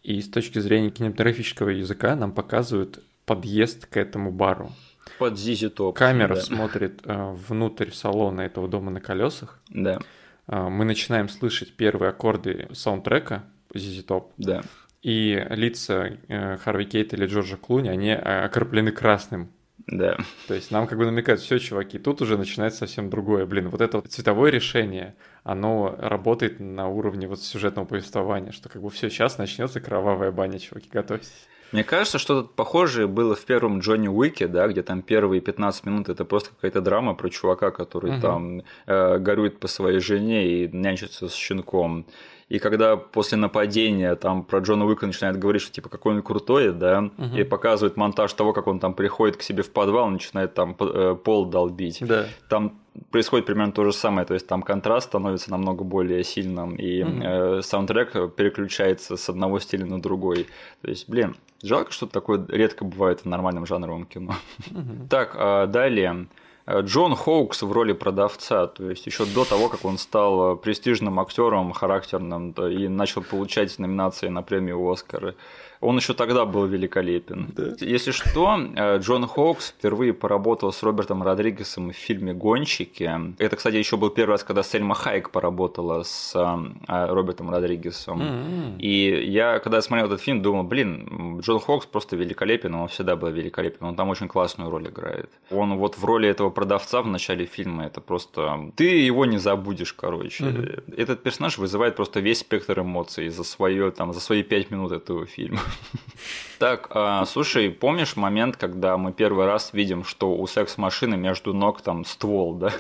И 0.03 0.21
с 0.21 0.29
точки 0.29 0.59
зрения 0.59 0.91
кинематографического 0.91 1.71
языка 1.71 2.15
нам 2.15 2.33
показывают 2.33 3.03
подъезд 3.25 3.87
к 3.87 3.97
этому 3.97 4.31
бару. 4.31 4.73
Под 5.19 5.39
Зизи 5.39 5.69
Топ. 5.69 5.97
Камера 5.97 6.35
да. 6.35 6.41
смотрит 6.41 7.01
э, 7.05 7.33
внутрь 7.49 7.91
салона 7.91 8.43
этого 8.43 8.69
дома 8.69 8.91
на 8.91 9.01
колесах. 9.01 9.61
Да. 9.69 9.99
Э, 10.47 10.69
мы 10.69 10.85
начинаем 10.85 11.29
слышать 11.29 11.73
первые 11.73 12.11
аккорды 12.11 12.69
саундтрека 12.73 13.45
Зизи 13.75 14.03
Топ. 14.03 14.33
Да. 14.37 14.63
И 15.03 15.47
лица 15.51 16.19
э, 16.29 16.57
Харви 16.59 16.87
Кейт 16.87 17.13
или 17.13 17.27
Джорджа 17.27 17.57
Клуни, 17.57 17.89
они 17.89 18.09
э, 18.09 18.45
окроплены 18.45 18.91
красным. 18.91 19.51
Да. 19.87 20.17
То 20.49 20.55
есть 20.55 20.71
нам 20.71 20.87
как 20.87 20.99
бы 20.99 21.05
намекают, 21.05 21.41
все, 21.41 21.59
чуваки, 21.59 21.99
тут 21.99 22.23
уже 22.23 22.39
начинается 22.39 22.81
совсем 22.81 23.11
другое. 23.11 23.45
Блин, 23.45 23.69
вот 23.69 23.81
это 23.81 23.99
вот 23.99 24.11
цветовое 24.11 24.51
решение, 24.51 25.15
оно 25.43 25.95
работает 25.99 26.59
на 26.59 26.89
уровне 26.89 27.29
вот 27.29 27.43
сюжетного 27.43 27.85
повествования, 27.85 28.53
что 28.53 28.69
как 28.69 28.81
бы 28.81 28.89
все, 28.91 29.11
сейчас 29.11 29.37
начнется 29.37 29.81
кровавая 29.81 30.33
баня, 30.33 30.59
чуваки, 30.59 30.89
готовьтесь. 30.91 31.33
Мне 31.73 31.83
кажется, 31.83 32.19
что-то 32.19 32.49
похожее 32.49 33.09
было 33.09 33.35
в 33.35 33.45
первом 33.45 33.81
Джонни 33.81 34.07
Уике, 34.07 34.47
да, 34.47 34.69
где 34.69 34.83
там 34.83 35.03
первые 35.03 35.41
15 35.41 35.85
минут 35.87 36.09
это 36.09 36.25
просто 36.25 36.51
какая-то 36.51 36.81
драма 36.81 37.15
про 37.15 37.29
чувака, 37.29 37.73
который 37.73 38.13
угу. 38.13 38.21
там 38.21 38.63
э, 38.87 39.19
горюет 39.19 39.59
по 39.59 39.67
своей 39.67 39.99
жене 39.99 40.47
и 40.47 40.69
нянчится 40.69 41.29
с 41.29 41.35
щенком. 41.35 42.07
И 42.49 42.59
когда 42.59 42.97
после 42.97 43.39
нападения 43.39 44.15
там 44.17 44.45
про 44.45 44.61
Джона 44.61 44.85
Уика 44.87 45.07
начинает 45.07 45.39
говорить, 45.39 45.63
что 45.63 45.73
типа 45.73 45.89
какой 45.89 46.15
он 46.15 46.23
крутой, 46.23 46.73
да, 46.73 47.11
угу. 47.17 47.37
и 47.37 47.45
показывает 47.45 47.97
монтаж 47.97 48.33
того, 48.35 48.53
как 48.53 48.67
он 48.67 48.81
там 48.81 48.95
приходит 48.95 49.37
к 49.37 49.43
себе 49.43 49.63
в 49.63 49.71
подвал, 49.71 50.09
начинает 50.11 50.55
там 50.55 50.77
э, 50.79 51.17
пол 51.23 51.47
долбить. 51.47 51.99
Да. 52.01 52.27
Там 52.49 52.79
происходит 53.11 53.47
примерно 53.47 53.73
то 53.73 53.85
же 53.85 53.93
самое, 53.93 54.27
то 54.27 54.35
есть 54.35 54.47
там 54.47 54.63
контраст 54.63 55.09
становится 55.09 55.51
намного 55.51 55.85
более 55.85 56.23
сильным, 56.23 56.75
и 56.77 57.03
угу. 57.03 57.23
э, 57.23 57.63
саундтрек 57.63 58.35
переключается 58.35 59.17
с 59.17 59.29
одного 59.29 59.59
стиля 59.59 59.87
на 59.87 60.01
другой. 60.01 60.47
То 60.83 60.91
есть, 60.91 61.09
блин, 61.09 61.37
жалко, 61.63 61.93
что 61.93 62.07
такое 62.07 62.45
редко 62.49 62.85
бывает 62.85 63.21
в 63.21 63.25
нормальном 63.25 63.67
жанровом 63.67 64.05
кино. 64.05 64.35
Угу. 64.71 65.09
Так, 65.09 65.35
а 65.37 65.67
далее. 65.67 66.27
Э, 66.67 66.81
Джон 66.81 67.15
Хоукс 67.15 67.63
в 67.63 67.73
роли 67.73 67.93
продавца, 67.93 68.67
то 68.67 68.89
есть 68.91 69.07
еще 69.07 69.27
до 69.27 69.45
того, 69.45 69.69
как 69.69 69.85
он 69.85 69.99
стал 69.99 70.57
престижным 70.57 71.21
актером, 71.21 71.73
характерным 71.73 72.53
и 72.53 72.89
начал 72.89 73.23
получать 73.23 73.79
номинации 73.79 74.29
на 74.29 74.43
премию 74.43 74.91
Оскара. 74.91 75.35
Он 75.81 75.97
еще 75.97 76.15
тогда 76.15 76.45
был 76.45 76.67
великолепен. 76.67 77.53
Да. 77.57 77.75
Если 77.81 78.11
что, 78.11 78.59
э, 78.77 78.99
Джон 78.99 79.27
Хоукс 79.27 79.71
впервые 79.71 80.13
поработал 80.13 80.73
с 80.73 80.83
Робертом 80.83 81.23
Родригесом 81.23 81.91
в 81.91 81.97
фильме 81.97 82.33
«Гонщики». 82.33 83.11
Это, 83.39 83.57
кстати, 83.57 83.77
еще 83.77 83.97
был 83.97 84.11
первый 84.11 84.33
раз, 84.33 84.45
когда 84.45 84.63
Сельма 84.63 84.95
Хайк 84.95 85.31
поработала 85.31 86.03
с 86.03 86.35
э, 86.35 87.07
Робертом 87.13 87.51
Родригесом. 87.51 88.23
Mm-hmm. 88.23 88.79
И 88.79 89.31
я, 89.31 89.59
когда 89.59 89.83
смотрел 89.83 90.07
этот 90.07 90.21
фильм, 90.21 90.43
думал, 90.43 90.65
блин, 90.65 91.41
Джон 91.41 91.61
Хоукс 91.61 91.87
просто 91.87 92.17
великолепен, 92.17 92.75
он 92.75 92.89
всегда 92.89 93.17
был 93.17 93.29
великолепен, 93.29 93.87
он 93.87 93.97
там 93.97 94.09
очень 94.09 94.29
классную 94.29 94.71
роль 94.71 94.89
играет. 94.89 95.31
Он 95.51 95.77
вот 95.77 95.97
в 95.97 96.05
роли 96.05 96.29
этого 96.29 96.51
продавца 96.51 97.03
в 97.03 97.07
начале 97.07 97.47
фильма, 97.47 97.87
это 97.87 98.01
просто... 98.01 98.71
Ты 98.77 98.85
его 98.85 99.27
не 99.27 99.39
забудешь, 99.39 99.93
короче. 99.93 100.45
Mm-hmm. 100.45 100.95
Этот 100.97 101.23
персонаж 101.23 101.59
вызывает 101.59 101.97
просто 101.97 102.21
весь 102.21 102.39
спектр 102.39 102.81
эмоций 102.81 103.29
за, 103.29 103.45
свое, 103.45 103.91
там, 103.91 104.13
за 104.13 104.21
свои 104.21 104.43
пять 104.43 104.71
минут 104.71 104.93
этого 104.93 105.27
фильма. 105.27 105.61
Так, 106.59 106.87
а, 106.91 107.25
слушай, 107.27 107.69
помнишь 107.69 108.17
момент, 108.17 108.57
когда 108.57 108.97
мы 108.97 109.13
первый 109.13 109.45
раз 109.45 109.73
видим, 109.73 110.05
что 110.05 110.35
у 110.35 110.47
секс-машины 110.47 111.17
между 111.17 111.53
ног 111.53 111.83
там 111.83 112.05
ствол, 112.05 112.55
да? 112.55 112.71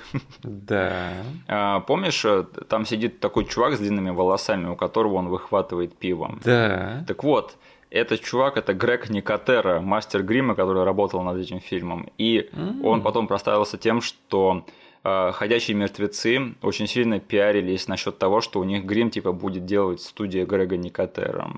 Да. 0.42 1.12
А, 1.48 1.80
помнишь, 1.80 2.24
э, 2.24 2.44
там 2.68 2.86
сидит 2.86 3.20
такой 3.20 3.44
чувак 3.44 3.74
с 3.74 3.78
длинными 3.78 4.10
волосами, 4.10 4.68
у 4.68 4.76
которого 4.76 5.14
он 5.14 5.28
выхватывает 5.28 5.94
пивом? 5.96 6.40
Да. 6.44 7.04
Так 7.06 7.24
вот, 7.24 7.56
этот 7.90 8.22
чувак 8.22 8.56
это 8.56 8.74
Грег 8.74 9.10
Никотера, 9.10 9.80
мастер 9.80 10.22
грима, 10.22 10.54
который 10.54 10.84
работал 10.84 11.22
над 11.22 11.36
этим 11.38 11.60
фильмом. 11.60 12.10
И 12.18 12.48
mm-hmm. 12.52 12.82
он 12.82 13.02
потом 13.02 13.26
проставился 13.26 13.76
тем, 13.76 14.00
что 14.00 14.64
ходячие 15.04 15.76
мертвецы 15.76 16.54
очень 16.62 16.86
сильно 16.86 17.20
пиарились 17.20 17.88
насчет 17.88 18.18
того, 18.18 18.40
что 18.40 18.58
у 18.60 18.64
них 18.64 18.84
грим 18.84 19.10
типа 19.10 19.32
будет 19.32 19.66
делать 19.66 20.00
студия 20.00 20.46
Грега 20.46 20.76
Никотера. 20.76 21.50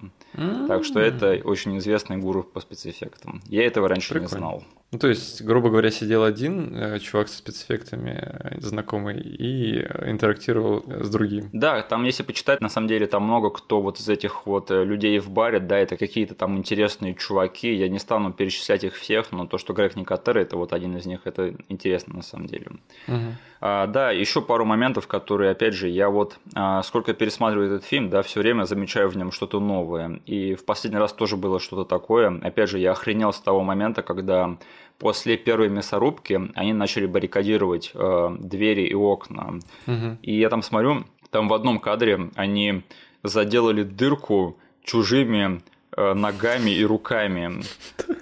Так 0.68 0.84
что 0.84 1.00
это 1.00 1.40
очень 1.44 1.78
известный 1.78 2.16
гуру 2.16 2.42
по 2.42 2.60
спецэффектам. 2.60 3.40
Я 3.46 3.64
этого 3.64 3.88
раньше 3.88 4.14
Прикольно. 4.14 4.34
не 4.34 4.38
знал. 4.38 4.64
Ну, 4.92 5.00
то 5.00 5.08
есть, 5.08 5.42
грубо 5.42 5.68
говоря, 5.68 5.90
сидел 5.90 6.22
один 6.22 6.74
э, 6.76 6.98
чувак 7.00 7.28
со 7.28 7.38
спецэффектами, 7.38 8.10
э, 8.10 8.60
знакомый, 8.60 9.20
и 9.20 9.80
интерактировал 10.06 10.84
с 10.86 11.10
другим. 11.10 11.50
Да, 11.52 11.82
там, 11.82 12.04
если 12.04 12.22
почитать, 12.22 12.60
на 12.60 12.68
самом 12.68 12.86
деле, 12.86 13.08
там 13.08 13.24
много 13.24 13.50
кто 13.50 13.82
вот 13.82 13.98
из 13.98 14.08
этих 14.08 14.46
вот 14.46 14.70
э, 14.70 14.84
людей 14.84 15.18
в 15.18 15.28
баре, 15.28 15.58
да, 15.58 15.76
это 15.76 15.96
какие-то 15.96 16.36
там 16.36 16.56
интересные 16.56 17.14
чуваки. 17.16 17.74
Я 17.74 17.88
не 17.88 17.98
стану 17.98 18.32
перечислять 18.32 18.84
их 18.84 18.94
всех, 18.94 19.32
но 19.32 19.46
то, 19.46 19.58
что 19.58 19.72
Грег 19.72 19.96
Никотер, 19.96 20.38
это 20.38 20.56
вот 20.56 20.72
один 20.72 20.96
из 20.96 21.04
них, 21.04 21.22
это 21.24 21.54
интересно 21.68 22.14
на 22.14 22.22
самом 22.22 22.46
деле. 22.46 22.66
Угу. 23.08 23.34
А, 23.60 23.86
да, 23.86 24.10
еще 24.10 24.42
пару 24.42 24.64
моментов, 24.64 25.06
которые, 25.06 25.50
опять 25.50 25.74
же, 25.74 25.88
я 25.88 26.10
вот 26.10 26.38
а, 26.54 26.82
сколько 26.82 27.14
пересматриваю 27.14 27.68
этот 27.68 27.84
фильм, 27.84 28.10
да, 28.10 28.22
все 28.22 28.40
время 28.40 28.64
замечаю 28.64 29.08
в 29.08 29.16
нем 29.16 29.32
что-то 29.32 29.60
новое. 29.60 30.20
И 30.26 30.54
в 30.54 30.64
последний 30.64 30.98
раз 30.98 31.12
тоже 31.12 31.36
было 31.36 31.58
что-то 31.58 31.84
такое. 31.84 32.38
Опять 32.42 32.70
же, 32.70 32.78
я 32.78 32.92
охренел 32.92 33.32
с 33.32 33.40
того 33.40 33.62
момента, 33.62 34.02
когда 34.02 34.56
после 34.98 35.36
первой 35.36 35.68
мясорубки 35.68 36.40
они 36.54 36.72
начали 36.72 37.06
баррикадировать 37.06 37.90
э, 37.94 38.36
двери 38.38 38.86
и 38.86 38.94
окна. 38.94 39.60
Угу. 39.86 40.18
И 40.22 40.38
я 40.38 40.48
там 40.48 40.62
смотрю, 40.62 41.04
там 41.30 41.48
в 41.48 41.54
одном 41.54 41.78
кадре 41.78 42.30
они 42.34 42.82
заделали 43.22 43.82
дырку 43.82 44.56
чужими 44.84 45.62
э, 45.96 46.14
ногами 46.14 46.70
и 46.70 46.84
руками. 46.84 47.62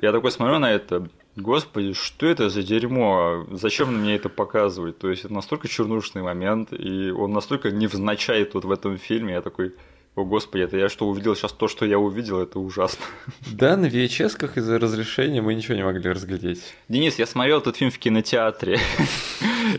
Я 0.01 0.13
такой 0.13 0.31
смотрю 0.31 0.59
на 0.59 0.73
это, 0.73 1.09
Господи, 1.37 1.95
что 1.95 2.27
это 2.27 2.49
за 2.49 2.63
дерьмо? 2.63 3.45
Зачем 3.51 4.01
мне 4.01 4.15
это 4.15 4.29
показывать? 4.29 4.99
То 4.99 5.11
есть 5.11 5.25
это 5.25 5.35
настолько 5.35 5.67
чернушный 5.67 6.23
момент, 6.23 6.73
и 6.73 7.11
он 7.11 7.33
настолько 7.33 7.73
невзначай 7.73 8.45
тут 8.45 8.65
в 8.65 8.71
этом 8.71 8.99
фильме. 8.99 9.35
Я 9.35 9.43
такой, 9.43 9.75
о 10.17 10.25
господи, 10.25 10.63
это 10.63 10.77
я 10.77 10.89
что 10.89 11.09
увидел 11.09 11.35
сейчас 11.35 11.53
то, 11.53 11.67
что 11.67 11.85
я 11.85 11.99
увидел, 11.99 12.41
это 12.41 12.61
ужасно. 12.61 13.05
Да, 13.53 13.77
на 13.77 13.87
VHS-ках 13.87 14.57
из-за 14.57 14.79
разрешения 14.79 15.43
мы 15.43 15.55
ничего 15.55 15.75
не 15.75 15.85
могли 15.85 16.09
разглядеть. 16.11 16.75
Денис, 16.89 17.19
я 17.19 17.27
смотрел 17.27 17.59
этот 17.59 17.77
фильм 17.77 17.91
в 17.91 17.99
кинотеатре, 17.99 18.79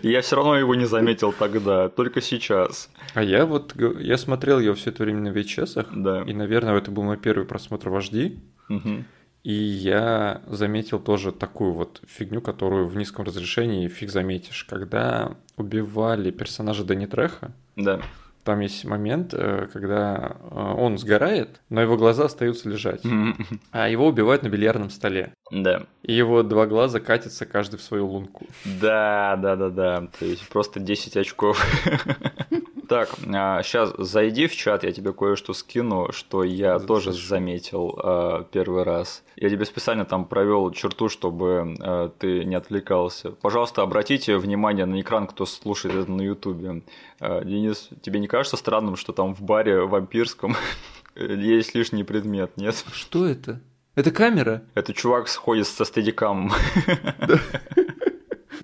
и 0.02 0.10
я 0.12 0.22
все 0.22 0.36
равно 0.36 0.58
его 0.58 0.76
не 0.76 0.86
заметил 0.86 1.32
тогда, 1.32 1.88
только 1.90 2.22
сейчас. 2.22 2.90
А 3.14 3.24
я 3.24 3.46
вот, 3.46 3.76
я 4.00 4.18
смотрел 4.18 4.60
его 4.60 4.76
все 4.76 4.90
это 4.90 5.04
время 5.04 5.22
на 5.22 5.30
VHS, 5.30 5.88
да. 5.96 6.24
и, 6.24 6.34
наверное, 6.34 6.78
это 6.78 6.92
был 6.92 7.04
мой 7.04 7.18
первый 7.18 7.46
просмотр 7.46 7.90
в 7.90 7.96
HD. 7.96 8.38
Угу. 8.70 9.06
И 9.44 9.54
я 9.54 10.42
заметил 10.48 11.00
тоже 11.00 11.32
такую 11.32 11.72
вот 11.72 12.02
фигню, 12.08 12.42
которую 12.42 12.88
в 12.88 12.98
низком 12.98 13.26
разрешении 13.26 13.88
фиг 13.88 14.10
заметишь. 14.10 14.66
Когда 14.66 15.38
убивали 15.56 16.32
персонажа 16.32 16.84
Дани 16.84 17.06
Треха, 17.06 17.52
да 17.76 18.02
Там 18.46 18.60
есть 18.60 18.86
момент, 18.86 19.34
э, 19.34 19.68
когда 19.74 20.38
э, 20.40 20.74
он 20.78 21.00
сгорает, 21.00 21.62
но 21.70 21.82
его 21.82 21.98
глаза 21.98 22.26
остаются 22.26 22.70
лежать. 22.70 23.02
А 23.72 23.90
его 23.90 24.08
убивают 24.08 24.44
на 24.44 24.50
бильярдном 24.50 24.92
столе. 24.92 25.34
Да. 25.52 25.84
И 26.04 26.14
его 26.14 26.44
два 26.44 26.68
глаза 26.68 27.00
катятся 27.00 27.46
каждый 27.48 27.78
в 27.78 27.82
свою 27.82 28.08
лунку. 28.08 28.46
Да, 28.64 29.36
да, 29.42 29.56
да, 29.56 29.70
да. 29.70 30.08
То 30.20 30.26
есть 30.26 30.48
просто 30.48 30.80
10 30.80 31.18
очков. 31.18 31.66
Так, 32.88 33.10
а, 33.34 33.64
сейчас 33.64 33.94
зайди 33.98 34.48
в 34.48 34.56
чат, 34.56 34.84
я 34.84 34.92
тебе 34.92 35.14
кое-что 35.14 35.54
скину, 35.54 36.12
что 36.12 36.44
я 36.44 36.80
тоже 36.80 37.14
заметил 37.14 37.98
а, 38.02 38.44
первый 38.44 38.84
раз. 38.84 39.24
Я 39.36 39.50
тебе 39.50 39.66
специально 39.66 40.06
там 40.06 40.26
провел 40.26 40.72
черту, 40.72 41.10
чтобы 41.10 41.76
а, 41.80 42.10
ты 42.10 42.44
не 42.44 42.56
отвлекался. 42.56 43.32
Пожалуйста, 43.32 43.82
обратите 43.82 44.38
внимание 44.38 44.86
на 44.86 45.02
экран, 45.02 45.28
кто 45.28 45.46
слушает 45.46 45.96
это 45.96 46.12
на 46.12 46.22
Ютубе. 46.22 46.84
А, 47.20 47.44
Денис, 47.44 47.90
тебе 48.02 48.20
не 48.20 48.28
кажется 48.28 48.58
странным, 48.58 48.96
что 48.96 49.14
там 49.14 49.34
в 49.34 49.42
баре 49.42 49.82
вампирском 49.82 50.56
есть 51.16 51.76
лишний 51.76 52.04
предмет, 52.04 52.58
нет? 52.58 52.84
Что 52.94 53.26
это? 53.26 53.62
Это 53.96 54.12
камера? 54.12 54.64
Это 54.74 54.94
чувак 54.94 55.30
сходит 55.30 55.68
со 55.68 55.86
стедикамом. 55.86 56.52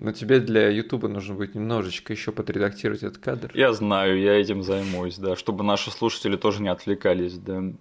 Но 0.02 0.10
тебе 0.10 0.40
для 0.40 0.68
Ютуба 0.68 1.06
нужно 1.06 1.36
будет 1.36 1.54
немножечко 1.54 2.12
еще 2.12 2.32
подредактировать 2.32 3.04
этот 3.04 3.18
кадр. 3.18 3.52
Я 3.54 3.72
знаю, 3.72 4.20
я 4.20 4.32
этим 4.32 4.64
займусь, 4.64 5.16
да, 5.16 5.36
чтобы 5.36 5.62
наши 5.62 5.92
слушатели 5.92 6.34
тоже 6.36 6.60
не 6.60 6.68
отвлекались, 6.68 7.38
да. 7.38 7.62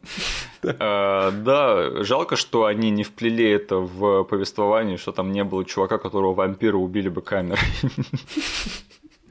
А, 0.63 1.31
да, 1.31 2.03
жалко, 2.03 2.35
что 2.35 2.65
они 2.65 2.91
не 2.91 3.03
вплели 3.03 3.49
это 3.49 3.77
в 3.77 4.23
повествование, 4.25 4.97
что 4.97 5.11
там 5.11 5.31
не 5.31 5.43
было 5.43 5.65
чувака, 5.65 5.97
которого 5.97 6.35
вампиры 6.35 6.77
убили 6.77 7.09
бы 7.09 7.23
камерой. 7.23 7.59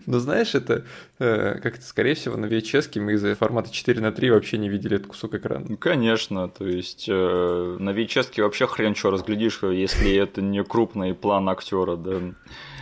Ну, 0.06 0.18
знаешь, 0.18 0.54
это 0.56 0.86
э, 1.20 1.60
как-то, 1.62 1.84
скорее 1.84 2.14
всего, 2.14 2.36
на 2.36 2.46
VHS 2.46 2.98
мы 2.98 3.12
из-за 3.12 3.36
формата 3.36 3.70
4 3.70 4.00
на 4.00 4.10
3 4.10 4.30
вообще 4.30 4.58
не 4.58 4.68
видели 4.68 4.96
этот 4.96 5.08
кусок 5.08 5.34
экрана. 5.34 5.66
Ну, 5.68 5.76
конечно, 5.76 6.48
то 6.48 6.66
есть 6.66 7.04
э, 7.06 7.76
на 7.78 7.90
VHS 7.90 8.42
вообще 8.42 8.66
хрен 8.66 8.96
что 8.96 9.10
разглядишь, 9.10 9.60
если 9.62 10.16
это 10.16 10.42
не 10.42 10.64
крупный 10.64 11.14
план 11.14 11.48
актера, 11.48 11.94
да. 11.96 12.18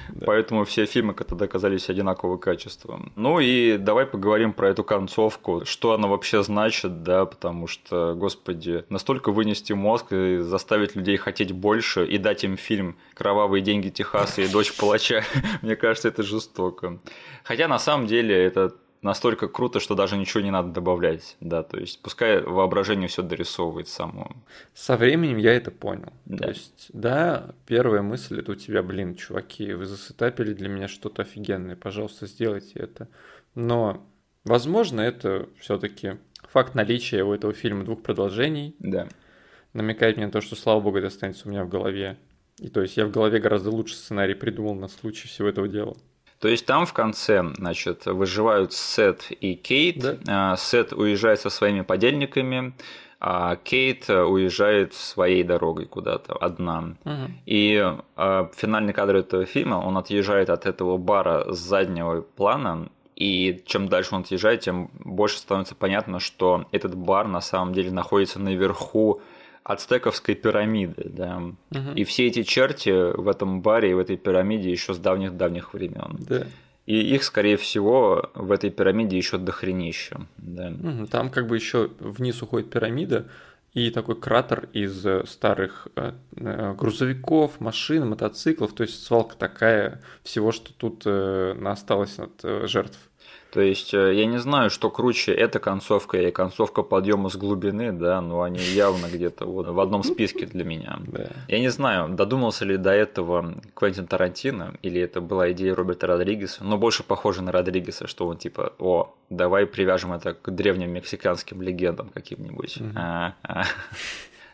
Да. 0.08 0.26
Поэтому 0.26 0.64
все 0.64 0.86
фильмы 0.86 1.14
тогда 1.14 1.44
оказались 1.44 1.88
одинакового 1.88 2.36
качества. 2.36 3.00
Ну 3.16 3.40
и 3.40 3.76
давай 3.76 4.06
поговорим 4.06 4.52
про 4.52 4.70
эту 4.70 4.84
концовку, 4.84 5.62
что 5.64 5.92
она 5.92 6.08
вообще 6.08 6.42
значит, 6.42 7.02
да, 7.02 7.26
потому 7.26 7.66
что, 7.66 8.14
господи, 8.14 8.84
настолько 8.88 9.32
вынести 9.32 9.72
мозг 9.72 10.12
и 10.12 10.38
заставить 10.38 10.96
людей 10.96 11.16
хотеть 11.16 11.52
больше 11.52 12.06
и 12.06 12.18
дать 12.18 12.44
им 12.44 12.56
фильм 12.56 12.96
«Кровавые 13.14 13.62
деньги 13.62 13.88
Техаса» 13.88 14.42
и 14.42 14.48
«Дочь 14.48 14.74
палача», 14.74 15.24
мне 15.62 15.76
кажется, 15.76 16.08
это 16.08 16.22
жестоко. 16.22 16.98
Хотя 17.44 17.68
на 17.68 17.78
самом 17.78 18.06
деле 18.06 18.34
это 18.34 18.74
настолько 19.02 19.48
круто, 19.48 19.80
что 19.80 19.94
даже 19.94 20.16
ничего 20.16 20.42
не 20.42 20.50
надо 20.50 20.70
добавлять, 20.70 21.36
да, 21.40 21.62
то 21.62 21.78
есть 21.78 22.02
пускай 22.02 22.40
воображение 22.40 23.08
все 23.08 23.22
дорисовывает 23.22 23.88
само. 23.88 24.30
Со 24.74 24.96
временем 24.96 25.36
я 25.36 25.52
это 25.52 25.70
понял. 25.70 26.12
Да. 26.24 26.44
То 26.44 26.48
есть, 26.50 26.86
да, 26.92 27.54
первая 27.66 28.02
мысль 28.02 28.40
это 28.40 28.52
у 28.52 28.54
тебя, 28.54 28.82
блин, 28.82 29.14
чуваки, 29.14 29.72
вы 29.72 29.86
засетапили 29.86 30.52
для 30.52 30.68
меня 30.68 30.88
что-то 30.88 31.22
офигенное, 31.22 31.76
пожалуйста, 31.76 32.26
сделайте 32.26 32.78
это. 32.78 33.08
Но, 33.54 34.06
возможно, 34.44 35.00
это 35.00 35.48
все-таки 35.58 36.16
факт 36.50 36.74
наличия 36.74 37.22
у 37.22 37.32
этого 37.32 37.52
фильма 37.52 37.84
двух 37.84 38.02
продолжений. 38.02 38.74
Да. 38.78 39.08
Намекает 39.72 40.16
мне 40.16 40.26
на 40.26 40.32
то, 40.32 40.40
что, 40.40 40.56
слава 40.56 40.80
богу, 40.80 40.98
это 40.98 41.08
останется 41.08 41.46
у 41.46 41.50
меня 41.50 41.64
в 41.64 41.68
голове. 41.68 42.18
И 42.58 42.68
то 42.68 42.82
есть 42.82 42.96
я 42.96 43.06
в 43.06 43.10
голове 43.10 43.38
гораздо 43.38 43.70
лучше 43.70 43.94
сценарий 43.94 44.34
придумал 44.34 44.74
на 44.74 44.88
случай 44.88 45.28
всего 45.28 45.48
этого 45.48 45.68
дела. 45.68 45.96
То 46.40 46.48
есть 46.48 46.66
там 46.66 46.86
в 46.86 46.92
конце, 46.92 47.44
значит, 47.56 48.06
выживают 48.06 48.72
Сет 48.72 49.26
и 49.30 49.54
Кейт. 49.54 49.98
Да. 49.98 50.52
А, 50.52 50.56
Сет 50.56 50.92
уезжает 50.92 51.40
со 51.40 51.50
своими 51.50 51.80
подельниками, 51.80 52.74
а 53.20 53.56
Кейт 53.56 54.08
уезжает 54.08 54.94
своей 54.94 55.42
дорогой 55.42 55.86
куда-то 55.86 56.34
одна. 56.34 56.94
Угу. 57.04 57.32
И 57.46 57.96
а, 58.16 58.50
финальный 58.56 58.92
кадр 58.92 59.16
этого 59.16 59.46
фильма, 59.46 59.76
он 59.76 59.98
отъезжает 59.98 60.50
от 60.50 60.66
этого 60.66 60.96
бара 60.96 61.52
с 61.52 61.58
заднего 61.58 62.20
плана, 62.20 62.88
и 63.16 63.64
чем 63.66 63.88
дальше 63.88 64.14
он 64.14 64.20
отъезжает, 64.20 64.60
тем 64.60 64.90
больше 65.00 65.38
становится 65.38 65.74
понятно, 65.74 66.20
что 66.20 66.66
этот 66.70 66.94
бар 66.94 67.26
на 67.26 67.40
самом 67.40 67.74
деле 67.74 67.90
находится 67.90 68.38
наверху 68.38 69.20
ацтековской 69.68 70.34
пирамиды, 70.34 71.04
да. 71.08 71.42
Угу. 71.70 71.92
И 71.94 72.04
все 72.04 72.26
эти 72.26 72.42
черти 72.42 72.90
в 72.90 73.28
этом 73.28 73.60
баре 73.60 73.90
и 73.90 73.94
в 73.94 73.98
этой 73.98 74.16
пирамиде 74.16 74.70
еще 74.70 74.94
с 74.94 74.98
давних-давних 74.98 75.74
времен. 75.74 76.16
Да. 76.20 76.46
И 76.86 77.14
их, 77.14 77.22
скорее 77.22 77.58
всего, 77.58 78.30
в 78.34 78.50
этой 78.50 78.70
пирамиде 78.70 79.18
еще 79.18 79.36
дохренища. 79.36 80.26
Да. 80.38 80.68
Угу. 80.68 81.06
Там 81.08 81.30
как 81.30 81.46
бы 81.46 81.56
еще 81.56 81.90
вниз 82.00 82.42
уходит 82.42 82.70
пирамида, 82.70 83.26
и 83.74 83.90
такой 83.90 84.16
кратер 84.16 84.68
из 84.72 85.04
э, 85.04 85.24
старых 85.26 85.88
э, 85.94 86.12
э, 86.36 86.74
грузовиков, 86.74 87.60
машин, 87.60 88.08
мотоциклов, 88.08 88.72
то 88.72 88.82
есть 88.82 89.04
свалка 89.04 89.36
такая 89.36 90.00
всего, 90.22 90.50
что 90.52 90.72
тут 90.72 91.06
осталось 91.06 92.18
от 92.18 92.68
жертв. 92.68 92.98
То 93.58 93.62
есть 93.62 93.92
э, 93.92 94.14
я 94.14 94.26
не 94.26 94.38
знаю, 94.38 94.70
что 94.70 94.88
круче, 94.88 95.32
эта 95.32 95.58
концовка 95.58 96.16
или 96.16 96.30
концовка 96.30 96.84
подъема 96.84 97.28
с 97.28 97.34
глубины, 97.34 97.90
да, 97.90 98.20
но 98.20 98.42
они 98.42 98.60
явно 98.60 99.06
где-то 99.12 99.46
вот 99.46 99.66
в 99.66 99.80
одном 99.80 100.04
списке 100.04 100.46
для 100.46 100.62
меня. 100.62 101.00
Да. 101.08 101.26
Я 101.48 101.58
не 101.58 101.68
знаю, 101.68 102.08
додумался 102.08 102.64
ли 102.64 102.76
до 102.76 102.92
этого 102.92 103.56
Квентин 103.74 104.06
Тарантино, 104.06 104.74
или 104.82 105.00
это 105.00 105.20
была 105.20 105.50
идея 105.50 105.74
Роберта 105.74 106.06
Родригеса, 106.06 106.62
но 106.62 106.78
больше 106.78 107.02
похоже 107.02 107.42
на 107.42 107.50
Родригеса, 107.50 108.06
что 108.06 108.28
он 108.28 108.36
типа, 108.36 108.74
о, 108.78 109.12
давай 109.28 109.66
привяжем 109.66 110.12
это 110.12 110.34
к 110.34 110.52
древним 110.52 110.92
мексиканским 110.92 111.60
легендам 111.60 112.10
каким-нибудь. 112.10 112.76
Mm-hmm. 112.76 113.32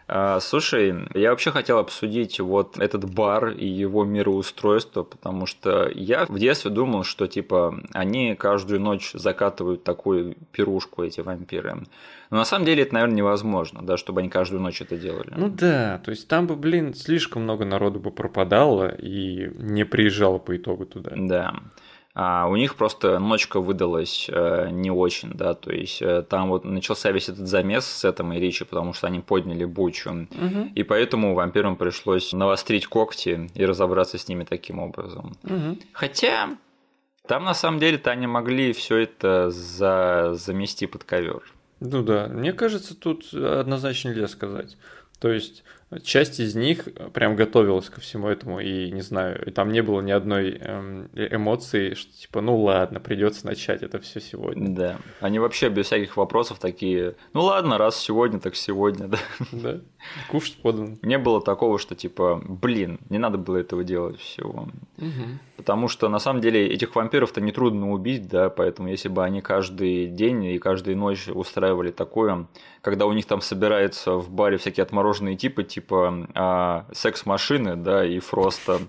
А, 0.07 0.39
слушай, 0.41 0.95
я 1.15 1.31
вообще 1.31 1.51
хотел 1.51 1.79
обсудить 1.79 2.39
вот 2.39 2.79
этот 2.79 3.11
бар 3.11 3.49
и 3.51 3.67
его 3.67 4.05
мироустройство, 4.05 5.03
потому 5.03 5.47
что 5.47 5.91
я 5.95 6.27
в 6.27 6.39
детстве 6.39 6.71
думал, 6.71 7.05
что 7.05 7.27
типа 7.27 7.81
они 7.93 8.35
каждую 8.35 8.81
ночь 8.81 9.13
закатывают 9.15 9.83
такую 9.83 10.37
пирушку, 10.53 11.03
эти 11.03 11.21
вампиры. 11.21 11.85
Но 12.31 12.37
на 12.37 12.45
самом 12.45 12.67
деле 12.67 12.83
это, 12.83 12.95
наверное, 12.95 13.17
невозможно, 13.17 13.81
да, 13.83 13.97
чтобы 13.97 14.21
они 14.21 14.29
каждую 14.29 14.61
ночь 14.61 14.81
это 14.83 14.97
делали. 14.97 15.33
Ну 15.37 15.49
да, 15.49 16.01
то 16.05 16.11
есть 16.11 16.29
там 16.29 16.47
бы, 16.47 16.57
блин, 16.57 16.93
слишком 16.95 17.43
много 17.43 17.65
народу 17.65 17.99
бы 17.99 18.11
пропадало 18.11 18.89
и 18.89 19.51
не 19.57 19.85
приезжало 19.85 20.39
по 20.39 20.57
итогу 20.57 20.85
туда. 20.85 21.13
Да. 21.15 21.55
А 22.15 22.47
у 22.47 22.55
них 22.55 22.77
просто 22.77 23.19
ночка 23.19 23.61
выдалась 23.61 24.27
э, 24.29 24.69
не 24.71 24.93
очень, 24.93 25.33
да, 25.33 25.55
то 25.55 25.73
есть 25.73 26.01
э, 26.01 26.23
там 26.23 26.49
вот 26.49 26.65
начался 26.65 27.11
весь 27.11 27.29
этот 27.29 27.49
замес 27.49 27.85
с 27.85 28.05
этим 28.05 28.33
и 28.33 28.39
Ричи, 28.39 28.65
потому 28.65 28.93
что 28.93 29.09
они 29.09 29.19
подняли 29.19 29.65
бучу, 29.65 30.11
угу. 30.11 30.71
и 30.73 30.85
поэтому 30.85 31.35
вампирам 31.35 31.75
пришлось 31.75 32.33
навострить 32.33 32.87
когти 32.87 33.51
и 33.55 33.67
разобраться 33.67 34.17
с 34.17 34.29
ними 34.29 34.45
таким 34.45 34.79
образом. 34.79 35.37
Угу. 35.43 35.79
Хотя 35.93 36.51
там 37.27 37.43
на 37.43 37.55
самом 37.55 37.81
деле-то 37.81 38.13
они 38.13 38.29
могли 38.29 38.73
все 38.73 38.99
это 38.99 39.51
за... 39.51 40.35
замести 40.35 40.87
под 40.87 41.03
ковер. 41.03 41.43
Ну 41.81 42.03
да, 42.05 42.29
мне 42.29 42.53
кажется, 42.53 42.95
тут 42.95 43.35
однозначно 43.35 44.11
нельзя 44.11 44.29
сказать. 44.29 44.77
То 45.19 45.33
есть 45.33 45.65
часть 46.03 46.41
из 46.41 46.55
них 46.55 46.89
прям 47.13 47.37
готовилась 47.37 47.89
ко 47.89 48.01
всему 48.01 48.29
этому, 48.29 48.61
и 48.61 48.91
не 48.91 49.03
знаю, 49.03 49.45
и 49.47 49.51
там 49.51 49.73
не 49.73 49.83
было 49.83 50.01
ни 50.01 50.11
одной 50.11 50.59
эм, 50.61 51.09
эмоции, 51.15 51.95
что 51.95 52.13
типа, 52.13 52.41
ну 52.41 52.61
ладно, 52.61 53.01
придется 53.01 53.47
начать 53.47 53.83
это 53.83 53.99
все 54.01 54.21
сегодня. 54.21 54.75
Да. 54.75 54.99
Они 55.21 55.39
вообще 55.39 55.69
без 55.69 55.87
всяких 55.87 56.17
вопросов 56.17 56.59
такие, 56.59 57.15
ну 57.33 57.43
ладно, 57.43 57.79
раз 57.79 57.97
сегодня, 57.97 58.41
так 58.41 58.57
сегодня, 58.57 59.09
да. 59.09 59.19
Да. 59.53 59.81
Кушать 60.29 60.57
подан. 60.57 60.99
Не 61.03 61.19
было 61.19 61.41
такого, 61.41 61.79
что 61.79 61.95
типа, 61.95 62.43
блин, 62.47 62.99
не 63.09 63.19
надо 63.19 63.39
было 63.39 63.57
этого 63.57 63.85
делать 63.85 64.19
всего. 64.19 64.69
Угу. 64.99 65.39
Потому 65.57 65.89
что 65.89 66.09
на 66.09 66.19
самом 66.19 66.41
деле 66.41 66.67
этих 66.67 66.95
вампиров-то 66.95 67.41
нетрудно 67.41 67.93
убить, 67.93 68.29
да, 68.29 68.51
поэтому 68.51 68.89
если 68.89 69.09
бы 69.09 69.25
они 69.25 69.41
каждый 69.41 70.09
день 70.09 70.45
и 70.45 70.59
каждую 70.59 70.97
ночь 70.97 71.29
устраивали 71.29 71.91
такое, 71.91 72.47
когда 72.81 73.07
у 73.07 73.13
них 73.13 73.25
там 73.27 73.41
собираются 73.41 74.17
в 74.17 74.31
баре 74.31 74.59
всякие 74.59 74.83
отмороженные 74.83 75.37
типы, 75.37 75.63
типа 75.63 75.84
а, 75.91 76.87
секс-машины, 76.93 77.77
да, 77.77 78.05
и 78.05 78.19
Фроста, 78.19 78.81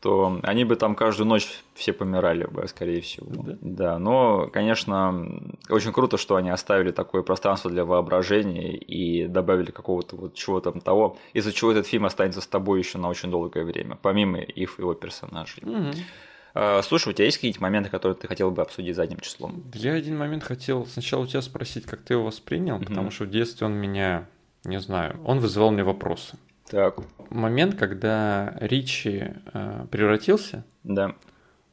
то 0.00 0.38
они 0.42 0.64
бы 0.64 0.76
там 0.76 0.94
каждую 0.94 1.26
ночь 1.26 1.48
все 1.74 1.92
помирали 1.92 2.46
бы, 2.46 2.66
скорее 2.68 3.00
всего. 3.00 3.26
Да. 3.30 3.56
да, 3.60 3.98
но, 3.98 4.48
конечно, 4.52 5.28
очень 5.68 5.92
круто, 5.92 6.16
что 6.16 6.36
они 6.36 6.50
оставили 6.50 6.92
такое 6.92 7.22
пространство 7.22 7.70
для 7.70 7.84
воображения 7.84 8.76
и 8.76 9.26
добавили 9.26 9.70
какого-то 9.70 10.16
вот 10.16 10.34
чего-то 10.34 10.70
того, 10.72 11.18
из-за 11.32 11.52
чего 11.52 11.72
этот 11.72 11.86
фильм 11.86 12.06
останется 12.06 12.40
с 12.40 12.46
тобой 12.46 12.78
еще 12.78 12.98
на 12.98 13.08
очень 13.08 13.30
долгое 13.30 13.64
время, 13.64 13.98
помимо 14.00 14.38
их 14.38 14.78
его 14.78 14.94
персонажей. 14.94 15.62
Угу. 15.64 16.82
Слушай, 16.82 17.10
у 17.10 17.12
тебя 17.12 17.26
есть 17.26 17.38
какие-то 17.38 17.60
моменты, 17.60 17.90
которые 17.90 18.16
ты 18.16 18.26
хотел 18.26 18.50
бы 18.50 18.62
обсудить 18.62 18.96
задним 18.96 19.20
числом? 19.20 19.62
Я 19.74 19.94
один 19.94 20.16
момент 20.16 20.44
хотел 20.44 20.86
сначала 20.86 21.22
у 21.22 21.26
тебя 21.26 21.42
спросить, 21.42 21.86
как 21.86 22.00
ты 22.02 22.14
его 22.14 22.24
воспринял, 22.24 22.76
угу. 22.76 22.86
потому 22.86 23.10
что 23.10 23.24
в 23.24 23.30
детстве 23.30 23.66
он 23.66 23.74
меня, 23.74 24.28
не 24.64 24.80
знаю, 24.80 25.20
он 25.24 25.38
вызывал 25.40 25.70
мне 25.70 25.84
вопросы. 25.84 26.36
Так. 26.70 26.98
Момент, 27.30 27.76
когда 27.76 28.54
Ричи 28.60 29.32
э, 29.54 29.86
превратился. 29.90 30.64
Да. 30.84 31.14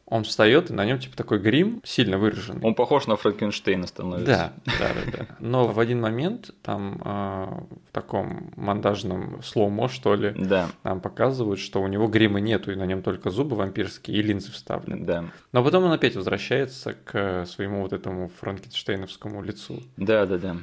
он 0.05 0.23
встает, 0.23 0.69
и 0.69 0.73
на 0.73 0.85
нем 0.85 0.99
типа 0.99 1.17
такой 1.17 1.39
грим 1.39 1.81
сильно 1.83 2.17
выраженный. 2.17 2.61
Он 2.63 2.75
похож 2.75 3.07
на 3.07 3.15
Франкенштейна 3.17 3.87
становится. 3.87 4.25
Да, 4.65 4.73
да, 4.79 4.87
да, 4.93 5.11
да. 5.17 5.25
Но 5.39 5.67
в 5.67 5.79
один 5.79 5.99
момент 5.99 6.51
там 6.61 7.01
э, 7.03 7.45
в 7.89 7.91
таком 7.91 8.53
монтажном 8.55 9.41
слоумо, 9.43 9.89
что 9.89 10.15
ли, 10.15 10.31
Да, 10.37 10.69
нам 10.83 11.01
показывают, 11.01 11.59
что 11.59 11.81
у 11.81 11.87
него 11.87 12.07
грима 12.07 12.39
нету, 12.39 12.71
и 12.71 12.75
на 12.75 12.85
нем 12.85 13.01
только 13.01 13.31
зубы 13.31 13.55
вампирские 13.57 14.17
и 14.17 14.21
линзы 14.21 14.51
вставлены. 14.51 15.05
да. 15.05 15.25
Но 15.51 15.63
потом 15.63 15.83
он 15.85 15.91
опять 15.91 16.15
возвращается 16.15 16.93
к 16.93 17.45
своему 17.47 17.81
вот 17.81 17.91
этому 17.91 18.29
франкенштейновскому 18.39 19.41
лицу. 19.41 19.81
Да, 19.97 20.25
да, 20.25 20.37
да. 20.37 20.55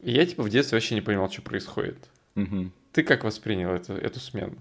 И 0.00 0.12
я 0.12 0.24
типа 0.26 0.42
в 0.42 0.48
детстве 0.48 0.76
вообще 0.76 0.94
не 0.94 1.00
понимал, 1.00 1.30
что 1.30 1.42
происходит. 1.42 1.96
Мгм. 2.34 2.72
Ты 2.92 3.02
как 3.02 3.24
воспринял 3.24 3.70
эту, 3.70 3.94
эту 3.94 4.20
смену? 4.20 4.56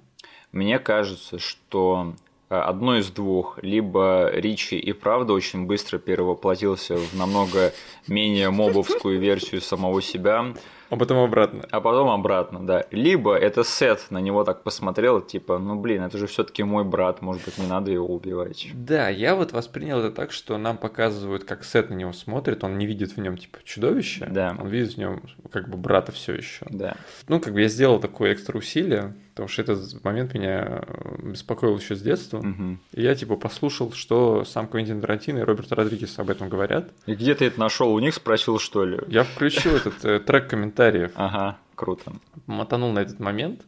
Мне 0.52 0.80
кажется, 0.80 1.38
что 1.40 2.16
э, 2.50 2.56
одно 2.56 2.98
из 2.98 3.10
двух. 3.10 3.60
Либо 3.62 4.32
Ричи 4.34 4.78
и 4.78 4.94
правда 4.94 5.34
очень 5.34 5.66
быстро 5.66 6.00
перевоплотился 6.00 6.98
в 6.98 7.14
намного 7.14 7.74
менее 8.08 8.50
мобовскую 8.50 9.20
версию 9.20 9.62
самого 9.62 10.02
себя, 10.02 10.54
А 10.90 10.96
потом 10.96 11.18
обратно. 11.20 11.66
а 11.72 11.82
потом 11.82 12.10
обратно, 12.10 12.66
да. 12.66 12.86
Либо 12.92 13.36
это 13.36 13.64
Сет 13.64 14.06
на 14.10 14.20
него 14.20 14.44
так 14.44 14.64
посмотрел, 14.64 15.20
типа, 15.22 15.58
ну 15.58 15.76
блин, 15.80 16.04
это 16.04 16.18
же 16.18 16.28
все-таки 16.28 16.64
мой 16.64 16.84
брат, 16.84 17.22
может 17.22 17.44
быть, 17.46 17.58
не 17.58 17.68
надо 17.68 17.92
его 17.92 18.08
убивать. 18.08 18.70
Да, 18.74 19.10
я 19.10 19.36
вот 19.36 19.52
воспринял 19.52 20.00
это 20.00 20.12
так, 20.12 20.32
что 20.32 20.58
нам 20.58 20.78
показывают, 20.78 21.44
как 21.44 21.64
Сет 21.66 21.90
на 21.90 21.96
него 21.96 22.14
смотрит, 22.14 22.64
он 22.64 22.78
не 22.78 22.86
видит 22.86 23.12
в 23.16 23.20
нем 23.20 23.38
типа 23.38 23.60
чудовище, 23.64 24.26
Да. 24.30 24.56
он 24.60 24.68
видит 24.70 24.94
в 24.94 24.98
нем 24.98 25.22
как 25.52 25.70
бы 25.70 25.78
брата 25.78 26.12
все 26.12 26.34
еще. 26.36 26.66
Да. 26.70 26.96
Ну, 27.28 27.40
как 27.40 27.54
бы 27.54 27.62
я 27.62 27.68
сделал 27.68 28.00
такое 28.00 28.34
экстра 28.34 28.58
усилие, 28.58 29.14
потому 29.38 29.50
что 29.50 29.62
этот 29.62 30.04
момент 30.04 30.34
меня 30.34 30.82
э, 30.88 31.30
беспокоил 31.32 31.78
еще 31.78 31.96
с 31.96 32.02
детства. 32.02 32.40
Мгм. 32.42 32.80
И 32.92 33.04
я 33.04 33.14
типа 33.14 33.36
послушал, 33.36 33.92
что 33.92 34.44
сам 34.46 34.68
Квентин 34.68 35.00
Тарантино 35.00 35.40
и 35.40 35.42
Роберт 35.44 35.72
Родригес 35.72 36.18
об 36.18 36.32
этом 36.32 36.50
говорят. 36.50 36.90
И 37.06 37.14
где 37.14 37.36
ты 37.36 37.46
это 37.46 37.60
нашел? 37.60 37.94
У 37.94 38.00
них 38.00 38.16
спросил, 38.16 38.58
что 38.58 38.84
ли? 38.84 39.00
Я 39.08 39.24
включил 39.24 39.76
этот 39.76 40.04
э, 40.04 40.20
трек 40.20 40.50
комментариев, 40.50 41.12
Ага, 41.16 41.58
круто. 41.76 42.14
мотанул 42.48 42.92
на 42.92 43.00
этот 43.00 43.20
момент, 43.20 43.62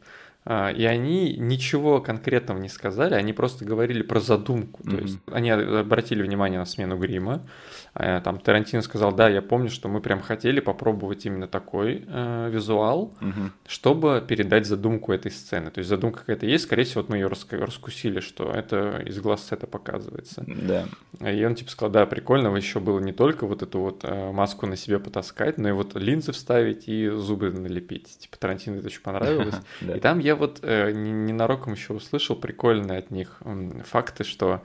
а, 0.45 0.71
и 0.71 0.85
они 0.85 1.35
ничего 1.37 2.01
конкретного 2.01 2.57
не 2.57 2.69
сказали, 2.69 3.13
они 3.13 3.33
просто 3.33 3.63
говорили 3.65 4.01
про 4.01 4.19
задумку. 4.19 4.81
То 4.83 4.89
Мгм. 4.89 5.01
есть 5.05 5.19
они 5.31 5.51
обратили 5.51 6.23
внимание 6.23 6.57
на 6.57 6.65
смену 6.65 6.97
грима. 6.97 7.43
А, 8.01 8.21
Там 8.21 8.39
Тарантино 8.39 8.81
сказал, 8.81 9.11
да, 9.11 9.27
я 9.27 9.41
помню, 9.41 9.69
что 9.69 9.89
мы 9.89 9.99
прям 9.99 10.21
хотели 10.21 10.61
попробовать 10.61 11.25
именно 11.25 11.47
такой 11.47 12.05
э, 12.07 12.49
визуал, 12.49 13.13
Мгм. 13.19 13.51
чтобы 13.67 14.23
передать 14.25 14.65
задумку 14.65 15.11
этой 15.11 15.31
сцены. 15.31 15.69
То 15.69 15.79
есть 15.79 15.89
задумка 15.89 16.19
какая-то 16.19 16.45
есть, 16.45 16.63
скорее 16.63 16.85
всего, 16.85 17.01
вот 17.01 17.09
мы 17.09 17.17
ее 17.17 17.27
раскусили, 17.27 18.21
что 18.21 18.51
это 18.51 19.03
из 19.05 19.19
глаз 19.19 19.45
сета 19.47 19.67
показывается. 19.67 20.43
Да. 20.47 20.85
И 21.29 21.43
он 21.43 21.55
типа 21.55 21.69
сказал, 21.71 21.91
да, 21.91 22.05
прикольного 22.05 22.55
еще 22.55 22.79
было 22.79 22.99
не 22.99 23.11
только 23.11 23.45
вот 23.45 23.61
эту 23.63 23.79
вот 23.79 23.99
э, 24.03 24.31
маску 24.31 24.65
на 24.65 24.77
себе 24.77 24.97
потаскать, 24.99 25.57
но 25.57 25.67
и 25.69 25.71
вот 25.73 25.95
линзы 25.95 26.31
вставить 26.31 26.87
и 26.87 27.09
зубы 27.09 27.51
налепить. 27.51 28.17
Типа 28.19 28.37
Тарантино 28.37 28.75
это 28.77 28.87
очень 28.87 29.01
понравилось. 29.01 29.55
И 29.81 29.99
там 29.99 30.19
я 30.19 30.35
вот 30.37 30.59
э, 30.61 30.91
не- 30.91 31.11
ненароком 31.11 31.73
еще 31.73 31.93
услышал 31.93 32.35
прикольные 32.37 32.99
от 32.99 33.11
них 33.11 33.41
факты, 33.85 34.23
что 34.23 34.55
э, 34.55 34.59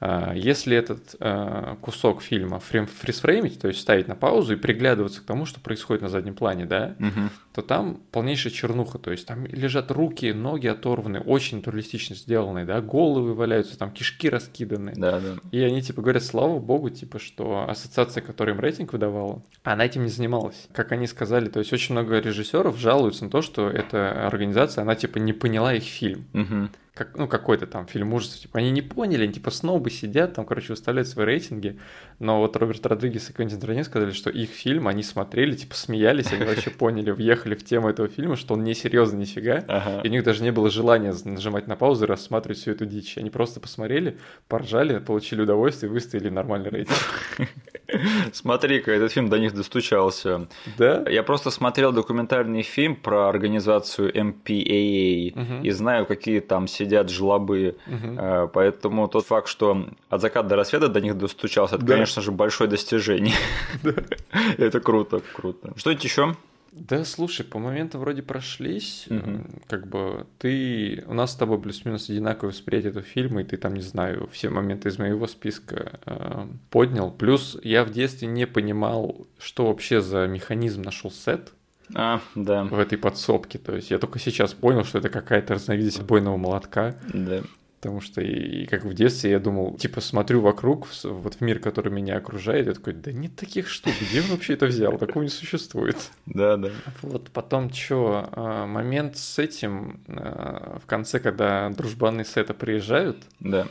если 0.00 0.76
этот 0.76 1.16
э, 1.18 1.76
кусок 1.80 2.22
фильма 2.22 2.60
фрисфреймить, 2.60 3.60
то 3.60 3.68
есть 3.68 3.80
ставить 3.80 4.06
на 4.06 4.14
паузу 4.14 4.52
и 4.52 4.56
приглядываться 4.56 5.20
к 5.20 5.24
тому, 5.24 5.44
что 5.44 5.60
происходит 5.60 6.02
на 6.02 6.08
заднем 6.08 6.34
плане, 6.34 6.66
да, 6.66 6.94
Мгм. 6.98 7.30
то 7.52 7.62
там 7.62 8.00
полнейшая 8.12 8.52
чернуха, 8.52 8.98
то 8.98 9.10
есть 9.10 9.26
там 9.26 9.46
лежат 9.46 9.90
руки, 9.90 10.32
ноги 10.32 10.68
оторваны, 10.68 11.20
очень 11.20 11.56
натуралистично 11.58 12.14
сделанные, 12.14 12.64
да, 12.64 12.80
головы 12.80 13.34
валяются, 13.34 13.76
там 13.76 13.90
кишки 13.90 14.28
раскиданы. 14.28 14.92
Да, 14.96 15.18
да. 15.18 15.34
И 15.50 15.60
они 15.60 15.82
типа 15.82 16.00
говорят, 16.02 16.22
слава 16.22 16.58
богу, 16.60 16.90
типа, 16.90 17.18
что 17.18 17.66
ассоциация, 17.68 18.22
которая 18.22 18.54
им 18.54 18.60
рейтинг 18.60 18.92
выдавала, 18.92 19.42
она 19.64 19.84
этим 19.84 20.04
не 20.04 20.10
занималась. 20.10 20.68
Как 20.72 20.92
они 20.92 21.06
сказали, 21.08 21.48
то 21.48 21.58
есть 21.58 21.72
очень 21.72 21.94
много 21.94 22.20
режиссеров 22.20 22.78
жалуются 22.78 23.24
на 23.24 23.30
то, 23.30 23.42
что 23.42 23.68
эта 23.68 24.26
организация, 24.26 24.82
она 24.82 24.94
типа 24.94 25.18
не 25.18 25.32
поняла 25.32 25.74
их 25.74 25.82
фильм. 25.82 26.26
Мгм. 26.32 26.70
Как, 26.98 27.16
ну, 27.16 27.28
какой-то 27.28 27.68
там 27.68 27.86
фильм 27.86 28.12
ужасов. 28.12 28.40
Типа, 28.40 28.58
они 28.58 28.72
не 28.72 28.82
поняли, 28.82 29.22
они 29.22 29.32
типа 29.32 29.52
снобы 29.52 29.88
сидят, 29.88 30.34
там, 30.34 30.44
короче, 30.44 30.72
выставляют 30.72 31.06
свои 31.06 31.26
рейтинги. 31.26 31.78
Но 32.18 32.40
вот 32.40 32.56
Роберт 32.56 32.84
Родригес 32.84 33.30
и 33.30 33.32
Квентин 33.32 33.60
Тарантино 33.60 33.84
сказали, 33.84 34.10
что 34.10 34.30
их 34.30 34.50
фильм 34.50 34.88
они 34.88 35.04
смотрели, 35.04 35.54
типа, 35.54 35.76
смеялись, 35.76 36.32
они 36.32 36.44
вообще 36.44 36.70
поняли, 36.78 37.12
въехали 37.12 37.54
в 37.54 37.64
тему 37.64 37.88
этого 37.88 38.08
фильма, 38.08 38.34
что 38.34 38.54
он 38.54 38.64
не 38.64 38.74
серьезно 38.74 39.16
нифига. 39.18 39.64
Ага. 39.68 40.00
И 40.02 40.08
у 40.08 40.10
них 40.10 40.24
даже 40.24 40.42
не 40.42 40.50
было 40.50 40.70
желания 40.70 41.14
нажимать 41.24 41.68
на 41.68 41.76
паузу 41.76 42.04
и 42.04 42.08
рассматривать 42.08 42.58
всю 42.58 42.72
эту 42.72 42.84
дичь. 42.84 43.16
Они 43.16 43.30
просто 43.30 43.60
посмотрели, 43.60 44.18
поржали, 44.48 44.98
получили 44.98 45.42
удовольствие 45.42 45.88
и 45.90 45.92
выставили 45.92 46.30
нормальный 46.30 46.70
рейтинг. 46.70 46.98
Смотри-ка, 48.32 48.90
этот 48.92 49.12
фильм 49.12 49.28
до 49.28 49.38
них 49.38 49.54
достучался. 49.54 50.48
Да? 50.76 51.04
Я 51.08 51.22
просто 51.22 51.50
смотрел 51.50 51.92
документальный 51.92 52.62
фильм 52.62 52.96
про 52.96 53.28
организацию 53.28 54.12
MPAA 54.12 55.32
Мгм. 55.34 55.62
и 55.62 55.70
знаю, 55.70 56.06
какие 56.06 56.40
там 56.40 56.66
сидят 56.66 56.87
жлобы. 57.10 57.76
Мгм. 57.86 58.18
Э, 58.18 58.48
Поэтому 58.52 59.08
тот 59.08 59.26
факт, 59.26 59.48
что 59.48 59.88
от 60.08 60.20
заката 60.20 60.48
до 60.48 60.56
рассвета 60.56 60.88
до 60.88 61.00
них 61.00 61.16
достучался, 61.18 61.76
это, 61.76 61.84
Да. 61.84 61.94
конечно 61.94 62.22
же, 62.22 62.32
большое 62.32 62.68
достижение. 62.70 63.34
Это 64.58 64.80
круто, 64.80 65.20
круто. 65.34 65.72
Что-нибудь 65.76 66.04
еще? 66.04 66.36
Да, 66.70 67.04
слушай, 67.04 67.44
по 67.44 67.58
моментам 67.58 68.00
вроде 68.02 68.22
прошлись. 68.22 69.06
М, 69.08 69.46
Как 69.66 69.88
бы 69.88 70.26
ты... 70.38 71.02
У 71.08 71.14
нас 71.14 71.32
с 71.32 71.34
тобой 71.36 71.58
плюс-минус 71.58 72.08
одинаковое 72.10 72.52
восприятие 72.52 72.90
этого 72.90 73.04
фильма, 73.04 73.40
и 73.40 73.44
ты 73.44 73.56
там, 73.56 73.74
не 73.74 73.80
знаю, 73.80 74.28
все 74.32 74.48
моменты 74.50 74.88
из 74.90 74.98
моего 74.98 75.26
списка 75.26 75.98
э, 76.06 76.46
поднял. 76.70 77.10
Плюс 77.10 77.58
я 77.64 77.84
в 77.84 77.90
детстве 77.90 78.28
не 78.28 78.46
понимал, 78.46 79.26
что 79.38 79.66
вообще 79.66 80.00
за 80.00 80.26
механизм 80.28 80.82
нашел 80.82 81.10
сет 81.10 81.52
А, 81.94 82.20
да, 82.34 82.64
в 82.64 82.78
этой 82.78 82.98
подсобке. 82.98 83.58
То 83.58 83.74
есть 83.76 83.90
я 83.90 83.98
только 83.98 84.18
сейчас 84.18 84.52
понял, 84.54 84.84
что 84.84 84.98
это 84.98 85.08
какая-то 85.08 85.54
разновидность 85.54 86.00
отбойного 86.00 86.36
молотка. 86.36 86.94
да. 87.12 87.42
Потому 87.80 88.00
что 88.00 88.20
и, 88.20 88.62
и 88.62 88.66
как 88.66 88.84
в 88.84 88.92
детстве 88.92 89.30
я 89.30 89.38
думал, 89.38 89.76
типа 89.76 90.00
смотрю 90.00 90.40
вокруг, 90.40 90.88
в 90.88 91.04
вот 91.04 91.34
в 91.36 91.40
мир, 91.42 91.60
который 91.60 91.92
меня 91.92 92.16
окружает, 92.16 92.66
я 92.66 92.72
такой, 92.74 92.92
да 92.92 93.12
нет 93.12 93.36
таких 93.36 93.68
штук, 93.68 93.94
где 94.00 94.20
он 94.20 94.26
вообще 94.30 94.54
это 94.54 94.66
взял? 94.66 94.98
Такого 94.98 95.22
не 95.22 95.28
существует. 95.28 95.96
Да, 96.26 96.56
да. 96.56 96.70
Вот 97.02 97.30
потом 97.30 97.72
что, 97.72 98.28
момент 98.66 99.16
с 99.16 99.38
этим, 99.38 100.00
э, 100.08 100.78
в 100.82 100.86
конце, 100.86 101.20
когда 101.20 101.70
дружбаны 101.70 102.24
сета 102.24 102.52
приезжают, 102.52 103.18
Да. 103.38 103.68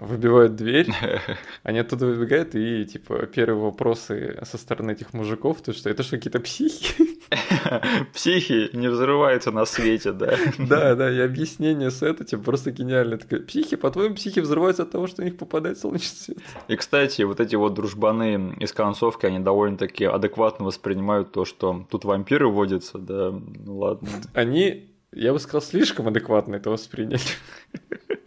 выбивают 0.00 0.54
дверь, 0.56 0.88
они 1.62 1.78
оттуда 1.78 2.04
выбегают, 2.04 2.54
и, 2.54 2.84
типа, 2.84 3.24
первые 3.24 3.58
вопросы 3.58 4.38
со 4.42 4.58
стороны 4.58 4.90
этих 4.90 5.14
мужиков, 5.14 5.62
то 5.62 5.72
что 5.72 5.88
это 5.88 6.02
что, 6.02 6.18
какие-то 6.18 6.40
психи? 6.40 7.15
Психи 8.14 8.70
не 8.72 8.88
взрываются 8.88 9.50
на 9.50 9.64
свете, 9.64 10.12
да. 10.12 10.36
Да, 10.58 10.94
да, 10.94 11.10
и 11.10 11.18
объяснение 11.20 11.90
сета, 11.90 12.24
типа, 12.24 12.42
просто 12.42 12.70
гениально. 12.70 13.18
Такое, 13.18 13.40
психи, 13.40 13.76
по-твоему, 13.76 14.14
психи 14.14 14.40
взрываются 14.40 14.84
от 14.84 14.90
того, 14.90 15.06
что 15.06 15.22
у 15.22 15.24
них 15.24 15.36
попадает 15.36 15.78
солнечный 15.78 16.16
свет? 16.16 16.38
И, 16.68 16.76
кстати, 16.76 17.22
вот 17.22 17.40
эти 17.40 17.56
вот 17.56 17.74
дружбаны 17.74 18.54
из 18.60 18.72
концовки, 18.72 19.26
они 19.26 19.38
довольно-таки 19.38 20.04
адекватно 20.04 20.64
воспринимают 20.66 21.32
то, 21.32 21.44
что 21.44 21.86
тут 21.90 22.04
вампиры 22.04 22.48
водятся, 22.48 22.98
да, 22.98 23.30
ну 23.30 23.78
ладно. 23.78 24.08
Они, 24.34 24.90
я 25.12 25.32
бы 25.32 25.38
сказал, 25.38 25.62
слишком 25.62 26.08
адекватно 26.08 26.56
это 26.56 26.70
восприняли. 26.70 27.20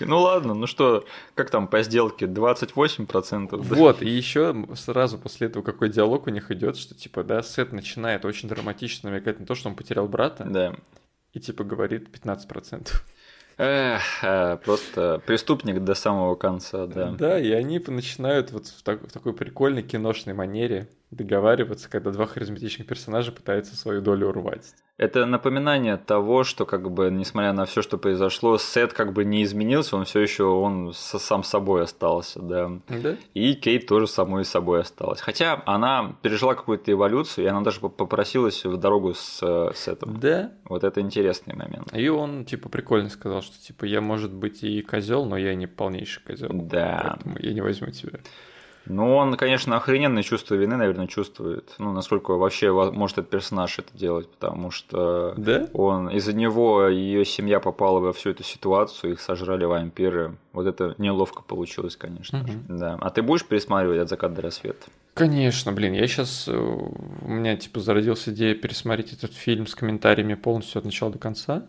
Ну 0.00 0.20
ладно, 0.20 0.54
ну 0.54 0.66
что, 0.66 1.04
как 1.34 1.50
там 1.50 1.68
по 1.68 1.82
сделке, 1.82 2.26
28%? 2.26 3.50
да? 3.50 3.56
Вот, 3.76 4.02
и 4.02 4.08
еще 4.08 4.54
сразу 4.74 5.18
после 5.18 5.48
этого 5.48 5.62
какой 5.62 5.88
диалог 5.88 6.26
у 6.26 6.30
них 6.30 6.50
идет, 6.50 6.76
что 6.76 6.94
типа, 6.94 7.24
да, 7.24 7.42
Сет 7.42 7.72
начинает 7.72 8.24
очень 8.24 8.48
драматично 8.48 9.10
намекать 9.10 9.40
на 9.40 9.46
то, 9.46 9.54
что 9.54 9.68
он 9.68 9.74
потерял 9.76 10.08
брата, 10.08 10.44
Да. 10.48 10.74
и 11.32 11.40
типа 11.40 11.64
говорит 11.64 12.08
15%. 12.10 12.88
Эх, 13.60 14.02
э, 14.22 14.56
просто 14.64 15.20
преступник 15.26 15.82
до 15.82 15.94
самого 15.94 16.36
конца, 16.36 16.86
да. 16.86 17.10
Да, 17.10 17.38
и 17.40 17.50
они 17.50 17.80
начинают 17.86 18.52
вот 18.52 18.68
в, 18.68 18.82
так- 18.84 19.02
в 19.08 19.10
такой 19.10 19.32
прикольной 19.32 19.82
киношной 19.82 20.32
манере 20.34 20.88
договариваться, 21.10 21.88
когда 21.90 22.10
два 22.10 22.26
харизматичных 22.26 22.86
персонажа 22.86 23.32
пытаются 23.32 23.76
свою 23.76 24.00
долю 24.02 24.28
урвать. 24.28 24.74
Это 24.98 25.26
напоминание 25.26 25.96
того, 25.96 26.42
что 26.42 26.66
как 26.66 26.90
бы, 26.90 27.08
несмотря 27.10 27.52
на 27.52 27.66
все, 27.66 27.82
что 27.82 27.98
произошло, 27.98 28.58
Сет 28.58 28.92
как 28.92 29.12
бы 29.12 29.24
не 29.24 29.44
изменился, 29.44 29.96
он 29.96 30.04
все 30.04 30.20
еще 30.20 30.42
он 30.44 30.92
со- 30.92 31.20
сам 31.20 31.44
собой 31.44 31.84
остался, 31.84 32.42
да. 32.42 32.70
Да? 32.88 33.16
И 33.32 33.54
Кейт 33.54 33.86
тоже 33.86 34.08
самой 34.08 34.44
собой 34.44 34.80
осталась. 34.80 35.20
Хотя 35.20 35.62
она 35.66 36.16
пережила 36.22 36.54
какую-то 36.54 36.90
эволюцию, 36.90 37.44
и 37.44 37.48
она 37.48 37.60
даже 37.60 37.78
поп- 37.78 37.96
попросилась 37.96 38.64
в 38.64 38.76
дорогу 38.76 39.14
с 39.14 39.38
э, 39.40 39.70
Сетом. 39.76 40.18
Да. 40.18 40.50
Вот 40.64 40.82
это 40.82 41.00
интересный 41.00 41.54
момент. 41.54 41.94
И 41.94 42.08
он, 42.08 42.44
типа, 42.44 42.68
прикольно 42.68 43.08
сказал, 43.08 43.40
что, 43.42 43.56
типа, 43.56 43.84
я, 43.84 44.00
может 44.00 44.32
быть, 44.32 44.64
и 44.64 44.82
козел, 44.82 45.24
но 45.26 45.36
я 45.36 45.54
не 45.54 45.68
полнейший 45.68 46.22
козел. 46.24 46.50
Да. 46.52 47.14
Поэтому 47.18 47.36
я 47.38 47.52
не 47.54 47.60
возьму 47.60 47.92
тебя. 47.92 48.18
Ну, 48.88 49.16
он, 49.16 49.36
конечно, 49.36 49.76
охрененное 49.76 50.22
чувство 50.22 50.54
вины, 50.54 50.76
наверное, 50.76 51.06
чувствует. 51.06 51.74
Ну, 51.78 51.92
насколько 51.92 52.32
вообще 52.32 52.72
может 52.72 53.18
этот 53.18 53.30
персонаж 53.30 53.78
это 53.78 53.96
делать, 53.96 54.28
потому 54.28 54.70
что 54.70 55.34
Да? 55.36 55.68
он 55.72 56.08
из-за 56.10 56.32
него 56.32 56.88
ее 56.88 57.24
семья 57.24 57.60
попала 57.60 58.00
во 58.00 58.12
всю 58.12 58.30
эту 58.30 58.42
ситуацию, 58.42 59.12
их 59.12 59.20
сожрали 59.20 59.64
вампиры. 59.64 60.36
Вот 60.52 60.66
это 60.66 60.94
неловко 60.98 61.42
получилось, 61.42 61.96
конечно 61.96 62.46
же. 62.46 62.58
Да. 62.68 62.96
А 63.00 63.10
ты 63.10 63.22
будешь 63.22 63.44
пересматривать 63.44 64.00
от 64.00 64.08
заката 64.08 64.34
до 64.34 64.42
рассвета? 64.42 64.86
Конечно, 65.14 65.72
блин, 65.72 65.92
я 65.94 66.06
сейчас... 66.06 66.48
У 66.48 66.94
меня, 67.28 67.56
типа, 67.56 67.80
зародилась 67.80 68.28
идея 68.28 68.54
пересмотреть 68.54 69.12
этот 69.12 69.34
фильм 69.34 69.66
с 69.66 69.74
комментариями 69.74 70.34
полностью 70.34 70.78
от 70.78 70.84
начала 70.84 71.10
до 71.12 71.18
конца. 71.18 71.66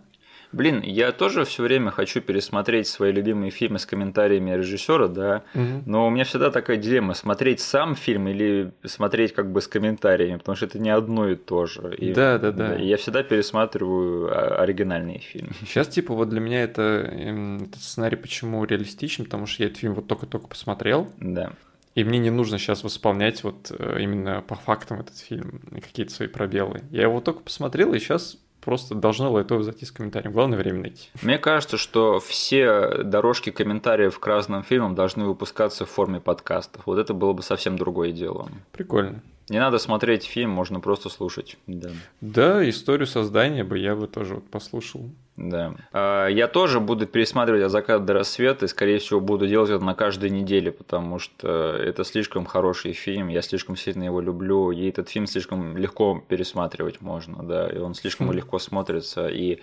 Блин, 0.52 0.82
я 0.84 1.12
тоже 1.12 1.46
все 1.46 1.62
время 1.64 1.92
хочу 1.92 2.22
пересмотреть 2.22 2.88
свои 2.88 3.12
любимые 3.12 3.52
фильмы 3.52 3.78
с 3.78 3.86
комментариями 3.86 4.50
режиссера, 4.52 5.08
да. 5.08 5.44
Мгм. 5.54 5.84
Но 5.86 6.08
у 6.08 6.10
меня 6.10 6.24
всегда 6.24 6.50
такая 6.50 6.78
дилемма: 6.78 7.14
смотреть 7.14 7.60
сам 7.60 7.96
фильм 7.96 8.28
или 8.28 8.72
смотреть 8.84 9.34
как 9.34 9.52
бы 9.52 9.62
с 9.62 9.68
комментариями, 9.68 10.38
потому 10.38 10.56
что 10.56 10.66
это 10.66 10.80
не 10.80 10.90
одно 10.90 11.30
и 11.30 11.36
то 11.36 11.68
же. 11.68 11.94
И- 11.96 12.14
Да, 12.14 12.40
да, 12.40 12.52
да. 12.52 12.76
и 12.76 12.88
я 12.88 12.98
всегда 12.98 13.22
пересматриваю 13.22 14.30
а, 14.32 14.62
оригинальные 14.64 15.20
фильмы. 15.20 15.52
Сейчас, 15.68 15.88
типа, 15.88 16.14
вот 16.16 16.30
для 16.30 16.40
меня 16.40 16.64
это 16.64 16.82
эм, 17.12 17.64
этот 17.66 17.82
сценарий 17.82 18.16
почему 18.18 18.64
реалистичен, 18.66 19.26
потому 19.26 19.46
что 19.46 19.62
я 19.64 19.68
этот 19.70 19.80
фильм 19.80 19.94
вот 19.94 20.08
только-только 20.08 20.48
посмотрел, 20.48 21.12
Да. 21.20 21.52
и 21.94 22.04
мне 22.04 22.18
не 22.18 22.32
нужно 22.32 22.58
сейчас 22.58 22.84
восполнять 22.84 23.44
вот 23.44 23.72
э, 23.78 23.98
именно 24.02 24.42
по 24.42 24.56
фактам 24.56 25.00
этот 25.02 25.18
фильм, 25.20 25.62
какие-то 25.76 26.12
свои 26.12 26.28
пробелы. 26.28 26.82
Я 26.90 27.04
его 27.04 27.22
только 27.22 27.42
посмотрел, 27.42 27.94
и 27.94 28.00
сейчас 28.00 28.38
просто 28.62 28.96
должно 28.96 29.32
лайтово 29.32 29.64
зайти 29.64 29.86
с 29.86 29.92
комментарием. 29.92 30.34
Главное 30.34 30.58
время 30.58 30.82
найти. 30.82 31.10
Мне 31.22 31.38
кажется, 31.38 31.78
что 31.78 32.20
все 32.20 33.04
дорожки 33.04 33.50
комментариев 33.52 34.20
к 34.20 34.28
разным 34.28 34.64
фильмам 34.64 34.96
должны 34.96 35.26
выпускаться 35.26 35.86
в 35.86 35.90
форме 35.90 36.20
подкастов. 36.20 36.84
Вот 36.86 36.98
это 36.98 37.14
было 37.14 37.34
бы 37.34 37.42
совсем 37.42 37.78
другое 37.78 38.12
дело. 38.12 38.50
Прикольно. 38.72 39.22
Не 39.50 39.60
надо 39.60 39.80
смотреть 39.80 40.24
фильм, 40.26 40.52
можно 40.52 40.80
просто 40.80 41.10
слушать. 41.10 41.58
Да. 41.68 41.90
Да, 42.22 42.70
историю 42.70 43.08
создания 43.08 43.64
бы 43.64 43.78
я 43.80 43.96
бы 43.96 44.08
тоже 44.08 44.36
вот 44.36 44.50
послушал. 44.50 45.10
Да. 45.38 45.74
А, 45.94 46.28
Я 46.28 46.48
тоже 46.48 46.80
буду 46.80 47.08
пересматривать 47.08 47.64
от 47.64 47.72
заката 47.72 48.04
до 48.04 48.14
рассвета, 48.14 48.66
и, 48.66 48.68
скорее 48.68 49.00
всего, 49.00 49.20
буду 49.22 49.48
делать 49.48 49.70
это 49.70 49.84
на 49.84 49.96
каждой 49.96 50.30
неделе, 50.30 50.72
потому 50.72 51.18
что 51.18 51.48
это 51.78 52.04
слишком 52.04 52.46
хороший 52.46 52.92
фильм, 52.94 53.30
я 53.30 53.42
слишком 53.42 53.76
сильно 53.78 54.04
его 54.04 54.20
люблю, 54.22 54.72
и 54.72 54.88
этот 54.90 55.10
фильм 55.10 55.28
слишком 55.28 55.78
легко 55.78 56.22
пересматривать 56.28 57.02
можно, 57.02 57.42
да, 57.44 57.70
и 57.70 57.78
он 57.78 57.94
слишком 57.96 58.30
Хм. 58.30 58.34
легко 58.34 58.60
смотрится, 58.60 59.30
и 59.30 59.60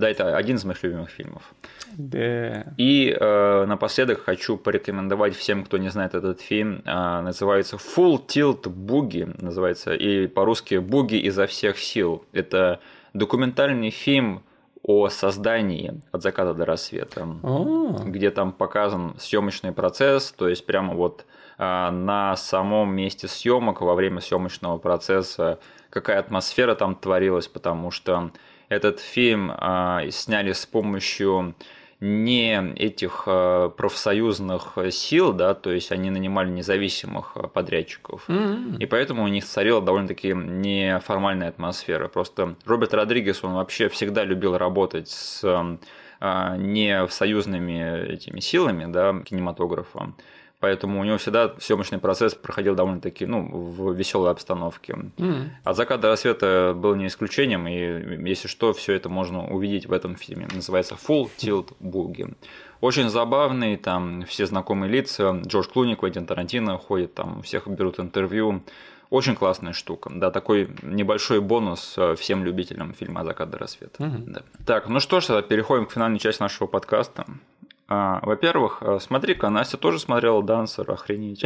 да, 0.00 0.10
это 0.10 0.36
один 0.36 0.56
из 0.56 0.64
моих 0.64 0.82
любимых 0.82 1.10
фильмов. 1.10 1.42
Да. 1.92 2.64
И 2.78 3.16
э, 3.18 3.64
напоследок 3.66 4.24
хочу 4.24 4.56
порекомендовать 4.56 5.36
всем, 5.36 5.64
кто 5.64 5.78
не 5.78 5.90
знает 5.90 6.14
этот 6.14 6.40
фильм. 6.40 6.82
Э, 6.84 7.20
называется 7.20 7.76
Full 7.76 8.26
Tilt 8.26 8.62
Boogie, 8.62 9.32
называется, 9.40 9.94
и 9.94 10.26
по-русски 10.26 10.76
«Буги 10.76 11.16
изо 11.16 11.46
всех 11.46 11.78
сил». 11.78 12.24
Это 12.32 12.80
документальный 13.12 13.90
фильм 13.90 14.42
о 14.82 15.08
создании 15.10 16.00
от 16.10 16.22
заката 16.22 16.54
до 16.54 16.64
рассвета, 16.64 17.28
А, 17.42 18.02
где 18.04 18.30
там 18.30 18.52
показан 18.52 19.14
съемочный 19.18 19.72
процесс, 19.72 20.32
то 20.32 20.48
есть 20.48 20.64
прямо 20.64 20.94
вот 20.94 21.26
э, 21.58 21.90
на 21.90 22.36
самом 22.36 22.96
месте 22.96 23.28
съемок 23.28 23.82
во 23.82 23.94
время 23.94 24.20
съемочного 24.20 24.78
процесса 24.78 25.58
какая 25.90 26.20
атмосфера 26.20 26.74
там 26.74 26.94
творилась, 26.94 27.48
потому 27.48 27.90
что 27.90 28.30
этот 28.70 29.00
фильм 29.00 29.50
э, 29.50 30.10
сняли 30.10 30.52
с 30.52 30.64
помощью 30.64 31.54
не 31.98 32.72
этих 32.76 33.24
э, 33.26 33.70
профсоюзных 33.76 34.78
сил, 34.90 35.34
да, 35.34 35.52
то 35.52 35.70
есть 35.70 35.92
они 35.92 36.08
нанимали 36.10 36.48
независимых 36.48 37.32
э, 37.34 37.48
подрядчиков. 37.48 38.24
м. 38.28 38.76
И 38.78 38.86
поэтому 38.86 39.24
у 39.24 39.28
них 39.28 39.44
царила 39.44 39.82
довольно-таки 39.82 40.32
неформальная 40.32 41.48
атмосфера. 41.48 42.08
Просто 42.08 42.54
Роберт 42.64 42.94
Родригес, 42.94 43.44
он 43.44 43.54
вообще 43.54 43.88
всегда 43.88 44.24
любил 44.24 44.56
работать 44.56 45.08
с 45.10 45.44
не 46.58 47.08
союзными 47.08 48.12
этими 48.12 48.40
силами 48.40 48.84
да, 48.92 49.22
кинематографа. 49.24 50.12
Поэтому 50.60 51.00
у 51.00 51.04
него 51.04 51.16
всегда 51.16 51.54
съемочный 51.58 51.98
процесс 51.98 52.34
проходил 52.34 52.74
довольно-таки 52.74 53.24
ну, 53.24 53.48
в 53.50 53.94
веселой 53.94 54.30
обстановке. 54.30 54.94
М. 55.18 55.50
От 55.64 55.76
заката 55.76 56.02
до 56.02 56.08
рассвета 56.08 56.74
был 56.76 56.94
не 56.94 57.06
исключением, 57.06 57.66
и 57.66 58.28
если 58.28 58.46
что, 58.46 58.74
все 58.74 58.92
это 58.92 59.08
можно 59.08 59.48
увидеть 59.48 59.86
в 59.86 59.92
этом 59.92 60.16
фильме. 60.16 60.48
Называется 60.54 60.96
Full 61.08 61.30
Tilt 61.38 61.72
Boogie. 61.80 62.34
Очень 62.82 63.08
забавный, 63.08 63.78
там 63.78 64.22
все 64.22 64.44
знакомые 64.44 64.92
лица. 64.92 65.40
Джордж 65.46 65.68
Клуни, 65.68 65.94
Квентин 65.94 66.26
Тарантино 66.26 66.76
ходит, 66.76 67.14
там 67.14 67.40
всех 67.42 67.66
берут 67.66 67.98
интервью. 67.98 68.62
Очень 69.08 69.34
классная 69.34 69.72
штука. 69.72 70.10
Да, 70.14 70.30
такой 70.30 70.68
небольшой 70.82 71.40
бонус 71.40 71.94
э, 71.96 72.14
всем 72.14 72.44
любителям 72.44 72.94
фильма 72.94 73.22
«От 73.22 73.26
заката 73.26 73.50
до 73.50 73.58
рассвета». 73.58 74.04
Мгм. 74.04 74.32
Да. 74.32 74.42
Так, 74.64 74.88
ну 74.88 75.00
что 75.00 75.20
ж, 75.20 75.26
тогда 75.26 75.42
переходим 75.42 75.86
к 75.86 75.92
финальной 75.92 76.20
части 76.20 76.40
нашего 76.40 76.68
подкаста. 76.68 77.26
А, 77.92 78.20
Во-первых, 78.22 78.78
э, 78.82 78.98
смотри-ка, 79.00 79.50
Настя 79.50 79.76
тоже 79.76 79.98
смотрела 79.98 80.42
«Дансер», 80.44 80.88
охренеть. 80.88 81.44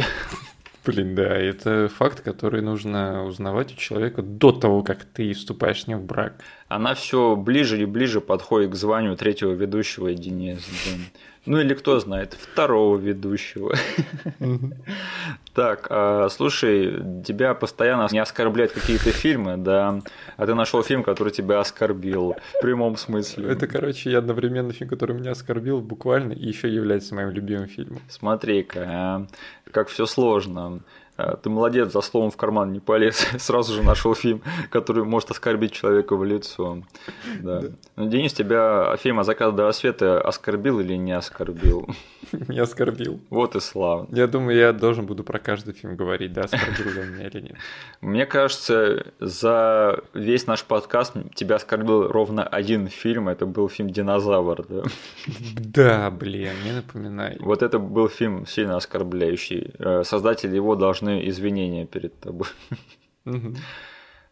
Блин, 0.85 1.15
да, 1.15 1.35
это 1.35 1.89
факт, 1.89 2.21
который 2.21 2.61
нужно 2.61 3.25
узнавать 3.25 3.73
у 3.73 3.75
человека 3.75 4.21
до 4.21 4.51
того, 4.51 4.83
как 4.83 5.03
ты 5.05 5.33
вступаешь 5.33 5.81
с 5.81 5.87
ним 5.87 5.97
в 5.97 6.05
брак. 6.05 6.35
Она 6.67 6.93
все 6.93 7.35
ближе 7.35 7.81
и 7.81 7.85
ближе 7.85 8.21
подходит 8.21 8.69
к 8.71 8.75
званию 8.75 9.17
третьего 9.17 9.53
ведущего 9.53 10.13
Денис. 10.13 10.63
Ну 11.45 11.59
или 11.59 11.73
кто 11.73 11.99
знает, 11.99 12.33
второго 12.33 12.97
ведущего. 12.97 13.75
Так, 15.53 15.87
а, 15.89 16.27
слушай, 16.29 17.01
тебя 17.23 17.53
постоянно 17.53 18.09
не 18.11 18.19
оскорбляют 18.19 18.73
какие-то 18.73 19.11
фильмы, 19.11 19.55
да, 19.55 20.01
а 20.35 20.45
ты 20.45 20.53
нашел 20.53 20.83
фильм, 20.83 21.01
который 21.01 21.31
тебя 21.31 21.61
оскорбил 21.61 22.35
в 22.55 22.61
прямом 22.61 22.97
смысле. 22.97 23.51
Это, 23.51 23.65
короче, 23.65 24.11
я 24.11 24.17
одновременно 24.17 24.73
фильм, 24.73 24.89
который 24.89 25.15
меня 25.15 25.31
оскорбил 25.31 25.79
буквально, 25.79 26.33
и 26.33 26.45
еще 26.45 26.67
является 26.67 27.15
моим 27.15 27.29
любимым 27.29 27.67
фильмом. 27.67 28.01
Смотри-ка, 28.09 28.85
а, 28.85 29.27
как 29.71 29.87
все 29.87 30.05
сложно. 30.05 30.81
А, 31.17 31.37
Ты 31.37 31.49
молодец, 31.49 31.93
за 31.93 32.01
словом 32.01 32.29
в 32.31 32.37
карман 32.37 32.73
не 32.73 32.79
полез. 32.79 33.25
Сразу 33.39 33.73
же 33.73 33.83
нашел 33.83 34.13
фильм, 34.15 34.41
который 34.69 35.05
может 35.05 35.31
оскорбить 35.31 35.71
человека 35.71 36.15
в 36.15 36.23
лицо. 36.23 36.79
Да. 37.41 37.61
Ну, 37.95 38.09
Денис, 38.09 38.33
тебя 38.33 38.95
фильм 38.97 39.19
«От 39.19 39.25
заката 39.25 39.51
до 39.51 39.67
рассвета» 39.67 40.19
оскорбил 40.19 40.79
или 40.79 40.95
не 40.95 41.13
оскорбил? 41.13 41.87
Меня 42.47 42.63
оскорбил. 42.63 43.19
Вот 43.29 43.55
и 43.55 43.59
славно. 43.61 44.13
Я 44.15 44.27
думаю, 44.27 44.57
я 44.57 44.73
должен 44.73 45.05
буду 45.05 45.23
про 45.23 45.39
каждый 45.39 45.73
фильм 45.73 45.95
говорить, 45.95 46.33
да, 46.33 46.43
оскорбил 46.43 46.91
ли 46.93 47.09
меня 47.09 47.27
или 47.27 47.41
нет. 47.41 47.55
Мне 48.01 48.25
кажется, 48.25 49.05
за 49.19 49.99
весь 50.13 50.47
наш 50.47 50.63
подкаст 50.63 51.13
тебя 51.33 51.55
оскорбил 51.55 52.07
ровно 52.07 52.43
один 52.43 52.87
фильм. 52.87 53.29
Это 53.29 53.45
был 53.45 53.69
фильм 53.69 53.89
«Динозавр». 53.89 54.65
Да? 54.67 54.83
Да, 55.55 56.11
блин, 56.11 56.53
не 56.65 56.71
напоминай. 56.73 57.37
Вот 57.39 57.61
это 57.61 57.79
был 57.79 58.09
фильм 58.09 58.45
сильно 58.45 58.75
оскорбляющий. 58.75 59.73
Э, 59.79 60.03
Создатели 60.03 60.55
его 60.55 60.75
должны 60.75 61.04
извинения 61.07 61.85
перед 61.85 62.19
тобой. 62.19 62.47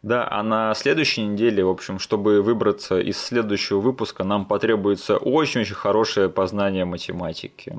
Да, 0.03 0.27
а 0.29 0.43
на 0.43 0.73
следующей 0.73 1.23
неделе, 1.23 1.63
в 1.63 1.69
общем, 1.69 1.97
чтобы 1.97 2.41
выбраться 2.41 2.99
из 2.99 3.17
следующего 3.17 3.79
выпуска, 3.79 4.25
нам 4.25 4.45
потребуется 4.45 5.15
очень-очень 5.15 5.75
хорошее 5.75 6.27
познание 6.27 6.83
математики. 6.83 7.73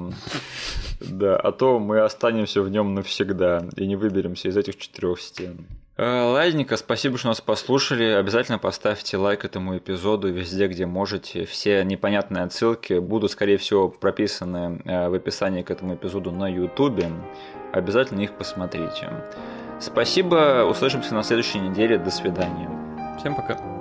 Да, 1.00 1.36
а 1.36 1.52
то 1.52 1.78
мы 1.78 2.00
останемся 2.00 2.62
в 2.62 2.70
нем 2.70 2.94
навсегда 2.94 3.68
и 3.76 3.86
не 3.86 3.96
выберемся 3.96 4.48
из 4.48 4.56
этих 4.56 4.78
четырех 4.78 5.20
стен. 5.20 5.66
Э, 5.96 6.22
Ладненько, 6.22 6.76
спасибо, 6.76 7.18
что 7.18 7.28
нас 7.28 7.40
послушали. 7.40 8.04
Обязательно 8.04 8.58
поставьте 8.58 9.16
лайк 9.16 9.44
этому 9.44 9.76
эпизоду 9.78 10.30
везде, 10.32 10.66
где 10.66 10.86
можете. 10.86 11.44
Все 11.44 11.84
непонятные 11.84 12.44
отсылки 12.44 12.98
будут, 12.98 13.30
скорее 13.30 13.58
всего, 13.58 13.88
прописаны 13.88 14.80
э, 14.84 15.08
в 15.08 15.14
описании 15.14 15.62
к 15.62 15.70
этому 15.70 15.94
эпизоду 15.94 16.32
на 16.32 16.48
YouTube. 16.48 17.04
Обязательно 17.72 18.20
их 18.22 18.32
посмотрите. 18.32 19.10
Спасибо, 19.80 20.66
услышимся 20.68 21.14
на 21.14 21.22
следующей 21.22 21.60
неделе. 21.60 21.98
До 21.98 22.10
свидания. 22.10 22.70
Всем 23.18 23.34
пока. 23.34 23.73